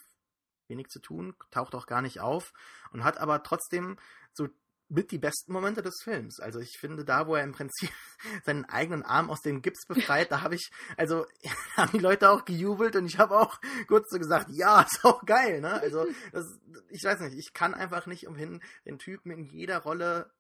wenig 0.68 0.88
zu 0.89 1.00
tun, 1.00 1.36
taucht 1.52 1.76
auch 1.76 1.88
gar 1.88 2.02
nicht 2.02 2.20
auf 2.20 2.54
und 2.91 3.04
hat 3.04 3.18
aber 3.18 3.43
trotzdem 3.43 3.98
so 4.34 4.48
mit 4.88 5.11
die 5.11 5.17
besten 5.17 5.51
Momente 5.51 5.81
des 5.81 6.01
Films. 6.03 6.39
Also 6.39 6.59
ich 6.59 6.77
finde, 6.79 7.05
da, 7.05 7.27
wo 7.27 7.36
er 7.36 7.43
im 7.43 7.53
Prinzip 7.53 7.89
seinen 8.45 8.65
eigenen 8.65 9.03
Arm 9.03 9.29
aus 9.29 9.41
dem 9.41 9.61
Gips 9.61 9.86
befreit, 9.88 10.31
da 10.31 10.41
habe 10.41 10.55
ich, 10.55 10.69
also 10.97 11.25
haben 11.75 11.91
die 11.91 11.99
Leute 11.99 12.29
auch 12.29 12.45
gejubelt 12.45 12.95
und 12.95 13.05
ich 13.05 13.17
habe 13.17 13.38
auch 13.39 13.59
kurz 13.88 14.09
so 14.09 14.19
gesagt, 14.19 14.49
ja, 14.51 14.81
ist 14.81 15.03
auch 15.03 15.25
geil, 15.25 15.61
ne? 15.61 15.73
Also 15.73 16.05
das, 16.31 16.45
ich 16.89 17.03
weiß 17.03 17.19
nicht, 17.21 17.38
ich 17.38 17.53
kann 17.53 17.73
einfach 17.73 18.05
nicht 18.05 18.27
umhin, 18.27 18.61
den 18.86 18.99
Typen 18.99 19.31
in 19.31 19.45
jeder 19.45 19.79
Rolle 19.79 20.31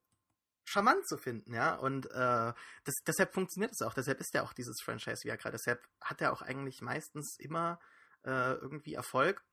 charmant 0.65 1.07
zu 1.07 1.17
finden, 1.17 1.53
ja. 1.53 1.75
Und 1.75 2.05
äh, 2.07 2.53
das, 2.83 2.95
deshalb 3.05 3.33
funktioniert 3.33 3.71
es 3.73 3.81
auch. 3.81 3.93
Deshalb 3.93 4.19
ist 4.19 4.33
ja 4.33 4.43
auch 4.43 4.53
dieses 4.53 4.81
Franchise 4.83 5.23
Viagra. 5.23 5.51
Deshalb 5.51 5.81
hat 6.01 6.21
er 6.21 6.33
auch 6.33 6.41
eigentlich 6.41 6.81
meistens 6.81 7.37
immer 7.39 7.79
äh, 8.23 8.53
irgendwie 8.53 8.93
Erfolg 8.93 9.43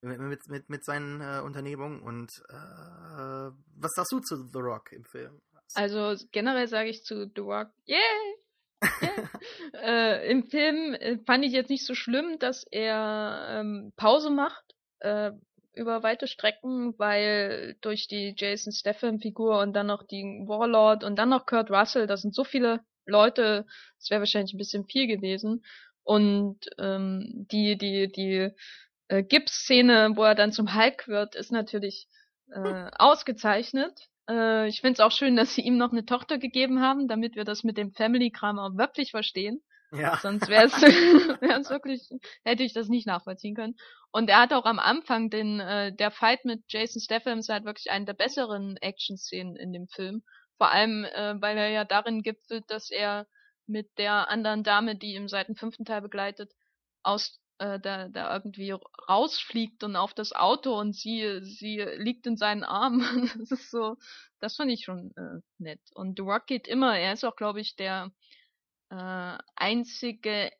mit, 0.00 0.48
mit, 0.48 0.68
mit 0.68 0.84
seinen 0.84 1.20
äh, 1.20 1.40
Unternehmungen. 1.40 2.00
Und 2.00 2.30
äh, 2.48 3.50
was 3.76 3.92
sagst 3.94 4.12
du 4.12 4.20
zu 4.20 4.36
The 4.48 4.58
Rock 4.58 4.92
im 4.92 5.04
Film? 5.04 5.40
Also 5.74 6.14
generell 6.32 6.68
sage 6.68 6.88
ich 6.88 7.04
zu 7.04 7.30
The 7.34 7.40
Rock, 7.40 7.68
yeah! 7.86 7.98
yeah. 9.02 9.30
äh, 9.82 10.30
Im 10.30 10.44
Film 10.44 10.94
äh, 10.94 11.18
fand 11.26 11.44
ich 11.44 11.52
jetzt 11.52 11.68
nicht 11.68 11.84
so 11.84 11.94
schlimm, 11.94 12.38
dass 12.38 12.64
er 12.70 13.46
ähm, 13.50 13.92
Pause 13.96 14.30
macht. 14.30 14.64
Äh, 15.00 15.32
über 15.74 16.02
weite 16.02 16.26
Strecken, 16.26 16.98
weil 16.98 17.76
durch 17.80 18.08
die 18.08 18.34
Jason 18.36 18.72
Statham-Figur 18.72 19.60
und 19.60 19.74
dann 19.74 19.86
noch 19.86 20.02
die 20.02 20.24
Warlord 20.46 21.04
und 21.04 21.16
dann 21.16 21.28
noch 21.28 21.46
Kurt 21.46 21.70
Russell, 21.70 22.08
das 22.08 22.22
sind 22.22 22.34
so 22.34 22.42
viele 22.42 22.80
Leute, 23.06 23.64
es 23.98 24.10
wäre 24.10 24.20
wahrscheinlich 24.20 24.54
ein 24.54 24.58
bisschen 24.58 24.84
viel 24.86 25.06
gewesen. 25.06 25.64
Und 26.02 26.58
ähm, 26.78 27.46
die, 27.50 27.76
die, 27.76 28.10
die 28.10 28.50
äh, 29.08 29.22
Gibbs-Szene, 29.22 30.12
wo 30.14 30.24
er 30.24 30.34
dann 30.34 30.52
zum 30.52 30.74
Hulk 30.74 31.08
wird, 31.08 31.34
ist 31.34 31.52
natürlich 31.52 32.08
äh, 32.50 32.90
ausgezeichnet. 32.96 34.08
Äh, 34.28 34.68
ich 34.68 34.80
finde 34.80 34.94
es 34.94 35.00
auch 35.00 35.12
schön, 35.12 35.36
dass 35.36 35.54
sie 35.54 35.62
ihm 35.62 35.76
noch 35.76 35.92
eine 35.92 36.04
Tochter 36.04 36.38
gegeben 36.38 36.80
haben, 36.80 37.08
damit 37.08 37.36
wir 37.36 37.44
das 37.44 37.64
mit 37.64 37.76
dem 37.76 37.92
Family-Kram 37.92 38.58
auch 38.58 38.76
wirklich 38.76 39.10
verstehen. 39.10 39.62
Ja. 39.90 40.18
Sonst 40.18 40.48
wäre 40.48 40.66
es 40.66 40.72
wirklich, 41.70 42.08
hätte 42.44 42.62
ich 42.62 42.74
das 42.74 42.88
nicht 42.88 43.06
nachvollziehen 43.06 43.54
können. 43.54 43.76
Und 44.10 44.28
er 44.28 44.40
hat 44.40 44.52
auch 44.52 44.64
am 44.64 44.78
Anfang 44.78 45.30
den, 45.30 45.60
äh, 45.60 45.94
der 45.94 46.10
Fight 46.10 46.44
mit 46.44 46.64
Jason 46.68 47.00
Statham 47.00 47.38
ist 47.38 47.48
halt 47.48 47.64
wirklich 47.64 47.90
eine 47.90 48.04
der 48.04 48.14
besseren 48.14 48.76
Action-Szenen 48.78 49.56
in 49.56 49.72
dem 49.72 49.88
Film. 49.88 50.22
Vor 50.58 50.70
allem, 50.70 51.04
äh, 51.04 51.40
weil 51.40 51.56
er 51.56 51.68
ja 51.68 51.84
darin 51.84 52.22
gipfelt, 52.22 52.64
dass 52.68 52.90
er 52.90 53.26
mit 53.66 53.86
der 53.98 54.28
anderen 54.28 54.64
Dame, 54.64 54.96
die 54.96 55.14
ihm 55.14 55.28
seit 55.28 55.48
dem 55.48 55.56
fünften 55.56 55.84
Teil 55.84 56.00
begleitet, 56.00 56.52
aus 57.02 57.38
äh, 57.58 57.80
da, 57.80 58.08
da 58.08 58.34
irgendwie 58.34 58.74
rausfliegt 59.08 59.82
und 59.84 59.96
auf 59.96 60.14
das 60.14 60.32
Auto 60.32 60.78
und 60.78 60.94
sie, 60.94 61.40
sie 61.42 61.80
liegt 61.96 62.26
in 62.26 62.36
seinen 62.36 62.64
Armen. 62.64 63.30
das 63.38 63.50
ist 63.50 63.70
so, 63.70 63.96
das 64.40 64.56
fand 64.56 64.70
ich 64.70 64.84
schon 64.84 65.12
äh, 65.16 65.40
nett. 65.58 65.80
Und 65.92 66.18
The 66.18 66.22
Rock 66.22 66.46
geht 66.46 66.68
immer, 66.68 66.98
er 66.98 67.12
ist 67.12 67.24
auch, 67.24 67.36
glaube 67.36 67.60
ich, 67.60 67.76
der 67.76 68.12
äh, 68.90 69.38
einzige, 69.56 70.50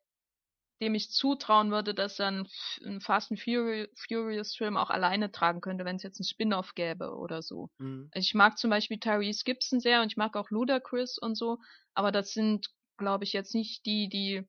dem 0.81 0.95
ich 0.95 1.11
zutrauen 1.11 1.71
würde, 1.71 1.95
dass 1.95 2.19
er 2.19 2.29
einen, 2.29 2.49
einen 2.85 3.01
Fast 3.01 3.31
and 3.31 3.41
Furious, 3.41 3.89
Furious 3.97 4.57
Film 4.57 4.77
auch 4.77 4.91
alleine 4.91 5.33
tragen 5.33 5.61
könnte, 5.61 5.85
wenn 5.85 5.97
es 5.97 6.03
jetzt 6.03 6.21
einen 6.21 6.27
Spin-off 6.27 6.75
gäbe 6.75 7.17
oder 7.17 7.43
so. 7.43 7.71
Mhm. 7.79 8.11
Ich 8.15 8.35
mag 8.35 8.59
zum 8.59 8.71
Beispiel 8.71 8.99
Tyrese 8.99 9.43
Gibson 9.45 9.81
sehr 9.81 10.03
und 10.03 10.13
ich 10.13 10.17
mag 10.17 10.37
auch 10.37 10.51
Ludacris 10.51 11.19
und 11.19 11.37
so, 11.37 11.59
aber 11.95 12.13
das 12.13 12.33
sind, 12.33 12.69
glaube 12.97 13.25
ich, 13.25 13.33
jetzt 13.33 13.55
nicht 13.55 13.87
die, 13.87 14.09
die 14.09 14.47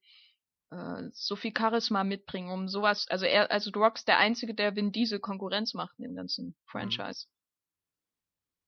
äh, 0.71 1.09
so 1.13 1.35
viel 1.35 1.53
Charisma 1.55 2.03
mitbringen, 2.03 2.51
um 2.51 2.67
sowas, 2.67 3.07
also 3.09 3.25
er, 3.25 3.51
also 3.51 3.71
The 3.73 3.79
Rock 3.79 3.97
ist 3.97 4.07
der 4.07 4.17
Einzige, 4.17 4.53
der 4.53 4.75
Vin 4.75 4.91
Diesel 4.91 5.19
Konkurrenz 5.19 5.73
macht 5.73 5.97
in 5.97 6.03
dem 6.03 6.15
ganzen 6.15 6.47
mhm. 6.47 6.55
Franchise. 6.65 7.27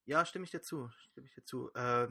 Ja, 0.05 0.25
stimme 0.25 0.45
ich 0.45 0.51
dir 0.51 0.61
zu, 0.61 0.89
stimme 1.11 1.27
ich 1.27 1.33
dir 1.35 1.45
zu. 1.45 1.71
Äh, 1.73 2.07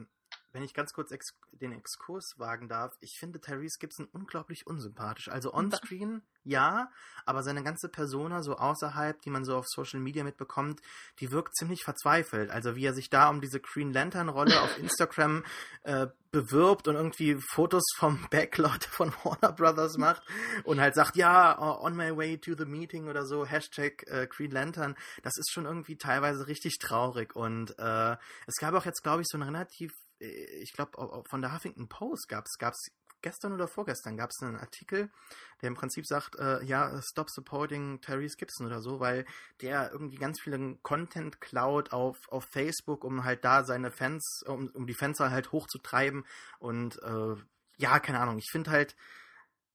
wenn 0.53 0.63
ich 0.63 0.73
ganz 0.73 0.93
kurz 0.93 1.11
ex 1.11 1.33
den 1.51 1.71
Exkurs 1.71 2.33
wagen 2.37 2.67
darf, 2.67 2.93
ich 2.99 3.17
finde 3.19 3.39
Tyrese 3.39 3.77
Gibson 3.79 4.07
unglaublich 4.11 4.65
unsympathisch. 4.67 5.29
Also 5.29 5.53
on-screen, 5.53 6.21
ja, 6.43 6.89
aber 7.25 7.43
seine 7.43 7.63
ganze 7.63 7.89
Persona 7.89 8.41
so 8.43 8.55
außerhalb, 8.57 9.21
die 9.21 9.29
man 9.29 9.45
so 9.45 9.55
auf 9.55 9.65
Social 9.67 9.99
Media 9.99 10.23
mitbekommt, 10.23 10.81
die 11.19 11.31
wirkt 11.31 11.55
ziemlich 11.55 11.83
verzweifelt. 11.83 12.49
Also 12.49 12.75
wie 12.75 12.85
er 12.85 12.93
sich 12.93 13.09
da 13.09 13.29
um 13.29 13.41
diese 13.41 13.59
Green 13.59 13.93
Lantern-Rolle 13.93 14.61
auf 14.61 14.77
Instagram 14.77 15.43
äh, 15.83 16.07
bewirbt 16.31 16.87
und 16.87 16.95
irgendwie 16.95 17.37
Fotos 17.49 17.83
vom 17.97 18.25
Backlot 18.29 18.85
von 18.85 19.13
Warner 19.23 19.51
Brothers 19.51 19.97
macht 19.97 20.23
und 20.63 20.79
halt 20.79 20.95
sagt, 20.95 21.15
ja, 21.15 21.59
on 21.81 21.95
my 21.95 22.15
way 22.15 22.37
to 22.37 22.55
the 22.57 22.65
meeting 22.65 23.07
oder 23.07 23.25
so, 23.25 23.45
Hashtag 23.45 24.03
äh, 24.07 24.27
Green 24.27 24.51
Lantern, 24.51 24.95
das 25.23 25.37
ist 25.37 25.51
schon 25.51 25.65
irgendwie 25.65 25.97
teilweise 25.97 26.47
richtig 26.47 26.77
traurig. 26.79 27.35
Und 27.35 27.77
äh, 27.77 28.17
es 28.47 28.55
gab 28.59 28.73
auch 28.73 28.85
jetzt, 28.85 29.03
glaube 29.03 29.21
ich, 29.21 29.27
so 29.29 29.37
ein 29.37 29.43
relativ 29.43 29.91
ich 30.21 30.73
glaube, 30.73 31.23
von 31.27 31.41
der 31.41 31.53
Huffington 31.53 31.89
Post 31.89 32.29
gab 32.29 32.45
es 32.45 32.91
gestern 33.21 33.53
oder 33.53 33.67
vorgestern 33.67 34.17
gab 34.17 34.31
es 34.31 34.41
einen 34.41 34.57
Artikel, 34.57 35.09
der 35.61 35.67
im 35.67 35.75
Prinzip 35.75 36.05
sagt, 36.05 36.35
äh, 36.37 36.63
ja, 36.63 37.01
stop 37.01 37.29
supporting 37.29 38.01
Tyrese 38.01 38.35
Gibson 38.37 38.65
oder 38.65 38.81
so, 38.81 38.99
weil 38.99 39.25
der 39.61 39.91
irgendwie 39.91 40.17
ganz 40.17 40.41
vielen 40.41 40.81
Content 40.83 41.39
klaut 41.39 41.91
auf, 41.91 42.17
auf 42.29 42.45
Facebook, 42.45 43.03
um 43.03 43.23
halt 43.23 43.45
da 43.45 43.63
seine 43.63 43.91
Fans, 43.91 44.43
um, 44.45 44.69
um 44.69 44.87
die 44.87 44.93
Fans 44.93 45.19
halt 45.19 45.51
hochzutreiben 45.51 46.25
und 46.59 47.01
äh, 47.03 47.35
ja, 47.77 47.99
keine 47.99 48.19
Ahnung, 48.19 48.37
ich 48.37 48.49
finde 48.51 48.71
halt 48.71 48.95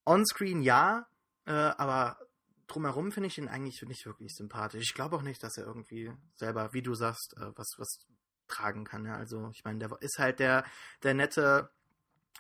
onscreen 0.05 0.63
ja, 0.63 1.07
äh, 1.47 1.53
aber 1.53 2.19
drumherum 2.67 3.13
finde 3.13 3.29
ich 3.29 3.39
ihn 3.39 3.49
eigentlich 3.49 3.83
nicht 3.83 4.07
wirklich 4.07 4.35
sympathisch. 4.35 4.83
Ich 4.83 4.95
glaube 4.95 5.17
auch 5.17 5.23
nicht, 5.23 5.43
dass 5.43 5.57
er 5.57 5.67
irgendwie 5.67 6.13
selber, 6.35 6.73
wie 6.73 6.83
du 6.83 6.95
sagst, 6.95 7.35
äh, 7.37 7.53
was, 7.57 7.75
was 7.79 8.07
tragen 8.49 8.85
kann. 8.85 9.05
Ja. 9.05 9.17
Also 9.17 9.51
ich 9.53 9.65
meine, 9.65 9.79
der 9.79 9.91
ist 10.01 10.19
halt 10.19 10.39
der, 10.39 10.65
der 11.03 11.15
nette 11.15 11.71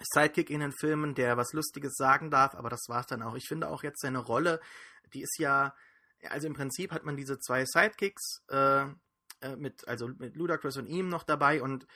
Sidekick 0.00 0.50
in 0.50 0.60
den 0.60 0.72
Filmen, 0.72 1.14
der 1.14 1.36
was 1.36 1.52
Lustiges 1.52 1.94
sagen 1.94 2.30
darf, 2.30 2.54
aber 2.54 2.68
das 2.68 2.84
war's 2.88 3.06
dann 3.06 3.22
auch. 3.22 3.34
Ich 3.34 3.48
finde 3.48 3.68
auch 3.68 3.82
jetzt 3.82 4.00
seine 4.00 4.18
Rolle, 4.18 4.60
die 5.14 5.22
ist 5.22 5.38
ja, 5.38 5.74
also 6.28 6.46
im 6.46 6.54
Prinzip 6.54 6.92
hat 6.92 7.04
man 7.04 7.16
diese 7.16 7.38
zwei 7.38 7.64
Sidekicks 7.64 8.42
äh, 8.50 8.82
äh 9.40 9.56
mit, 9.56 9.86
also 9.88 10.08
mit 10.08 10.36
Ludacris 10.36 10.76
und 10.76 10.86
ihm 10.86 11.08
noch 11.08 11.22
dabei 11.22 11.62
und 11.62 11.86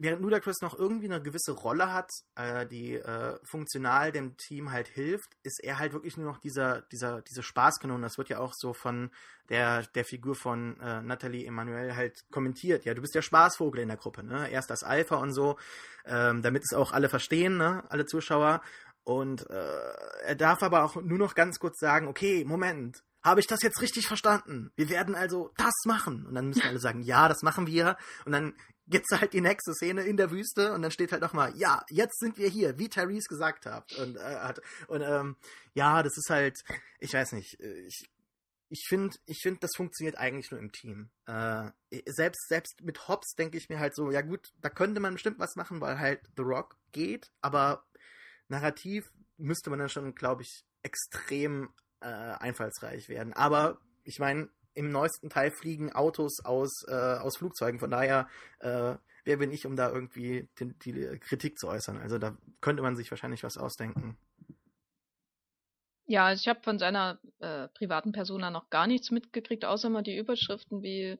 während 0.00 0.22
Ludacris 0.22 0.62
noch 0.62 0.78
irgendwie 0.78 1.06
eine 1.06 1.22
gewisse 1.22 1.52
Rolle 1.52 1.92
hat, 1.92 2.10
äh, 2.34 2.66
die 2.66 2.94
äh, 2.94 3.38
funktional 3.44 4.12
dem 4.12 4.36
Team 4.38 4.72
halt 4.72 4.88
hilft, 4.88 5.36
ist 5.42 5.62
er 5.62 5.78
halt 5.78 5.92
wirklich 5.92 6.16
nur 6.16 6.26
noch 6.26 6.38
dieser, 6.38 6.82
dieser, 6.90 7.20
diese 7.22 7.42
Spaßkanone. 7.42 8.02
Das 8.02 8.16
wird 8.16 8.30
ja 8.30 8.38
auch 8.38 8.54
so 8.54 8.72
von 8.72 9.10
der, 9.50 9.82
der 9.94 10.06
Figur 10.06 10.34
von 10.34 10.80
äh, 10.80 11.02
Nathalie 11.02 11.46
Emanuel 11.46 11.94
halt 11.94 12.24
kommentiert. 12.30 12.86
Ja, 12.86 12.94
du 12.94 13.02
bist 13.02 13.14
der 13.14 13.22
Spaßvogel 13.22 13.82
in 13.82 13.88
der 13.88 13.98
Gruppe, 13.98 14.24
ne? 14.24 14.50
Erst 14.50 14.70
das 14.70 14.82
Alpha 14.82 15.16
und 15.16 15.32
so, 15.32 15.58
ähm, 16.06 16.40
damit 16.40 16.62
es 16.64 16.74
auch 16.74 16.92
alle 16.92 17.10
verstehen, 17.10 17.58
ne? 17.58 17.84
Alle 17.90 18.06
Zuschauer. 18.06 18.62
Und 19.04 19.48
äh, 19.50 19.92
er 20.24 20.34
darf 20.34 20.62
aber 20.62 20.84
auch 20.84 20.96
nur 20.96 21.18
noch 21.18 21.34
ganz 21.34 21.58
kurz 21.58 21.78
sagen, 21.78 22.08
okay, 22.08 22.44
Moment, 22.46 23.02
habe 23.22 23.40
ich 23.40 23.46
das 23.46 23.62
jetzt 23.62 23.82
richtig 23.82 24.06
verstanden? 24.06 24.72
Wir 24.76 24.88
werden 24.88 25.14
also 25.14 25.52
das 25.56 25.74
machen. 25.84 26.24
Und 26.26 26.34
dann 26.34 26.48
müssen 26.48 26.62
alle 26.62 26.78
sagen, 26.78 27.02
ja, 27.02 27.28
das 27.28 27.42
machen 27.42 27.66
wir. 27.66 27.96
Und 28.24 28.32
dann 28.32 28.54
gibt's 28.90 29.10
halt 29.12 29.32
die 29.32 29.40
nächste 29.40 29.72
Szene 29.72 30.02
in 30.02 30.16
der 30.16 30.30
Wüste 30.30 30.72
und 30.72 30.82
dann 30.82 30.90
steht 30.90 31.12
halt 31.12 31.22
nochmal, 31.22 31.56
ja, 31.56 31.84
jetzt 31.88 32.18
sind 32.18 32.36
wir 32.36 32.48
hier, 32.48 32.78
wie 32.78 32.88
Therese 32.88 33.28
gesagt 33.28 33.66
hat. 33.66 33.92
Und, 33.94 34.16
äh, 34.16 34.20
hat, 34.20 34.60
und 34.88 35.02
ähm, 35.02 35.36
ja, 35.74 36.02
das 36.02 36.16
ist 36.16 36.28
halt, 36.28 36.62
ich 36.98 37.14
weiß 37.14 37.32
nicht, 37.32 37.58
äh, 37.60 37.86
ich, 37.86 38.10
ich 38.68 38.84
finde, 38.88 39.16
ich 39.26 39.38
find, 39.42 39.62
das 39.62 39.70
funktioniert 39.76 40.16
eigentlich 40.16 40.50
nur 40.50 40.60
im 40.60 40.72
Team. 40.72 41.10
Äh, 41.26 41.70
selbst, 42.06 42.48
selbst 42.48 42.82
mit 42.82 43.08
Hobbs 43.08 43.34
denke 43.34 43.58
ich 43.58 43.68
mir 43.68 43.78
halt 43.78 43.94
so, 43.94 44.10
ja 44.10 44.22
gut, 44.22 44.52
da 44.60 44.68
könnte 44.68 45.00
man 45.00 45.14
bestimmt 45.14 45.38
was 45.38 45.56
machen, 45.56 45.80
weil 45.80 45.98
halt 45.98 46.20
The 46.36 46.42
Rock 46.42 46.76
geht, 46.92 47.30
aber 47.40 47.84
narrativ 48.48 49.10
müsste 49.36 49.70
man 49.70 49.78
dann 49.78 49.88
schon, 49.88 50.14
glaube 50.14 50.42
ich, 50.42 50.64
extrem 50.82 51.70
äh, 52.00 52.06
einfallsreich 52.06 53.08
werden. 53.08 53.32
Aber 53.32 53.80
ich 54.04 54.18
meine, 54.18 54.48
im 54.74 54.90
neuesten 54.90 55.30
Teil 55.30 55.50
fliegen 55.50 55.92
Autos 55.92 56.40
aus, 56.44 56.84
äh, 56.88 56.94
aus 56.94 57.36
Flugzeugen. 57.36 57.80
Von 57.80 57.90
daher, 57.90 58.28
äh, 58.60 58.94
wer 59.24 59.36
bin 59.36 59.50
ich, 59.50 59.66
um 59.66 59.76
da 59.76 59.90
irgendwie 59.90 60.48
die, 60.58 60.72
die, 60.78 61.18
Kritik 61.18 61.58
zu 61.58 61.68
äußern? 61.68 61.98
Also 61.98 62.18
da 62.18 62.36
könnte 62.60 62.82
man 62.82 62.96
sich 62.96 63.10
wahrscheinlich 63.10 63.42
was 63.42 63.56
ausdenken. 63.56 64.16
Ja, 66.06 66.26
also 66.26 66.40
ich 66.40 66.48
habe 66.48 66.62
von 66.62 66.78
seiner 66.78 67.20
äh, 67.38 67.68
privaten 67.68 68.12
Persona 68.12 68.50
noch 68.50 68.68
gar 68.70 68.86
nichts 68.86 69.10
mitgekriegt, 69.10 69.64
außer 69.64 69.90
mal 69.90 70.02
die 70.02 70.16
Überschriften 70.16 70.82
wie 70.82 71.18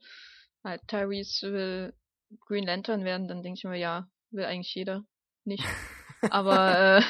halt 0.65 0.87
Tyrese 0.89 1.53
will 1.53 1.95
Green 2.47 2.67
Lantern 2.67 3.05
werden. 3.05 3.29
Dann 3.29 3.43
denke 3.43 3.59
ich 3.59 3.65
mir, 3.65 3.79
ja, 3.79 4.09
will 4.31 4.45
eigentlich 4.45 4.75
jeder 4.75 5.05
nicht. 5.45 5.65
Aber 6.31 6.99
äh, 6.99 7.03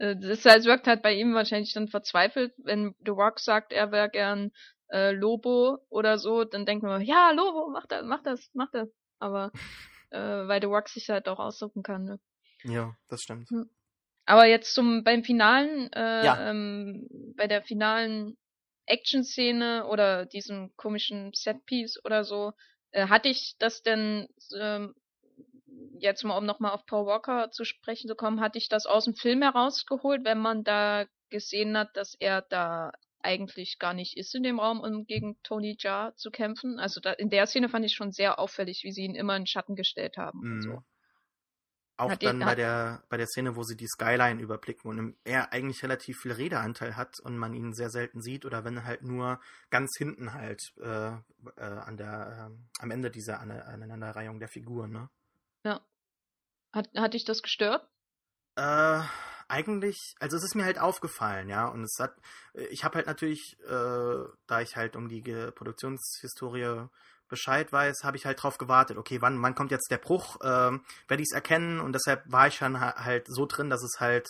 äh, 0.00 0.16
das 0.16 0.44
heißt, 0.44 0.66
wirkt 0.66 0.86
halt 0.86 1.02
bei 1.02 1.14
ihm 1.14 1.34
wahrscheinlich 1.34 1.72
dann 1.72 1.88
verzweifelt, 1.88 2.52
wenn 2.58 2.94
The 3.04 3.10
Rock 3.10 3.38
sagt, 3.40 3.72
er 3.72 3.92
wäre 3.92 4.08
gern 4.08 4.52
äh, 4.90 5.12
Lobo 5.12 5.78
oder 5.88 6.18
so, 6.18 6.44
dann 6.44 6.66
denkt 6.66 6.82
man, 6.82 7.02
ja, 7.02 7.30
Lobo, 7.32 7.68
mach 7.70 7.86
das, 7.86 8.04
mach 8.04 8.22
das, 8.22 8.50
mach 8.54 8.70
das. 8.70 8.88
Aber 9.18 9.50
äh, 10.10 10.18
weil 10.18 10.60
The 10.60 10.66
Rock 10.66 10.88
sich 10.88 11.08
halt 11.08 11.28
auch 11.28 11.38
aussuchen 11.38 11.82
kann. 11.82 12.04
Ne? 12.04 12.20
Ja, 12.64 12.94
das 13.08 13.22
stimmt. 13.22 13.48
Hm. 13.50 13.70
Aber 14.26 14.46
jetzt 14.46 14.74
zum 14.74 15.02
beim 15.02 15.24
finalen, 15.24 15.92
äh, 15.92 16.24
ja. 16.24 16.50
ähm, 16.50 17.08
bei 17.36 17.46
der 17.46 17.62
finalen 17.62 18.36
Action-Szene 18.86 19.86
oder 19.86 20.26
diesem 20.26 20.74
komischen 20.76 21.32
Set-Piece 21.34 22.04
oder 22.04 22.24
so, 22.24 22.52
äh, 22.92 23.08
hatte 23.08 23.28
ich 23.28 23.56
das 23.58 23.82
denn 23.82 24.28
ähm, 24.56 24.94
jetzt 25.98 26.24
mal 26.24 26.36
um 26.36 26.46
nochmal 26.46 26.72
auf 26.72 26.86
Paul 26.86 27.06
Walker 27.06 27.50
zu 27.50 27.64
sprechen 27.64 28.08
zu 28.08 28.14
kommen, 28.14 28.40
hatte 28.40 28.58
ich 28.58 28.68
das 28.68 28.86
aus 28.86 29.04
dem 29.04 29.14
Film 29.14 29.42
herausgeholt, 29.42 30.24
wenn 30.24 30.38
man 30.38 30.64
da 30.64 31.06
gesehen 31.30 31.76
hat, 31.76 31.96
dass 31.96 32.14
er 32.14 32.42
da 32.42 32.92
eigentlich 33.22 33.78
gar 33.78 33.94
nicht 33.94 34.16
ist 34.16 34.34
in 34.34 34.42
dem 34.42 34.58
Raum, 34.58 34.80
um 34.80 35.06
gegen 35.06 35.36
Tony 35.42 35.76
Jaa 35.78 36.14
zu 36.16 36.30
kämpfen. 36.30 36.78
Also 36.78 37.00
da, 37.00 37.12
in 37.12 37.30
der 37.30 37.46
Szene 37.46 37.68
fand 37.68 37.84
ich 37.84 37.94
schon 37.94 38.12
sehr 38.12 38.38
auffällig, 38.38 38.82
wie 38.84 38.92
sie 38.92 39.04
ihn 39.04 39.14
immer 39.14 39.36
in 39.36 39.46
Schatten 39.46 39.76
gestellt 39.76 40.16
haben. 40.16 40.58
Mm. 40.58 40.62
So. 40.62 40.82
Auch 42.00 42.10
hat 42.10 42.22
dann 42.22 42.38
den, 42.38 42.46
bei 42.46 42.54
der 42.54 43.04
bei 43.10 43.18
der 43.18 43.26
Szene, 43.26 43.56
wo 43.56 43.62
sie 43.62 43.76
die 43.76 43.86
Skyline 43.86 44.40
überblicken 44.40 44.88
und 44.88 45.16
er 45.24 45.52
eigentlich 45.52 45.82
relativ 45.82 46.16
viel 46.16 46.32
Redeanteil 46.32 46.96
hat 46.96 47.20
und 47.20 47.36
man 47.36 47.52
ihn 47.52 47.74
sehr 47.74 47.90
selten 47.90 48.22
sieht 48.22 48.46
oder 48.46 48.64
wenn 48.64 48.84
halt 48.84 49.02
nur 49.02 49.38
ganz 49.68 49.90
hinten 49.98 50.32
halt 50.32 50.62
äh, 50.80 51.08
äh, 51.10 51.20
an 51.58 51.98
der 51.98 52.50
äh, 52.50 52.82
am 52.82 52.90
Ende 52.90 53.10
dieser 53.10 53.40
Aneinanderreihung 53.40 54.40
der 54.40 54.48
Figuren, 54.48 54.92
ne? 54.92 55.10
Ja. 55.62 55.82
Hat, 56.72 56.88
hat 56.96 57.12
dich 57.12 57.24
das 57.24 57.42
gestört? 57.42 57.86
Äh, 58.56 59.02
eigentlich, 59.50 60.14
also 60.20 60.36
es 60.36 60.44
ist 60.44 60.54
mir 60.54 60.64
halt 60.64 60.78
aufgefallen, 60.78 61.48
ja, 61.48 61.66
und 61.66 61.82
es 61.82 61.96
hat, 61.98 62.14
äh, 62.54 62.64
ich 62.66 62.84
habe 62.84 62.96
halt 62.96 63.06
natürlich, 63.06 63.56
äh, 63.66 64.24
da 64.46 64.60
ich 64.60 64.76
halt 64.76 64.96
um 64.96 65.08
die 65.08 65.22
Produktionshistorie 65.22 66.88
Bescheid 67.28 67.72
weiß, 67.72 68.02
habe 68.02 68.16
ich 68.16 68.26
halt 68.26 68.42
drauf 68.42 68.58
gewartet, 68.58 68.98
okay, 68.98 69.22
wann, 69.22 69.40
wann 69.42 69.54
kommt 69.54 69.70
jetzt 69.70 69.90
der 69.90 69.98
Bruch, 69.98 70.40
äh, 70.40 70.44
werde 70.44 71.22
ich 71.22 71.28
es 71.30 71.34
erkennen 71.34 71.80
und 71.80 71.92
deshalb 71.92 72.24
war 72.30 72.48
ich 72.48 72.56
schon 72.56 72.80
halt 72.80 73.26
so 73.28 73.46
drin, 73.46 73.70
dass 73.70 73.82
es 73.82 74.00
halt 74.00 74.28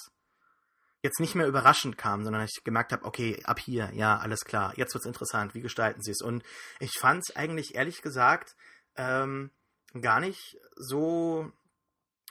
jetzt 1.03 1.19
nicht 1.19 1.35
mehr 1.35 1.47
überraschend 1.47 1.97
kam, 1.97 2.25
sondern 2.25 2.45
ich 2.45 2.63
gemerkt 2.63 2.93
habe, 2.93 3.05
okay, 3.05 3.41
ab 3.45 3.59
hier, 3.59 3.91
ja, 3.95 4.19
alles 4.19 4.45
klar, 4.45 4.75
jetzt 4.77 4.95
wird's 4.95 5.07
interessant, 5.07 5.55
wie 5.55 5.63
gestalten 5.63 6.03
sie 6.03 6.11
es? 6.11 6.21
Und 6.21 6.43
ich 6.79 6.93
fand 6.99 7.23
es 7.27 7.35
eigentlich 7.37 7.75
ehrlich 7.75 8.03
gesagt 8.03 8.55
ähm, 8.97 9.51
gar 9.99 10.21
nicht 10.21 10.59
so 10.77 11.51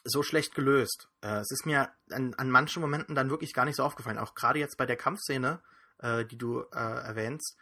so 0.10 0.24
schlecht 0.24 0.55
gelöst. 0.55 1.10
Äh, 1.22 1.39
es 1.39 1.51
ist 1.51 1.66
mir 1.66 1.89
an, 2.12 2.34
an 2.36 2.49
manchen 2.49 2.82
Momenten 2.82 3.16
dann 3.16 3.30
wirklich 3.30 3.53
gar 3.53 3.66
nicht 3.66 3.76
so 3.76 3.84
aufgefallen. 3.84 4.18
Auch 4.18 4.36
gerade 4.36 4.60
jetzt 4.60 4.78
bei 4.78 4.86
der 4.86 4.97
Kampfszene, 4.97 5.62
äh, 5.99 6.26
die 6.26 6.38
du 6.38 6.62
äh, 6.72 6.76
erwähnst, 6.76 7.57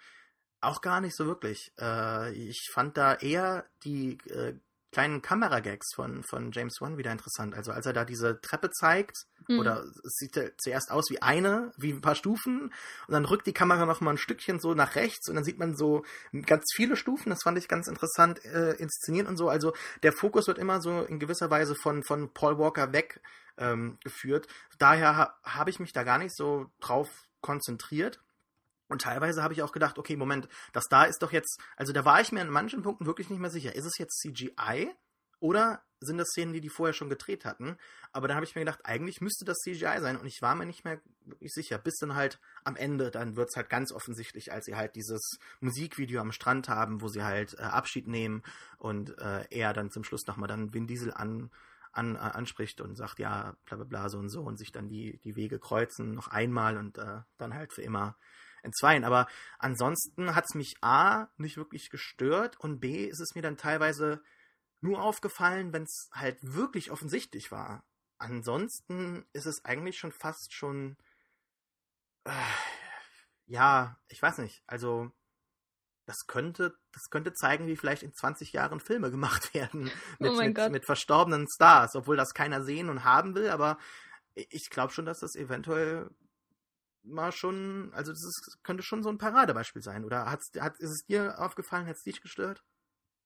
auch 0.61 0.81
gar 0.81 1.01
nicht 1.01 1.15
so 1.15 1.25
wirklich. 1.25 1.71
Äh, 1.79 2.33
ich 2.33 2.69
fand 2.73 2.97
da 2.97 3.15
eher 3.15 3.65
die 3.83 4.17
äh, 4.29 4.55
kleinen 4.91 5.21
Kameragags 5.21 5.93
von, 5.93 6.23
von 6.23 6.51
James 6.51 6.81
Wan 6.81 6.97
wieder 6.97 7.11
interessant. 7.11 7.55
Also 7.55 7.71
als 7.71 7.85
er 7.85 7.93
da 7.93 8.05
diese 8.05 8.41
Treppe 8.41 8.71
zeigt, 8.71 9.27
mhm. 9.47 9.59
oder 9.59 9.83
es 10.03 10.15
sieht 10.17 10.53
zuerst 10.57 10.91
aus 10.91 11.09
wie 11.09 11.21
eine, 11.21 11.71
wie 11.77 11.91
ein 11.91 12.01
paar 12.01 12.15
Stufen, 12.15 12.73
und 13.07 13.11
dann 13.13 13.25
rückt 13.25 13.47
die 13.47 13.53
Kamera 13.53 13.85
noch 13.85 14.01
mal 14.01 14.11
ein 14.11 14.17
Stückchen 14.17 14.59
so 14.59 14.73
nach 14.73 14.95
rechts 14.95 15.29
und 15.29 15.35
dann 15.35 15.43
sieht 15.43 15.59
man 15.59 15.75
so 15.75 16.03
ganz 16.45 16.65
viele 16.75 16.95
Stufen. 16.95 17.29
Das 17.29 17.43
fand 17.43 17.57
ich 17.57 17.67
ganz 17.67 17.87
interessant 17.87 18.43
äh, 18.45 18.73
inszeniert 18.73 19.27
und 19.27 19.37
so. 19.37 19.49
Also 19.49 19.73
der 20.03 20.13
Fokus 20.13 20.47
wird 20.47 20.57
immer 20.57 20.81
so 20.81 21.01
in 21.03 21.19
gewisser 21.19 21.49
Weise 21.49 21.75
von, 21.75 22.03
von 22.03 22.33
Paul 22.33 22.57
Walker 22.57 22.93
weg 22.93 23.21
ähm, 23.57 23.97
geführt. 24.03 24.47
Daher 24.77 25.17
ha 25.17 25.37
habe 25.43 25.69
ich 25.69 25.79
mich 25.79 25.93
da 25.93 26.03
gar 26.03 26.17
nicht 26.17 26.35
so 26.35 26.69
drauf 26.79 27.09
konzentriert. 27.41 28.21
Und 28.89 29.01
teilweise 29.01 29.43
habe 29.43 29.53
ich 29.53 29.61
auch 29.63 29.73
gedacht, 29.73 29.97
okay, 29.97 30.15
Moment, 30.15 30.47
das 30.71 30.85
da 30.89 31.03
ist 31.03 31.21
doch 31.21 31.33
jetzt, 31.33 31.59
also 31.75 31.91
da 31.91 32.05
war 32.05 32.21
ich 32.21 32.31
mir 32.31 32.41
an 32.41 32.49
manchen 32.49 32.83
Punkten 32.83 33.05
wirklich 33.05 33.29
nicht 33.29 33.39
mehr 33.39 33.49
sicher. 33.49 33.75
Ist 33.75 33.85
es 33.85 33.97
jetzt 33.97 34.19
CGI 34.21 34.93
oder 35.39 35.83
sind 35.99 36.17
das 36.17 36.29
Szenen, 36.29 36.53
die 36.53 36.61
die 36.61 36.69
vorher 36.69 36.93
schon 36.93 37.09
gedreht 37.09 37.45
hatten? 37.45 37.77
Aber 38.11 38.27
dann 38.27 38.35
habe 38.35 38.45
ich 38.45 38.55
mir 38.55 38.61
gedacht, 38.61 38.81
eigentlich 38.83 39.21
müsste 39.21 39.45
das 39.45 39.57
CGI 39.57 39.99
sein 39.99 40.17
und 40.17 40.25
ich 40.25 40.41
war 40.41 40.55
mir 40.55 40.65
nicht 40.65 40.85
mehr 40.85 41.01
wirklich 41.25 41.51
sicher. 41.51 41.77
Bis 41.77 41.97
dann 41.97 42.15
halt 42.15 42.39
am 42.63 42.75
Ende, 42.75 43.11
dann 43.11 43.35
wird 43.35 43.49
es 43.49 43.55
halt 43.55 43.69
ganz 43.69 43.91
offensichtlich, 43.91 44.51
als 44.51 44.65
sie 44.65 44.75
halt 44.75 44.95
dieses 44.95 45.39
Musikvideo 45.59 46.21
am 46.21 46.31
Strand 46.31 46.69
haben, 46.69 47.01
wo 47.01 47.07
sie 47.07 47.23
halt 47.23 47.55
äh, 47.57 47.63
Abschied 47.63 48.07
nehmen 48.07 48.43
und 48.77 49.17
äh, 49.19 49.45
er 49.49 49.73
dann 49.73 49.91
zum 49.91 50.03
Schluss 50.03 50.25
nochmal 50.27 50.47
dann 50.47 50.73
Vin 50.73 50.87
Diesel 50.87 51.13
an, 51.13 51.51
an, 51.91 52.15
äh, 52.15 52.19
anspricht 52.19 52.79
und 52.81 52.95
sagt, 52.95 53.19
ja, 53.19 53.55
bla 53.65 53.77
bla 53.77 53.85
bla, 53.85 54.09
so 54.09 54.19
und 54.19 54.29
so 54.29 54.41
und 54.41 54.57
sich 54.57 54.71
dann 54.71 54.87
die, 54.87 55.19
die 55.23 55.35
Wege 55.35 55.59
kreuzen, 55.59 56.13
noch 56.13 56.27
einmal 56.27 56.77
und 56.77 56.97
äh, 56.97 57.21
dann 57.37 57.53
halt 57.53 57.73
für 57.73 57.81
immer 57.81 58.15
entzweien. 58.63 59.03
Aber 59.03 59.27
ansonsten 59.59 60.35
hat 60.35 60.45
es 60.47 60.55
mich 60.55 60.75
A 60.81 61.27
nicht 61.37 61.57
wirklich 61.57 61.89
gestört 61.89 62.59
und 62.59 62.79
B 62.79 63.05
ist 63.05 63.19
es 63.19 63.35
mir 63.35 63.41
dann 63.41 63.57
teilweise 63.57 64.21
nur 64.81 65.01
aufgefallen, 65.01 65.73
wenn 65.73 65.83
es 65.83 66.09
halt 66.13 66.37
wirklich 66.41 66.91
offensichtlich 66.91 67.51
war. 67.51 67.83
Ansonsten 68.17 69.25
ist 69.33 69.45
es 69.45 69.63
eigentlich 69.65 69.97
schon 69.97 70.11
fast 70.11 70.53
schon. 70.53 70.97
Äh, 72.23 72.31
ja, 73.45 73.97
ich 74.07 74.21
weiß 74.21 74.39
nicht. 74.39 74.63
Also, 74.67 75.11
das 76.05 76.25
könnte, 76.25 76.77
das 76.93 77.09
könnte 77.09 77.33
zeigen, 77.33 77.67
wie 77.67 77.75
vielleicht 77.75 78.03
in 78.03 78.13
20 78.13 78.53
Jahren 78.53 78.79
Filme 78.79 79.11
gemacht 79.11 79.53
werden 79.53 79.91
mit, 80.19 80.31
oh 80.31 80.35
mit, 80.35 80.71
mit, 80.71 80.85
verstorbenen 80.85 81.47
Stars, 81.47 81.95
obwohl 81.95 82.17
das 82.17 82.33
keiner 82.33 82.63
sehen 82.63 82.89
und 82.89 83.03
haben 83.03 83.35
will, 83.35 83.49
aber 83.49 83.77
ich 84.33 84.69
glaube 84.69 84.93
schon, 84.93 85.05
dass 85.05 85.19
das 85.19 85.35
eventuell 85.35 86.09
mal 87.03 87.31
schon, 87.31 87.91
also 87.93 88.11
das 88.11 88.23
ist, 88.23 88.59
könnte 88.63 88.83
schon 88.83 89.03
so 89.03 89.09
ein 89.09 89.17
Paradebeispiel 89.17 89.81
sein. 89.81 90.05
Oder 90.05 90.29
hat's, 90.29 90.51
hat, 90.59 90.77
ist 90.79 90.91
es 90.91 91.05
dir 91.05 91.39
aufgefallen, 91.39 91.87
hat 91.87 91.95
es 91.95 92.03
dich 92.03 92.21
gestört? 92.21 92.63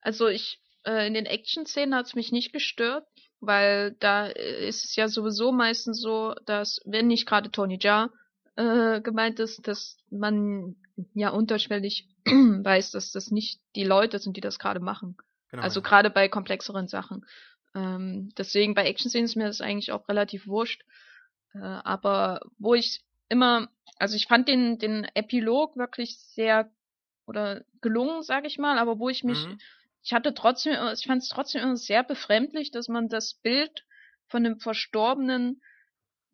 Also 0.01 0.27
ich, 0.27 0.61
äh, 0.85 1.07
in 1.07 1.13
den 1.13 1.25
Action-Szenen 1.25 1.95
hat 1.95 2.07
es 2.07 2.15
mich 2.15 2.31
nicht 2.31 2.53
gestört, 2.53 3.07
weil 3.39 3.95
da 3.99 4.27
äh, 4.27 4.67
ist 4.67 4.85
es 4.85 4.95
ja 4.95 5.07
sowieso 5.07 5.51
meistens 5.51 6.01
so, 6.01 6.35
dass, 6.45 6.81
wenn 6.85 7.07
nicht 7.07 7.25
gerade 7.25 7.51
Tony 7.51 7.77
Jaa 7.79 8.09
äh, 8.55 9.01
gemeint 9.01 9.39
ist, 9.39 9.67
dass 9.67 9.97
man 10.09 10.75
ja 11.13 11.29
unterschwellig 11.29 12.07
weiß, 12.25 12.91
dass 12.91 13.11
das 13.11 13.31
nicht 13.31 13.61
die 13.75 13.83
Leute 13.83 14.19
sind, 14.19 14.37
die 14.37 14.41
das 14.41 14.59
gerade 14.59 14.79
machen. 14.79 15.17
Genau, 15.49 15.63
also 15.63 15.79
ja. 15.79 15.87
gerade 15.87 16.09
bei 16.09 16.29
komplexeren 16.29 16.87
Sachen. 16.87 17.25
Ähm, 17.73 18.31
deswegen 18.37 18.73
bei 18.73 18.85
Action-Szenen 18.85 19.25
ist 19.25 19.35
mir 19.35 19.47
das 19.47 19.61
eigentlich 19.61 19.91
auch 19.91 20.07
relativ 20.07 20.47
wurscht. 20.47 20.83
Äh, 21.53 21.59
aber 21.59 22.41
wo 22.57 22.75
ich 22.75 23.03
immer, 23.29 23.69
also 23.97 24.15
ich 24.15 24.27
fand 24.27 24.47
den, 24.47 24.77
den 24.77 25.05
Epilog 25.13 25.77
wirklich 25.77 26.17
sehr 26.17 26.69
oder 27.25 27.63
gelungen, 27.81 28.23
sag 28.23 28.45
ich 28.45 28.57
mal, 28.57 28.77
aber 28.77 28.99
wo 28.99 29.09
ich 29.09 29.23
mich, 29.23 29.45
mhm. 29.45 29.57
Ich 30.03 30.13
hatte 30.13 30.33
trotzdem, 30.33 30.73
ich 30.93 31.05
fand 31.05 31.21
es 31.21 31.29
trotzdem 31.29 31.61
immer 31.61 31.77
sehr 31.77 32.03
befremdlich, 32.03 32.71
dass 32.71 32.87
man 32.87 33.09
das 33.09 33.35
Bild 33.35 33.85
von 34.27 34.43
dem 34.43 34.59
Verstorbenen 34.59 35.61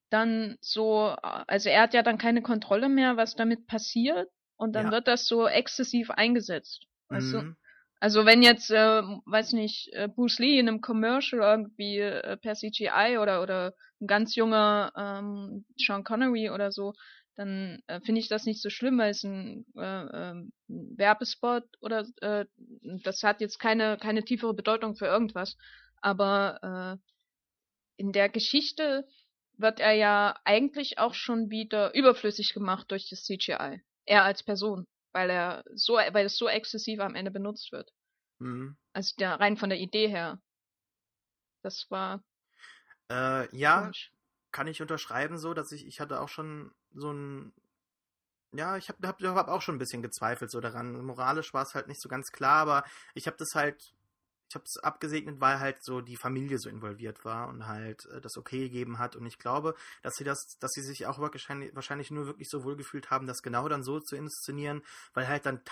dann 0.09 0.57
so, 0.61 1.15
also 1.21 1.69
er 1.69 1.81
hat 1.81 1.93
ja 1.93 2.01
dann 2.01 2.17
keine 2.17 2.41
Kontrolle 2.41 2.87
mehr, 2.87 3.17
was 3.17 3.35
damit 3.35 3.67
passiert, 3.67 4.29
und 4.57 4.73
dann 4.73 4.87
ja. 4.87 4.91
wird 4.91 5.07
das 5.07 5.27
so 5.27 5.47
exzessiv 5.47 6.09
eingesetzt. 6.09 6.87
Weißt 7.09 7.33
mhm. 7.33 7.55
Also 7.99 8.25
wenn 8.25 8.43
jetzt, 8.43 8.69
äh, 8.69 9.01
weiß 9.25 9.53
nicht, 9.53 9.89
äh, 9.93 10.07
Bruce 10.07 10.39
Lee 10.39 10.59
in 10.59 10.67
einem 10.67 10.81
Commercial 10.81 11.41
irgendwie 11.41 11.99
äh, 11.99 12.37
per 12.37 12.53
CGI 12.53 13.17
oder 13.19 13.41
oder 13.41 13.73
ein 13.99 14.07
ganz 14.07 14.35
junger 14.35 14.91
ähm, 14.95 15.65
Sean 15.77 16.03
Connery 16.03 16.51
oder 16.51 16.71
so, 16.71 16.93
dann 17.37 17.81
äh, 17.87 18.01
finde 18.01 18.19
ich 18.19 18.27
das 18.27 18.45
nicht 18.45 18.61
so 18.61 18.69
schlimm, 18.69 18.97
weil 18.97 19.11
es 19.11 19.23
ein, 19.23 19.65
äh, 19.75 20.05
äh, 20.05 20.43
Werbespot 20.67 21.63
oder 21.79 22.05
äh, 22.21 22.45
das 23.03 23.23
hat 23.23 23.39
jetzt 23.39 23.59
keine 23.59 23.97
keine 23.97 24.25
tiefere 24.25 24.53
Bedeutung 24.53 24.95
für 24.95 25.05
irgendwas. 25.05 25.55
Aber 26.01 26.99
äh, 26.99 28.01
in 28.01 28.11
der 28.11 28.29
Geschichte 28.29 29.07
wird 29.53 29.79
er 29.79 29.93
ja 29.93 30.37
eigentlich 30.43 30.99
auch 30.99 31.13
schon 31.13 31.49
wieder 31.49 31.93
überflüssig 31.95 32.53
gemacht 32.53 32.91
durch 32.91 33.09
das 33.09 33.23
CGI. 33.23 33.81
Er 34.05 34.23
als 34.23 34.43
Person 34.43 34.85
weil 35.17 35.31
er 35.31 35.63
so, 35.73 35.93
weil 35.95 36.27
es 36.27 36.37
so 36.37 36.47
exzessiv 36.47 36.99
am 36.99 37.15
Ende 37.15 37.31
benutzt 37.31 37.71
wird. 37.71 37.91
Mhm. 38.37 38.77
Also 38.93 39.15
der, 39.17 39.39
rein 39.39 39.57
von 39.57 39.69
der 39.69 39.79
Idee 39.79 40.07
her. 40.07 40.39
Das 41.63 41.89
war. 41.89 42.23
Äh, 43.11 43.55
ja, 43.57 43.81
komisch. 43.81 44.11
kann 44.51 44.67
ich 44.67 44.79
unterschreiben 44.79 45.39
so, 45.39 45.55
dass 45.55 45.71
ich, 45.71 45.87
ich 45.87 45.99
hatte 45.99 46.21
auch 46.21 46.29
schon 46.29 46.71
so 46.99 47.11
ein, 47.11 47.53
ja, 48.53 48.77
ich 48.77 48.89
habe 48.89 49.07
hab, 49.07 49.21
hab 49.21 49.47
auch 49.49 49.61
schon 49.61 49.75
ein 49.75 49.79
bisschen 49.79 50.01
gezweifelt 50.01 50.51
so 50.51 50.59
daran. 50.59 51.05
Moralisch 51.05 51.53
war 51.53 51.63
es 51.63 51.73
halt 51.73 51.87
nicht 51.87 52.01
so 52.01 52.09
ganz 52.09 52.31
klar, 52.31 52.61
aber 52.61 52.83
ich 53.13 53.27
habe 53.27 53.37
das 53.37 53.49
halt 53.55 53.93
ich 54.49 54.55
habe 54.55 54.63
es 54.65 54.81
abgesegnet, 54.81 55.41
weil 55.41 55.59
halt 55.59 55.83
so 55.83 55.99
die 56.01 56.15
Familie 56.15 56.57
so 56.57 56.69
involviert 56.69 57.25
war 57.25 57.49
und 57.49 57.67
halt 57.67 58.05
äh, 58.05 58.21
das 58.21 58.37
okay 58.37 58.59
gegeben 58.59 58.97
hat. 58.97 59.15
Und 59.15 59.25
ich 59.25 59.39
glaube, 59.39 59.75
dass 60.03 60.15
sie 60.15 60.23
das, 60.23 60.57
dass 60.59 60.71
sie 60.71 60.81
sich 60.81 61.05
auch 61.05 61.19
wahrscheinlich, 61.19 61.75
wahrscheinlich 61.75 62.11
nur 62.11 62.27
wirklich 62.27 62.47
so 62.49 62.63
wohlgefühlt 62.63 63.11
haben, 63.11 63.27
das 63.27 63.41
genau 63.41 63.67
dann 63.67 63.83
so 63.83 63.99
zu 63.99 64.15
inszenieren, 64.15 64.83
weil 65.13 65.27
halt 65.27 65.45
dann 65.45 65.63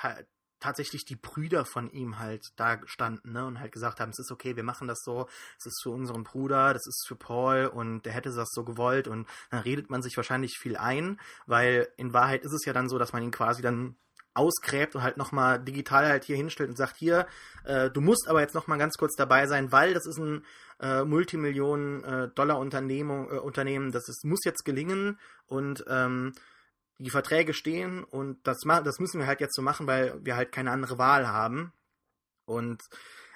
tatsächlich 0.60 1.06
die 1.06 1.16
Brüder 1.16 1.66
von 1.66 1.90
ihm 1.92 2.20
halt 2.20 2.48
da 2.56 2.80
standen, 2.86 3.34
ne, 3.34 3.46
und 3.46 3.60
halt 3.60 3.72
gesagt 3.72 4.00
haben, 4.00 4.10
es 4.10 4.20
ist 4.20 4.32
okay, 4.32 4.56
wir 4.56 4.64
machen 4.64 4.88
das 4.88 5.02
so, 5.04 5.28
es 5.60 5.66
ist 5.66 5.82
für 5.84 5.90
unseren 5.90 6.24
Bruder, 6.24 6.74
das 6.74 6.86
ist 6.88 7.06
für 7.08 7.16
Paul 7.16 7.66
und 7.66 8.06
der 8.06 8.14
hätte 8.14 8.34
das 8.34 8.50
so 8.52 8.64
gewollt 8.64 9.08
und 9.08 9.28
dann 9.52 9.62
redet 9.62 9.90
man 9.90 10.02
sich 10.02 10.16
wahrscheinlich 10.18 10.58
viel 10.60 10.78
ein, 10.78 11.20
weil 11.46 11.88
in 11.98 12.14
Wahrheit 12.14 12.44
ist 12.44 12.54
es 12.54 12.66
ja 12.66 12.74
dann 12.74 12.90
so, 12.90 12.98
dass 12.98 13.14
man 13.14 13.24
ihn 13.24 13.32
quasi 13.32 13.62
dann 13.62 13.96
ausgräbt 14.36 14.96
und 14.96 15.04
halt 15.04 15.18
nochmal 15.18 15.64
digital 15.64 16.08
halt 16.08 16.26
hier 16.26 16.36
hinstellt 16.36 16.70
und 16.70 16.76
sagt, 16.76 16.98
hier, 16.98 17.26
äh, 17.64 17.90
du 17.90 18.02
musst 18.02 18.28
aber 18.28 18.42
jetzt 18.42 18.54
nochmal 18.54 18.78
ganz 18.78 18.98
kurz 18.98 19.16
dabei 19.16 19.48
sein, 19.48 19.72
weil 19.72 19.94
das 19.94 20.06
ist 20.06 20.18
ein 20.18 20.44
äh, 20.82 21.06
Multimillionen-Dollar-Unternehmen, 21.06 23.30
äh, 23.30 23.40
Unternehmen, 23.40 23.94
das 23.94 24.10
ist, 24.10 24.26
muss 24.26 24.44
jetzt 24.44 24.66
gelingen 24.66 25.18
und 25.48 25.86
ähm, 25.88 26.34
die 26.98 27.10
Verträge 27.10 27.54
stehen 27.54 28.04
und 28.04 28.46
das, 28.48 28.62
das 28.62 29.00
müssen 29.00 29.20
wir 29.20 29.28
halt 29.28 29.42
jetzt 29.42 29.56
so 29.56 29.62
machen, 29.62 29.88
weil 29.88 30.24
wir 30.24 30.36
halt 30.36 30.52
keine 30.52 30.72
andere 30.72 30.98
Wahl 30.98 31.28
haben. 31.28 31.74
Und 32.46 32.82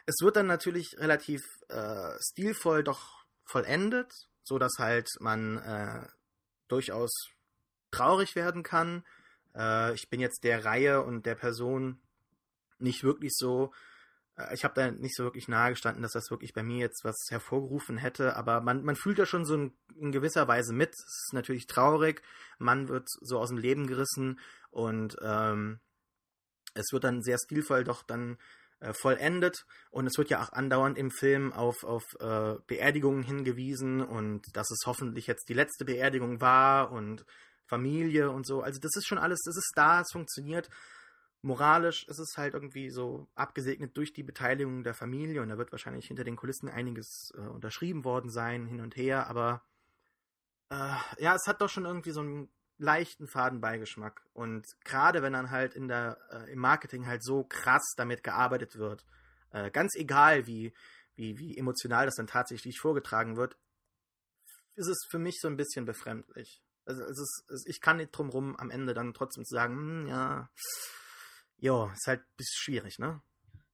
es 0.06 0.22
wird 0.22 0.36
dann 0.36 0.48
natürlich 0.48 0.98
relativ 0.98 1.44
äh, 1.68 2.12
stilvoll 2.22 2.84
doch 2.84 3.26
vollendet, 3.46 4.12
so 4.44 4.60
dass 4.60 4.74
halt 4.78 5.10
man 5.20 5.58
äh, 5.58 6.08
durchaus 6.68 7.12
traurig 7.92 8.36
werden 8.36 8.64
kann 8.64 9.04
äh, 9.56 9.94
ich 9.94 10.10
bin 10.10 10.20
jetzt 10.20 10.44
der 10.44 10.66
Reihe 10.66 11.04
und 11.04 11.26
der 11.26 11.36
Person 11.36 12.00
nicht 12.80 13.04
wirklich 13.04 13.34
so, 13.36 13.74
ich 14.54 14.64
habe 14.64 14.74
da 14.76 14.92
nicht 14.92 15.16
so 15.16 15.24
wirklich 15.24 15.48
nahe 15.48 15.72
gestanden, 15.72 16.04
dass 16.04 16.14
das 16.14 16.32
wirklich 16.32 16.54
bei 16.54 16.64
mir 16.64 16.80
jetzt 16.80 17.04
was 17.04 17.16
hervorgerufen 17.30 17.98
hätte, 17.98 18.36
aber 18.36 18.62
man, 18.62 18.84
man 18.84 18.96
fühlt 18.96 19.18
ja 19.18 19.26
schon 19.26 19.46
so 19.46 19.56
in, 19.56 19.74
in 19.96 20.12
gewisser 20.12 20.48
Weise 20.48 20.74
mit. 20.74 20.90
Es 20.90 21.26
ist 21.26 21.34
natürlich 21.34 21.68
traurig, 21.68 22.22
man 22.58 22.88
wird 22.88 23.08
so 23.10 23.40
aus 23.40 23.50
dem 23.50 23.58
Leben 23.58 23.88
gerissen 23.88 24.40
und 24.72 25.18
ähm, 25.22 25.80
es 26.74 26.92
wird 26.92 27.04
dann 27.04 27.22
sehr 27.22 27.38
stilvoll 27.38 27.84
doch 27.84 28.04
dann 28.04 28.38
äh, 28.80 28.94
vollendet 28.94 29.66
und 29.92 30.08
es 30.08 30.18
wird 30.18 30.30
ja 30.30 30.42
auch 30.42 30.54
andauernd 30.54 30.98
im 30.98 31.12
Film 31.12 31.52
auf, 31.52 31.84
auf 31.84 32.04
äh, 32.20 32.56
Beerdigungen 32.68 33.24
hingewiesen 33.24 34.02
und 34.02 34.46
dass 34.56 34.72
es 34.72 34.86
hoffentlich 34.86 35.28
jetzt 35.28 35.50
die 35.50 35.54
letzte 35.54 35.86
Beerdigung 35.86 36.40
war 36.40 36.92
und 36.92 37.26
Familie 37.66 38.32
und 38.32 38.48
so. 38.48 38.62
Also 38.62 38.80
das 38.80 38.96
ist 38.96 39.08
schon 39.08 39.18
alles, 39.18 39.40
das 39.46 39.58
ist 39.58 39.74
da, 39.76 40.02
es 40.02 40.12
funktioniert. 40.12 40.70
Moralisch 41.42 42.06
ist 42.08 42.20
es 42.20 42.38
halt 42.38 42.54
irgendwie 42.54 42.90
so 42.90 43.28
abgesegnet 43.36 43.96
durch 43.96 44.14
die 44.14 44.24
Beteiligung 44.24 44.84
der 44.84 44.94
Familie 44.94 45.42
und 45.42 45.50
da 45.50 45.58
wird 45.58 45.72
wahrscheinlich 45.72 46.08
hinter 46.08 46.24
den 46.24 46.36
Kulissen 46.36 46.70
einiges 46.70 47.34
äh, 47.38 47.42
unterschrieben 47.42 48.04
worden 48.04 48.30
sein, 48.30 48.66
hin 48.68 48.82
und 48.82 48.96
her, 48.96 49.28
aber 49.28 49.64
Äh, 50.70 50.96
ja, 51.18 51.36
es 51.36 51.48
hat 51.48 51.62
doch 51.62 51.70
schon 51.70 51.86
irgendwie 51.86 52.12
so 52.12 52.22
einen 52.22 52.50
leichten 52.78 53.28
Fadenbeigeschmack. 53.28 54.22
Und 54.34 54.66
gerade 54.84 55.22
wenn 55.22 55.34
dann 55.34 55.52
halt 55.52 55.76
in 55.76 55.88
der, 55.88 56.18
äh, 56.32 56.52
im 56.52 56.60
Marketing 56.60 57.08
halt 57.08 57.24
so 57.24 57.44
krass 57.44 57.94
damit 57.98 58.24
gearbeitet 58.24 58.78
wird, 58.78 59.06
äh, 59.52 59.72
ganz 59.72 59.96
egal 59.96 60.48
wie, 60.48 60.74
wie, 61.16 61.38
wie 61.38 61.58
emotional 61.58 62.06
das 62.06 62.16
dann 62.16 62.28
tatsächlich 62.28 62.80
vorgetragen 62.80 63.36
wird, 63.36 63.58
ist 64.76 64.88
es 64.88 65.06
für 65.10 65.20
mich 65.20 65.40
so 65.42 65.48
ein 65.48 65.58
bisschen 65.58 65.86
befremdlich. 65.86 66.62
Also 66.86 67.04
es 67.04 67.20
ist, 67.20 67.68
ich 67.68 67.82
kann 67.82 67.98
nicht 67.98 68.12
drum 68.12 68.30
rum 68.30 68.56
am 68.56 68.72
Ende 68.72 68.94
dann 68.94 69.14
trotzdem 69.14 69.46
zu 69.46 69.54
sagen, 69.54 69.76
hm, 69.76 70.08
ja, 70.08 70.50
ja, 71.60 71.92
ist 71.94 72.08
halt 72.08 72.22
ein 72.22 72.36
bisschen 72.38 72.58
schwierig, 72.58 73.00
ne? 73.00 73.22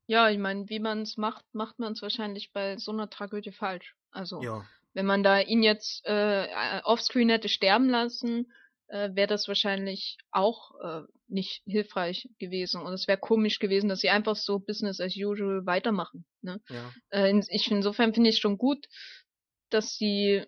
Ja, 0.07 0.29
ich 0.29 0.37
meine, 0.37 0.69
wie 0.69 0.79
man 0.79 1.01
es 1.01 1.17
macht, 1.17 1.45
macht 1.53 1.79
man 1.79 1.93
es 1.93 2.01
wahrscheinlich 2.01 2.51
bei 2.53 2.77
so 2.77 2.91
einer 2.91 3.09
Tragödie 3.09 3.51
falsch. 3.51 3.95
Also, 4.11 4.41
Ja, 4.41 4.65
wenn 4.95 5.05
man 5.05 5.23
da 5.23 5.39
ihn 5.39 5.61
jetzt 5.61 6.05
äh, 6.05 6.47
offscreen 6.83 7.29
hätte 7.29 7.49
sterben 7.49 7.89
lassen, 7.89 8.51
äh, 8.87 9.09
wäre 9.13 9.27
das 9.27 9.47
wahrscheinlich 9.47 10.17
auch 10.31 10.71
äh, 10.81 11.01
nicht 11.27 11.63
hilfreich 11.65 12.29
gewesen. 12.39 12.81
Und 12.81 12.93
es 12.93 13.07
wäre 13.07 13.17
komisch 13.17 13.59
gewesen, 13.59 13.89
dass 13.89 13.99
sie 13.99 14.09
einfach 14.09 14.37
so 14.37 14.57
Business 14.57 15.01
as 15.01 15.15
usual 15.17 15.65
weitermachen. 15.65 16.25
Ne? 16.41 16.61
ja. 16.69 16.93
Äh, 17.09 17.29
in, 17.29 17.43
ich, 17.49 17.69
insofern 17.69 18.13
finde 18.13 18.29
ich 18.29 18.37
schon 18.37 18.57
gut, 18.57 18.87
dass 19.69 19.95
sie 19.95 20.45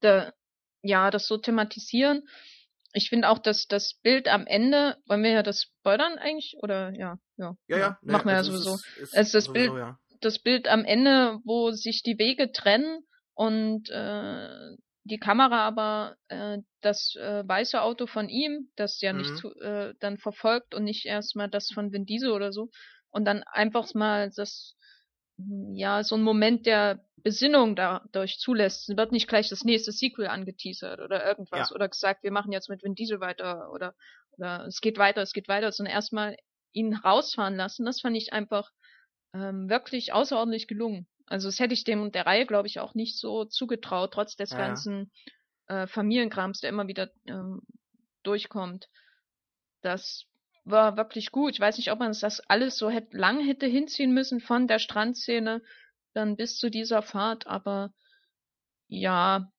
da, 0.00 0.32
ja, 0.82 1.10
das 1.10 1.26
so 1.26 1.36
thematisieren. 1.36 2.26
Ich 2.92 3.08
finde 3.10 3.28
auch, 3.28 3.38
dass 3.38 3.66
das 3.66 3.94
Bild 4.02 4.28
am 4.28 4.46
Ende, 4.46 4.96
wollen 5.06 5.22
wir 5.22 5.30
ja 5.30 5.42
das 5.42 5.62
spoilern 5.62 6.18
eigentlich? 6.18 6.56
Oder 6.62 6.92
ja, 6.94 7.18
ja. 7.36 7.54
Ja, 7.68 7.78
ja. 7.78 7.98
ne, 8.02 8.12
Machen 8.12 8.26
wir 8.26 8.32
ja 8.32 8.38
also 8.38 8.52
es 8.52 8.60
sowieso. 8.64 8.74
ist- 8.76 8.96
ist 8.98 9.12
Es 9.12 9.26
ist 9.28 9.34
das 9.34 9.44
sowieso, 9.46 9.52
Bild- 9.52 9.78
ja. 9.78 9.98
Das 10.20 10.38
Bild 10.40 10.68
am 10.68 10.84
Ende, 10.84 11.38
wo 11.44 11.70
sich 11.70 12.02
die 12.02 12.18
Wege 12.18 12.50
trennen 12.50 13.00
und 13.34 13.88
äh, 13.90 14.48
die 15.04 15.18
Kamera 15.18 15.66
aber 15.66 16.16
äh, 16.28 16.58
das 16.80 17.14
äh, 17.16 17.46
weiße 17.46 17.80
Auto 17.80 18.06
von 18.06 18.28
ihm, 18.28 18.70
das 18.76 19.00
ja 19.00 19.12
nicht 19.12 19.30
Mhm. 19.30 19.36
zu, 19.36 19.54
äh, 19.60 19.94
dann 20.00 20.18
verfolgt 20.18 20.74
und 20.74 20.84
nicht 20.84 21.06
erstmal 21.06 21.48
das 21.48 21.70
von 21.72 21.92
Vin 21.92 22.04
Diesel 22.04 22.30
oder 22.32 22.52
so 22.52 22.68
und 23.10 23.24
dann 23.26 23.42
einfach 23.44 23.86
mal 23.94 24.30
das 24.34 24.74
ja 25.72 26.02
so 26.02 26.16
ein 26.16 26.22
Moment 26.22 26.66
der 26.66 27.04
Besinnung 27.16 27.76
dadurch 27.76 28.38
zulässt. 28.38 28.88
Es 28.88 28.96
wird 28.96 29.12
nicht 29.12 29.28
gleich 29.28 29.48
das 29.48 29.64
nächste 29.64 29.92
Sequel 29.92 30.28
angeteasert 30.28 31.00
oder 31.00 31.26
irgendwas 31.26 31.70
Ja. 31.70 31.74
oder 31.74 31.88
gesagt, 31.88 32.22
wir 32.22 32.32
machen 32.32 32.52
jetzt 32.52 32.68
mit 32.68 32.82
Vin 32.82 32.94
Diesel 32.94 33.20
weiter 33.20 33.70
oder 33.72 33.94
oder 34.32 34.66
es 34.66 34.80
geht 34.80 34.98
weiter, 34.98 35.22
es 35.22 35.32
geht 35.32 35.48
weiter, 35.48 35.72
sondern 35.72 35.94
erstmal 35.94 36.36
ihn 36.72 36.94
rausfahren 36.94 37.56
lassen. 37.56 37.84
Das 37.84 38.00
fand 38.00 38.16
ich 38.16 38.32
einfach 38.32 38.70
ähm, 39.34 39.68
wirklich 39.68 40.12
außerordentlich 40.12 40.68
gelungen. 40.68 41.08
Also 41.26 41.48
das 41.48 41.58
hätte 41.58 41.74
ich 41.74 41.84
dem 41.84 42.12
der 42.12 42.26
Reihe, 42.26 42.46
glaube 42.46 42.68
ich, 42.68 42.80
auch 42.80 42.94
nicht 42.94 43.18
so 43.18 43.44
zugetraut, 43.44 44.12
trotz 44.14 44.36
des 44.36 44.50
ja. 44.50 44.58
ganzen 44.58 45.10
äh, 45.66 45.86
Familienkrams, 45.86 46.60
der 46.60 46.70
immer 46.70 46.86
wieder 46.86 47.10
ähm, 47.26 47.62
durchkommt. 48.22 48.88
Das 49.82 50.24
war 50.70 50.96
wirklich 50.96 51.30
gut. 51.32 51.54
Ich 51.54 51.60
weiß 51.60 51.76
nicht, 51.78 51.90
ob 51.92 51.98
man 51.98 52.12
das 52.18 52.40
alles 52.48 52.76
so 52.76 52.90
hätte, 52.90 53.16
lang 53.16 53.40
hätte 53.44 53.66
hinziehen 53.66 54.12
müssen 54.14 54.40
von 54.40 54.66
der 54.68 54.78
Strandszene 54.78 55.62
dann 56.14 56.36
bis 56.36 56.56
zu 56.56 56.70
dieser 56.70 57.02
Fahrt, 57.02 57.46
aber 57.46 57.92
ja, 58.88 59.50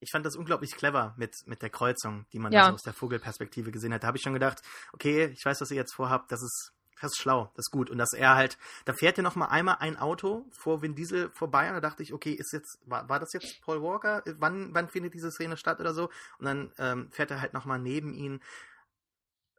Ich 0.00 0.10
fand 0.12 0.24
das 0.24 0.36
unglaublich 0.36 0.72
clever 0.76 1.14
mit, 1.16 1.34
mit 1.46 1.60
der 1.60 1.70
Kreuzung, 1.70 2.24
die 2.32 2.38
man 2.38 2.52
Ja. 2.52 2.62
da 2.62 2.68
so 2.68 2.74
aus 2.74 2.82
der 2.82 2.92
Vogelperspektive 2.92 3.72
gesehen 3.72 3.92
hat. 3.92 4.02
Da 4.04 4.06
habe 4.08 4.16
ich 4.16 4.22
schon 4.22 4.32
gedacht, 4.32 4.62
okay, 4.92 5.26
ich 5.26 5.44
weiß, 5.44 5.60
was 5.60 5.70
ihr 5.72 5.76
jetzt 5.76 5.94
vorhabt, 5.94 6.30
das 6.30 6.40
ist, 6.40 6.72
das 7.00 7.10
ist 7.12 7.18
schlau, 7.18 7.50
das 7.56 7.66
ist 7.66 7.70
gut. 7.72 7.90
Und 7.90 7.98
dass 7.98 8.12
er 8.12 8.36
halt, 8.36 8.58
da 8.84 8.92
fährt 8.92 9.16
ja 9.16 9.24
noch 9.24 9.34
mal 9.34 9.46
einmal 9.46 9.76
ein 9.80 9.96
Auto 9.96 10.46
vor 10.52 10.82
Vin 10.82 10.94
Diesel 10.94 11.30
vorbei 11.32 11.68
und 11.68 11.74
da 11.74 11.80
dachte 11.80 12.04
ich, 12.04 12.12
okay, 12.12 12.32
ist 12.32 12.52
jetzt, 12.52 12.78
war, 12.86 13.08
war 13.08 13.18
das 13.18 13.32
jetzt 13.32 13.60
Paul 13.62 13.82
Walker? 13.82 14.22
Wann, 14.38 14.72
wann 14.72 14.88
findet 14.88 15.14
diese 15.14 15.32
Szene 15.32 15.56
statt 15.56 15.80
oder 15.80 15.92
so? 15.94 16.10
Und 16.38 16.44
dann 16.46 16.72
ähm, 16.78 17.10
fährt 17.10 17.32
er 17.32 17.40
halt 17.40 17.52
noch 17.54 17.64
mal 17.64 17.78
neben 17.78 18.14
ihn. 18.14 18.40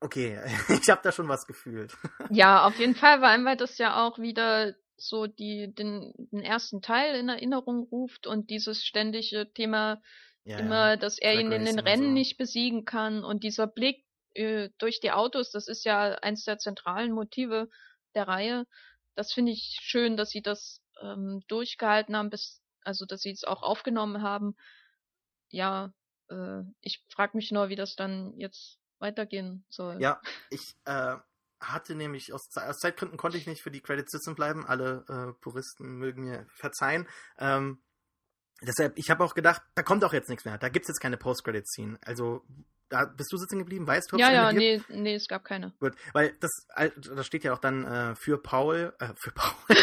Okay, 0.02 0.40
ich 0.82 0.90
habe 0.90 1.02
da 1.04 1.12
schon 1.12 1.28
was 1.28 1.46
gefühlt. 1.46 1.96
Ja, 2.30 2.66
auf 2.68 2.78
jeden 2.80 2.96
Fall, 2.96 3.22
weil 3.22 3.44
weil 3.46 3.58
das 3.58 3.78
ja 3.78 4.06
auch 4.06 4.20
wieder 4.20 4.76
so 4.98 5.28
die, 5.28 5.74
den, 5.74 6.14
den 6.32 6.42
ersten 6.44 6.82
Teil 6.82 7.16
in 7.16 7.30
Erinnerung 7.30 7.84
ruft 7.84 8.28
und 8.28 8.50
dieses 8.50 8.86
ständige 8.86 9.52
Thema 9.54 10.02
Ja, 10.46 10.58
immer, 10.58 10.98
dass 10.98 11.18
er 11.20 11.36
ihn 11.36 11.52
in 11.52 11.66
den 11.66 11.80
Rennen 11.80 12.14
so. 12.14 12.14
nicht 12.14 12.38
besiegen 12.38 12.86
kann 12.86 13.24
und 13.24 13.44
dieser 13.44 13.68
Blick 13.68 14.06
äh, 14.36 14.70
durch 14.78 15.00
die 15.00 15.12
Autos, 15.12 15.52
das 15.52 15.68
ist 15.68 15.86
ja 15.86 16.16
eins 16.22 16.44
der 16.44 16.58
zentralen 16.60 17.12
Motive 17.14 17.70
der 18.16 18.28
Reihe. 18.28 18.66
Das 19.16 19.34
finde 19.34 19.52
ich 19.54 19.80
schön, 19.82 20.18
dass 20.18 20.30
sie 20.32 20.42
das 20.42 20.82
ähm, 21.02 21.44
durchgehalten 21.48 22.16
haben, 22.16 22.30
bis, 22.30 22.62
also 22.84 23.06
dass 23.06 23.22
sie 23.22 23.32
es 23.32 23.44
auch 23.46 23.64
aufgenommen 23.64 24.22
haben. 24.22 24.56
Ja, 25.52 25.94
äh, 26.30 26.62
ich 26.82 27.04
frage 27.10 27.38
mich 27.38 27.52
nur, 27.52 27.70
wie 27.70 27.76
das 27.76 27.96
dann 27.96 28.34
jetzt 28.38 28.79
weitergehen 29.00 29.64
soll. 29.70 30.00
Ja, 30.00 30.22
ich 30.50 30.76
äh, 30.86 31.16
hatte 31.60 31.96
nämlich, 31.96 32.34
aus, 32.34 32.50
aus 32.56 32.80
Zeitgründen 32.80 33.18
konnte 33.18 33.38
ich 33.38 33.48
nicht 33.48 33.62
für 33.62 33.72
die 33.72 33.82
Credits 33.82 34.12
sitzen 34.12 34.36
bleiben. 34.36 34.66
Alle 34.66 35.06
äh, 35.10 35.34
Puristen 35.42 35.98
mögen 35.98 36.24
mir 36.24 36.46
verzeihen. 36.56 37.08
Ähm, 37.38 37.82
deshalb, 38.62 38.98
ich 38.98 39.10
habe 39.10 39.24
auch 39.24 39.36
gedacht, 39.36 39.62
da 39.76 39.84
kommt 39.84 40.04
auch 40.04 40.14
jetzt 40.14 40.30
nichts 40.30 40.46
mehr. 40.46 40.58
Da 40.58 40.70
gibt's 40.70 40.88
jetzt 40.88 41.02
keine 41.02 41.18
Post-Credit-Scene. 41.18 41.98
Also, 42.02 42.46
da 42.90 43.06
bist 43.06 43.32
du 43.32 43.38
sitzen 43.38 43.60
geblieben? 43.60 43.86
Weißt 43.86 44.12
du, 44.12 44.16
ob's 44.16 44.22
ja, 44.22 44.28
eine 44.28 44.38
ja, 44.38 44.52
gibt? 44.52 44.90
nee, 44.90 45.02
nee, 45.02 45.16
es 45.16 45.28
gab 45.28 45.44
keine. 45.44 45.74
Gut, 45.80 45.94
weil 46.14 46.36
das, 46.40 46.52
das 46.96 47.26
steht 47.26 47.44
ja 47.44 47.54
auch 47.54 47.60
dann 47.60 47.86
äh, 47.86 48.16
für 48.16 48.38
Paul, 48.42 48.94
äh, 49.00 49.10
für 49.16 49.32
Paul. 49.32 49.54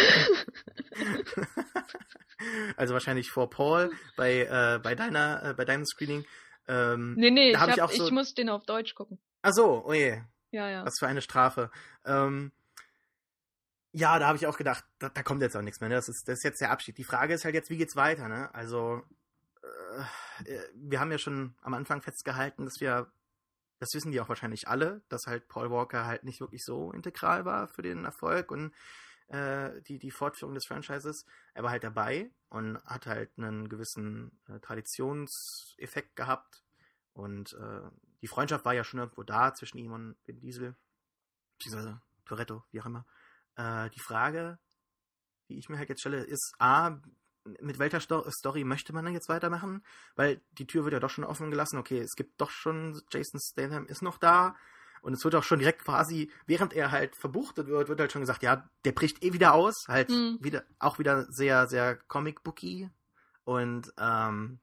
also 2.76 2.94
wahrscheinlich 2.94 3.30
vor 3.30 3.48
Paul 3.48 3.92
bei, 4.16 4.40
äh, 4.40 4.80
bei 4.82 4.94
deiner, 4.94 5.42
äh, 5.44 5.54
bei 5.54 5.64
deinem 5.64 5.86
Screening. 5.86 6.24
Ähm, 6.68 7.14
Nee, 7.14 7.30
nee, 7.30 7.50
ich, 7.50 7.56
hab 7.56 7.68
hab, 7.68 7.76
ich 7.76 7.82
auch 7.82 7.90
ich 7.90 7.98
so- 7.98 8.10
muss 8.10 8.34
den 8.34 8.48
auf 8.48 8.64
Deutsch 8.66 8.94
gucken. 8.94 9.18
ach 9.42 9.52
so, 9.52 9.84
oh 9.86 9.92
je. 9.92 10.20
Ja, 10.50 10.68
ja. 10.70 10.84
Was 10.84 10.94
für 10.98 11.06
eine 11.06 11.20
Strafe. 11.22 11.70
Ähm, 12.04 12.52
ja, 13.92 14.18
da 14.18 14.26
habe 14.26 14.36
ich 14.36 14.46
auch 14.46 14.56
gedacht, 14.58 14.84
da, 14.98 15.08
da 15.08 15.22
kommt 15.22 15.42
jetzt 15.42 15.56
auch 15.56 15.62
nichts 15.62 15.80
mehr. 15.80 15.88
Ne? 15.88 15.94
Das, 15.96 16.08
ist, 16.08 16.28
das 16.28 16.38
ist 16.38 16.44
jetzt 16.44 16.60
der 16.60 16.70
Abschied. 16.70 16.98
Die 16.98 17.04
Frage 17.04 17.34
ist 17.34 17.44
halt 17.44 17.54
jetzt, 17.54 17.70
wie 17.70 17.76
geht's 17.78 17.96
weiter? 17.96 18.28
Ne? 18.28 18.54
Also, 18.54 19.02
äh, 20.44 20.50
äh, 20.52 20.60
wir 20.74 21.00
haben 21.00 21.10
ja 21.10 21.18
schon 21.18 21.54
am 21.62 21.74
Anfang 21.74 22.02
festgehalten, 22.02 22.64
dass 22.64 22.80
wir, 22.80 23.10
das 23.78 23.90
wissen 23.94 24.12
die 24.12 24.20
auch 24.20 24.28
wahrscheinlich 24.28 24.68
alle, 24.68 25.02
dass 25.08 25.26
halt 25.26 25.48
Paul 25.48 25.70
Walker 25.70 26.06
halt 26.06 26.24
nicht 26.24 26.40
wirklich 26.40 26.62
so 26.64 26.92
integral 26.92 27.44
war 27.44 27.68
für 27.68 27.82
den 27.82 28.04
Erfolg 28.04 28.50
und 28.50 28.72
äh, 29.28 29.82
die, 29.82 29.98
die 29.98 30.10
Fortführung 30.10 30.54
des 30.54 30.66
Franchises. 30.66 31.26
Er 31.54 31.62
war 31.62 31.70
halt 31.70 31.84
dabei 31.84 32.30
und 32.48 32.82
hat 32.84 33.06
halt 33.06 33.30
einen 33.36 33.68
gewissen 33.68 34.38
äh, 34.48 34.60
Traditionseffekt 34.60 36.16
gehabt. 36.16 36.62
Und 37.12 37.54
äh, 37.54 37.90
die 38.22 38.28
Freundschaft 38.28 38.64
war 38.64 38.74
ja 38.74 38.84
schon 38.84 39.00
irgendwo 39.00 39.22
da 39.22 39.54
zwischen 39.54 39.78
ihm 39.78 39.92
und 39.92 40.16
Vin 40.24 40.40
Diesel, 40.40 40.76
beziehungsweise 41.58 42.00
Toretto, 42.24 42.64
wie 42.70 42.80
auch 42.80 42.86
immer. 42.86 43.06
Äh, 43.56 43.90
die 43.90 44.00
Frage, 44.00 44.58
die 45.48 45.58
ich 45.58 45.68
mir 45.68 45.78
halt 45.78 45.88
jetzt 45.88 46.00
stelle, 46.00 46.22
ist 46.22 46.54
A, 46.58 47.00
mit 47.60 47.78
welcher 47.78 48.00
Sto 48.00 48.28
Story 48.30 48.64
möchte 48.64 48.92
man 48.92 49.04
dann 49.04 49.14
jetzt 49.14 49.28
weitermachen? 49.28 49.84
Weil 50.14 50.40
die 50.52 50.66
Tür 50.66 50.84
wird 50.84 50.94
ja 50.94 51.00
doch 51.00 51.10
schon 51.10 51.24
offen 51.24 51.50
gelassen. 51.50 51.78
Okay, 51.78 52.00
es 52.00 52.14
gibt 52.16 52.40
doch 52.40 52.50
schon, 52.50 53.00
Jason 53.10 53.40
Statham 53.40 53.86
ist 53.86 54.02
noch 54.02 54.18
da. 54.18 54.56
Und 55.06 55.12
es 55.12 55.22
wird 55.22 55.36
auch 55.36 55.44
schon 55.44 55.60
direkt 55.60 55.84
quasi, 55.84 56.32
während 56.46 56.72
er 56.72 56.90
halt 56.90 57.14
verbuchtet 57.14 57.68
wird, 57.68 57.88
wird 57.88 58.00
halt 58.00 58.10
schon 58.10 58.22
gesagt, 58.22 58.42
ja, 58.42 58.68
der 58.84 58.90
bricht 58.90 59.22
eh 59.22 59.32
wieder 59.32 59.54
aus. 59.54 59.84
Halt 59.86 60.08
Hm. 60.08 60.38
wieder, 60.40 60.64
auch 60.80 60.98
wieder 60.98 61.26
sehr, 61.30 61.68
sehr 61.68 61.94
comic-booky. 61.94 62.90
Und 63.44 63.92
ähm, 63.98 64.58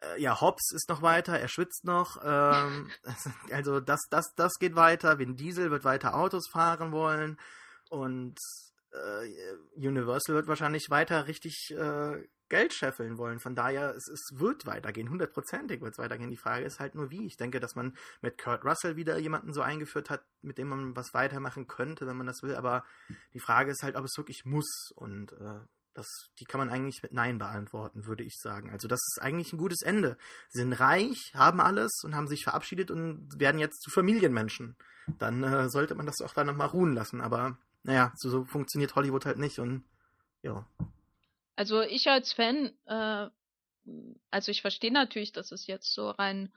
äh, 0.00 0.18
ja, 0.18 0.40
Hobbs 0.40 0.72
ist 0.72 0.88
noch 0.88 1.02
weiter, 1.02 1.38
er 1.38 1.48
schwitzt 1.48 1.84
noch. 1.84 2.22
Ähm, 2.24 2.90
also 3.52 3.80
das, 3.80 4.00
das, 4.08 4.32
das 4.34 4.54
geht 4.58 4.76
weiter. 4.76 5.18
Vin 5.18 5.36
Diesel 5.36 5.70
wird 5.70 5.84
weiter 5.84 6.14
Autos 6.14 6.48
fahren 6.48 6.90
wollen. 6.90 7.38
Und 7.90 8.38
äh, 8.92 9.76
Universal 9.76 10.36
wird 10.36 10.46
wahrscheinlich 10.46 10.86
weiter 10.88 11.26
richtig 11.26 11.74
äh, 11.76 12.26
Geld 12.52 12.74
scheffeln 12.74 13.16
wollen. 13.16 13.40
Von 13.40 13.54
daher, 13.54 13.94
es, 13.96 14.08
es 14.08 14.38
wird 14.38 14.66
weitergehen, 14.66 15.08
hundertprozentig 15.08 15.80
wird 15.80 15.94
es 15.94 15.98
weitergehen. 15.98 16.30
Die 16.30 16.36
Frage 16.36 16.66
ist 16.66 16.80
halt 16.80 16.94
nur 16.94 17.10
wie. 17.10 17.24
Ich 17.24 17.38
denke, 17.38 17.60
dass 17.60 17.76
man 17.76 17.96
mit 18.20 18.36
Kurt 18.36 18.62
Russell 18.62 18.94
wieder 18.94 19.16
jemanden 19.16 19.54
so 19.54 19.62
eingeführt 19.62 20.10
hat, 20.10 20.22
mit 20.42 20.58
dem 20.58 20.68
man 20.68 20.94
was 20.94 21.14
weitermachen 21.14 21.66
könnte, 21.66 22.06
wenn 22.06 22.18
man 22.18 22.26
das 22.26 22.42
will. 22.42 22.54
Aber 22.54 22.84
die 23.32 23.40
Frage 23.40 23.70
ist 23.70 23.82
halt, 23.82 23.96
ob 23.96 24.04
es 24.04 24.18
wirklich 24.18 24.44
muss. 24.44 24.92
Und 24.94 25.32
äh, 25.32 25.60
das, 25.94 26.06
die 26.40 26.44
kann 26.44 26.58
man 26.58 26.68
eigentlich 26.68 27.02
mit 27.02 27.14
Nein 27.14 27.38
beantworten, 27.38 28.04
würde 28.04 28.22
ich 28.22 28.36
sagen. 28.36 28.68
Also 28.68 28.86
das 28.86 29.00
ist 29.00 29.22
eigentlich 29.22 29.54
ein 29.54 29.58
gutes 29.58 29.80
Ende. 29.80 30.18
Sie 30.50 30.60
sind 30.60 30.74
reich, 30.74 31.32
haben 31.34 31.58
alles 31.58 32.02
und 32.04 32.14
haben 32.14 32.28
sich 32.28 32.44
verabschiedet 32.44 32.90
und 32.90 33.40
werden 33.40 33.60
jetzt 33.60 33.80
zu 33.80 33.88
Familienmenschen. 33.88 34.76
Dann 35.18 35.42
äh, 35.42 35.70
sollte 35.70 35.94
man 35.94 36.04
das 36.04 36.20
auch 36.20 36.34
da 36.34 36.44
nochmal 36.44 36.68
ruhen 36.68 36.92
lassen. 36.92 37.22
Aber 37.22 37.56
naja, 37.82 38.12
so, 38.16 38.28
so 38.28 38.44
funktioniert 38.44 38.94
Hollywood 38.94 39.24
halt 39.24 39.38
nicht 39.38 39.58
und 39.58 39.84
ja. 40.42 40.66
Also 41.56 41.82
ich 41.82 42.08
als 42.08 42.32
Fan, 42.32 42.72
äh, 42.86 43.28
also 44.30 44.50
ich 44.50 44.62
verstehe 44.62 44.92
natürlich, 44.92 45.32
dass 45.32 45.52
es 45.52 45.66
jetzt 45.66 45.92
so 45.94 46.10
rein 46.10 46.52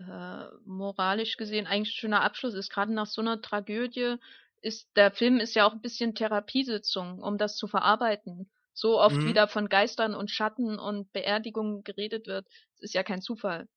äh, 0.00 0.44
moralisch 0.64 1.36
gesehen 1.36 1.66
eigentlich 1.66 1.94
ein 1.94 2.00
schöner 2.00 2.22
Abschluss 2.22 2.54
ist. 2.54 2.70
Gerade 2.70 2.92
nach 2.92 3.06
so 3.06 3.20
einer 3.20 3.40
Tragödie 3.42 4.16
ist 4.60 4.88
der 4.96 5.10
Film 5.12 5.38
ist 5.40 5.54
ja 5.54 5.66
auch 5.66 5.72
ein 5.72 5.80
bisschen 5.82 6.14
Therapiesitzung, 6.14 7.20
um 7.22 7.38
das 7.38 7.56
zu 7.56 7.66
verarbeiten. 7.68 8.50
so 8.74 9.00
oft 9.00 9.16
Mhm. 9.16 9.26
wieder 9.26 9.48
von 9.48 9.68
Geistern 9.68 10.14
und 10.14 10.30
Schatten 10.30 10.78
und 10.78 11.12
Beerdigungen 11.12 11.82
geredet 11.84 12.26
wird, 12.28 12.46
das 12.76 12.82
ist 12.84 12.94
ja 12.94 13.02
kein 13.02 13.22
Zufall, 13.22 13.68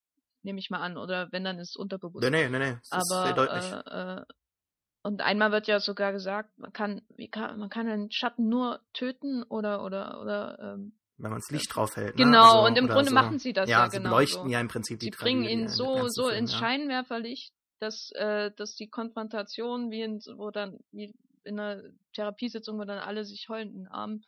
nehme 0.42 0.60
ich 0.60 0.70
mal 0.70 0.80
an. 0.80 0.96
Oder 0.96 1.30
wenn, 1.32 1.44
dann 1.44 1.58
ist 1.58 1.70
es 1.70 1.76
unterbewusst. 1.76 2.24
Nee, 2.24 2.30
nee, 2.30 2.48
nee, 2.48 2.58
nee. 2.58 2.74
Das 2.74 2.92
ist 2.92 3.22
sehr 3.22 3.32
Aber 3.32 3.34
deutlich. 3.34 3.64
äh, 3.86 4.20
äh, 4.22 4.24
und 5.02 5.20
einmal 5.20 5.50
wird 5.52 5.66
ja 5.66 5.80
sogar 5.80 6.12
gesagt, 6.12 6.56
man 6.58 6.72
kann, 6.72 7.02
wie 7.16 7.28
kann 7.28 7.58
man 7.58 7.68
kann 7.68 7.88
einen 7.88 8.10
Schatten 8.10 8.48
nur 8.48 8.80
töten 8.92 9.42
oder 9.42 9.84
oder 9.84 10.20
oder 10.20 10.58
ähm, 10.60 10.92
wenn 11.18 11.30
man 11.30 11.40
das 11.40 11.50
Licht 11.50 11.74
drauf 11.74 11.96
hält. 11.96 12.16
Ne? 12.16 12.24
genau. 12.24 12.62
Also, 12.62 12.66
und 12.66 12.78
im 12.78 12.88
Grunde 12.88 13.10
so. 13.10 13.14
machen 13.14 13.38
sie 13.38 13.52
das 13.52 13.68
ja, 13.68 13.84
ja, 13.84 13.90
sie 13.90 13.98
genau 13.98 14.10
beleuchten 14.10 14.44
so. 14.44 14.48
ja 14.48 14.60
im 14.60 14.68
Prinzip 14.68 15.00
die 15.00 15.06
Sie 15.06 15.10
bringen 15.10 15.44
ihn 15.44 15.68
so 15.68 16.08
so 16.08 16.28
Film, 16.28 16.38
ins 16.38 16.52
ja. 16.52 16.58
Scheinwerferlicht, 16.58 17.52
dass 17.80 18.10
äh, 18.12 18.50
dass 18.56 18.74
die 18.74 18.88
Konfrontation 18.88 19.90
wie 19.90 20.02
in 20.02 20.20
wo 20.36 20.50
dann 20.50 20.78
wie 20.92 21.14
in 21.44 21.58
einer 21.58 21.82
Therapiesitzung, 22.14 22.78
wo 22.78 22.84
dann 22.84 22.98
alle 22.98 23.24
sich 23.24 23.48
heulend 23.48 23.74
in 23.74 23.84
den 23.84 23.88
Arm 23.88 24.22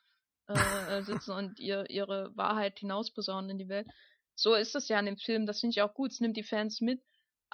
äh, 0.49 0.99
äh, 0.99 1.03
sitzen 1.03 1.33
und 1.33 1.61
ihr 1.61 1.89
ihre 1.89 2.37
Wahrheit 2.37 2.79
hinausposaunen 2.79 3.51
in 3.51 3.59
die 3.59 3.69
Welt. 3.69 3.87
So 4.35 4.55
ist 4.55 4.75
es 4.75 4.89
ja 4.89 4.99
in 4.99 5.07
dem 5.07 5.17
Film. 5.17 5.47
Das 5.47 5.61
finde 5.61 5.75
ich 5.75 5.83
auch 5.83 5.95
gut. 5.95 6.11
Es 6.11 6.21
nimmt 6.21 6.37
die 6.37 6.43
Fans 6.43 6.81
mit. 6.81 7.01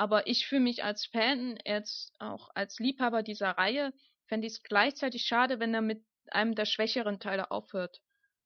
Aber 0.01 0.27
ich 0.27 0.47
fühle 0.47 0.63
mich 0.63 0.83
als 0.83 1.05
Fan, 1.05 1.59
jetzt 1.67 2.15
auch 2.21 2.49
als 2.55 2.79
Liebhaber 2.79 3.23
dieser 3.23 3.51
Reihe, 3.51 3.93
fände 4.29 4.47
ich 4.47 4.55
es 4.55 4.63
gleichzeitig 4.63 5.27
schade, 5.27 5.61
wenn 5.61 5.75
er 5.75 5.83
mit 5.83 6.03
einem 6.31 6.55
der 6.55 6.65
schwächeren 6.65 7.21
Teile 7.21 7.51
aufhört. 7.51 8.01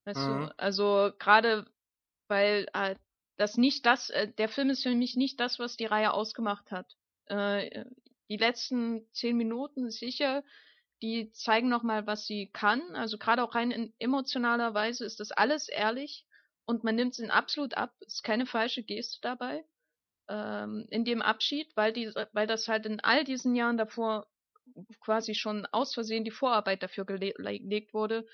Weißt 0.05 0.27
Mhm. 0.27 0.49
du? 0.49 0.59
Also 0.59 1.13
gerade 1.21 1.65
weil 2.27 2.67
äh, 2.73 2.97
das 3.37 3.57
nicht 3.57 3.87
das, 3.87 4.11
äh, 4.11 4.33
der 4.33 4.49
Film 4.49 4.69
ist 4.69 4.83
für 4.83 4.93
mich 4.97 5.15
nicht 5.15 5.39
das, 5.39 5.61
was 5.61 5.77
die 5.77 5.87
Reihe 5.87 6.13
ausgemacht 6.13 6.73
hat. 6.73 6.97
Äh, 7.27 7.85
die 8.29 8.37
letzten 8.37 9.07
zehn 9.13 9.37
Minuten 9.37 9.91
sicher, 9.91 10.43
die 11.03 11.31
zeigen 11.31 11.69
nochmal, 11.69 12.09
was 12.09 12.27
sie 12.27 12.51
kann. 12.53 12.83
Also 12.97 13.17
gerade 13.17 13.45
auch 13.45 13.55
rein 13.55 13.71
in 13.71 13.95
emotionaler 14.01 14.75
Weise 14.75 15.05
ist 15.05 15.21
das 15.21 15.31
alles 15.31 15.69
ehrlich 15.69 16.27
und 16.65 16.83
man 16.83 16.97
nimmt 16.97 17.13
es 17.13 17.21
ihnen 17.21 17.31
absolut 17.31 17.75
ab. 17.75 17.95
Es 18.01 18.15
ist 18.15 18.23
keine 18.25 18.45
falsche 18.45 18.83
Geste 18.83 19.21
dabei 19.23 19.65
ähm, 20.29 20.87
in 20.91 21.05
dem 21.05 21.23
Abschied, 21.23 21.77
weil 21.77 21.93
die, 21.93 22.13
weil 22.33 22.47
das 22.47 22.69
halt 22.69 22.87
in 22.87 23.01
all 23.01 23.25
diesen 23.25 23.55
Jahren 23.55 23.77
davor 23.77 24.27
quasi 25.01 25.35
schon 25.35 25.67
aus 25.67 25.95
Versehen 25.95 26.25
die 26.25 26.31
Vorarbeit 26.31 26.83
dafür 26.83 27.05
gele 27.05 27.33
gelegt 27.33 27.95
wurde, 27.95 28.27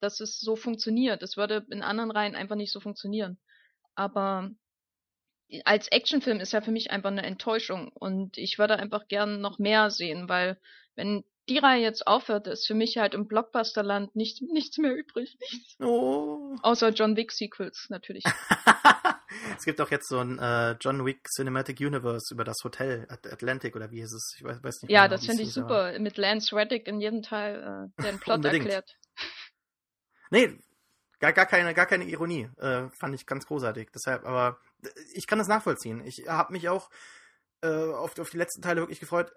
dass 0.00 0.20
es 0.20 0.40
so 0.40 0.56
funktioniert. 0.56 1.22
Es 1.22 1.36
würde 1.36 1.66
in 1.70 1.82
anderen 1.82 2.10
Reihen 2.10 2.34
einfach 2.34 2.56
nicht 2.56 2.72
so 2.72 2.80
funktionieren. 2.80 3.38
Aber 3.94 4.50
als 5.64 5.88
Actionfilm 5.88 6.40
ist 6.40 6.52
er 6.52 6.62
für 6.62 6.72
mich 6.72 6.90
einfach 6.90 7.10
eine 7.10 7.24
Enttäuschung 7.24 7.88
und 7.94 8.36
ich 8.36 8.58
würde 8.58 8.78
einfach 8.78 9.06
gern 9.08 9.40
noch 9.40 9.58
mehr 9.58 9.90
sehen, 9.90 10.28
weil 10.28 10.60
wenn 10.96 11.24
die 11.48 11.58
Reihe 11.58 11.82
jetzt 11.82 12.06
aufhört, 12.06 12.46
ist 12.46 12.66
für 12.66 12.74
mich 12.74 12.98
halt 12.98 13.14
im 13.14 13.26
Blockbusterland 13.26 14.16
nicht, 14.16 14.42
nichts 14.42 14.78
mehr 14.78 14.94
übrig. 14.94 15.36
Nichts. 15.40 15.76
Oh. 15.80 16.56
Außer 16.62 16.90
John 16.90 17.16
Wick 17.16 17.32
Sequels 17.32 17.86
natürlich. 17.88 18.24
es 19.56 19.64
gibt 19.64 19.80
auch 19.80 19.90
jetzt 19.90 20.08
so 20.08 20.18
ein 20.18 20.38
äh, 20.38 20.72
John 20.80 21.04
Wick 21.04 21.28
Cinematic 21.28 21.80
Universe 21.80 22.34
über 22.34 22.44
das 22.44 22.56
Hotel 22.64 23.06
At 23.08 23.26
Atlantic 23.32 23.76
oder 23.76 23.90
wie 23.90 24.00
hieß 24.00 24.12
es? 24.12 24.34
Ich 24.36 24.44
weiß, 24.44 24.62
weiß 24.62 24.82
nicht. 24.82 24.90
Ja, 24.90 25.06
genau, 25.06 25.16
das 25.16 25.26
finde 25.26 25.42
ich 25.42 25.48
hieß, 25.48 25.58
aber- 25.58 25.88
super. 25.92 25.98
Mit 26.00 26.16
Lance 26.16 26.54
Reddick 26.54 26.88
in 26.88 27.00
jedem 27.00 27.22
Teil, 27.22 27.90
äh, 27.98 28.02
der 28.02 28.12
den 28.12 28.20
Plot 28.20 28.44
erklärt. 28.44 28.96
Nee, 30.28 30.58
gar, 31.20 31.32
gar, 31.32 31.46
keine, 31.46 31.72
gar 31.72 31.86
keine 31.86 32.02
Ironie. 32.02 32.50
Äh, 32.58 32.88
fand 32.90 33.14
ich 33.14 33.26
ganz 33.26 33.46
großartig. 33.46 33.90
Deshalb, 33.94 34.24
aber 34.24 34.58
äh, 34.82 34.88
ich 35.14 35.28
kann 35.28 35.38
das 35.38 35.46
nachvollziehen. 35.46 36.04
Ich 36.04 36.26
habe 36.26 36.52
mich 36.52 36.68
auch 36.68 36.90
äh, 37.62 37.68
auf, 37.68 38.18
auf 38.18 38.30
die 38.30 38.36
letzten 38.36 38.60
Teile 38.60 38.80
wirklich 38.80 38.98
gefreut. 38.98 39.32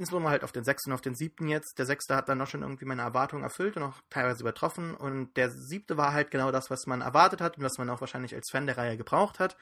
Insbesondere 0.00 0.30
halt 0.30 0.44
auf 0.44 0.52
den 0.52 0.64
sechsten 0.64 0.90
und 0.90 0.94
auf 0.94 1.02
den 1.02 1.14
siebten 1.14 1.46
jetzt. 1.46 1.78
Der 1.78 1.84
sechste 1.84 2.16
hat 2.16 2.30
dann 2.30 2.38
noch 2.38 2.46
schon 2.46 2.62
irgendwie 2.62 2.86
meine 2.86 3.02
Erwartungen 3.02 3.42
erfüllt 3.42 3.76
und 3.76 3.82
auch 3.82 4.00
teilweise 4.08 4.40
übertroffen. 4.40 4.94
Und 4.94 5.36
der 5.36 5.50
siebte 5.50 5.98
war 5.98 6.14
halt 6.14 6.30
genau 6.30 6.50
das, 6.50 6.70
was 6.70 6.86
man 6.86 7.02
erwartet 7.02 7.42
hat 7.42 7.58
und 7.58 7.64
was 7.64 7.76
man 7.76 7.90
auch 7.90 8.00
wahrscheinlich 8.00 8.34
als 8.34 8.48
Fan 8.50 8.64
der 8.64 8.78
Reihe 8.78 8.96
gebraucht 8.96 9.38
hat. 9.38 9.58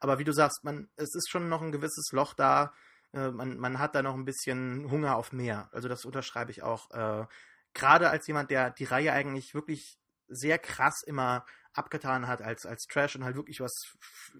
Aber 0.00 0.18
wie 0.18 0.24
du 0.24 0.32
sagst, 0.32 0.64
man, 0.64 0.88
es 0.96 1.14
ist 1.14 1.28
schon 1.28 1.50
noch 1.50 1.60
ein 1.60 1.70
gewisses 1.70 2.12
Loch 2.12 2.32
da. 2.32 2.72
Äh, 3.12 3.30
man, 3.30 3.58
man 3.58 3.78
hat 3.78 3.94
da 3.94 4.00
noch 4.00 4.14
ein 4.14 4.24
bisschen 4.24 4.90
Hunger 4.90 5.16
auf 5.16 5.32
mehr. 5.32 5.68
Also 5.72 5.86
das 5.86 6.06
unterschreibe 6.06 6.50
ich 6.50 6.62
auch. 6.62 6.90
Äh, 6.90 7.26
Gerade 7.74 8.08
als 8.08 8.26
jemand, 8.26 8.50
der 8.50 8.70
die 8.70 8.84
Reihe 8.84 9.12
eigentlich 9.12 9.52
wirklich 9.52 9.98
sehr 10.28 10.58
krass 10.58 11.02
immer 11.04 11.44
abgetan 11.74 12.26
hat 12.26 12.40
als, 12.40 12.64
als 12.64 12.86
Trash 12.86 13.16
und 13.16 13.24
halt 13.24 13.36
wirklich 13.36 13.60
was 13.60 13.74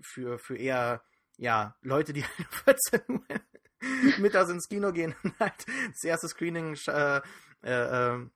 für, 0.01 0.39
für 0.39 0.57
eher, 0.57 1.05
ja, 1.37 1.77
Leute, 1.83 2.15
die 2.15 2.23
14 2.65 3.03
Uhr 3.09 3.41
mittags 4.19 4.51
ins 4.51 4.69
Kino 4.69 4.93
gehen 4.93 5.15
und 5.23 5.39
halt 5.39 5.67
das 5.93 6.05
erste 6.05 6.29
Screening 6.29 6.77
äh, 6.87 7.21
äh, 7.63 8.27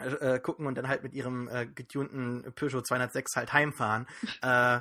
äh, 0.00 0.34
äh, 0.34 0.38
gucken 0.40 0.66
und 0.66 0.76
dann 0.76 0.88
halt 0.88 1.02
mit 1.02 1.14
ihrem 1.14 1.48
äh, 1.48 1.66
getunten 1.66 2.52
Peugeot 2.54 2.82
206 2.82 3.36
halt 3.36 3.52
heimfahren. 3.52 4.06
äh, 4.42 4.76
äh, 4.76 4.80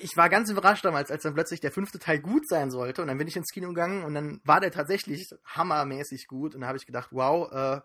ich 0.00 0.16
war 0.16 0.28
ganz 0.28 0.50
überrascht 0.50 0.84
damals, 0.84 1.10
als 1.10 1.22
dann 1.22 1.34
plötzlich 1.34 1.60
der 1.60 1.72
fünfte 1.72 1.98
Teil 1.98 2.20
gut 2.20 2.48
sein 2.48 2.70
sollte. 2.70 3.02
Und 3.02 3.08
dann 3.08 3.18
bin 3.18 3.28
ich 3.28 3.36
ins 3.36 3.50
Kino 3.50 3.68
gegangen 3.68 4.04
und 4.04 4.14
dann 4.14 4.40
war 4.44 4.60
der 4.60 4.70
tatsächlich 4.70 5.30
hammermäßig 5.44 6.26
gut. 6.28 6.54
Und 6.54 6.62
da 6.62 6.68
habe 6.68 6.78
ich 6.78 6.86
gedacht, 6.86 7.08
wow, 7.10 7.50
äh, 7.52 7.80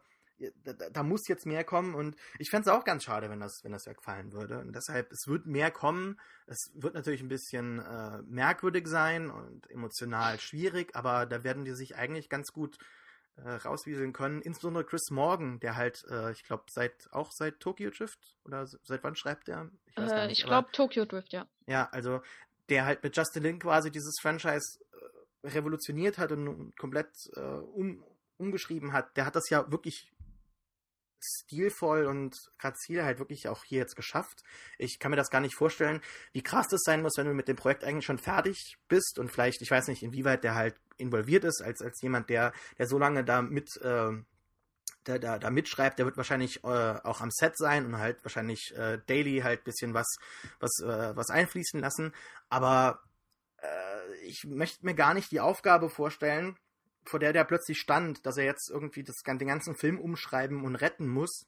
da, 0.64 0.74
da- 0.74 1.04
muss 1.04 1.28
jetzt 1.28 1.46
mehr 1.46 1.64
kommen. 1.64 1.96
Und 1.96 2.16
ich 2.38 2.50
fände 2.50 2.70
es 2.70 2.76
auch 2.76 2.84
ganz 2.84 3.04
schade, 3.04 3.30
wenn 3.30 3.40
das, 3.40 3.64
wenn 3.64 3.72
das 3.72 3.86
wegfallen 3.86 4.32
würde. 4.34 4.60
Und 4.60 4.76
deshalb, 4.76 5.12
es 5.12 5.28
wird 5.28 5.46
mehr 5.46 5.72
kommen. 5.72 6.20
Es 6.48 6.72
wird 6.76 6.94
natürlich 6.94 7.22
ein 7.22 7.28
bisschen 7.30 7.80
äh, 7.80 8.22
merkwürdig 8.24 8.88
sein 8.88 9.30
und 9.30 9.70
emotional 9.70 10.40
schwierig, 10.40 10.96
aber 10.96 11.26
da 11.26 11.44
werden 11.44 11.66
die 11.66 11.74
sich 11.76 11.96
eigentlich 11.96 12.30
ganz 12.30 12.52
gut 12.52 12.78
äh, 13.36 13.50
rauswieseln 13.52 14.14
können. 14.14 14.42
Insbesondere 14.42 14.84
Chris 14.86 15.10
Morgan, 15.12 15.60
der 15.60 15.76
halt, 15.76 16.04
äh, 16.10 16.32
ich 16.32 16.44
glaube, 16.44 16.64
seit 16.70 17.08
auch 17.12 17.32
seit 17.32 17.60
Tokyo 17.60 17.90
Drift 17.90 18.38
oder 18.44 18.68
seit 18.68 19.04
wann 19.04 19.16
schreibt 19.16 19.48
weiß 19.96 20.10
gar 20.10 20.18
Äh, 20.28 20.32
ich 20.32 20.44
glaube 20.44 20.70
Tokyo 20.72 21.06
Drift, 21.06 21.32
ja. 21.32 21.48
ja, 21.66 21.88
also 21.92 22.22
der 22.70 22.86
halt 22.86 23.02
mit 23.04 23.16
Justin 23.16 23.44
Lin 23.44 23.60
quasi 23.60 23.92
dieses 23.92 24.20
Franchise 24.22 24.80
äh, 25.44 25.48
revolutioniert 25.48 26.18
hat 26.18 26.32
und 26.32 26.76
komplett 26.78 27.10
äh, 27.36 27.40
um, 27.40 28.04
umgeschrieben 28.38 28.94
hat, 28.94 29.16
der 29.18 29.26
hat 29.26 29.36
das 29.36 29.50
ja 29.50 29.72
wirklich 29.72 30.12
stilvoll 31.22 32.06
und 32.06 32.38
grazil 32.58 33.04
halt 33.04 33.20
wirklich 33.20 33.48
auch 33.48 33.64
hier 33.64 33.80
jetzt 33.80 33.96
geschafft. 33.96 34.44
Ich 34.78 35.00
kann 35.00 35.12
mir 35.12 35.18
das 35.18 35.30
gar 35.30 35.42
nicht 35.42 35.56
vorstellen, 35.56 36.02
wie 36.32 36.44
krass 36.44 36.68
das 36.68 36.82
sein 36.84 37.02
muss, 37.02 37.18
wenn 37.18 37.28
du 37.28 37.34
mit 37.34 37.48
dem 37.48 37.56
Projekt 37.56 37.84
eigentlich 37.84 38.06
schon 38.06 38.20
fertig 38.20 38.78
bist 38.88 39.20
und 39.20 39.32
vielleicht, 39.32 39.62
ich 39.62 39.72
weiß 39.72 39.88
nicht, 39.88 40.04
inwieweit 40.04 40.44
der 40.44 40.56
halt 40.56 40.76
involviert 40.98 41.44
ist, 41.44 41.62
als, 41.62 41.82
als 41.82 42.02
jemand, 42.02 42.30
der, 42.30 42.54
der 42.78 42.88
so 42.88 42.98
lange 42.98 43.24
da 43.24 43.42
mit, 43.42 43.78
äh, 43.82 44.12
der 45.08 45.20
da, 45.20 45.40
da 45.40 45.50
mitschreibt, 45.50 46.00
der 46.00 46.06
wird 46.06 46.18
wahrscheinlich 46.18 46.64
äh, 46.64 46.68
auch 46.68 47.22
am 47.22 47.32
Set 47.32 47.58
sein 47.58 47.86
und 47.86 47.98
halt 47.98 48.24
wahrscheinlich 48.24 48.74
äh, 48.76 49.00
daily 49.08 49.40
halt 49.40 49.64
bisschen 49.64 49.94
was, 49.94 50.18
was, 50.60 50.72
äh, 50.82 51.16
was 51.16 51.30
einfließen 51.30 51.80
lassen. 51.80 52.14
Aber 52.50 53.02
äh, 53.62 54.16
ich 54.24 54.46
möchte 54.46 54.86
mir 54.86 54.96
gar 54.96 55.14
nicht 55.14 55.32
die 55.32 55.40
Aufgabe 55.40 55.90
vorstellen, 55.90 56.58
vor 57.10 57.20
der 57.20 57.34
der 57.34 57.44
plötzlich 57.44 57.80
stand, 57.80 58.26
dass 58.26 58.38
er 58.38 58.46
jetzt 58.46 58.70
irgendwie 58.70 59.04
das, 59.04 59.18
den 59.26 59.48
ganzen 59.48 59.76
Film 59.76 60.00
umschreiben 60.00 60.64
und 60.64 60.76
retten 60.76 61.08
muss. 61.08 61.46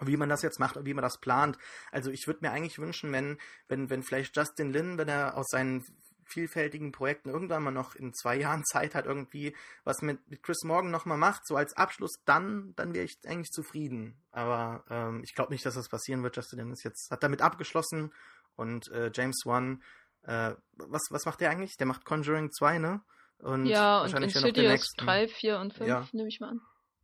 Wie 0.00 0.16
man 0.16 0.28
das 0.28 0.42
jetzt 0.42 0.58
macht 0.58 0.76
und 0.76 0.86
wie 0.86 0.94
man 0.94 1.02
das 1.02 1.20
plant. 1.20 1.56
Also 1.92 2.10
ich 2.10 2.26
würde 2.26 2.40
mir 2.42 2.50
eigentlich 2.50 2.80
wünschen, 2.80 3.12
wenn, 3.12 3.38
wenn, 3.68 3.90
wenn 3.90 4.02
vielleicht 4.02 4.36
Justin 4.36 4.72
Lin, 4.72 4.98
wenn 4.98 5.08
er 5.08 5.36
aus 5.36 5.46
seinen 5.50 5.84
vielfältigen 6.26 6.90
Projekten 6.90 7.28
irgendwann 7.28 7.62
mal 7.62 7.70
noch 7.70 7.94
in 7.94 8.12
zwei 8.12 8.36
Jahren 8.36 8.64
Zeit 8.72 8.94
hat, 8.94 9.06
irgendwie 9.06 9.54
was 9.84 10.02
mit, 10.02 10.28
mit 10.28 10.42
Chris 10.42 10.64
Morgan 10.64 10.90
nochmal 10.90 11.18
macht, 11.18 11.46
so 11.46 11.56
als 11.56 11.76
Abschluss, 11.76 12.14
dann, 12.24 12.72
dann 12.76 12.94
wäre 12.94 13.04
ich 13.04 13.18
eigentlich 13.24 13.50
zufrieden. 13.50 14.20
Aber 14.32 14.84
ähm, 14.90 15.22
ich 15.22 15.34
glaube 15.34 15.52
nicht, 15.52 15.64
dass 15.64 15.74
das 15.74 15.88
passieren 15.88 16.22
wird. 16.22 16.36
Justin 16.36 16.58
Lin 16.58 16.72
ist 16.72 16.82
jetzt, 16.82 17.10
hat 17.10 17.22
damit 17.22 17.40
abgeschlossen 17.40 18.12
und 18.56 18.90
äh, 18.90 19.10
James 19.14 19.42
Wan, 19.44 19.82
äh, 20.22 20.54
was, 20.72 21.02
was 21.10 21.24
macht 21.24 21.40
der 21.40 21.50
eigentlich? 21.50 21.76
Der 21.76 21.86
macht 21.86 22.04
Conjuring 22.04 22.50
2, 22.50 22.78
ne? 22.78 23.02
Und 23.38 23.66
ja, 23.66 23.98
und 23.98 24.02
wahrscheinlich 24.04 24.32
den 24.32 24.42
Insidious 24.46 24.72
nächsten. 24.72 25.04
3, 25.04 25.28
4 25.28 25.58
und 25.58 25.74
5, 25.74 25.88
Ja. 25.88 26.08
nehme 26.12 26.28
ich 26.28 26.40
mal 26.40 26.50
an. 26.50 26.60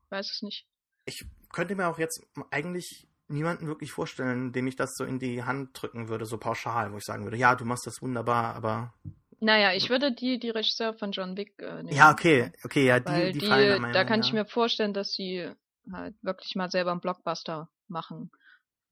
Weiß 0.08 0.30
es 0.30 0.42
nicht. 0.42 0.66
Ich 1.04 1.24
könnte 1.52 1.74
mir 1.76 1.88
auch 1.88 1.98
jetzt 1.98 2.22
eigentlich 2.50 3.06
niemanden 3.28 3.66
wirklich 3.66 3.92
vorstellen, 3.92 4.52
dem 4.52 4.66
ich 4.66 4.76
das 4.76 4.94
so 4.96 5.04
in 5.04 5.18
die 5.18 5.44
Hand 5.44 5.70
drücken 5.80 6.08
würde, 6.08 6.26
so 6.26 6.38
pauschal, 6.38 6.92
wo 6.92 6.96
ich 6.96 7.04
sagen 7.04 7.24
würde, 7.24 7.36
ja, 7.36 7.54
du 7.54 7.64
machst 7.64 7.86
das 7.86 8.02
wunderbar, 8.02 8.54
aber 8.54 8.94
Naja, 9.38 9.72
ich 9.72 9.88
würde 9.88 10.12
die, 10.12 10.38
die 10.38 10.50
Regisseur 10.50 10.94
von 10.94 11.12
John 11.12 11.36
Wick 11.36 11.54
äh, 11.58 11.82
nehmen. 11.82 11.96
ja, 11.96 12.10
okay, 12.10 12.52
okay, 12.64 12.86
ja, 12.86 12.98
die, 13.00 13.32
die, 13.32 13.38
die, 13.38 13.46
fallen 13.46 13.82
meinem 13.82 13.92
da 13.92 14.04
kann 14.04 14.20
ich 14.20 14.28
ja. 14.28 14.34
mir 14.34 14.46
vorstellen, 14.46 14.92
dass 14.94 15.12
sie 15.12 15.48
halt 15.92 16.14
wirklich 16.22 16.54
mal 16.56 16.70
selber 16.70 16.90
einen 16.90 17.00
Blockbuster 17.00 17.68
machen. 17.88 18.30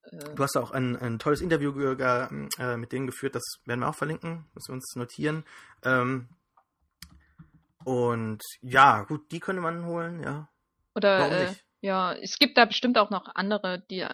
Äh, 0.05 0.35
Du 0.35 0.43
hast 0.43 0.56
auch 0.56 0.70
ein, 0.70 0.97
ein 0.97 1.19
tolles 1.19 1.40
Interview 1.40 1.73
äh, 1.73 2.77
mit 2.77 2.93
denen 2.93 3.06
geführt, 3.06 3.35
das 3.35 3.44
werden 3.65 3.81
wir 3.81 3.89
auch 3.89 3.94
verlinken, 3.94 4.47
müssen 4.55 4.69
wir 4.69 4.74
uns 4.74 4.94
notieren. 4.94 5.44
Ähm, 5.85 6.28
und 7.84 8.42
ja, 8.60 9.02
gut, 9.02 9.30
die 9.32 9.40
könnte 9.40 9.62
man 9.62 9.84
holen, 9.86 10.22
ja. 10.22 10.48
oder 10.94 11.30
äh, 11.30 11.55
ja, 11.80 12.12
es 12.14 12.38
gibt 12.38 12.59
da 12.59 12.64
bestimmt 12.64 12.98
auch 12.98 13.10
noch 13.10 13.34
andere, 13.34 13.82
die 13.90 14.06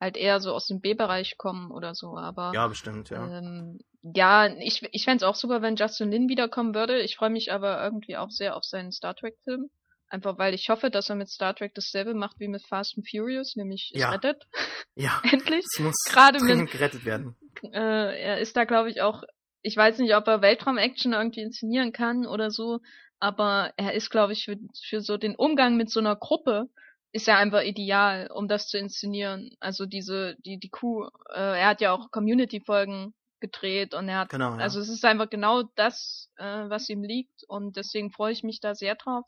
halt 0.00 0.16
eher 0.16 0.40
so 0.40 0.52
aus 0.52 0.66
dem 0.66 0.80
B-Bereich 0.80 1.38
kommen 1.38 1.70
oder 1.70 1.94
so, 1.94 2.16
aber 2.16 2.52
Ja, 2.54 2.66
bestimmt, 2.66 3.10
ja. 3.10 3.38
Ähm, 3.38 3.78
ja, 4.02 4.46
ich, 4.46 4.82
ich 4.92 5.04
fände 5.04 5.24
es 5.24 5.28
auch 5.28 5.34
super, 5.34 5.62
wenn 5.62 5.76
Justin 5.76 6.10
Lin 6.10 6.28
wiederkommen 6.28 6.74
würde. 6.74 7.00
Ich 7.00 7.16
freue 7.16 7.30
mich 7.30 7.52
aber 7.52 7.82
irgendwie 7.82 8.16
auch 8.16 8.30
sehr 8.30 8.54
auf 8.56 8.64
seinen 8.64 8.92
Star 8.92 9.14
Trek-Film. 9.14 9.70
Einfach 10.08 10.38
weil 10.38 10.54
ich 10.54 10.68
hoffe, 10.68 10.90
dass 10.90 11.08
er 11.08 11.16
mit 11.16 11.28
Star 11.28 11.54
Trek 11.54 11.74
dasselbe 11.74 12.14
macht 12.14 12.38
wie 12.38 12.48
mit 12.48 12.64
Fast 12.66 12.96
and 12.96 13.08
Furious, 13.08 13.56
nämlich 13.56 13.90
ja. 13.94 14.08
es 14.08 14.14
rettet. 14.14 14.46
Ja. 14.94 15.20
Endlich. 15.32 15.64
Es 15.64 15.80
muss 15.80 15.96
Gerade 16.04 16.40
mit, 16.40 16.70
gerettet 16.70 17.04
werden. 17.04 17.34
äh, 17.62 18.22
er 18.22 18.38
ist 18.38 18.56
da, 18.56 18.64
glaube 18.64 18.90
ich, 18.90 19.00
auch, 19.00 19.24
ich 19.64 19.76
weiß 19.76 19.98
nicht, 19.98 20.14
ob 20.14 20.28
er 20.28 20.42
Weltraum-Action 20.42 21.14
irgendwie 21.14 21.40
inszenieren 21.40 21.92
kann 21.92 22.26
oder 22.26 22.50
so, 22.50 22.80
aber 23.18 23.72
er 23.76 23.94
ist, 23.94 24.10
glaube 24.10 24.34
ich, 24.34 24.44
für, 24.44 24.56
für 24.86 25.00
so 25.00 25.16
den 25.16 25.34
Umgang 25.34 25.76
mit 25.76 25.90
so 25.90 26.00
einer 26.00 26.14
Gruppe, 26.16 26.68
ist 27.12 27.28
er 27.28 27.38
einfach 27.38 27.62
ideal, 27.62 28.28
um 28.30 28.46
das 28.46 28.68
zu 28.68 28.76
inszenieren. 28.76 29.56
Also 29.60 29.86
diese, 29.86 30.36
die, 30.44 30.58
die 30.58 30.68
Crew, 30.68 31.08
äh, 31.32 31.60
er 31.60 31.68
hat 31.68 31.80
ja 31.80 31.92
auch 31.92 32.10
Community-Folgen 32.10 33.14
gedreht 33.40 33.94
und 33.94 34.08
er 34.08 34.18
hat, 34.18 34.30
Genau, 34.30 34.50
ja. 34.50 34.58
also 34.58 34.80
es 34.80 34.88
ist 34.88 35.04
einfach 35.04 35.30
genau 35.30 35.62
das, 35.76 36.30
äh, 36.36 36.44
was 36.68 36.88
ihm 36.88 37.02
liegt 37.02 37.44
und 37.48 37.76
deswegen 37.76 38.10
freue 38.10 38.32
ich 38.32 38.42
mich 38.42 38.60
da 38.60 38.74
sehr 38.74 38.96
drauf. 38.96 39.24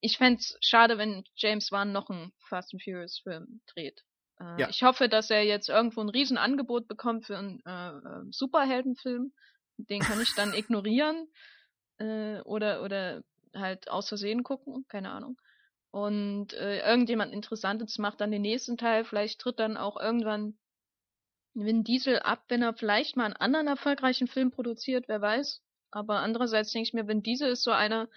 Ich 0.00 0.18
fände 0.18 0.42
schade, 0.60 0.98
wenn 0.98 1.24
James 1.36 1.72
Wan 1.72 1.90
noch 1.92 2.10
einen 2.10 2.32
Fast 2.48 2.72
and 2.74 2.82
Furious 2.82 3.20
Film 3.22 3.60
dreht. 3.72 4.02
Äh, 4.38 4.60
Ja. 4.60 4.68
Ich 4.68 4.82
hoffe, 4.82 5.08
dass 5.08 5.30
er 5.30 5.42
jetzt 5.44 5.68
irgendwo 5.68 6.02
ein 6.02 6.08
Riesenangebot 6.10 6.86
bekommt 6.86 7.26
für 7.26 7.38
einen 7.38 7.60
äh, 7.64 7.88
äh, 7.88 8.22
Superheldenfilm. 8.30 9.32
Den 9.88 10.00
kann 10.00 10.20
ich 10.20 10.34
dann 10.34 10.54
ignorieren 10.54 11.28
äh, 11.98 12.40
oder 12.42 12.82
oder 12.82 13.22
halt 13.54 13.90
aus 13.90 14.08
Versehen 14.08 14.42
gucken, 14.42 14.84
keine 14.88 15.10
Ahnung. 15.10 15.40
Und 15.90 16.54
äh, 16.54 16.80
irgendjemand 16.88 17.32
Interessantes 17.32 17.98
macht 17.98 18.20
dann 18.20 18.30
den 18.30 18.42
nächsten 18.42 18.78
Teil. 18.78 19.04
Vielleicht 19.04 19.40
tritt 19.40 19.58
dann 19.58 19.76
auch 19.76 20.00
irgendwann 20.00 20.56
Vin 21.54 21.84
Diesel 21.84 22.20
ab, 22.20 22.44
wenn 22.48 22.62
er 22.62 22.72
vielleicht 22.72 23.16
mal 23.16 23.26
einen 23.26 23.36
anderen 23.36 23.66
erfolgreichen 23.66 24.26
Film 24.26 24.50
produziert, 24.50 25.06
wer 25.08 25.20
weiß. 25.20 25.60
Aber 25.90 26.20
andererseits 26.20 26.72
denke 26.72 26.88
ich 26.88 26.94
mir, 26.94 27.06
Vin 27.06 27.22
Diesel 27.22 27.50
ist 27.50 27.62
so 27.62 27.72
einer, 27.72 28.08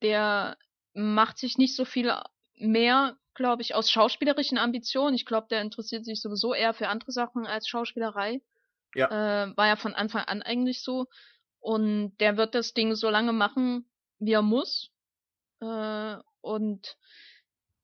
der 0.00 0.56
macht 0.94 1.38
sich 1.38 1.58
nicht 1.58 1.74
so 1.74 1.84
viel 1.84 2.12
mehr, 2.54 3.16
glaube 3.34 3.62
ich, 3.62 3.74
aus 3.74 3.90
schauspielerischen 3.90 4.58
Ambitionen. 4.58 5.16
Ich 5.16 5.26
glaube, 5.26 5.48
der 5.50 5.60
interessiert 5.60 6.04
sich 6.04 6.20
sowieso 6.20 6.54
eher 6.54 6.74
für 6.74 6.88
andere 6.88 7.10
Sachen 7.10 7.46
als 7.46 7.66
Schauspielerei. 7.66 8.40
Ja. 8.94 9.06
Äh, 9.46 9.56
war 9.56 9.66
ja 9.66 9.76
von 9.76 9.94
Anfang 9.94 10.22
an 10.24 10.42
eigentlich 10.42 10.82
so. 10.82 11.06
Und 11.60 12.16
der 12.18 12.36
wird 12.36 12.54
das 12.54 12.72
Ding 12.72 12.94
so 12.94 13.10
lange 13.10 13.32
machen, 13.32 13.88
wie 14.18 14.32
er 14.32 14.42
muss. 14.42 14.90
Äh, 15.60 16.16
und 16.40 16.96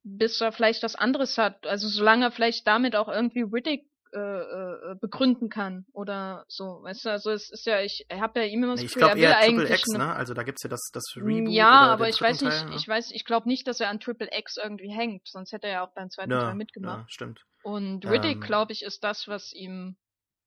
bis 0.03 0.39
er 0.39 0.51
vielleicht 0.51 0.83
was 0.83 0.95
anderes 0.95 1.37
hat. 1.37 1.65
Also 1.65 1.87
solange 1.87 2.25
er 2.25 2.31
vielleicht 2.31 2.67
damit 2.67 2.95
auch 2.95 3.09
irgendwie 3.09 3.41
Riddick 3.41 3.89
äh, 4.15 4.19
äh, 4.19 4.95
begründen 5.01 5.49
kann 5.49 5.85
oder 5.91 6.45
so. 6.47 6.79
Weißt 6.83 7.03
du, 7.03 7.09
also 7.09 7.31
es 7.31 7.49
ist 7.49 7.65
ja, 7.65 7.81
ich 7.81 8.05
habe 8.09 8.39
ja 8.39 8.45
ihm 8.45 8.63
immer 8.63 8.75
das 8.75 8.83
Gefühl, 8.83 9.03
er 9.03 9.15
will 9.15 9.25
eigentlich 9.25 9.69
X, 9.71 9.87
ne? 9.89 10.15
Also 10.15 10.33
da 10.33 10.43
gibt's 10.43 10.63
ja 10.63 10.69
das, 10.69 10.89
das 10.93 11.03
Reboot. 11.17 11.51
ja, 11.51 11.69
aber 11.69 12.07
ich 12.07 12.21
weiß 12.21 12.41
nicht, 12.43 12.57
Teil, 12.57 12.69
ne? 12.69 12.75
ich 12.77 12.87
weiß, 12.87 13.11
ich 13.11 13.25
glaube 13.25 13.49
nicht, 13.49 13.67
dass 13.67 13.81
er 13.81 13.89
an 13.89 13.99
Triple 13.99 14.29
X 14.31 14.55
irgendwie 14.55 14.89
hängt, 14.89 15.27
sonst 15.27 15.51
hätte 15.51 15.67
er 15.67 15.73
ja 15.73 15.85
auch 15.85 15.93
beim 15.93 16.09
zweiten 16.09 16.31
ja, 16.31 16.39
Teil 16.39 16.55
mitgemacht. 16.55 16.99
Ja, 16.99 17.05
stimmt. 17.09 17.45
Und 17.61 18.05
Riddick, 18.05 18.35
Ähm. 18.35 18.41
glaube 18.41 18.71
ich, 18.71 18.83
ist 18.83 19.03
das, 19.03 19.27
was 19.27 19.51
ihm 19.51 19.97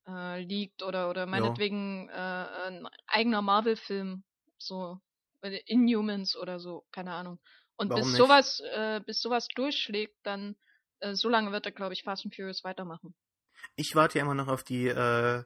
äh, 0.09 0.41
liegt 0.43 0.83
oder 0.83 1.11
oder 1.11 1.27
meinetwegen 1.27 2.09
äh, 2.09 2.13
ein 2.13 2.89
eigener 3.07 3.43
Marvel-Film, 3.43 4.25
so 4.57 5.01
äh, 5.43 5.61
Inhumans 5.67 6.37
oder 6.37 6.59
so, 6.59 6.87
keine 6.93 7.13
Ahnung. 7.13 7.39
Und 7.77 7.91
Warum 7.91 8.03
bis 8.03 8.13
nicht? 8.13 8.19
sowas, 8.19 8.61
äh, 8.73 9.01
bis 9.05 9.21
sowas 9.21 9.47
durchschlägt, 9.55 10.17
dann 10.25 10.57
äh, 11.01 11.15
so 11.15 11.29
lange 11.29 11.53
wird 11.53 11.67
er, 11.67 11.73
glaube 11.73 11.93
ich, 11.93 12.03
Fast 12.03 12.25
and 12.25 12.35
Furious 12.35 12.65
weitermachen. 12.65 13.15
Ich 13.77 13.95
warte 13.95 14.19
ja 14.19 14.25
immer 14.25 14.35
noch 14.35 14.49
auf 14.49 14.65
die 14.65 14.89
äh, 14.89 15.45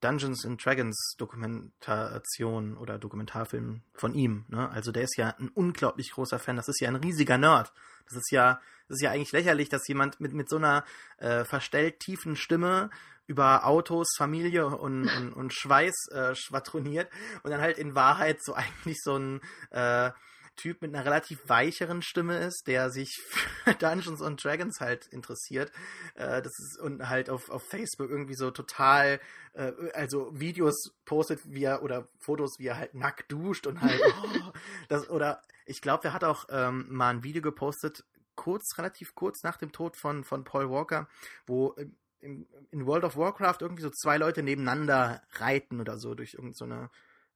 Dungeons 0.00 0.44
and 0.44 0.64
Dragons 0.64 1.14
Dokumentation 1.18 2.76
oder 2.76 2.98
Dokumentarfilm 2.98 3.82
von 3.94 4.14
ihm. 4.14 4.44
Ne? 4.48 4.68
Also 4.70 4.92
der 4.92 5.02
ist 5.04 5.16
ja 5.16 5.34
ein 5.38 5.48
unglaublich 5.48 6.12
großer 6.12 6.38
Fan. 6.38 6.56
Das 6.56 6.68
ist 6.68 6.80
ja 6.80 6.88
ein 6.88 6.96
riesiger 6.96 7.38
Nerd. 7.38 7.72
Das 8.06 8.16
ist 8.16 8.30
ja, 8.30 8.60
das 8.88 8.96
ist 8.96 9.02
ja 9.02 9.10
eigentlich 9.10 9.32
lächerlich, 9.32 9.68
dass 9.68 9.86
jemand 9.88 10.20
mit 10.20 10.32
mit 10.32 10.48
so 10.48 10.56
einer 10.56 10.84
äh, 11.18 11.44
verstellt 11.44 12.00
tiefen 12.00 12.36
Stimme 12.36 12.90
über 13.28 13.66
Autos, 13.66 14.08
Familie 14.16 14.66
und, 14.66 15.08
und, 15.08 15.32
und 15.34 15.54
Schweiß 15.54 16.08
äh, 16.10 16.34
schwadroniert 16.34 17.08
und 17.44 17.52
dann 17.52 17.60
halt 17.60 17.78
in 17.78 17.94
Wahrheit 17.94 18.42
so 18.42 18.54
eigentlich 18.54 18.98
so 19.00 19.16
ein 19.16 19.40
äh, 19.70 20.10
Typ 20.56 20.82
mit 20.82 20.92
einer 20.92 21.04
relativ 21.04 21.48
weicheren 21.48 22.02
Stimme 22.02 22.38
ist, 22.38 22.64
der 22.66 22.90
sich 22.90 23.22
für 23.28 23.74
Dungeons 23.78 24.20
and 24.20 24.42
Dragons 24.42 24.80
halt 24.80 25.06
interessiert. 25.06 25.70
Äh, 26.14 26.42
das 26.42 26.52
ist 26.58 26.80
und 26.80 27.08
halt 27.08 27.30
auf, 27.30 27.48
auf 27.48 27.62
Facebook 27.62 28.10
irgendwie 28.10 28.34
so 28.34 28.50
total, 28.50 29.20
äh, 29.52 29.72
also 29.94 30.28
Videos 30.32 30.90
postet, 31.04 31.40
wie 31.44 31.62
er 31.62 31.84
oder 31.84 32.08
Fotos, 32.18 32.58
wie 32.58 32.66
er 32.66 32.76
halt 32.76 32.94
nackt 32.94 33.30
duscht 33.30 33.68
und 33.68 33.80
halt, 33.80 34.00
oh, 34.04 34.52
das, 34.88 35.08
oder 35.08 35.42
ich 35.64 35.80
glaube, 35.80 36.08
er 36.08 36.12
hat 36.12 36.24
auch 36.24 36.46
ähm, 36.50 36.86
mal 36.88 37.10
ein 37.10 37.22
Video 37.22 37.42
gepostet, 37.42 38.04
kurz, 38.34 38.78
relativ 38.78 39.14
kurz 39.14 39.42
nach 39.44 39.58
dem 39.58 39.70
Tod 39.70 39.96
von, 39.96 40.24
von 40.24 40.44
Paul 40.44 40.70
Walker, 40.70 41.08
wo 41.46 41.74
äh, 41.76 41.86
in 42.20 42.86
World 42.86 43.04
of 43.04 43.16
Warcraft 43.16 43.58
irgendwie 43.60 43.82
so 43.82 43.90
zwei 43.90 44.18
Leute 44.18 44.42
nebeneinander 44.42 45.22
reiten 45.32 45.80
oder 45.80 45.98
so 45.98 46.14
durch 46.14 46.34
irgendeine 46.34 46.90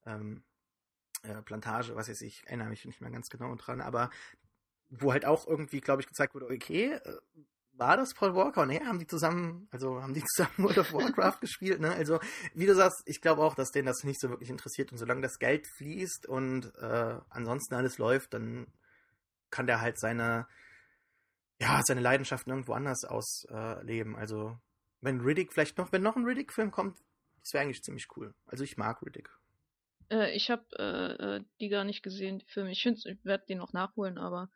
so 0.04 0.10
ähm, 0.10 0.42
äh, 1.22 1.40
Plantage, 1.42 1.94
was 1.94 2.08
weiß 2.08 2.20
ich, 2.22 2.42
erinnere 2.46 2.68
mich 2.68 2.84
nicht 2.84 3.00
mehr 3.00 3.10
ganz 3.10 3.28
genau 3.28 3.54
dran, 3.54 3.80
aber 3.80 4.10
wo 4.90 5.12
halt 5.12 5.24
auch 5.24 5.46
irgendwie, 5.46 5.80
glaube 5.80 6.02
ich, 6.02 6.08
gezeigt 6.08 6.34
wurde, 6.34 6.46
okay, 6.46 6.94
äh, 6.94 7.18
war 7.74 7.96
das 7.96 8.12
Paul 8.14 8.34
Walker? 8.34 8.66
Nee, 8.66 8.80
haben 8.80 8.98
die 8.98 9.06
zusammen, 9.06 9.66
also 9.70 10.02
haben 10.02 10.14
die 10.14 10.22
zusammen 10.34 10.52
World 10.58 10.78
of 10.78 10.92
Warcraft 10.92 11.40
gespielt, 11.40 11.80
ne? 11.80 11.92
Also, 11.92 12.20
wie 12.54 12.66
du 12.66 12.74
sagst, 12.74 13.02
ich 13.06 13.20
glaube 13.20 13.42
auch, 13.42 13.54
dass 13.54 13.70
denen 13.70 13.86
das 13.86 14.04
nicht 14.04 14.20
so 14.20 14.28
wirklich 14.30 14.50
interessiert 14.50 14.92
und 14.92 14.98
solange 14.98 15.22
das 15.22 15.38
Geld 15.38 15.66
fließt 15.66 16.26
und 16.26 16.74
äh, 16.76 17.18
ansonsten 17.30 17.74
alles 17.74 17.98
läuft, 17.98 18.34
dann 18.34 18.66
kann 19.50 19.66
der 19.66 19.80
halt 19.80 19.98
seine, 19.98 20.46
ja, 21.60 21.80
seine 21.84 22.00
Leidenschaften 22.00 22.50
irgendwo 22.50 22.74
anders 22.74 23.04
ausleben. 23.04 24.16
also, 24.16 24.58
wenn 25.02 25.20
Riddick 25.20 25.52
vielleicht 25.52 25.78
noch, 25.78 25.92
wenn 25.92 26.02
noch 26.02 26.16
ein 26.16 26.24
Riddick-Film 26.24 26.70
kommt, 26.70 26.98
das 27.40 27.52
wäre 27.52 27.64
eigentlich 27.64 27.82
ziemlich 27.84 28.08
cool. 28.16 28.34
Also, 28.46 28.64
ich 28.64 28.76
mag 28.78 29.02
Riddick. 29.02 29.30
Äh, 30.10 30.34
ich 30.36 30.50
habe 30.50 30.64
äh, 30.78 31.36
äh, 31.36 31.44
die 31.60 31.68
gar 31.68 31.84
nicht 31.84 32.02
gesehen, 32.02 32.38
die 32.38 32.46
Filme. 32.46 32.70
Ich, 32.72 32.86
ich 32.86 33.24
werde 33.24 33.44
die 33.48 33.54
noch 33.54 33.72
nachholen, 33.72 34.18
aber 34.18 34.48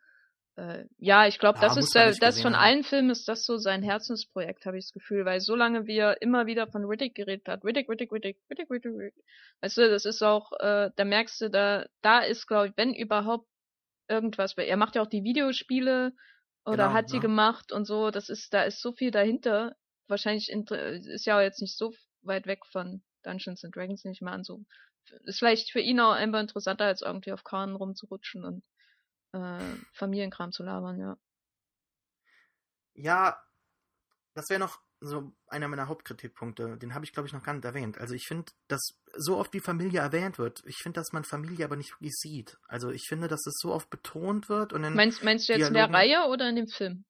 äh, 0.57 0.85
ja, 0.97 1.27
ich 1.27 1.39
glaube, 1.39 1.59
Ja, 1.59 1.67
das 1.67 1.77
ist 1.77 1.93
der, 1.95 2.13
das 2.13 2.41
von 2.41 2.55
haben. 2.55 2.61
allen 2.63 2.83
Filmen 2.83 3.09
ist 3.11 3.27
das 3.27 3.45
so 3.45 3.57
sein 3.57 3.83
Herzensprojekt, 3.83 4.65
habe 4.65 4.77
ich 4.77 4.85
das 4.85 4.93
Gefühl, 4.93 5.25
weil 5.25 5.39
solange 5.39 5.85
wie 5.85 5.97
er 5.97 6.21
immer 6.21 6.47
wieder 6.47 6.67
von 6.67 6.85
Riddick 6.85 7.15
geredet 7.15 7.47
hat, 7.47 7.63
Riddick, 7.63 7.89
Riddick, 7.89 8.11
Riddick, 8.11 8.37
Riddick, 8.49 8.69
Riddick, 8.71 8.91
Riddick, 8.91 9.23
weißt 9.61 9.77
du, 9.77 9.89
das 9.89 10.05
ist 10.05 10.23
auch, 10.23 10.51
äh, 10.59 10.89
da 10.95 11.05
merkst 11.05 11.41
du, 11.41 11.49
da, 11.49 11.85
da 12.01 12.19
ist, 12.21 12.47
glaube 12.47 12.69
ich, 12.69 12.73
wenn 12.77 12.93
überhaupt 12.93 13.47
irgendwas, 14.07 14.57
weil 14.57 14.67
er 14.67 14.77
macht 14.77 14.95
ja 14.95 15.01
auch 15.03 15.07
die 15.07 15.23
Videospiele 15.23 16.13
oder 16.65 16.87
Genau, 16.87 16.93
hat 16.93 17.09
sie 17.09 17.17
ja. 17.17 17.21
gemacht 17.21 17.71
und 17.71 17.85
so, 17.85 18.09
das 18.11 18.29
ist, 18.29 18.53
da 18.53 18.63
ist 18.63 18.81
so 18.81 18.93
viel 18.93 19.11
dahinter. 19.11 19.75
Wahrscheinlich 20.07 20.49
inter- 20.49 20.89
ist 20.89 21.25
ja 21.25 21.41
jetzt 21.41 21.61
nicht 21.61 21.77
so 21.77 21.93
weit 22.21 22.47
weg 22.47 22.65
von 22.65 23.03
Dungeons 23.23 23.63
and 23.63 23.75
Dragons, 23.75 24.03
nicht 24.05 24.21
mal 24.21 24.33
an 24.33 24.43
so. 24.43 24.65
Ist 25.23 25.39
vielleicht 25.39 25.71
für 25.71 25.79
ihn 25.79 25.99
auch 25.99 26.11
einfach 26.11 26.39
interessanter, 26.39 26.85
als 26.85 27.01
irgendwie 27.01 27.31
auf 27.31 27.43
Kahnen 27.43 27.75
rumzurutschen 27.75 28.43
und 28.43 28.63
äh, 29.33 29.75
Familienkram 29.93 30.51
zu 30.51 30.63
labern, 30.63 30.99
ja. 30.99 31.17
Ja, 32.93 33.41
das 34.33 34.49
wäre 34.49 34.59
noch 34.59 34.79
so 34.99 35.31
einer 35.47 35.67
meiner 35.67 35.87
Hauptkritikpunkte. 35.87 36.77
Den 36.77 36.95
habe 36.95 37.05
ich, 37.05 37.13
glaube 37.13 37.27
ich, 37.27 37.33
noch 37.33 37.43
gar 37.43 37.53
nicht 37.53 37.65
erwähnt. 37.65 37.99
Also 37.99 38.15
ich 38.15 38.25
finde, 38.25 38.51
dass 38.67 38.81
so 39.15 39.37
oft 39.37 39.53
die 39.53 39.59
Familie 39.59 39.99
erwähnt 39.99 40.39
wird. 40.39 40.63
Ich 40.65 40.77
finde, 40.77 40.99
dass 40.99 41.11
man 41.13 41.23
Familie 41.23 41.65
aber 41.65 41.75
nicht 41.75 41.91
wirklich 41.91 42.15
sieht. 42.15 42.57
Also 42.67 42.89
ich 42.89 43.03
finde, 43.07 43.27
dass 43.27 43.45
es 43.45 43.59
so 43.61 43.71
oft 43.73 43.89
betont 43.91 44.49
wird 44.49 44.73
und 44.73 44.83
in, 44.83 44.95
Meinst, 44.95 45.23
meinst 45.23 45.47
du 45.47 45.53
jetzt 45.53 45.67
in 45.67 45.75
der 45.75 45.87
Dialogen- 45.87 45.95
Reihe 45.95 46.29
oder 46.31 46.49
in 46.49 46.55
dem 46.55 46.67
Film? 46.67 47.05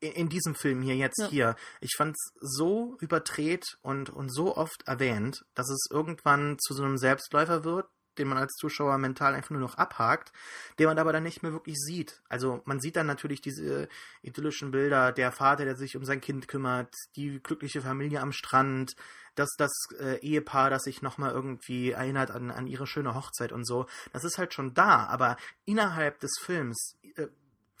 In, 0.00 0.28
diesem 0.28 0.54
Film 0.54 0.82
hier 0.82 0.96
jetzt 0.96 1.18
Ja. 1.18 1.28
hier. 1.28 1.56
Ich 1.80 1.94
fand 1.96 2.16
es 2.16 2.32
so 2.40 2.96
überdreht 3.00 3.78
und, 3.82 4.10
und 4.10 4.32
so 4.32 4.56
oft 4.56 4.86
erwähnt, 4.86 5.44
dass 5.54 5.68
es 5.70 5.86
irgendwann 5.90 6.58
zu 6.58 6.74
so 6.74 6.82
einem 6.82 6.98
Selbstläufer 6.98 7.64
wird, 7.64 7.86
den 8.18 8.28
man 8.28 8.38
als 8.38 8.54
Zuschauer 8.54 8.98
mental 8.98 9.34
einfach 9.34 9.50
nur 9.50 9.60
noch 9.60 9.76
abhakt, 9.76 10.32
den 10.78 10.86
man 10.86 10.98
aber 10.98 11.12
dann 11.12 11.22
nicht 11.24 11.42
mehr 11.42 11.52
wirklich 11.52 11.76
sieht. 11.76 12.22
Also 12.28 12.62
man 12.64 12.80
sieht 12.80 12.96
dann 12.96 13.06
natürlich 13.06 13.40
diese 13.40 13.88
idyllischen 14.22 14.70
Bilder, 14.70 15.12
der 15.12 15.32
Vater, 15.32 15.64
der 15.64 15.76
sich 15.76 15.96
um 15.96 16.04
sein 16.04 16.20
Kind 16.20 16.48
kümmert, 16.48 16.94
die 17.16 17.40
glückliche 17.42 17.82
Familie 17.82 18.20
am 18.20 18.32
Strand, 18.32 18.94
das, 19.34 19.50
das 19.58 19.72
äh, 19.98 20.18
Ehepaar, 20.20 20.70
das 20.70 20.84
sich 20.84 21.02
nochmal 21.02 21.32
irgendwie 21.32 21.90
erinnert 21.90 22.30
an, 22.30 22.50
an 22.50 22.66
ihre 22.68 22.86
schöne 22.86 23.14
Hochzeit 23.14 23.52
und 23.52 23.66
so. 23.66 23.86
Das 24.12 24.24
ist 24.24 24.38
halt 24.38 24.54
schon 24.54 24.74
da, 24.74 25.06
aber 25.06 25.36
innerhalb 25.64 26.20
des 26.20 26.32
Films 26.40 26.96
äh, 27.16 27.26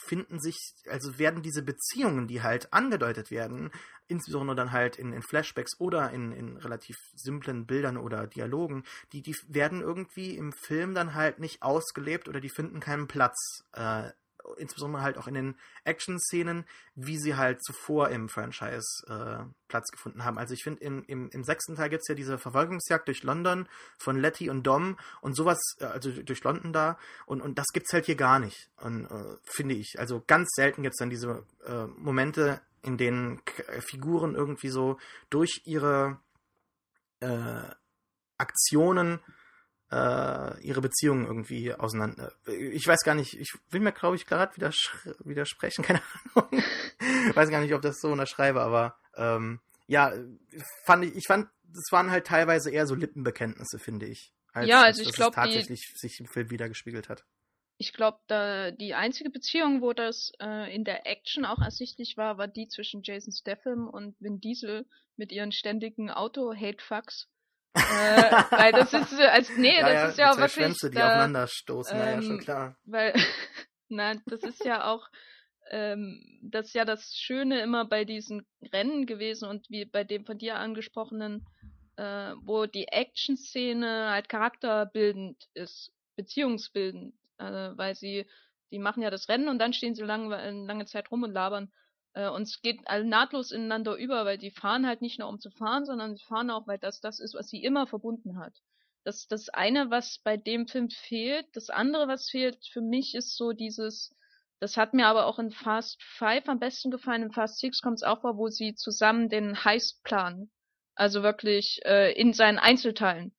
finden 0.06 0.40
sich, 0.40 0.74
also 0.88 1.18
werden 1.18 1.42
diese 1.42 1.62
Beziehungen, 1.62 2.26
die 2.26 2.42
halt 2.42 2.72
angedeutet 2.72 3.30
werden, 3.30 3.70
insbesondere 4.06 4.56
dann 4.56 4.72
halt 4.72 4.96
in, 4.96 5.12
in 5.12 5.22
Flashbacks 5.22 5.80
oder 5.80 6.10
in, 6.10 6.32
in 6.32 6.56
relativ 6.56 6.96
simplen 7.14 7.66
Bildern 7.66 7.96
oder 7.96 8.26
Dialogen, 8.26 8.84
die, 9.12 9.22
die 9.22 9.34
werden 9.48 9.80
irgendwie 9.80 10.36
im 10.36 10.52
Film 10.52 10.94
dann 10.94 11.14
halt 11.14 11.38
nicht 11.38 11.62
ausgelebt 11.62 12.28
oder 12.28 12.40
die 12.40 12.50
finden 12.50 12.80
keinen 12.80 13.08
Platz. 13.08 13.64
Äh, 13.72 14.10
insbesondere 14.56 15.02
halt 15.02 15.18
auch 15.18 15.26
in 15.26 15.34
den 15.34 15.56
Action-Szenen, 15.84 16.64
wie 16.94 17.18
sie 17.18 17.36
halt 17.36 17.62
zuvor 17.62 18.10
im 18.10 18.28
Franchise 18.28 19.04
äh, 19.08 19.44
Platz 19.68 19.90
gefunden 19.90 20.24
haben. 20.24 20.38
Also 20.38 20.54
ich 20.54 20.62
finde, 20.62 20.82
im, 20.82 21.04
im, 21.06 21.28
im 21.30 21.44
sechsten 21.44 21.76
Teil 21.76 21.90
gibt 21.90 22.02
es 22.02 22.08
ja 22.08 22.14
diese 22.14 22.38
Verfolgungsjagd 22.38 23.08
durch 23.08 23.22
London 23.22 23.68
von 23.98 24.18
Letty 24.18 24.50
und 24.50 24.64
Dom 24.64 24.96
und 25.20 25.36
sowas, 25.36 25.58
äh, 25.80 25.86
also 25.86 26.10
durch 26.10 26.42
London 26.44 26.72
da, 26.72 26.98
und, 27.26 27.40
und 27.40 27.58
das 27.58 27.66
gibt's 27.72 27.92
halt 27.92 28.06
hier 28.06 28.16
gar 28.16 28.38
nicht, 28.38 28.70
äh, 28.82 29.36
finde 29.44 29.74
ich. 29.74 29.94
Also 29.98 30.22
ganz 30.26 30.50
selten 30.54 30.82
gibt 30.82 30.94
es 30.94 30.98
dann 30.98 31.10
diese 31.10 31.46
äh, 31.66 31.86
Momente, 31.96 32.60
in 32.82 32.98
denen 32.98 33.44
K 33.44 33.80
Figuren 33.80 34.34
irgendwie 34.34 34.68
so 34.68 34.98
durch 35.30 35.62
ihre 35.64 36.20
äh, 37.20 37.62
Aktionen 38.36 39.20
äh, 39.90 40.60
ihre 40.60 40.80
Beziehungen 40.80 41.26
irgendwie 41.26 41.72
auseinander. 41.72 42.32
Ich 42.46 42.86
weiß 42.86 43.02
gar 43.04 43.14
nicht, 43.14 43.38
ich 43.38 43.52
will 43.70 43.80
mir, 43.80 43.92
glaube 43.92 44.16
ich, 44.16 44.26
gerade 44.26 44.56
widersprechen, 44.56 45.82
keine 45.84 46.02
Ahnung. 46.34 46.62
weiß 47.34 47.50
gar 47.50 47.60
nicht, 47.60 47.74
ob 47.74 47.82
das 47.82 48.00
so 48.00 48.08
unterschreibe, 48.08 48.60
aber 48.60 48.98
ähm, 49.16 49.60
ja, 49.86 50.12
fand 50.84 51.04
ich, 51.04 51.14
ich 51.14 51.26
fand, 51.26 51.48
das 51.62 51.90
waren 51.90 52.10
halt 52.10 52.26
teilweise 52.26 52.70
eher 52.70 52.86
so 52.86 52.94
Lippenbekenntnisse, 52.94 53.78
finde 53.78 54.06
ich. 54.06 54.32
Als, 54.52 54.68
ja, 54.68 54.82
also 54.82 55.02
ich 55.02 55.12
glaube, 55.12 55.34
tatsächlich 55.34 55.80
die, 55.92 55.98
sich 55.98 56.20
im 56.20 56.26
Film 56.26 56.50
wiedergespiegelt 56.50 57.08
hat. 57.08 57.24
Ich 57.76 57.92
glaube, 57.92 58.18
da 58.28 58.70
die 58.70 58.94
einzige 58.94 59.30
Beziehung, 59.30 59.82
wo 59.82 59.92
das 59.92 60.30
äh, 60.40 60.72
in 60.74 60.84
der 60.84 61.06
Action 61.06 61.44
auch 61.44 61.58
ersichtlich 61.58 62.16
war, 62.16 62.38
war 62.38 62.46
die 62.46 62.68
zwischen 62.68 63.02
Jason 63.02 63.32
Statham 63.32 63.88
und 63.88 64.14
Vin 64.20 64.40
Diesel 64.40 64.86
mit 65.16 65.32
ihren 65.32 65.50
ständigen 65.50 66.10
Auto-Hate-Fucks 66.10 67.28
äh, 67.74 68.32
weil 68.50 68.72
das 68.72 68.92
ist, 68.92 69.12
also, 69.14 69.52
nee, 69.56 69.76
ja, 69.76 69.80
das 69.80 69.92
ja, 69.92 70.08
ist 70.08 70.18
ja 70.18 70.32
auch 70.32 70.36
wirklich. 70.36 70.52
Schwänze, 70.52 70.90
die 70.90 70.96
da, 70.96 71.06
aufeinander 71.06 71.46
stoßen, 71.48 71.98
ähm, 71.98 72.06
ja, 72.06 72.22
schon 72.22 72.38
klar. 72.38 72.76
Weil, 72.84 73.14
nein, 73.88 74.22
das 74.26 74.42
ist 74.42 74.64
ja 74.64 74.86
auch, 74.86 75.08
ähm, 75.70 76.40
das 76.42 76.66
ist 76.68 76.74
ja 76.74 76.84
das 76.84 77.14
Schöne 77.16 77.60
immer 77.60 77.84
bei 77.84 78.04
diesen 78.04 78.46
Rennen 78.72 79.06
gewesen 79.06 79.48
und 79.48 79.68
wie 79.70 79.84
bei 79.84 80.04
dem 80.04 80.24
von 80.24 80.38
dir 80.38 80.56
angesprochenen, 80.56 81.46
äh, 81.96 82.32
wo 82.42 82.66
die 82.66 82.88
Action-Szene 82.88 84.10
halt 84.10 84.28
charakterbildend 84.28 85.48
ist, 85.54 85.92
beziehungsbildend, 86.16 87.14
äh, 87.38 87.70
weil 87.74 87.96
sie, 87.96 88.26
die 88.70 88.78
machen 88.78 89.02
ja 89.02 89.10
das 89.10 89.28
Rennen 89.28 89.48
und 89.48 89.58
dann 89.58 89.72
stehen 89.72 89.94
sie 89.94 90.02
lang, 90.02 90.28
lange 90.28 90.86
Zeit 90.86 91.10
rum 91.10 91.24
und 91.24 91.32
labern 91.32 91.72
äh, 92.14 92.28
und 92.28 92.42
es 92.42 92.60
geht 92.62 92.80
nahtlos 92.88 93.50
ineinander 93.50 93.96
über, 93.96 94.24
weil 94.24 94.38
die 94.38 94.50
fahren 94.50 94.86
halt 94.86 95.02
nicht 95.02 95.18
nur 95.18 95.28
um 95.28 95.40
zu 95.40 95.50
fahren, 95.50 95.84
sondern 95.84 96.16
sie 96.16 96.24
fahren 96.24 96.50
auch, 96.50 96.66
weil 96.66 96.78
das 96.78 97.00
das 97.00 97.20
ist, 97.20 97.34
was 97.34 97.48
sie 97.48 97.62
immer 97.62 97.86
verbunden 97.86 98.38
hat. 98.38 98.54
Das 99.04 99.26
das 99.28 99.48
eine, 99.50 99.90
was 99.90 100.20
bei 100.24 100.36
dem 100.36 100.66
Film 100.66 100.88
fehlt. 100.90 101.46
Das 101.52 101.70
andere, 101.70 102.08
was 102.08 102.30
fehlt 102.30 102.58
für 102.72 102.80
mich, 102.80 103.14
ist 103.14 103.36
so 103.36 103.52
dieses, 103.52 104.14
das 104.60 104.76
hat 104.76 104.94
mir 104.94 105.06
aber 105.06 105.26
auch 105.26 105.38
in 105.38 105.50
Fast 105.50 106.02
Five 106.02 106.48
am 106.48 106.58
besten 106.58 106.90
gefallen. 106.90 107.24
In 107.24 107.32
Fast 107.32 107.58
Six 107.58 107.82
kommt 107.82 107.96
es 107.96 108.02
auch 108.02 108.22
vor, 108.22 108.38
wo 108.38 108.48
sie 108.48 108.74
zusammen 108.74 109.28
den 109.28 109.64
Heist 109.64 110.02
planen. 110.04 110.50
Also 110.94 111.22
wirklich 111.22 111.80
äh, 111.84 112.12
in 112.12 112.32
seinen 112.32 112.58
Einzelteilen. 112.58 113.34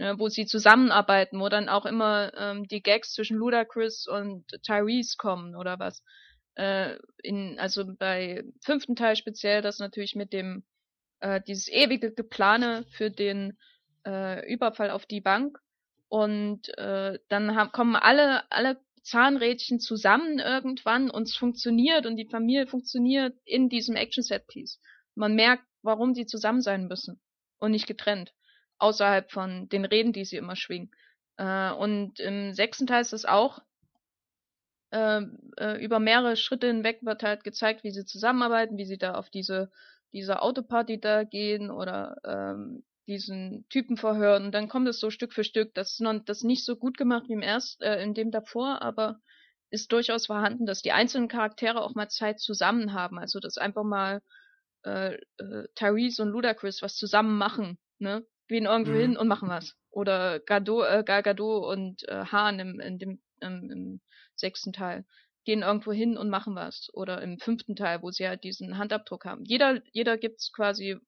Ne, 0.00 0.18
wo 0.18 0.30
sie 0.30 0.46
zusammenarbeiten, 0.46 1.38
wo 1.40 1.50
dann 1.50 1.68
auch 1.68 1.84
immer 1.84 2.32
ähm, 2.34 2.66
die 2.66 2.80
Gags 2.80 3.12
zwischen 3.12 3.36
Ludacris 3.36 4.06
und 4.06 4.46
Tyrese 4.62 5.16
kommen 5.18 5.54
oder 5.54 5.78
was 5.78 6.02
äh, 6.60 6.98
in, 7.22 7.58
also 7.58 7.84
bei 7.86 8.44
fünften 8.62 8.94
Teil 8.94 9.16
speziell, 9.16 9.62
das 9.62 9.78
natürlich 9.78 10.14
mit 10.14 10.32
dem, 10.32 10.64
äh, 11.20 11.40
dieses 11.40 11.68
ewige 11.68 12.12
Geplane 12.12 12.84
für 12.90 13.10
den 13.10 13.56
äh, 14.06 14.46
Überfall 14.52 14.90
auf 14.90 15.06
die 15.06 15.22
Bank. 15.22 15.58
Und 16.08 16.68
äh, 16.76 17.18
dann 17.28 17.56
haben, 17.56 17.72
kommen 17.72 17.96
alle, 17.96 18.50
alle 18.50 18.78
Zahnrädchen 19.02 19.80
zusammen 19.80 20.38
irgendwann 20.38 21.08
und 21.08 21.28
es 21.28 21.36
funktioniert 21.36 22.04
und 22.04 22.16
die 22.16 22.28
Familie 22.28 22.66
funktioniert 22.66 23.34
in 23.44 23.70
diesem 23.70 23.96
Action-Set-Piece. 23.96 24.80
Man 25.14 25.34
merkt, 25.34 25.64
warum 25.82 26.14
sie 26.14 26.26
zusammen 26.26 26.60
sein 26.60 26.88
müssen 26.88 27.20
und 27.58 27.70
nicht 27.70 27.86
getrennt. 27.86 28.34
Außerhalb 28.78 29.30
von 29.30 29.68
den 29.70 29.86
Reden, 29.86 30.12
die 30.12 30.24
sie 30.26 30.36
immer 30.36 30.56
schwingen. 30.56 30.90
Äh, 31.38 31.70
und 31.70 32.20
im 32.20 32.52
sechsten 32.52 32.86
Teil 32.86 33.00
ist 33.00 33.14
es 33.14 33.24
auch 33.24 33.60
äh, 34.90 35.22
äh, 35.56 35.84
über 35.84 35.98
mehrere 35.98 36.36
Schritte 36.36 36.66
hinweg 36.66 37.00
wird 37.02 37.22
halt 37.22 37.44
gezeigt, 37.44 37.84
wie 37.84 37.90
sie 37.90 38.04
zusammenarbeiten, 38.04 38.76
wie 38.76 38.84
sie 38.84 38.98
da 38.98 39.14
auf 39.14 39.30
diese, 39.30 39.70
diese 40.12 40.42
Autoparty 40.42 41.00
da 41.00 41.24
gehen 41.24 41.70
oder 41.70 42.16
ähm, 42.24 42.84
diesen 43.06 43.66
Typen 43.68 43.96
verhören. 43.96 44.46
Und 44.46 44.52
dann 44.52 44.68
kommt 44.68 44.88
es 44.88 45.00
so 45.00 45.10
Stück 45.10 45.32
für 45.32 45.44
Stück. 45.44 45.74
Das 45.74 45.92
ist 45.92 46.00
noch 46.00 46.18
das 46.24 46.42
nicht 46.42 46.64
so 46.64 46.76
gut 46.76 46.96
gemacht 46.96 47.24
wie 47.28 47.34
im 47.34 47.42
erst, 47.42 47.82
äh, 47.82 48.02
in 48.02 48.14
dem 48.14 48.30
davor, 48.30 48.82
aber 48.82 49.20
ist 49.70 49.92
durchaus 49.92 50.26
vorhanden, 50.26 50.66
dass 50.66 50.82
die 50.82 50.92
einzelnen 50.92 51.28
Charaktere 51.28 51.82
auch 51.82 51.94
mal 51.94 52.08
Zeit 52.08 52.40
zusammen 52.40 52.92
haben. 52.92 53.18
Also 53.18 53.38
dass 53.38 53.56
einfach 53.56 53.84
mal 53.84 54.20
äh, 54.84 55.14
äh, 55.38 55.68
Tyrese 55.74 56.22
und 56.22 56.30
Ludacris 56.30 56.82
was 56.82 56.96
zusammen 56.96 57.36
machen, 57.38 57.78
ne? 57.98 58.24
Gehen 58.48 58.66
irgendwo 58.66 58.92
mhm. 58.92 58.98
hin 58.98 59.16
und 59.16 59.28
machen 59.28 59.48
was. 59.48 59.76
Oder 59.90 60.40
Gadot, 60.40 60.86
äh, 60.88 61.04
Gal 61.04 61.22
Gadot 61.22 61.64
und 61.66 62.08
äh, 62.08 62.24
Hahn 62.24 62.58
im, 62.58 62.80
in 62.80 62.98
dem 62.98 63.22
ähm, 63.42 63.70
im 63.70 64.00
sechsten 64.36 64.72
Teil 64.72 65.04
gehen 65.44 65.62
irgendwo 65.62 65.92
hin 65.92 66.16
und 66.16 66.30
machen 66.30 66.54
was. 66.54 66.88
Oder 66.92 67.22
im 67.22 67.38
fünften 67.38 67.76
Teil, 67.76 68.02
wo 68.02 68.10
sie 68.10 68.28
halt 68.28 68.44
diesen 68.44 68.78
Handabdruck 68.78 69.24
haben. 69.24 69.44
Jeder, 69.44 69.82
jeder 69.92 70.18
gibt's 70.18 70.52
quasi 70.52 70.98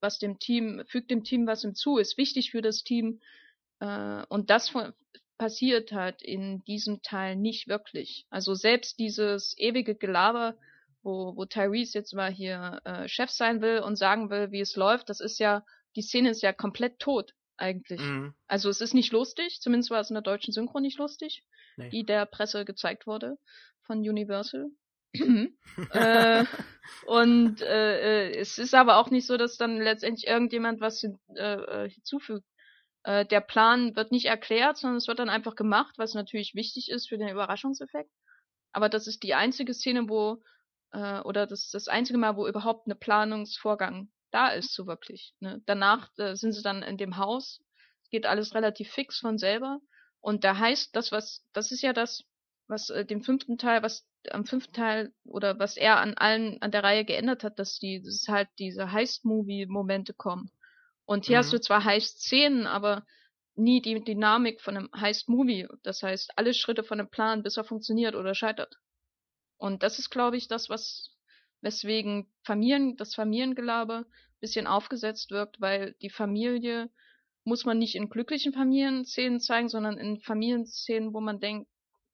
was 0.00 0.18
dem 0.18 0.38
Team, 0.38 0.82
fügt 0.86 1.10
dem 1.10 1.24
Team 1.24 1.46
was 1.46 1.62
hinzu, 1.62 1.98
ist 1.98 2.18
wichtig 2.18 2.50
für 2.50 2.62
das 2.62 2.82
Team. 2.82 3.20
Äh, 3.80 4.24
und 4.28 4.50
das 4.50 4.68
von, 4.68 4.92
passiert 5.38 5.92
halt 5.92 6.22
in 6.22 6.64
diesem 6.64 7.02
Teil 7.02 7.36
nicht 7.36 7.68
wirklich. 7.68 8.26
Also 8.30 8.54
selbst 8.54 8.98
dieses 8.98 9.56
ewige 9.58 9.94
Gelaber, 9.94 10.56
wo, 11.02 11.36
wo 11.36 11.44
Tyrese 11.44 11.98
jetzt 11.98 12.14
mal 12.14 12.32
hier 12.32 12.80
äh, 12.84 13.08
Chef 13.08 13.30
sein 13.30 13.60
will 13.60 13.80
und 13.80 13.96
sagen 13.96 14.30
will, 14.30 14.50
wie 14.52 14.60
es 14.60 14.76
läuft, 14.76 15.08
das 15.08 15.20
ist 15.20 15.38
ja, 15.38 15.64
die 15.96 16.02
Szene 16.02 16.30
ist 16.30 16.42
ja 16.42 16.52
komplett 16.52 16.98
tot 16.98 17.34
eigentlich. 17.62 18.00
Mhm. 18.00 18.34
Also 18.46 18.68
es 18.68 18.80
ist 18.80 18.92
nicht 18.92 19.12
lustig, 19.12 19.60
zumindest 19.60 19.90
war 19.90 20.00
es 20.00 20.10
in 20.10 20.14
der 20.14 20.22
deutschen 20.22 20.52
Synchro 20.52 20.80
nicht 20.80 20.98
lustig, 20.98 21.44
nee. 21.76 21.88
die 21.90 22.04
der 22.04 22.26
Presse 22.26 22.64
gezeigt 22.64 23.06
wurde 23.06 23.38
von 23.82 23.98
Universal. 23.98 24.66
äh, 25.90 26.44
und 27.06 27.60
äh, 27.60 28.30
äh, 28.30 28.36
es 28.38 28.58
ist 28.58 28.74
aber 28.74 28.96
auch 28.96 29.10
nicht 29.10 29.26
so, 29.26 29.36
dass 29.36 29.58
dann 29.58 29.76
letztendlich 29.76 30.26
irgendjemand 30.26 30.80
was 30.80 31.00
hin, 31.00 31.18
äh, 31.36 31.84
äh, 31.84 31.90
hinzufügt. 31.90 32.46
Äh, 33.04 33.26
der 33.26 33.40
Plan 33.40 33.94
wird 33.94 34.10
nicht 34.10 34.26
erklärt, 34.26 34.78
sondern 34.78 34.96
es 34.96 35.08
wird 35.08 35.18
dann 35.18 35.28
einfach 35.28 35.54
gemacht, 35.54 35.94
was 35.98 36.14
natürlich 36.14 36.54
wichtig 36.54 36.90
ist 36.90 37.08
für 37.08 37.18
den 37.18 37.28
Überraschungseffekt. 37.28 38.10
Aber 38.72 38.88
das 38.88 39.06
ist 39.06 39.22
die 39.22 39.34
einzige 39.34 39.74
Szene, 39.74 40.08
wo 40.08 40.42
äh, 40.92 41.20
oder 41.20 41.46
das 41.46 41.70
das 41.70 41.88
einzige 41.88 42.18
Mal, 42.18 42.36
wo 42.36 42.46
überhaupt 42.46 42.86
eine 42.86 42.94
Planungsvorgang 42.94 44.10
da 44.32 44.48
ist, 44.48 44.74
so 44.74 44.86
wirklich. 44.86 45.34
Ne? 45.40 45.62
Danach 45.66 46.10
äh, 46.18 46.34
sind 46.34 46.52
sie 46.52 46.62
dann 46.62 46.82
in 46.82 46.96
dem 46.96 47.16
Haus, 47.16 47.60
geht 48.10 48.26
alles 48.26 48.54
relativ 48.54 48.90
fix 48.90 49.18
von 49.18 49.38
selber. 49.38 49.80
Und 50.20 50.44
da 50.44 50.56
heißt 50.56 50.94
das, 50.94 51.12
was, 51.12 51.44
das 51.52 51.72
ist 51.72 51.82
ja 51.82 51.92
das, 51.92 52.24
was 52.68 52.90
äh, 52.90 53.04
dem 53.04 53.22
fünften 53.22 53.58
Teil, 53.58 53.82
was 53.82 54.06
am 54.30 54.44
fünften 54.44 54.72
Teil 54.72 55.12
oder 55.24 55.58
was 55.58 55.76
er 55.76 55.98
an 55.98 56.14
allen, 56.14 56.60
an 56.62 56.70
der 56.70 56.84
Reihe 56.84 57.04
geändert 57.04 57.42
hat, 57.44 57.58
dass 57.58 57.78
die, 57.78 58.02
dass 58.02 58.26
halt 58.28 58.48
diese 58.58 58.92
Heist-Movie-Momente 58.92 60.14
kommen. 60.14 60.50
Und 61.04 61.26
hier 61.26 61.36
mhm. 61.36 61.38
hast 61.40 61.52
du 61.52 61.60
zwar 61.60 61.84
Heist-Szenen, 61.84 62.66
aber 62.66 63.04
nie 63.54 63.82
die 63.82 64.02
Dynamik 64.02 64.60
von 64.60 64.76
einem 64.76 64.90
Heist-Movie. 64.94 65.68
Das 65.82 66.02
heißt, 66.02 66.32
alle 66.36 66.54
Schritte 66.54 66.84
von 66.84 67.00
einem 67.00 67.10
Plan, 67.10 67.42
bis 67.42 67.56
er 67.56 67.64
funktioniert 67.64 68.14
oder 68.14 68.34
scheitert. 68.34 68.76
Und 69.56 69.82
das 69.82 69.98
ist, 69.98 70.10
glaube 70.10 70.36
ich, 70.36 70.48
das, 70.48 70.68
was 70.68 71.11
weswegen 71.62 72.30
Familien, 72.42 72.96
das 72.96 73.14
Familiengelaber 73.14 74.04
bisschen 74.40 74.66
aufgesetzt 74.66 75.30
wirkt, 75.30 75.60
weil 75.60 75.94
die 76.02 76.10
Familie 76.10 76.90
muss 77.44 77.64
man 77.64 77.78
nicht 77.78 77.94
in 77.94 78.10
glücklichen 78.10 78.52
Familienszenen 78.52 79.40
zeigen, 79.40 79.68
sondern 79.68 79.98
in 79.98 80.20
Familienszenen, 80.20 81.14
wo 81.14 81.20
man 81.20 81.40
denkt, 81.40 81.68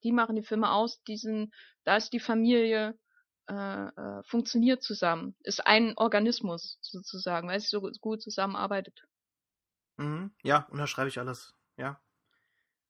die 0.04 0.12
machen 0.12 0.36
die 0.36 0.42
Filme 0.42 0.70
aus, 0.70 1.02
diesen, 1.04 1.52
da 1.84 1.96
ist 1.96 2.12
die 2.12 2.20
Familie 2.20 2.98
äh, 3.48 3.88
äh, 3.88 4.22
funktioniert 4.24 4.82
zusammen, 4.82 5.34
ist 5.42 5.66
ein 5.66 5.94
Organismus 5.96 6.78
sozusagen, 6.82 7.48
weil 7.48 7.56
es 7.56 7.70
so 7.70 7.80
gut 7.80 8.22
zusammenarbeitet. 8.22 9.02
Mhm, 9.96 10.32
ja, 10.42 10.68
unterschreibe 10.70 11.08
ich 11.08 11.18
alles. 11.18 11.54
Ja. 11.76 12.00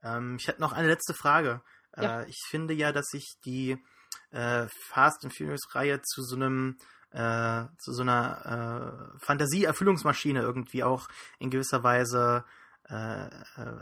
Ähm, 0.03 0.37
ich 0.39 0.49
hätte 0.49 0.61
noch 0.61 0.73
eine 0.73 0.89
letzte 0.89 1.15
Frage. 1.15 1.63
Ja. 1.97 2.23
Äh, 2.23 2.29
ich 2.29 2.39
finde 2.49 2.75
ja, 2.75 2.93
dass 2.93 3.07
sich 3.07 3.39
die 3.45 3.79
äh, 4.31 4.67
Fast 4.89 5.25
and 5.25 5.37
Furious 5.37 5.75
Reihe 5.75 6.01
zu 6.03 6.23
so 6.23 6.37
einem 6.37 6.77
äh, 7.13 7.65
zu 7.79 7.93
so 7.93 8.03
einer 8.03 9.15
äh, 9.17 9.19
Fantasieerfüllungsmaschine 9.25 10.41
irgendwie 10.41 10.85
auch 10.85 11.09
in 11.39 11.51
gewisser 11.51 11.83
Weise 11.83 12.45
äh, 12.91 13.27
äh, 13.27 13.31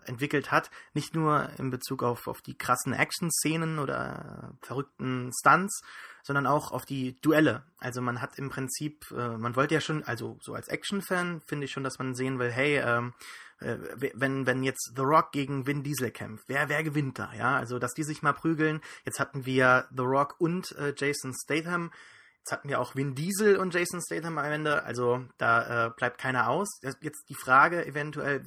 entwickelt 0.06 0.50
hat. 0.50 0.70
Nicht 0.94 1.14
nur 1.14 1.48
in 1.58 1.70
Bezug 1.70 2.02
auf, 2.02 2.26
auf 2.26 2.42
die 2.42 2.56
krassen 2.56 2.92
Action-Szenen 2.92 3.78
oder 3.78 4.56
verrückten 4.62 5.30
Stunts, 5.38 5.82
sondern 6.22 6.46
auch 6.46 6.72
auf 6.72 6.84
die 6.84 7.20
Duelle. 7.20 7.62
Also 7.78 8.02
man 8.02 8.20
hat 8.20 8.38
im 8.38 8.48
Prinzip, 8.48 9.10
äh, 9.12 9.36
man 9.36 9.54
wollte 9.54 9.74
ja 9.74 9.80
schon, 9.80 10.02
also 10.04 10.38
so 10.40 10.54
als 10.54 10.68
Action-Fan 10.68 11.40
finde 11.46 11.66
ich 11.66 11.72
schon, 11.72 11.84
dass 11.84 11.98
man 11.98 12.14
sehen 12.14 12.38
will, 12.38 12.50
hey, 12.50 12.78
ähm, 12.78 13.14
äh, 13.60 13.76
wenn, 14.14 14.46
wenn 14.46 14.62
jetzt 14.62 14.92
The 14.96 15.02
Rock 15.02 15.32
gegen 15.32 15.66
Vin 15.66 15.82
Diesel 15.82 16.10
kämpft, 16.10 16.48
wer, 16.48 16.68
wer 16.68 16.82
gewinnt 16.82 17.18
da? 17.18 17.32
Ja, 17.32 17.56
also 17.56 17.78
dass 17.78 17.94
die 17.94 18.02
sich 18.02 18.22
mal 18.22 18.32
prügeln. 18.32 18.80
Jetzt 19.04 19.20
hatten 19.20 19.46
wir 19.46 19.86
The 19.96 20.02
Rock 20.02 20.34
und 20.38 20.72
äh, 20.72 20.94
Jason 20.96 21.32
Statham. 21.32 21.92
Jetzt 22.38 22.52
hatten 22.52 22.68
wir 22.68 22.80
auch 22.80 22.94
Vin 22.94 23.14
Diesel 23.14 23.56
und 23.56 23.72
Jason 23.72 24.00
Statham 24.02 24.38
am 24.38 24.44
Ende. 24.44 24.82
Also 24.84 25.24
da 25.38 25.86
äh, 25.86 25.90
bleibt 25.90 26.18
keiner 26.18 26.48
aus. 26.48 26.80
Jetzt 26.82 27.28
die 27.28 27.34
Frage 27.34 27.86
eventuell, 27.86 28.44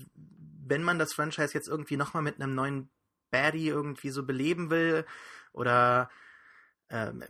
wenn 0.69 0.83
man 0.83 0.99
das 0.99 1.13
Franchise 1.13 1.53
jetzt 1.53 1.67
irgendwie 1.67 1.97
nochmal 1.97 2.23
mit 2.23 2.41
einem 2.41 2.55
neuen 2.55 2.89
Baddie 3.31 3.67
irgendwie 3.67 4.09
so 4.09 4.25
beleben 4.25 4.69
will 4.69 5.05
oder 5.51 6.09
ähm, 6.89 7.23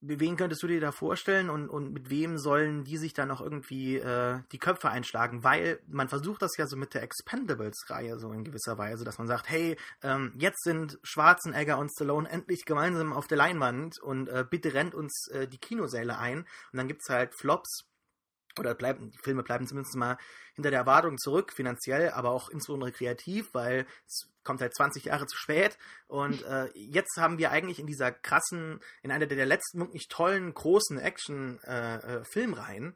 wen 0.00 0.36
könntest 0.36 0.62
du 0.62 0.68
dir 0.68 0.80
da 0.80 0.92
vorstellen 0.92 1.50
und, 1.50 1.68
und 1.68 1.92
mit 1.92 2.08
wem 2.08 2.38
sollen 2.38 2.84
die 2.84 2.96
sich 2.96 3.14
dann 3.14 3.28
noch 3.28 3.40
irgendwie 3.40 3.96
äh, 3.96 4.40
die 4.52 4.58
Köpfe 4.58 4.90
einschlagen? 4.90 5.42
Weil 5.42 5.80
man 5.88 6.08
versucht 6.08 6.42
das 6.42 6.56
ja 6.56 6.66
so 6.66 6.76
mit 6.76 6.94
der 6.94 7.02
Expendables-Reihe 7.02 8.18
so 8.18 8.32
in 8.32 8.44
gewisser 8.44 8.78
Weise, 8.78 9.04
dass 9.04 9.18
man 9.18 9.26
sagt, 9.26 9.48
hey, 9.48 9.76
ähm, 10.02 10.32
jetzt 10.36 10.62
sind 10.62 10.98
Schwarzenegger 11.02 11.78
und 11.78 11.90
Stallone 11.90 12.28
endlich 12.28 12.64
gemeinsam 12.64 13.12
auf 13.12 13.26
der 13.26 13.38
Leinwand 13.38 14.00
und 14.00 14.28
äh, 14.28 14.44
bitte 14.48 14.72
rennt 14.72 14.94
uns 14.94 15.28
äh, 15.32 15.48
die 15.48 15.58
Kinosäle 15.58 16.16
ein. 16.16 16.40
Und 16.40 16.76
dann 16.76 16.88
gibt 16.88 17.02
es 17.02 17.12
halt 17.12 17.34
Flops 17.34 17.87
oder 18.58 18.74
bleiben, 18.74 19.10
die 19.10 19.18
Filme 19.18 19.42
bleiben 19.42 19.66
zumindest 19.66 19.96
mal 19.96 20.18
hinter 20.54 20.70
der 20.70 20.80
Erwartung 20.80 21.18
zurück, 21.18 21.52
finanziell, 21.52 22.10
aber 22.10 22.30
auch 22.30 22.48
insbesondere 22.48 22.92
kreativ, 22.92 23.54
weil 23.54 23.86
es 24.06 24.28
kommt 24.42 24.60
halt 24.60 24.74
20 24.74 25.04
Jahre 25.04 25.26
zu 25.26 25.36
spät. 25.36 25.78
Und 26.06 26.42
äh, 26.44 26.68
jetzt 26.74 27.16
haben 27.16 27.38
wir 27.38 27.50
eigentlich 27.50 27.78
in 27.78 27.86
dieser 27.86 28.10
krassen, 28.10 28.80
in 29.02 29.10
einer 29.10 29.26
der 29.26 29.46
letzten 29.46 29.80
wirklich 29.80 30.08
tollen, 30.08 30.52
großen 30.54 30.98
Action-Filmreihen, 30.98 32.84
äh, 32.84 32.88
äh 32.88 32.92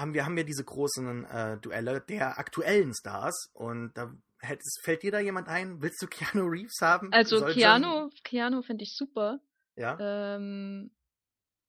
haben 0.00 0.14
wir, 0.14 0.24
haben 0.24 0.36
wir 0.36 0.44
diese 0.44 0.64
großen 0.64 1.26
äh, 1.26 1.58
Duelle 1.58 2.00
der 2.00 2.38
aktuellen 2.38 2.94
Stars. 2.94 3.50
Und 3.52 3.92
da 3.94 4.10
hält, 4.38 4.62
fällt 4.82 5.02
dir 5.02 5.12
da 5.12 5.20
jemand 5.20 5.48
ein? 5.48 5.82
Willst 5.82 6.00
du 6.00 6.06
Keanu 6.06 6.46
Reeves 6.46 6.80
haben? 6.80 7.12
Also 7.12 7.38
Soll 7.38 7.52
Keanu, 7.52 8.08
Keanu 8.24 8.62
finde 8.62 8.84
ich 8.84 8.96
super. 8.96 9.40
Ja. 9.76 9.98
Ähm, 10.00 10.90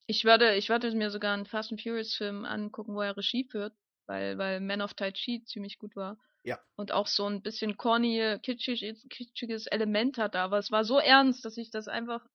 ich 0.07 0.26
würde, 0.26 0.56
ich 0.56 0.69
würde 0.69 0.91
mir 0.95 1.10
sogar 1.10 1.34
einen 1.34 1.45
Fast 1.45 1.72
and 1.72 1.82
Furious 1.82 2.15
Film 2.15 2.45
angucken, 2.45 2.95
wo 2.95 3.02
er 3.02 3.15
Regie 3.15 3.48
führt, 3.49 3.73
weil, 4.07 4.38
weil 4.38 4.60
Man 4.60 4.82
of 4.82 4.94
Tai 4.94 5.11
Chi 5.11 5.44
ziemlich 5.45 5.78
gut 5.78 5.95
war. 5.95 6.18
Ja. 6.44 6.60
Und 6.76 6.91
auch 6.91 7.07
so 7.07 7.28
ein 7.28 7.41
bisschen 7.41 7.78
corny, 7.78 8.40
kitschiges, 8.41 9.06
kitschiges 9.10 9.68
Element 9.68 10.18
hat, 10.18 10.36
aber 10.36 10.57
es 10.57 10.72
war 10.72 10.84
so 10.84 10.98
ernst, 10.98 11.45
dass 11.45 11.57
ich 11.57 11.69
das 11.69 11.88
einfach, 11.88 12.26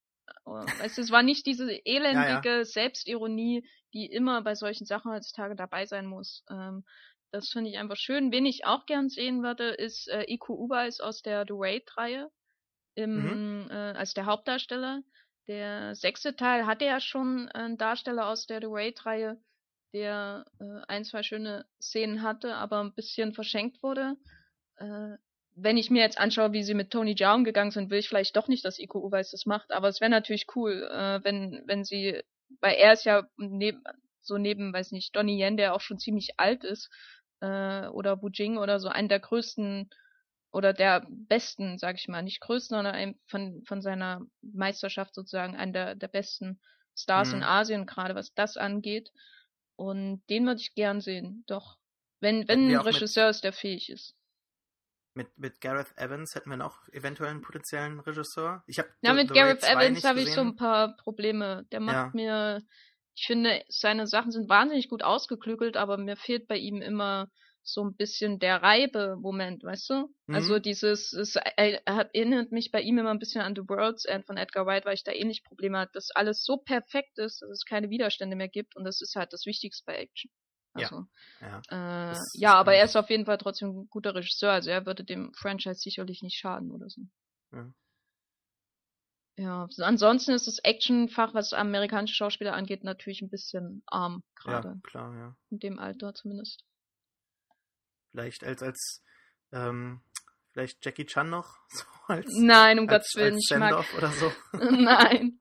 oh, 0.44 0.52
weißt 0.52 0.98
du, 0.98 1.02
es 1.02 1.10
war 1.10 1.22
nicht 1.22 1.44
diese 1.46 1.84
elendige 1.84 2.48
ja, 2.48 2.56
ja. 2.58 2.64
Selbstironie, 2.64 3.68
die 3.92 4.06
immer 4.06 4.42
bei 4.42 4.54
solchen 4.54 4.86
Sachen 4.86 5.10
heutzutage 5.10 5.56
dabei 5.56 5.86
sein 5.86 6.06
muss. 6.06 6.44
Ähm, 6.48 6.84
das 7.32 7.48
finde 7.48 7.70
ich 7.70 7.78
einfach 7.78 7.96
schön. 7.96 8.30
Wen 8.30 8.46
ich 8.46 8.64
auch 8.64 8.86
gern 8.86 9.08
sehen 9.08 9.42
würde, 9.42 9.70
ist 9.70 10.08
äh, 10.08 10.24
Iku 10.28 10.54
Uweis 10.54 11.00
aus 11.00 11.22
der 11.22 11.44
The 11.46 11.54
Raid-Reihe 11.54 12.30
im, 12.94 13.64
mhm. 13.64 13.70
äh, 13.70 13.74
als 13.74 14.14
der 14.14 14.26
Hauptdarsteller. 14.26 15.02
Der 15.48 15.94
sechste 15.94 16.34
Teil 16.34 16.66
hatte 16.66 16.86
ja 16.86 17.00
schon 17.00 17.48
einen 17.50 17.78
Darsteller 17.78 18.26
aus 18.26 18.46
der 18.46 18.60
The 18.60 18.66
Raid-Reihe, 18.68 19.38
der 19.92 20.44
äh, 20.60 20.82
ein, 20.88 21.04
zwei 21.04 21.22
schöne 21.22 21.66
Szenen 21.80 22.22
hatte, 22.22 22.54
aber 22.54 22.80
ein 22.80 22.94
bisschen 22.94 23.32
verschenkt 23.32 23.82
wurde. 23.82 24.16
Äh, 24.76 25.16
wenn 25.54 25.76
ich 25.76 25.90
mir 25.90 26.02
jetzt 26.02 26.18
anschaue, 26.18 26.52
wie 26.52 26.62
sie 26.62 26.74
mit 26.74 26.90
Tony 26.90 27.14
Jaa 27.16 27.34
umgegangen 27.34 27.70
sind, 27.70 27.90
will 27.90 27.98
ich 27.98 28.08
vielleicht 28.08 28.36
doch 28.36 28.48
nicht, 28.48 28.64
dass 28.64 28.78
Iko 28.78 28.98
Uweis 28.98 29.30
das 29.30 29.46
macht, 29.46 29.72
aber 29.72 29.88
es 29.88 30.00
wäre 30.00 30.10
natürlich 30.10 30.46
cool, 30.54 30.82
äh, 30.92 31.24
wenn, 31.24 31.62
wenn 31.66 31.84
sie, 31.84 32.20
weil 32.60 32.74
er 32.74 32.92
ist 32.92 33.04
ja 33.04 33.26
neben, 33.36 33.82
so 34.20 34.36
neben, 34.38 34.72
weiß 34.72 34.92
nicht, 34.92 35.14
Donnie 35.16 35.40
Yen, 35.40 35.56
der 35.56 35.74
auch 35.74 35.80
schon 35.80 35.98
ziemlich 35.98 36.38
alt 36.38 36.64
ist, 36.64 36.90
äh, 37.40 37.86
oder 37.86 38.20
Wu 38.20 38.28
Jing 38.28 38.58
oder 38.58 38.80
so, 38.80 38.88
einen 38.88 39.08
der 39.08 39.20
größten 39.20 39.88
oder 40.50 40.72
der 40.72 41.06
besten, 41.08 41.78
sag 41.78 41.96
ich 41.96 42.08
mal, 42.08 42.22
nicht 42.22 42.40
größten, 42.40 42.76
sondern 42.76 43.14
von, 43.26 43.62
von 43.66 43.82
seiner 43.82 44.22
Meisterschaft 44.42 45.14
sozusagen 45.14 45.56
einer 45.56 45.72
der, 45.72 45.94
der 45.94 46.08
besten 46.08 46.60
Stars 46.96 47.30
mhm. 47.30 47.36
in 47.36 47.42
Asien, 47.42 47.86
gerade 47.86 48.14
was 48.14 48.32
das 48.34 48.56
angeht. 48.56 49.12
Und 49.76 50.22
den 50.30 50.46
würde 50.46 50.60
ich 50.60 50.74
gern 50.74 51.00
sehen, 51.00 51.44
doch. 51.46 51.76
Wenn, 52.20 52.48
wenn 52.48 52.70
ein 52.70 52.76
Regisseur 52.76 53.28
ist, 53.28 53.44
der 53.44 53.52
fähig 53.52 53.90
ist. 53.90 54.14
Mit, 55.12 55.36
mit 55.38 55.60
Gareth 55.60 55.96
Evans 55.96 56.34
hätten 56.34 56.50
wir 56.50 56.56
noch 56.56 56.88
eventuell 56.88 57.30
einen 57.30 57.42
potenziellen 57.42 58.00
Regisseur. 58.00 58.62
Ich 58.66 58.78
hab 58.78 58.86
ja, 59.00 59.14
mit 59.14 59.32
Gareth 59.32 59.62
Evans 59.62 60.04
habe 60.04 60.20
ich 60.20 60.32
so 60.32 60.40
ein 60.40 60.56
paar 60.56 60.96
Probleme. 60.96 61.66
Der 61.72 61.80
macht 61.80 61.94
ja. 61.94 62.10
mir, 62.14 62.62
ich 63.14 63.26
finde, 63.26 63.62
seine 63.68 64.06
Sachen 64.06 64.30
sind 64.30 64.48
wahnsinnig 64.48 64.88
gut 64.88 65.02
ausgeklügelt, 65.02 65.76
aber 65.76 65.96
mir 65.96 66.16
fehlt 66.16 66.48
bei 66.48 66.56
ihm 66.56 66.82
immer 66.82 67.30
so 67.68 67.84
ein 67.84 67.94
bisschen 67.94 68.38
der 68.38 68.62
Reibe-Moment, 68.62 69.64
weißt 69.64 69.90
du? 69.90 69.94
Also 69.94 70.10
mhm. 70.26 70.34
Also 70.34 70.58
dieses, 70.60 71.12
es 71.12 71.36
erinnert 71.36 72.52
mich 72.52 72.70
bei 72.70 72.80
ihm 72.80 72.98
immer 72.98 73.10
ein 73.10 73.18
bisschen 73.18 73.42
an 73.42 73.54
The 73.56 73.68
World's 73.68 74.04
End 74.04 74.24
von 74.26 74.36
Edgar 74.36 74.66
Wright, 74.66 74.84
weil 74.84 74.94
ich 74.94 75.04
da 75.04 75.12
ähnlich 75.12 75.44
Probleme 75.44 75.78
hatte, 75.78 75.92
dass 75.94 76.10
alles 76.10 76.44
so 76.44 76.58
perfekt 76.58 77.18
ist, 77.18 77.42
dass 77.42 77.50
es 77.50 77.64
keine 77.64 77.90
Widerstände 77.90 78.36
mehr 78.36 78.48
gibt 78.48 78.76
und 78.76 78.84
das 78.84 79.00
ist 79.00 79.16
halt 79.16 79.32
das 79.32 79.46
Wichtigste 79.46 79.84
bei 79.84 79.96
Action. 79.96 80.30
Also, 80.74 81.06
ja, 81.40 81.62
ja. 81.70 82.12
Äh, 82.12 82.16
ja 82.34 82.54
aber 82.54 82.74
er 82.74 82.84
ist 82.84 82.96
auf 82.96 83.10
jeden 83.10 83.26
Fall 83.26 83.38
trotzdem 83.38 83.70
ein 83.70 83.88
guter 83.88 84.14
Regisseur, 84.14 84.52
also 84.52 84.70
er 84.70 84.86
würde 84.86 85.04
dem 85.04 85.32
Franchise 85.34 85.80
sicherlich 85.80 86.22
nicht 86.22 86.38
schaden 86.38 86.70
oder 86.70 86.88
so. 86.88 87.02
Ja. 87.52 87.72
Ja, 89.38 89.68
ansonsten 89.80 90.32
ist 90.32 90.46
das 90.46 90.60
Actionfach, 90.60 91.34
was 91.34 91.52
amerikanische 91.52 92.14
Schauspieler 92.14 92.54
angeht, 92.54 92.84
natürlich 92.84 93.20
ein 93.20 93.28
bisschen 93.28 93.82
arm 93.86 94.22
gerade. 94.34 94.68
Ja, 94.68 94.80
klar, 94.82 95.14
ja. 95.14 95.36
In 95.50 95.58
dem 95.58 95.78
Alter 95.78 96.14
zumindest. 96.14 96.64
Vielleicht 98.16 98.44
als, 98.44 98.62
als, 98.62 99.04
ähm, 99.52 100.00
vielleicht 100.52 100.82
Jackie 100.82 101.04
Chan 101.04 101.28
noch? 101.28 101.58
So 101.68 101.84
als, 102.14 102.26
Nein, 102.38 102.78
um 102.78 102.86
Gottes 102.86 103.12
Willen, 103.16 103.36
ich 103.36 103.54
mag. 103.58 103.84
oder 103.98 104.08
so. 104.08 104.32
Nein. 104.52 105.38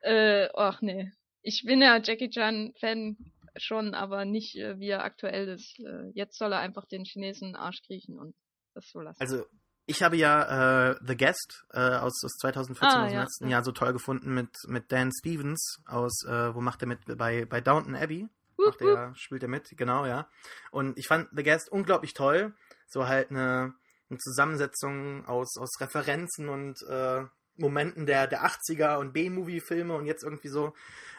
Äh, 0.00 0.48
ach 0.54 0.80
nee. 0.80 1.12
Ich 1.42 1.62
bin 1.64 1.80
ja 1.80 2.00
Jackie 2.02 2.28
Chan-Fan 2.28 3.18
schon, 3.56 3.94
aber 3.94 4.24
nicht 4.24 4.56
äh, 4.56 4.80
wie 4.80 4.88
er 4.88 5.04
aktuell 5.04 5.48
ist. 5.48 5.78
Äh, 5.78 6.10
jetzt 6.14 6.38
soll 6.38 6.52
er 6.52 6.58
einfach 6.58 6.86
den 6.86 7.04
Chinesen 7.04 7.54
Arsch 7.54 7.82
kriechen 7.86 8.18
und 8.18 8.34
das 8.74 8.88
so 8.90 9.00
lassen. 9.00 9.20
Also 9.20 9.46
ich 9.86 10.02
habe 10.02 10.16
ja 10.16 10.90
äh, 10.90 10.96
The 11.06 11.16
Guest 11.16 11.64
äh, 11.72 11.78
aus, 11.78 12.24
aus 12.24 12.36
2014 12.40 12.88
ah, 12.88 13.04
aus 13.04 13.10
dem 13.10 13.14
ja, 13.14 13.22
letzten 13.22 13.44
ja. 13.44 13.50
Jahr 13.50 13.64
so 13.64 13.70
toll 13.70 13.92
gefunden 13.92 14.34
mit, 14.34 14.50
mit 14.66 14.90
Dan 14.90 15.12
Stevens 15.12 15.82
aus, 15.86 16.24
äh, 16.26 16.52
wo 16.52 16.60
macht 16.60 16.82
er 16.82 16.88
mit 16.88 17.00
bei, 17.16 17.44
bei 17.44 17.60
Downton 17.60 17.94
Abbey? 17.94 18.28
Macht 18.66 18.80
er, 18.80 19.14
spielt 19.14 19.42
er 19.42 19.48
mit, 19.48 19.74
genau, 19.76 20.06
ja. 20.06 20.28
Und 20.70 20.98
ich 20.98 21.06
fand 21.06 21.28
The 21.34 21.42
Guest 21.42 21.70
unglaublich 21.70 22.14
toll. 22.14 22.54
So 22.88 23.08
halt 23.08 23.30
eine, 23.30 23.74
eine 24.10 24.18
Zusammensetzung 24.18 25.26
aus, 25.26 25.56
aus 25.58 25.80
Referenzen 25.80 26.48
und 26.48 26.82
äh, 26.88 27.24
Momenten 27.56 28.06
der, 28.06 28.26
der 28.26 28.44
80er 28.44 28.96
und 28.96 29.12
B-Movie-Filme 29.12 29.94
und 29.94 30.06
jetzt 30.06 30.24
irgendwie 30.24 30.48
so. 30.48 30.72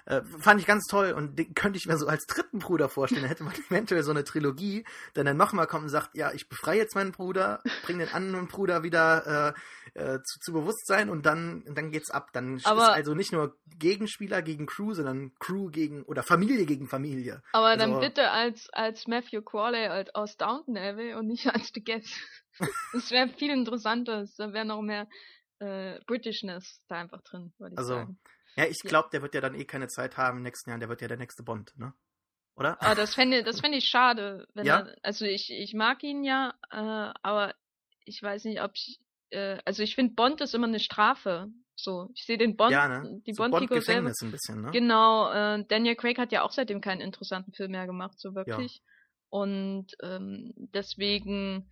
Äh, 0.05 0.21
fand 0.37 0.59
ich 0.59 0.67
ganz 0.67 0.85
toll 0.87 1.13
und 1.13 1.39
den 1.39 1.53
könnte 1.53 1.77
ich 1.77 1.85
mir 1.85 1.97
so 1.97 2.07
als 2.07 2.25
dritten 2.25 2.59
Bruder 2.59 2.89
vorstellen. 2.89 3.21
Da 3.23 3.29
hätte 3.29 3.43
man 3.43 3.53
eventuell 3.69 4.03
so 4.03 4.11
eine 4.11 4.25
Trilogie, 4.25 4.83
dann 5.13 5.25
dann 5.25 5.37
nochmal 5.37 5.65
kommt 5.65 5.83
und 5.83 5.89
sagt, 5.89 6.17
ja, 6.17 6.33
ich 6.33 6.49
befreie 6.49 6.79
jetzt 6.79 6.95
meinen 6.95 7.13
Bruder, 7.13 7.61
bringe 7.85 8.05
den 8.05 8.13
anderen 8.13 8.49
Bruder 8.49 8.83
wieder 8.83 9.53
äh, 9.95 9.99
äh, 9.99 10.21
zu, 10.23 10.39
zu 10.41 10.51
Bewusstsein 10.51 11.09
und 11.09 11.25
dann, 11.25 11.63
dann 11.73 11.91
geht's 11.91 12.11
ab. 12.11 12.31
Dann 12.33 12.59
aber, 12.65 12.83
ist 12.83 12.89
also 12.89 13.13
nicht 13.13 13.31
nur 13.31 13.55
Gegenspieler 13.79 14.41
gegen 14.41 14.65
Crew, 14.65 14.93
sondern 14.93 15.33
Crew 15.39 15.69
gegen 15.69 16.03
oder 16.03 16.21
Familie 16.21 16.65
gegen 16.65 16.87
Familie. 16.87 17.41
Aber 17.53 17.67
also, 17.67 17.85
dann 17.85 17.99
bitte 18.01 18.29
als, 18.29 18.67
als 18.73 19.07
Matthew 19.07 19.41
Crawley 19.41 20.09
aus 20.13 20.35
Downton 20.35 20.77
Abbey 20.77 21.13
und 21.13 21.27
nicht 21.27 21.47
als 21.47 21.71
The 21.73 21.81
Guest. 21.81 22.13
das 22.93 23.09
wäre 23.11 23.29
viel 23.29 23.51
interessanter. 23.51 24.25
Da 24.37 24.51
wäre 24.51 24.65
noch 24.65 24.81
mehr 24.81 25.07
äh, 25.59 25.99
Britishness 26.05 26.83
da 26.87 26.95
einfach 26.95 27.21
drin, 27.21 27.53
würde 27.57 27.73
ich 27.73 27.77
also, 27.77 27.93
sagen. 27.95 28.19
Ja, 28.55 28.65
ich 28.65 28.79
glaube, 28.81 29.09
der 29.11 29.21
wird 29.21 29.33
ja 29.33 29.41
dann 29.41 29.55
eh 29.55 29.65
keine 29.65 29.87
Zeit 29.87 30.17
haben 30.17 30.37
im 30.37 30.43
nächsten 30.43 30.69
Jahr, 30.69 30.79
der 30.79 30.89
wird 30.89 31.01
ja 31.01 31.07
der 31.07 31.17
nächste 31.17 31.43
Bond, 31.43 31.73
ne? 31.77 31.93
Oder? 32.55 32.77
Ah, 32.81 32.93
das 32.93 33.15
fände 33.15 33.43
das 33.43 33.61
fänd 33.61 33.73
ich 33.73 33.85
schade. 33.85 34.47
Ja? 34.53 34.81
Er, 34.81 34.95
also 35.01 35.25
ich, 35.25 35.51
ich 35.51 35.73
mag 35.73 36.03
ihn 36.03 36.23
ja, 36.23 36.53
äh, 36.71 37.11
aber 37.23 37.55
ich 38.05 38.21
weiß 38.21 38.45
nicht, 38.45 38.61
ob 38.61 38.71
ich, 38.75 38.99
äh, 39.31 39.57
also 39.65 39.81
ich 39.81 39.95
finde 39.95 40.13
Bond 40.13 40.41
ist 40.41 40.53
immer 40.53 40.67
eine 40.67 40.79
Strafe. 40.79 41.47
So, 41.75 42.11
ich 42.13 42.25
sehe 42.25 42.37
den 42.37 42.55
Bond, 42.55 42.71
ja, 42.71 42.87
ne? 42.87 43.21
die 43.25 43.33
so 43.33 43.41
Bond-Figur 43.41 43.77
Bond 43.77 43.85
selber. 43.85 44.11
ein 44.21 44.31
bisschen, 44.31 44.61
ne? 44.61 44.71
Genau, 44.71 45.31
äh, 45.31 45.65
Daniel 45.67 45.95
Craig 45.95 46.19
hat 46.19 46.31
ja 46.31 46.43
auch 46.43 46.51
seitdem 46.51 46.81
keinen 46.81 47.01
interessanten 47.01 47.51
Film 47.53 47.71
mehr 47.71 47.87
gemacht, 47.87 48.19
so 48.19 48.35
wirklich. 48.35 48.75
Ja. 48.75 48.81
Und 49.29 49.87
ähm, 50.03 50.53
deswegen, 50.55 51.71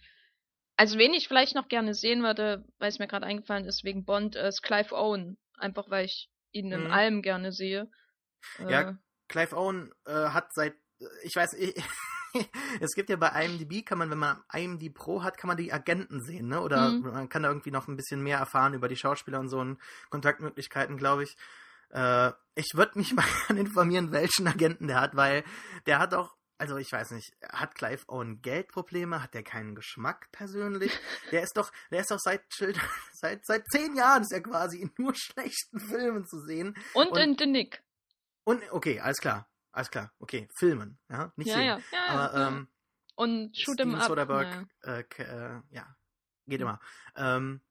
also 0.81 0.97
wen 0.97 1.13
ich 1.13 1.27
vielleicht 1.27 1.53
noch 1.53 1.67
gerne 1.67 1.93
sehen 1.93 2.23
würde, 2.23 2.65
weil 2.79 2.89
es 2.89 2.97
mir 2.97 3.05
gerade 3.05 3.27
eingefallen 3.27 3.65
ist, 3.65 3.83
wegen 3.83 4.03
Bond, 4.03 4.35
äh, 4.35 4.47
ist 4.47 4.63
Clive 4.63 4.95
Owen. 4.95 5.37
Einfach 5.59 5.91
weil 5.91 6.05
ich 6.05 6.31
ihn 6.53 6.69
mhm. 6.69 6.73
in 6.73 6.87
allem 6.87 7.21
gerne 7.21 7.51
sehe. 7.51 7.87
Ja, 8.67 8.81
äh, 8.81 8.93
Clive 9.27 9.55
Owen 9.55 9.93
äh, 10.07 10.11
hat 10.11 10.51
seit, 10.55 10.73
ich 11.21 11.35
weiß, 11.35 11.53
ich, 11.53 11.75
es 12.79 12.95
gibt 12.95 13.11
ja 13.11 13.15
bei 13.15 13.27
IMDb, 13.45 13.85
kann 13.85 13.99
man, 13.99 14.09
wenn 14.09 14.17
man 14.17 14.43
IMDb 14.51 14.91
Pro 14.91 15.21
hat, 15.21 15.37
kann 15.37 15.49
man 15.49 15.57
die 15.57 15.71
Agenten 15.71 16.19
sehen, 16.19 16.47
ne? 16.47 16.59
Oder 16.61 16.89
Mhm. 16.89 17.11
man 17.11 17.29
kann 17.29 17.43
da 17.43 17.49
irgendwie 17.49 17.69
noch 17.69 17.87
ein 17.87 17.95
bisschen 17.95 18.23
mehr 18.23 18.39
erfahren 18.39 18.73
über 18.73 18.87
die 18.87 18.97
Schauspieler 18.97 19.39
und 19.39 19.49
so 19.49 19.59
und 19.59 19.77
Kontaktmöglichkeiten, 20.09 20.97
glaube 20.97 21.25
ich. 21.25 21.37
Äh, 21.91 22.31
ich 22.55 22.71
würde 22.73 22.97
mich 22.97 23.13
mal 23.49 23.55
informieren, 23.55 24.11
welchen 24.11 24.47
Agenten 24.47 24.87
der 24.87 24.99
hat, 24.99 25.15
weil 25.15 25.43
der 25.85 25.99
hat 25.99 26.15
auch, 26.15 26.35
also 26.61 26.77
ich 26.77 26.91
weiß 26.91 27.09
nicht, 27.11 27.33
hat 27.51 27.73
Clive 27.73 28.03
Owen 28.07 28.39
Geldprobleme? 28.43 29.23
Hat 29.23 29.33
der 29.33 29.41
keinen 29.43 29.73
Geschmack 29.73 30.31
persönlich? 30.31 30.91
Der 31.31 31.41
ist 31.41 31.57
doch, 31.57 31.71
der 31.89 32.01
ist 32.01 32.11
doch 32.11 32.19
seit 32.19 32.43
seit 33.13 33.43
seit 33.45 33.65
zehn 33.71 33.95
Jahren 33.95 34.21
ist 34.21 34.31
er 34.31 34.41
quasi 34.43 34.79
in 34.81 34.91
nur 34.97 35.15
schlechten 35.15 35.79
Filmen 35.79 36.25
zu 36.27 36.39
sehen. 36.41 36.75
Und, 36.93 37.07
Und- 37.09 37.17
in 37.19 37.35
The 37.38 37.47
Nick. 37.47 37.83
Und 38.43 38.61
okay, 38.71 38.99
alles 38.99 39.17
klar, 39.17 39.49
alles 39.71 39.89
klar, 39.89 40.11
okay, 40.19 40.47
Filmen, 40.55 40.99
ja, 41.09 41.31
nicht 41.35 41.47
Ja, 41.47 41.55
sehen. 41.55 41.65
ja, 41.65 41.81
ja. 41.91 42.07
Aber 42.29 42.39
ja. 42.39 42.47
ähm, 42.47 42.67
und 43.15 43.57
Shoot 43.57 43.79
'em 43.79 43.89
Steven 43.89 44.01
Up. 44.01 44.07
Soderbergh, 44.07 44.67
Ja. 44.83 44.93
äh, 44.97 45.03
äh, 45.17 45.61
ja, 45.71 45.95
geht 46.47 46.61
immer. 46.61 46.79
Ähm, 47.15 47.61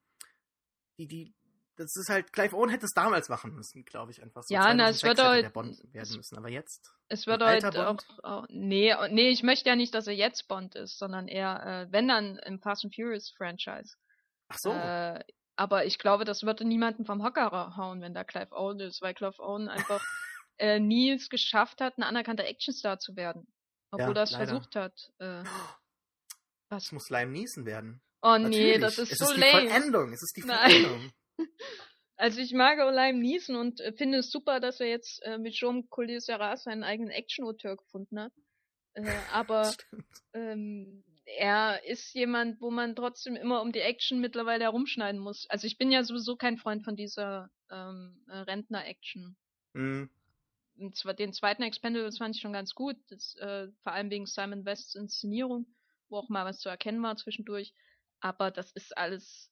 die, 0.99 1.07
die, 1.07 1.35
das 1.81 1.97
ist 1.97 2.09
halt, 2.09 2.33
Clive 2.33 2.55
Owen 2.57 2.69
hätte 2.71 2.85
es 2.87 2.93
damals 2.93 3.29
machen 3.29 3.55
müssen, 3.55 3.85
glaube 3.85 4.13
ich, 4.13 4.23
einfach 4.23 4.43
so. 4.43 4.53
Ja, 4.55 4.73
na, 4.75 4.91
es 4.91 4.99
2006 5.01 5.03
wird 5.03 5.19
halt- 5.29 5.45
der 5.45 5.51
Bond 5.51 5.71
es- 5.73 5.93
werden 5.95 6.17
müssen, 6.17 6.37
aber 6.39 6.49
jetzt. 6.49 6.93
Es 7.09 7.27
wird 7.27 7.43
halt 7.43 7.65
auch, 7.77 7.99
auch. 8.23 8.47
Nee, 8.49 8.95
nee, 9.11 9.31
ich 9.31 9.43
möchte 9.43 9.69
ja 9.69 9.77
nicht, 9.77 9.95
dass 9.95 10.07
er 10.07 10.15
jetzt 10.15 10.47
Bond 10.49 10.75
ist, 10.77 10.99
sondern 10.99 11.27
eher, 11.29 11.87
äh, 11.89 11.93
wenn 11.93 12.07
dann 12.09 12.37
im 12.39 12.61
Fast 12.61 12.85
and 12.85 12.95
Furious 12.95 13.31
Franchise. 13.37 13.97
Ach 14.49 14.59
so. 14.59 14.73
Äh, 14.73 15.25
aber 15.57 15.85
ich 15.87 15.99
glaube, 15.99 16.25
das 16.25 16.43
würde 16.43 16.65
niemanden 16.65 17.05
vom 17.05 17.23
Hocker 17.23 17.77
hauen, 17.77 18.01
wenn 18.01 18.15
da 18.15 18.25
Clive 18.25 18.53
Owen 18.53 18.81
ist, 18.81 19.03
weil 19.03 19.15
Clive 19.15 19.39
Owen 19.41 19.69
einfach 19.69 20.01
äh, 20.59 20.79
nie 20.81 21.11
es 21.13 21.29
geschafft 21.29 21.81
hat, 21.81 21.99
ein 21.99 22.03
anerkannter 22.03 22.45
Actionstar 22.47 22.99
zu 22.99 23.17
werden. 23.17 23.47
Obwohl 23.91 24.15
Ja, 24.15 24.21
er 24.21 24.23
es 24.25 24.35
versucht 24.37 24.77
hat. 24.77 25.11
Äh, 25.19 25.41
es 25.43 25.49
was? 26.69 26.93
muss 26.93 27.11
Lime 27.11 27.33
Neeson 27.33 27.67
werden. 27.67 28.01
Oh 28.23 28.37
nee, 28.37 28.77
Natürlich. 28.77 28.81
das 28.81 28.99
ist 28.99 29.13
es 29.13 29.19
so 29.19 29.25
ist 29.27 29.37
die 29.37 29.41
lame. 29.41 29.53
Vollendung. 29.71 30.13
Es 30.13 30.23
ist 30.23 30.37
die 30.37 30.43
Nein. 30.45 31.13
Also 32.17 32.41
ich 32.41 32.53
mag 32.53 32.79
Olaim 32.79 33.19
Neeson 33.19 33.57
und 33.57 33.81
äh, 33.81 33.95
finde 33.95 34.19
es 34.19 34.31
super, 34.31 34.61
dass 34.61 34.79
er 34.79 34.89
jetzt 34.89 35.23
äh, 35.23 35.39
mit 35.39 35.55
Jean 35.55 35.89
Collier 35.89 36.21
Serrat 36.21 36.59
seinen 36.59 36.85
eigenen 36.85 37.11
Action-Auteur 37.11 37.79
gefunden 37.79 38.21
hat. 38.21 38.33
Äh, 38.93 39.03
aber 39.33 39.73
ähm, 40.35 41.03
er 41.25 41.83
ist 41.85 42.13
jemand, 42.15 42.61
wo 42.61 42.71
man 42.71 42.97
trotzdem 42.97 43.37
immer 43.37 43.63
um 43.63 43.73
die 43.73 43.81
Action 43.81 44.21
mittlerweile 44.21 44.65
herumschneiden 44.65 45.21
muss. 45.21 45.47
Also 45.49 45.67
ich 45.67 45.79
bin 45.79 45.91
ja 45.91 46.05
sowieso 46.05 46.37
kein 46.37 46.59
Freund 46.59 46.85
von 46.85 46.97
dieser 46.97 47.51
ähm, 47.71 48.23
äh, 48.29 48.39
Rentner-Action. 48.39 49.37
Hm, 49.75 50.11
Und 50.79 50.97
zwar 50.97 51.15
den 51.15 51.33
zweiten 51.33 51.63
Expendables 51.63 52.19
fand 52.19 52.35
ich 52.35 52.43
schon 52.43 52.53
ganz 52.53 52.75
gut, 52.75 52.97
das, 53.09 53.37
äh, 53.37 53.69
vor 53.83 53.93
allem 53.93 54.11
wegen 54.11 54.27
Simon 54.27 54.65
Wests 54.65 54.95
Inszenierung, 54.95 55.67
wo 56.09 56.19
auch 56.19 56.29
mal 56.29 56.45
was 56.45 56.59
zu 56.59 56.69
erkennen 56.69 57.03
war 57.03 57.17
zwischendurch. 57.17 57.73
Aber 58.21 58.51
das 58.51 58.73
ist 58.73 58.97
alles, 58.97 59.50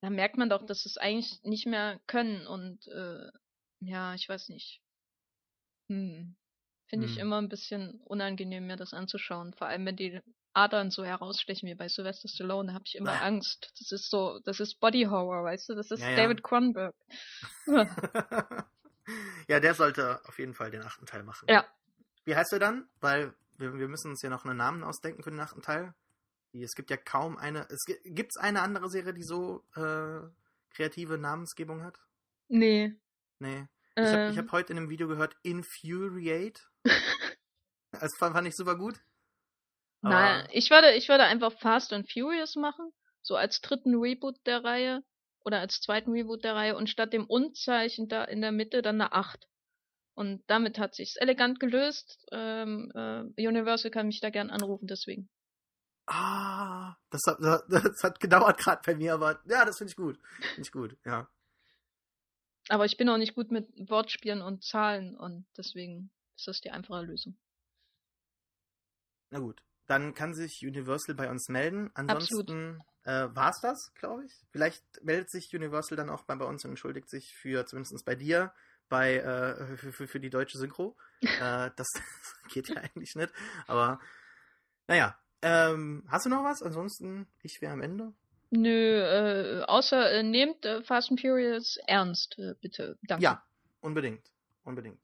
da 0.00 0.10
merkt 0.10 0.36
man 0.36 0.48
doch, 0.48 0.64
dass 0.64 0.86
es 0.86 0.96
eigentlich 0.98 1.40
nicht 1.42 1.66
mehr 1.66 2.00
können 2.06 2.46
und 2.46 2.86
äh, 2.88 3.28
ja, 3.80 4.14
ich 4.14 4.28
weiß 4.28 4.48
nicht. 4.48 4.80
Hm. 5.88 6.36
Finde 6.86 7.06
ich 7.06 7.14
Hm. 7.16 7.20
immer 7.22 7.38
ein 7.40 7.48
bisschen 7.48 8.00
unangenehm, 8.04 8.66
mir 8.66 8.76
das 8.76 8.94
anzuschauen. 8.94 9.52
Vor 9.54 9.66
allem, 9.66 9.84
wenn 9.86 9.96
die 9.96 10.20
Adern 10.54 10.90
so 10.90 11.04
herausstechen 11.04 11.68
wie 11.68 11.74
bei 11.74 11.88
Sylvester 11.88 12.28
Stallone, 12.28 12.72
habe 12.72 12.84
ich 12.86 12.96
immer 12.96 13.12
Ah. 13.12 13.26
Angst. 13.26 13.70
Das 13.78 13.92
ist 13.92 14.10
so, 14.10 14.40
das 14.44 14.58
ist 14.60 14.80
Body 14.80 15.04
Horror, 15.04 15.44
weißt 15.44 15.68
du? 15.68 15.74
Das 15.74 15.90
ist 15.90 16.00
Ja, 16.00 16.10
ja. 16.10 16.16
David 16.16 16.42
Cronenberg. 16.42 16.94
ja, 19.48 19.60
der 19.60 19.74
sollte 19.74 20.20
auf 20.26 20.38
jeden 20.38 20.54
Fall 20.54 20.70
den 20.70 20.82
achten 20.82 21.06
Teil 21.06 21.22
machen. 21.22 21.46
Ja. 21.48 21.64
Wie 22.24 22.34
heißt 22.36 22.52
er 22.52 22.58
dann? 22.58 22.88
Weil 23.00 23.34
wir, 23.56 23.74
wir 23.74 23.88
müssen 23.88 24.10
uns 24.10 24.22
ja 24.22 24.30
noch 24.30 24.44
einen 24.44 24.56
Namen 24.56 24.82
ausdenken 24.84 25.22
für 25.22 25.30
den 25.30 25.40
achten 25.40 25.62
Teil. 25.62 25.94
Die, 26.52 26.62
es 26.62 26.74
gibt 26.74 26.90
ja 26.90 26.96
kaum 26.96 27.36
eine. 27.36 27.66
Es 27.70 27.84
gibt 28.04 28.32
es 28.32 28.36
eine 28.36 28.62
andere 28.62 28.88
Serie, 28.88 29.12
die 29.12 29.22
so 29.22 29.64
äh, 29.76 30.20
kreative 30.70 31.18
Namensgebung 31.18 31.82
hat? 31.82 31.98
Nee. 32.48 32.94
Nee. 33.38 33.66
Ich 33.96 34.04
habe 34.04 34.22
ähm, 34.30 34.36
hab 34.36 34.52
heute 34.52 34.72
in 34.72 34.78
einem 34.78 34.90
Video 34.90 35.08
gehört, 35.08 35.36
Infuriate. 35.42 36.62
Das 37.90 38.14
fand, 38.18 38.34
fand 38.34 38.46
ich 38.46 38.54
super 38.54 38.76
gut. 38.76 39.00
Nein, 40.02 40.46
ich 40.52 40.68
würde, 40.70 40.92
ich 40.92 41.08
würde 41.08 41.24
einfach 41.24 41.52
Fast 41.58 41.92
and 41.94 42.12
Furious 42.12 42.54
machen, 42.54 42.92
so 43.22 43.34
als 43.34 43.62
dritten 43.62 43.94
Reboot 43.94 44.36
der 44.46 44.62
Reihe 44.62 45.02
oder 45.40 45.60
als 45.60 45.80
zweiten 45.80 46.12
Reboot 46.12 46.44
der 46.44 46.54
Reihe 46.54 46.76
und 46.76 46.90
statt 46.90 47.14
dem 47.14 47.24
Und-Zeichen 47.24 48.08
da 48.08 48.24
in 48.24 48.42
der 48.42 48.52
Mitte 48.52 48.82
dann 48.82 49.00
eine 49.00 49.12
8. 49.12 49.48
Und 50.14 50.42
damit 50.48 50.78
hat 50.78 50.94
sich's 50.94 51.16
elegant 51.16 51.60
gelöst. 51.60 52.26
Ähm, 52.30 52.92
äh, 52.94 53.48
Universal 53.48 53.90
kann 53.90 54.06
mich 54.06 54.20
da 54.20 54.30
gern 54.30 54.50
anrufen, 54.50 54.86
deswegen. 54.86 55.28
Ah, 56.10 56.96
das 57.10 57.20
hat, 57.26 57.38
das 57.40 58.02
hat 58.02 58.18
gedauert 58.18 58.58
gerade 58.58 58.80
bei 58.84 58.94
mir, 58.94 59.14
aber 59.14 59.40
ja, 59.46 59.64
das 59.64 59.76
finde 59.76 59.90
ich 59.90 59.96
gut. 59.96 60.18
Finde 60.54 60.62
ich 60.62 60.72
gut, 60.72 60.96
ja. 61.04 61.28
Aber 62.70 62.86
ich 62.86 62.96
bin 62.96 63.08
auch 63.08 63.18
nicht 63.18 63.34
gut 63.34 63.50
mit 63.50 63.68
Wortspielen 63.90 64.40
und 64.40 64.64
Zahlen 64.64 65.16
und 65.16 65.46
deswegen 65.56 66.10
ist 66.36 66.48
das 66.48 66.60
die 66.60 66.70
einfache 66.70 67.04
Lösung. 67.04 67.36
Na 69.30 69.38
gut, 69.38 69.62
dann 69.86 70.14
kann 70.14 70.34
sich 70.34 70.62
Universal 70.62 71.14
bei 71.14 71.30
uns 71.30 71.48
melden. 71.48 71.90
Ansonsten 71.94 72.82
äh, 73.04 73.28
war 73.34 73.50
es 73.50 73.60
das, 73.60 73.92
glaube 73.94 74.24
ich. 74.24 74.32
Vielleicht 74.50 74.82
meldet 75.02 75.30
sich 75.30 75.54
Universal 75.54 75.96
dann 75.96 76.08
auch 76.08 76.22
bei, 76.24 76.36
bei 76.36 76.46
uns 76.46 76.64
und 76.64 76.70
entschuldigt 76.70 77.10
sich 77.10 77.34
für, 77.34 77.66
zumindest 77.66 78.04
bei 78.06 78.14
dir, 78.14 78.54
bei 78.88 79.16
äh, 79.16 79.76
für, 79.76 79.92
für, 79.92 80.08
für 80.08 80.20
die 80.20 80.30
deutsche 80.30 80.56
Synchro. 80.56 80.96
äh, 81.20 81.70
das 81.76 81.88
geht 82.48 82.68
ja 82.68 82.76
eigentlich 82.76 83.14
nicht. 83.14 83.32
Aber 83.66 84.00
naja, 84.86 85.18
ähm, 85.42 86.04
hast 86.08 86.26
du 86.26 86.30
noch 86.30 86.44
was? 86.44 86.62
Ansonsten, 86.62 87.26
ich 87.42 87.60
wäre 87.60 87.72
am 87.72 87.80
Ende. 87.80 88.12
Nö, 88.50 88.70
äh, 88.70 89.62
außer 89.64 90.10
äh, 90.10 90.22
nehmt 90.22 90.64
äh, 90.64 90.82
Fast 90.82 91.10
and 91.10 91.20
Furious 91.20 91.78
ernst, 91.86 92.38
äh, 92.38 92.54
bitte. 92.60 92.98
Danke. 93.02 93.22
Ja, 93.22 93.44
unbedingt. 93.80 94.32
Unbedingt. 94.64 95.02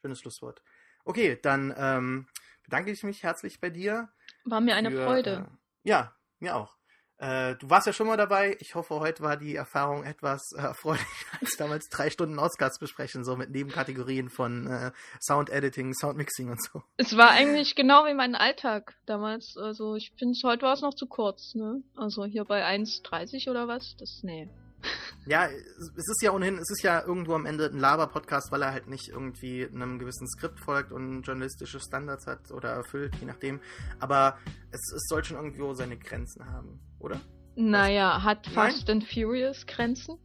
Schönes 0.00 0.20
Schlusswort. 0.20 0.62
Okay, 1.04 1.38
dann 1.40 1.74
ähm, 1.76 2.28
bedanke 2.62 2.90
ich 2.90 3.02
mich 3.02 3.22
herzlich 3.22 3.60
bei 3.60 3.70
dir. 3.70 4.08
War 4.44 4.60
mir 4.60 4.76
eine 4.76 4.90
für, 4.90 5.04
Freude. 5.04 5.48
Äh, 5.84 5.88
ja, 5.88 6.16
mir 6.38 6.56
auch. 6.56 6.75
Äh, 7.18 7.56
du 7.56 7.70
warst 7.70 7.86
ja 7.86 7.92
schon 7.92 8.06
mal 8.06 8.16
dabei. 8.16 8.56
Ich 8.60 8.74
hoffe, 8.74 9.00
heute 9.00 9.22
war 9.22 9.36
die 9.36 9.54
Erfahrung 9.54 10.04
etwas 10.04 10.52
äh, 10.52 10.60
erfreulicher 10.60 11.06
als 11.40 11.56
damals 11.56 11.88
drei 11.88 12.10
Stunden 12.10 12.38
Oscars 12.38 12.78
besprechen, 12.78 13.24
so 13.24 13.36
mit 13.36 13.50
Nebenkategorien 13.50 14.28
von 14.28 14.66
äh, 14.66 14.92
Sound 15.20 15.48
Editing, 15.48 15.94
Sound 15.94 16.18
Mixing 16.18 16.50
und 16.50 16.62
so. 16.62 16.82
Es 16.98 17.16
war 17.16 17.30
eigentlich 17.30 17.74
genau 17.74 18.04
wie 18.04 18.14
mein 18.14 18.34
Alltag 18.34 18.96
damals. 19.06 19.56
Also 19.56 19.94
ich 19.94 20.12
finde, 20.18 20.38
heute 20.44 20.66
war 20.66 20.74
es 20.74 20.82
noch 20.82 20.94
zu 20.94 21.06
kurz, 21.06 21.54
ne? 21.54 21.82
Also 21.96 22.24
hier 22.26 22.44
bei 22.44 22.64
1,30 22.66 23.50
oder 23.50 23.66
was? 23.66 23.96
Das, 23.98 24.20
nee. 24.22 24.48
Ja, 25.26 25.48
es 25.48 26.08
ist 26.08 26.22
ja 26.22 26.30
ohnehin, 26.30 26.56
es 26.56 26.70
ist 26.70 26.84
ja 26.84 27.02
irgendwo 27.04 27.34
am 27.34 27.46
Ende 27.46 27.66
ein 27.66 27.80
Laber-Podcast, 27.80 28.52
weil 28.52 28.62
er 28.62 28.72
halt 28.72 28.86
nicht 28.86 29.08
irgendwie 29.08 29.66
einem 29.66 29.98
gewissen 29.98 30.28
Skript 30.28 30.60
folgt 30.60 30.92
und 30.92 31.22
journalistische 31.22 31.80
Standards 31.80 32.28
hat 32.28 32.52
oder 32.52 32.70
erfüllt, 32.70 33.16
je 33.16 33.26
nachdem. 33.26 33.60
Aber 33.98 34.38
es, 34.70 34.80
es 34.94 35.02
soll 35.08 35.24
schon 35.24 35.36
irgendwo 35.36 35.74
seine 35.74 35.98
Grenzen 35.98 36.46
haben, 36.46 36.78
oder? 36.98 37.20
Naja, 37.54 38.22
hat 38.22 38.44
Nein? 38.46 38.54
Fast 38.54 38.90
and 38.90 39.04
Furious 39.04 39.66
Grenzen? 39.66 40.18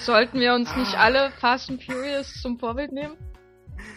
Sollten 0.00 0.38
wir 0.40 0.54
uns 0.54 0.74
nicht 0.76 0.94
Ah. 0.96 1.04
alle 1.04 1.30
Fast 1.40 1.70
and 1.70 1.82
Furious 1.82 2.32
zum 2.40 2.58
Vorbild 2.58 2.92
nehmen? 2.92 3.16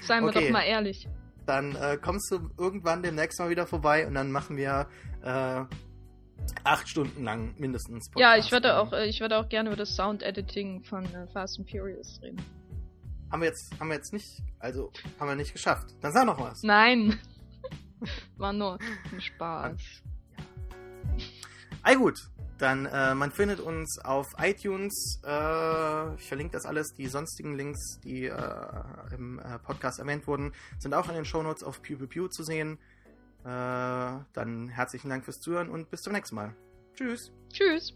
Seien 0.03 0.23
wir 0.23 0.29
Okay. 0.29 0.45
doch 0.45 0.51
mal 0.51 0.63
ehrlich. 0.63 1.07
Dann 1.45 1.75
äh, 1.75 1.97
kommst 2.01 2.31
du 2.31 2.49
irgendwann 2.57 3.01
demnächst 3.03 3.39
mal 3.39 3.49
wieder 3.49 3.65
vorbei 3.67 4.05
und 4.07 4.13
dann 4.13 4.31
machen 4.31 4.57
wir 4.57 4.87
äh, 5.23 5.63
acht 6.63 6.87
Stunden 6.87 7.23
lang 7.23 7.53
mindestens. 7.57 8.09
Ja, 8.15 8.29
Podcast. 8.29 8.45
ich 8.47 8.51
würde 8.51 8.77
auch, 8.77 8.93
äh, 8.93 9.05
ich 9.07 9.19
würde 9.21 9.37
auch 9.37 9.49
gerne 9.49 9.69
über 9.69 9.77
das 9.77 9.95
Sound 9.95 10.23
Editing 10.23 10.83
von 10.83 11.03
äh, 11.05 11.27
Fast 11.33 11.59
and 11.59 11.69
Furious 11.69 12.19
reden. 12.21 12.41
Haben 13.31 13.41
wir 13.41 13.47
jetzt, 13.49 13.73
haben 13.79 13.87
wir 13.89 13.95
jetzt 13.95 14.13
nicht, 14.13 14.41
also 14.59 14.91
haben 15.19 15.27
wir 15.29 15.35
nicht 15.35 15.53
geschafft. 15.53 15.87
Dann 16.01 16.11
sag 16.11 16.25
noch 16.25 16.39
was. 16.39 16.63
Nein. 16.63 17.19
War 18.37 18.53
nur 18.53 18.77
ein 19.11 19.21
Spaß. 19.21 19.77
Ei 21.83 21.95
gut, 21.95 22.29
dann 22.59 22.85
äh, 22.85 23.15
man 23.15 23.31
findet 23.31 23.59
uns 23.59 23.97
auf 23.99 24.27
iTunes. 24.37 25.19
Äh, 25.25 26.15
ich 26.15 26.27
verlinke 26.27 26.53
das 26.53 26.65
alles. 26.65 26.93
Die 26.93 27.07
sonstigen 27.07 27.55
Links, 27.55 27.99
die 28.03 28.25
äh, 28.25 28.35
im 29.15 29.39
äh, 29.39 29.57
Podcast 29.59 29.99
erwähnt 29.99 30.27
wurden, 30.27 30.53
sind 30.77 30.93
auch 30.93 31.09
in 31.09 31.15
den 31.15 31.25
Shownotes 31.25 31.63
auf 31.63 31.81
Pew 31.81 31.97
Pew 31.97 32.07
Pew 32.07 32.27
zu 32.27 32.43
sehen. 32.43 32.77
Äh, 33.43 33.45
dann 33.45 34.69
herzlichen 34.69 35.09
Dank 35.09 35.25
fürs 35.25 35.39
Zuhören 35.39 35.69
und 35.69 35.89
bis 35.89 36.01
zum 36.01 36.13
nächsten 36.13 36.35
Mal. 36.35 36.55
Tschüss. 36.93 37.31
Tschüss. 37.51 37.95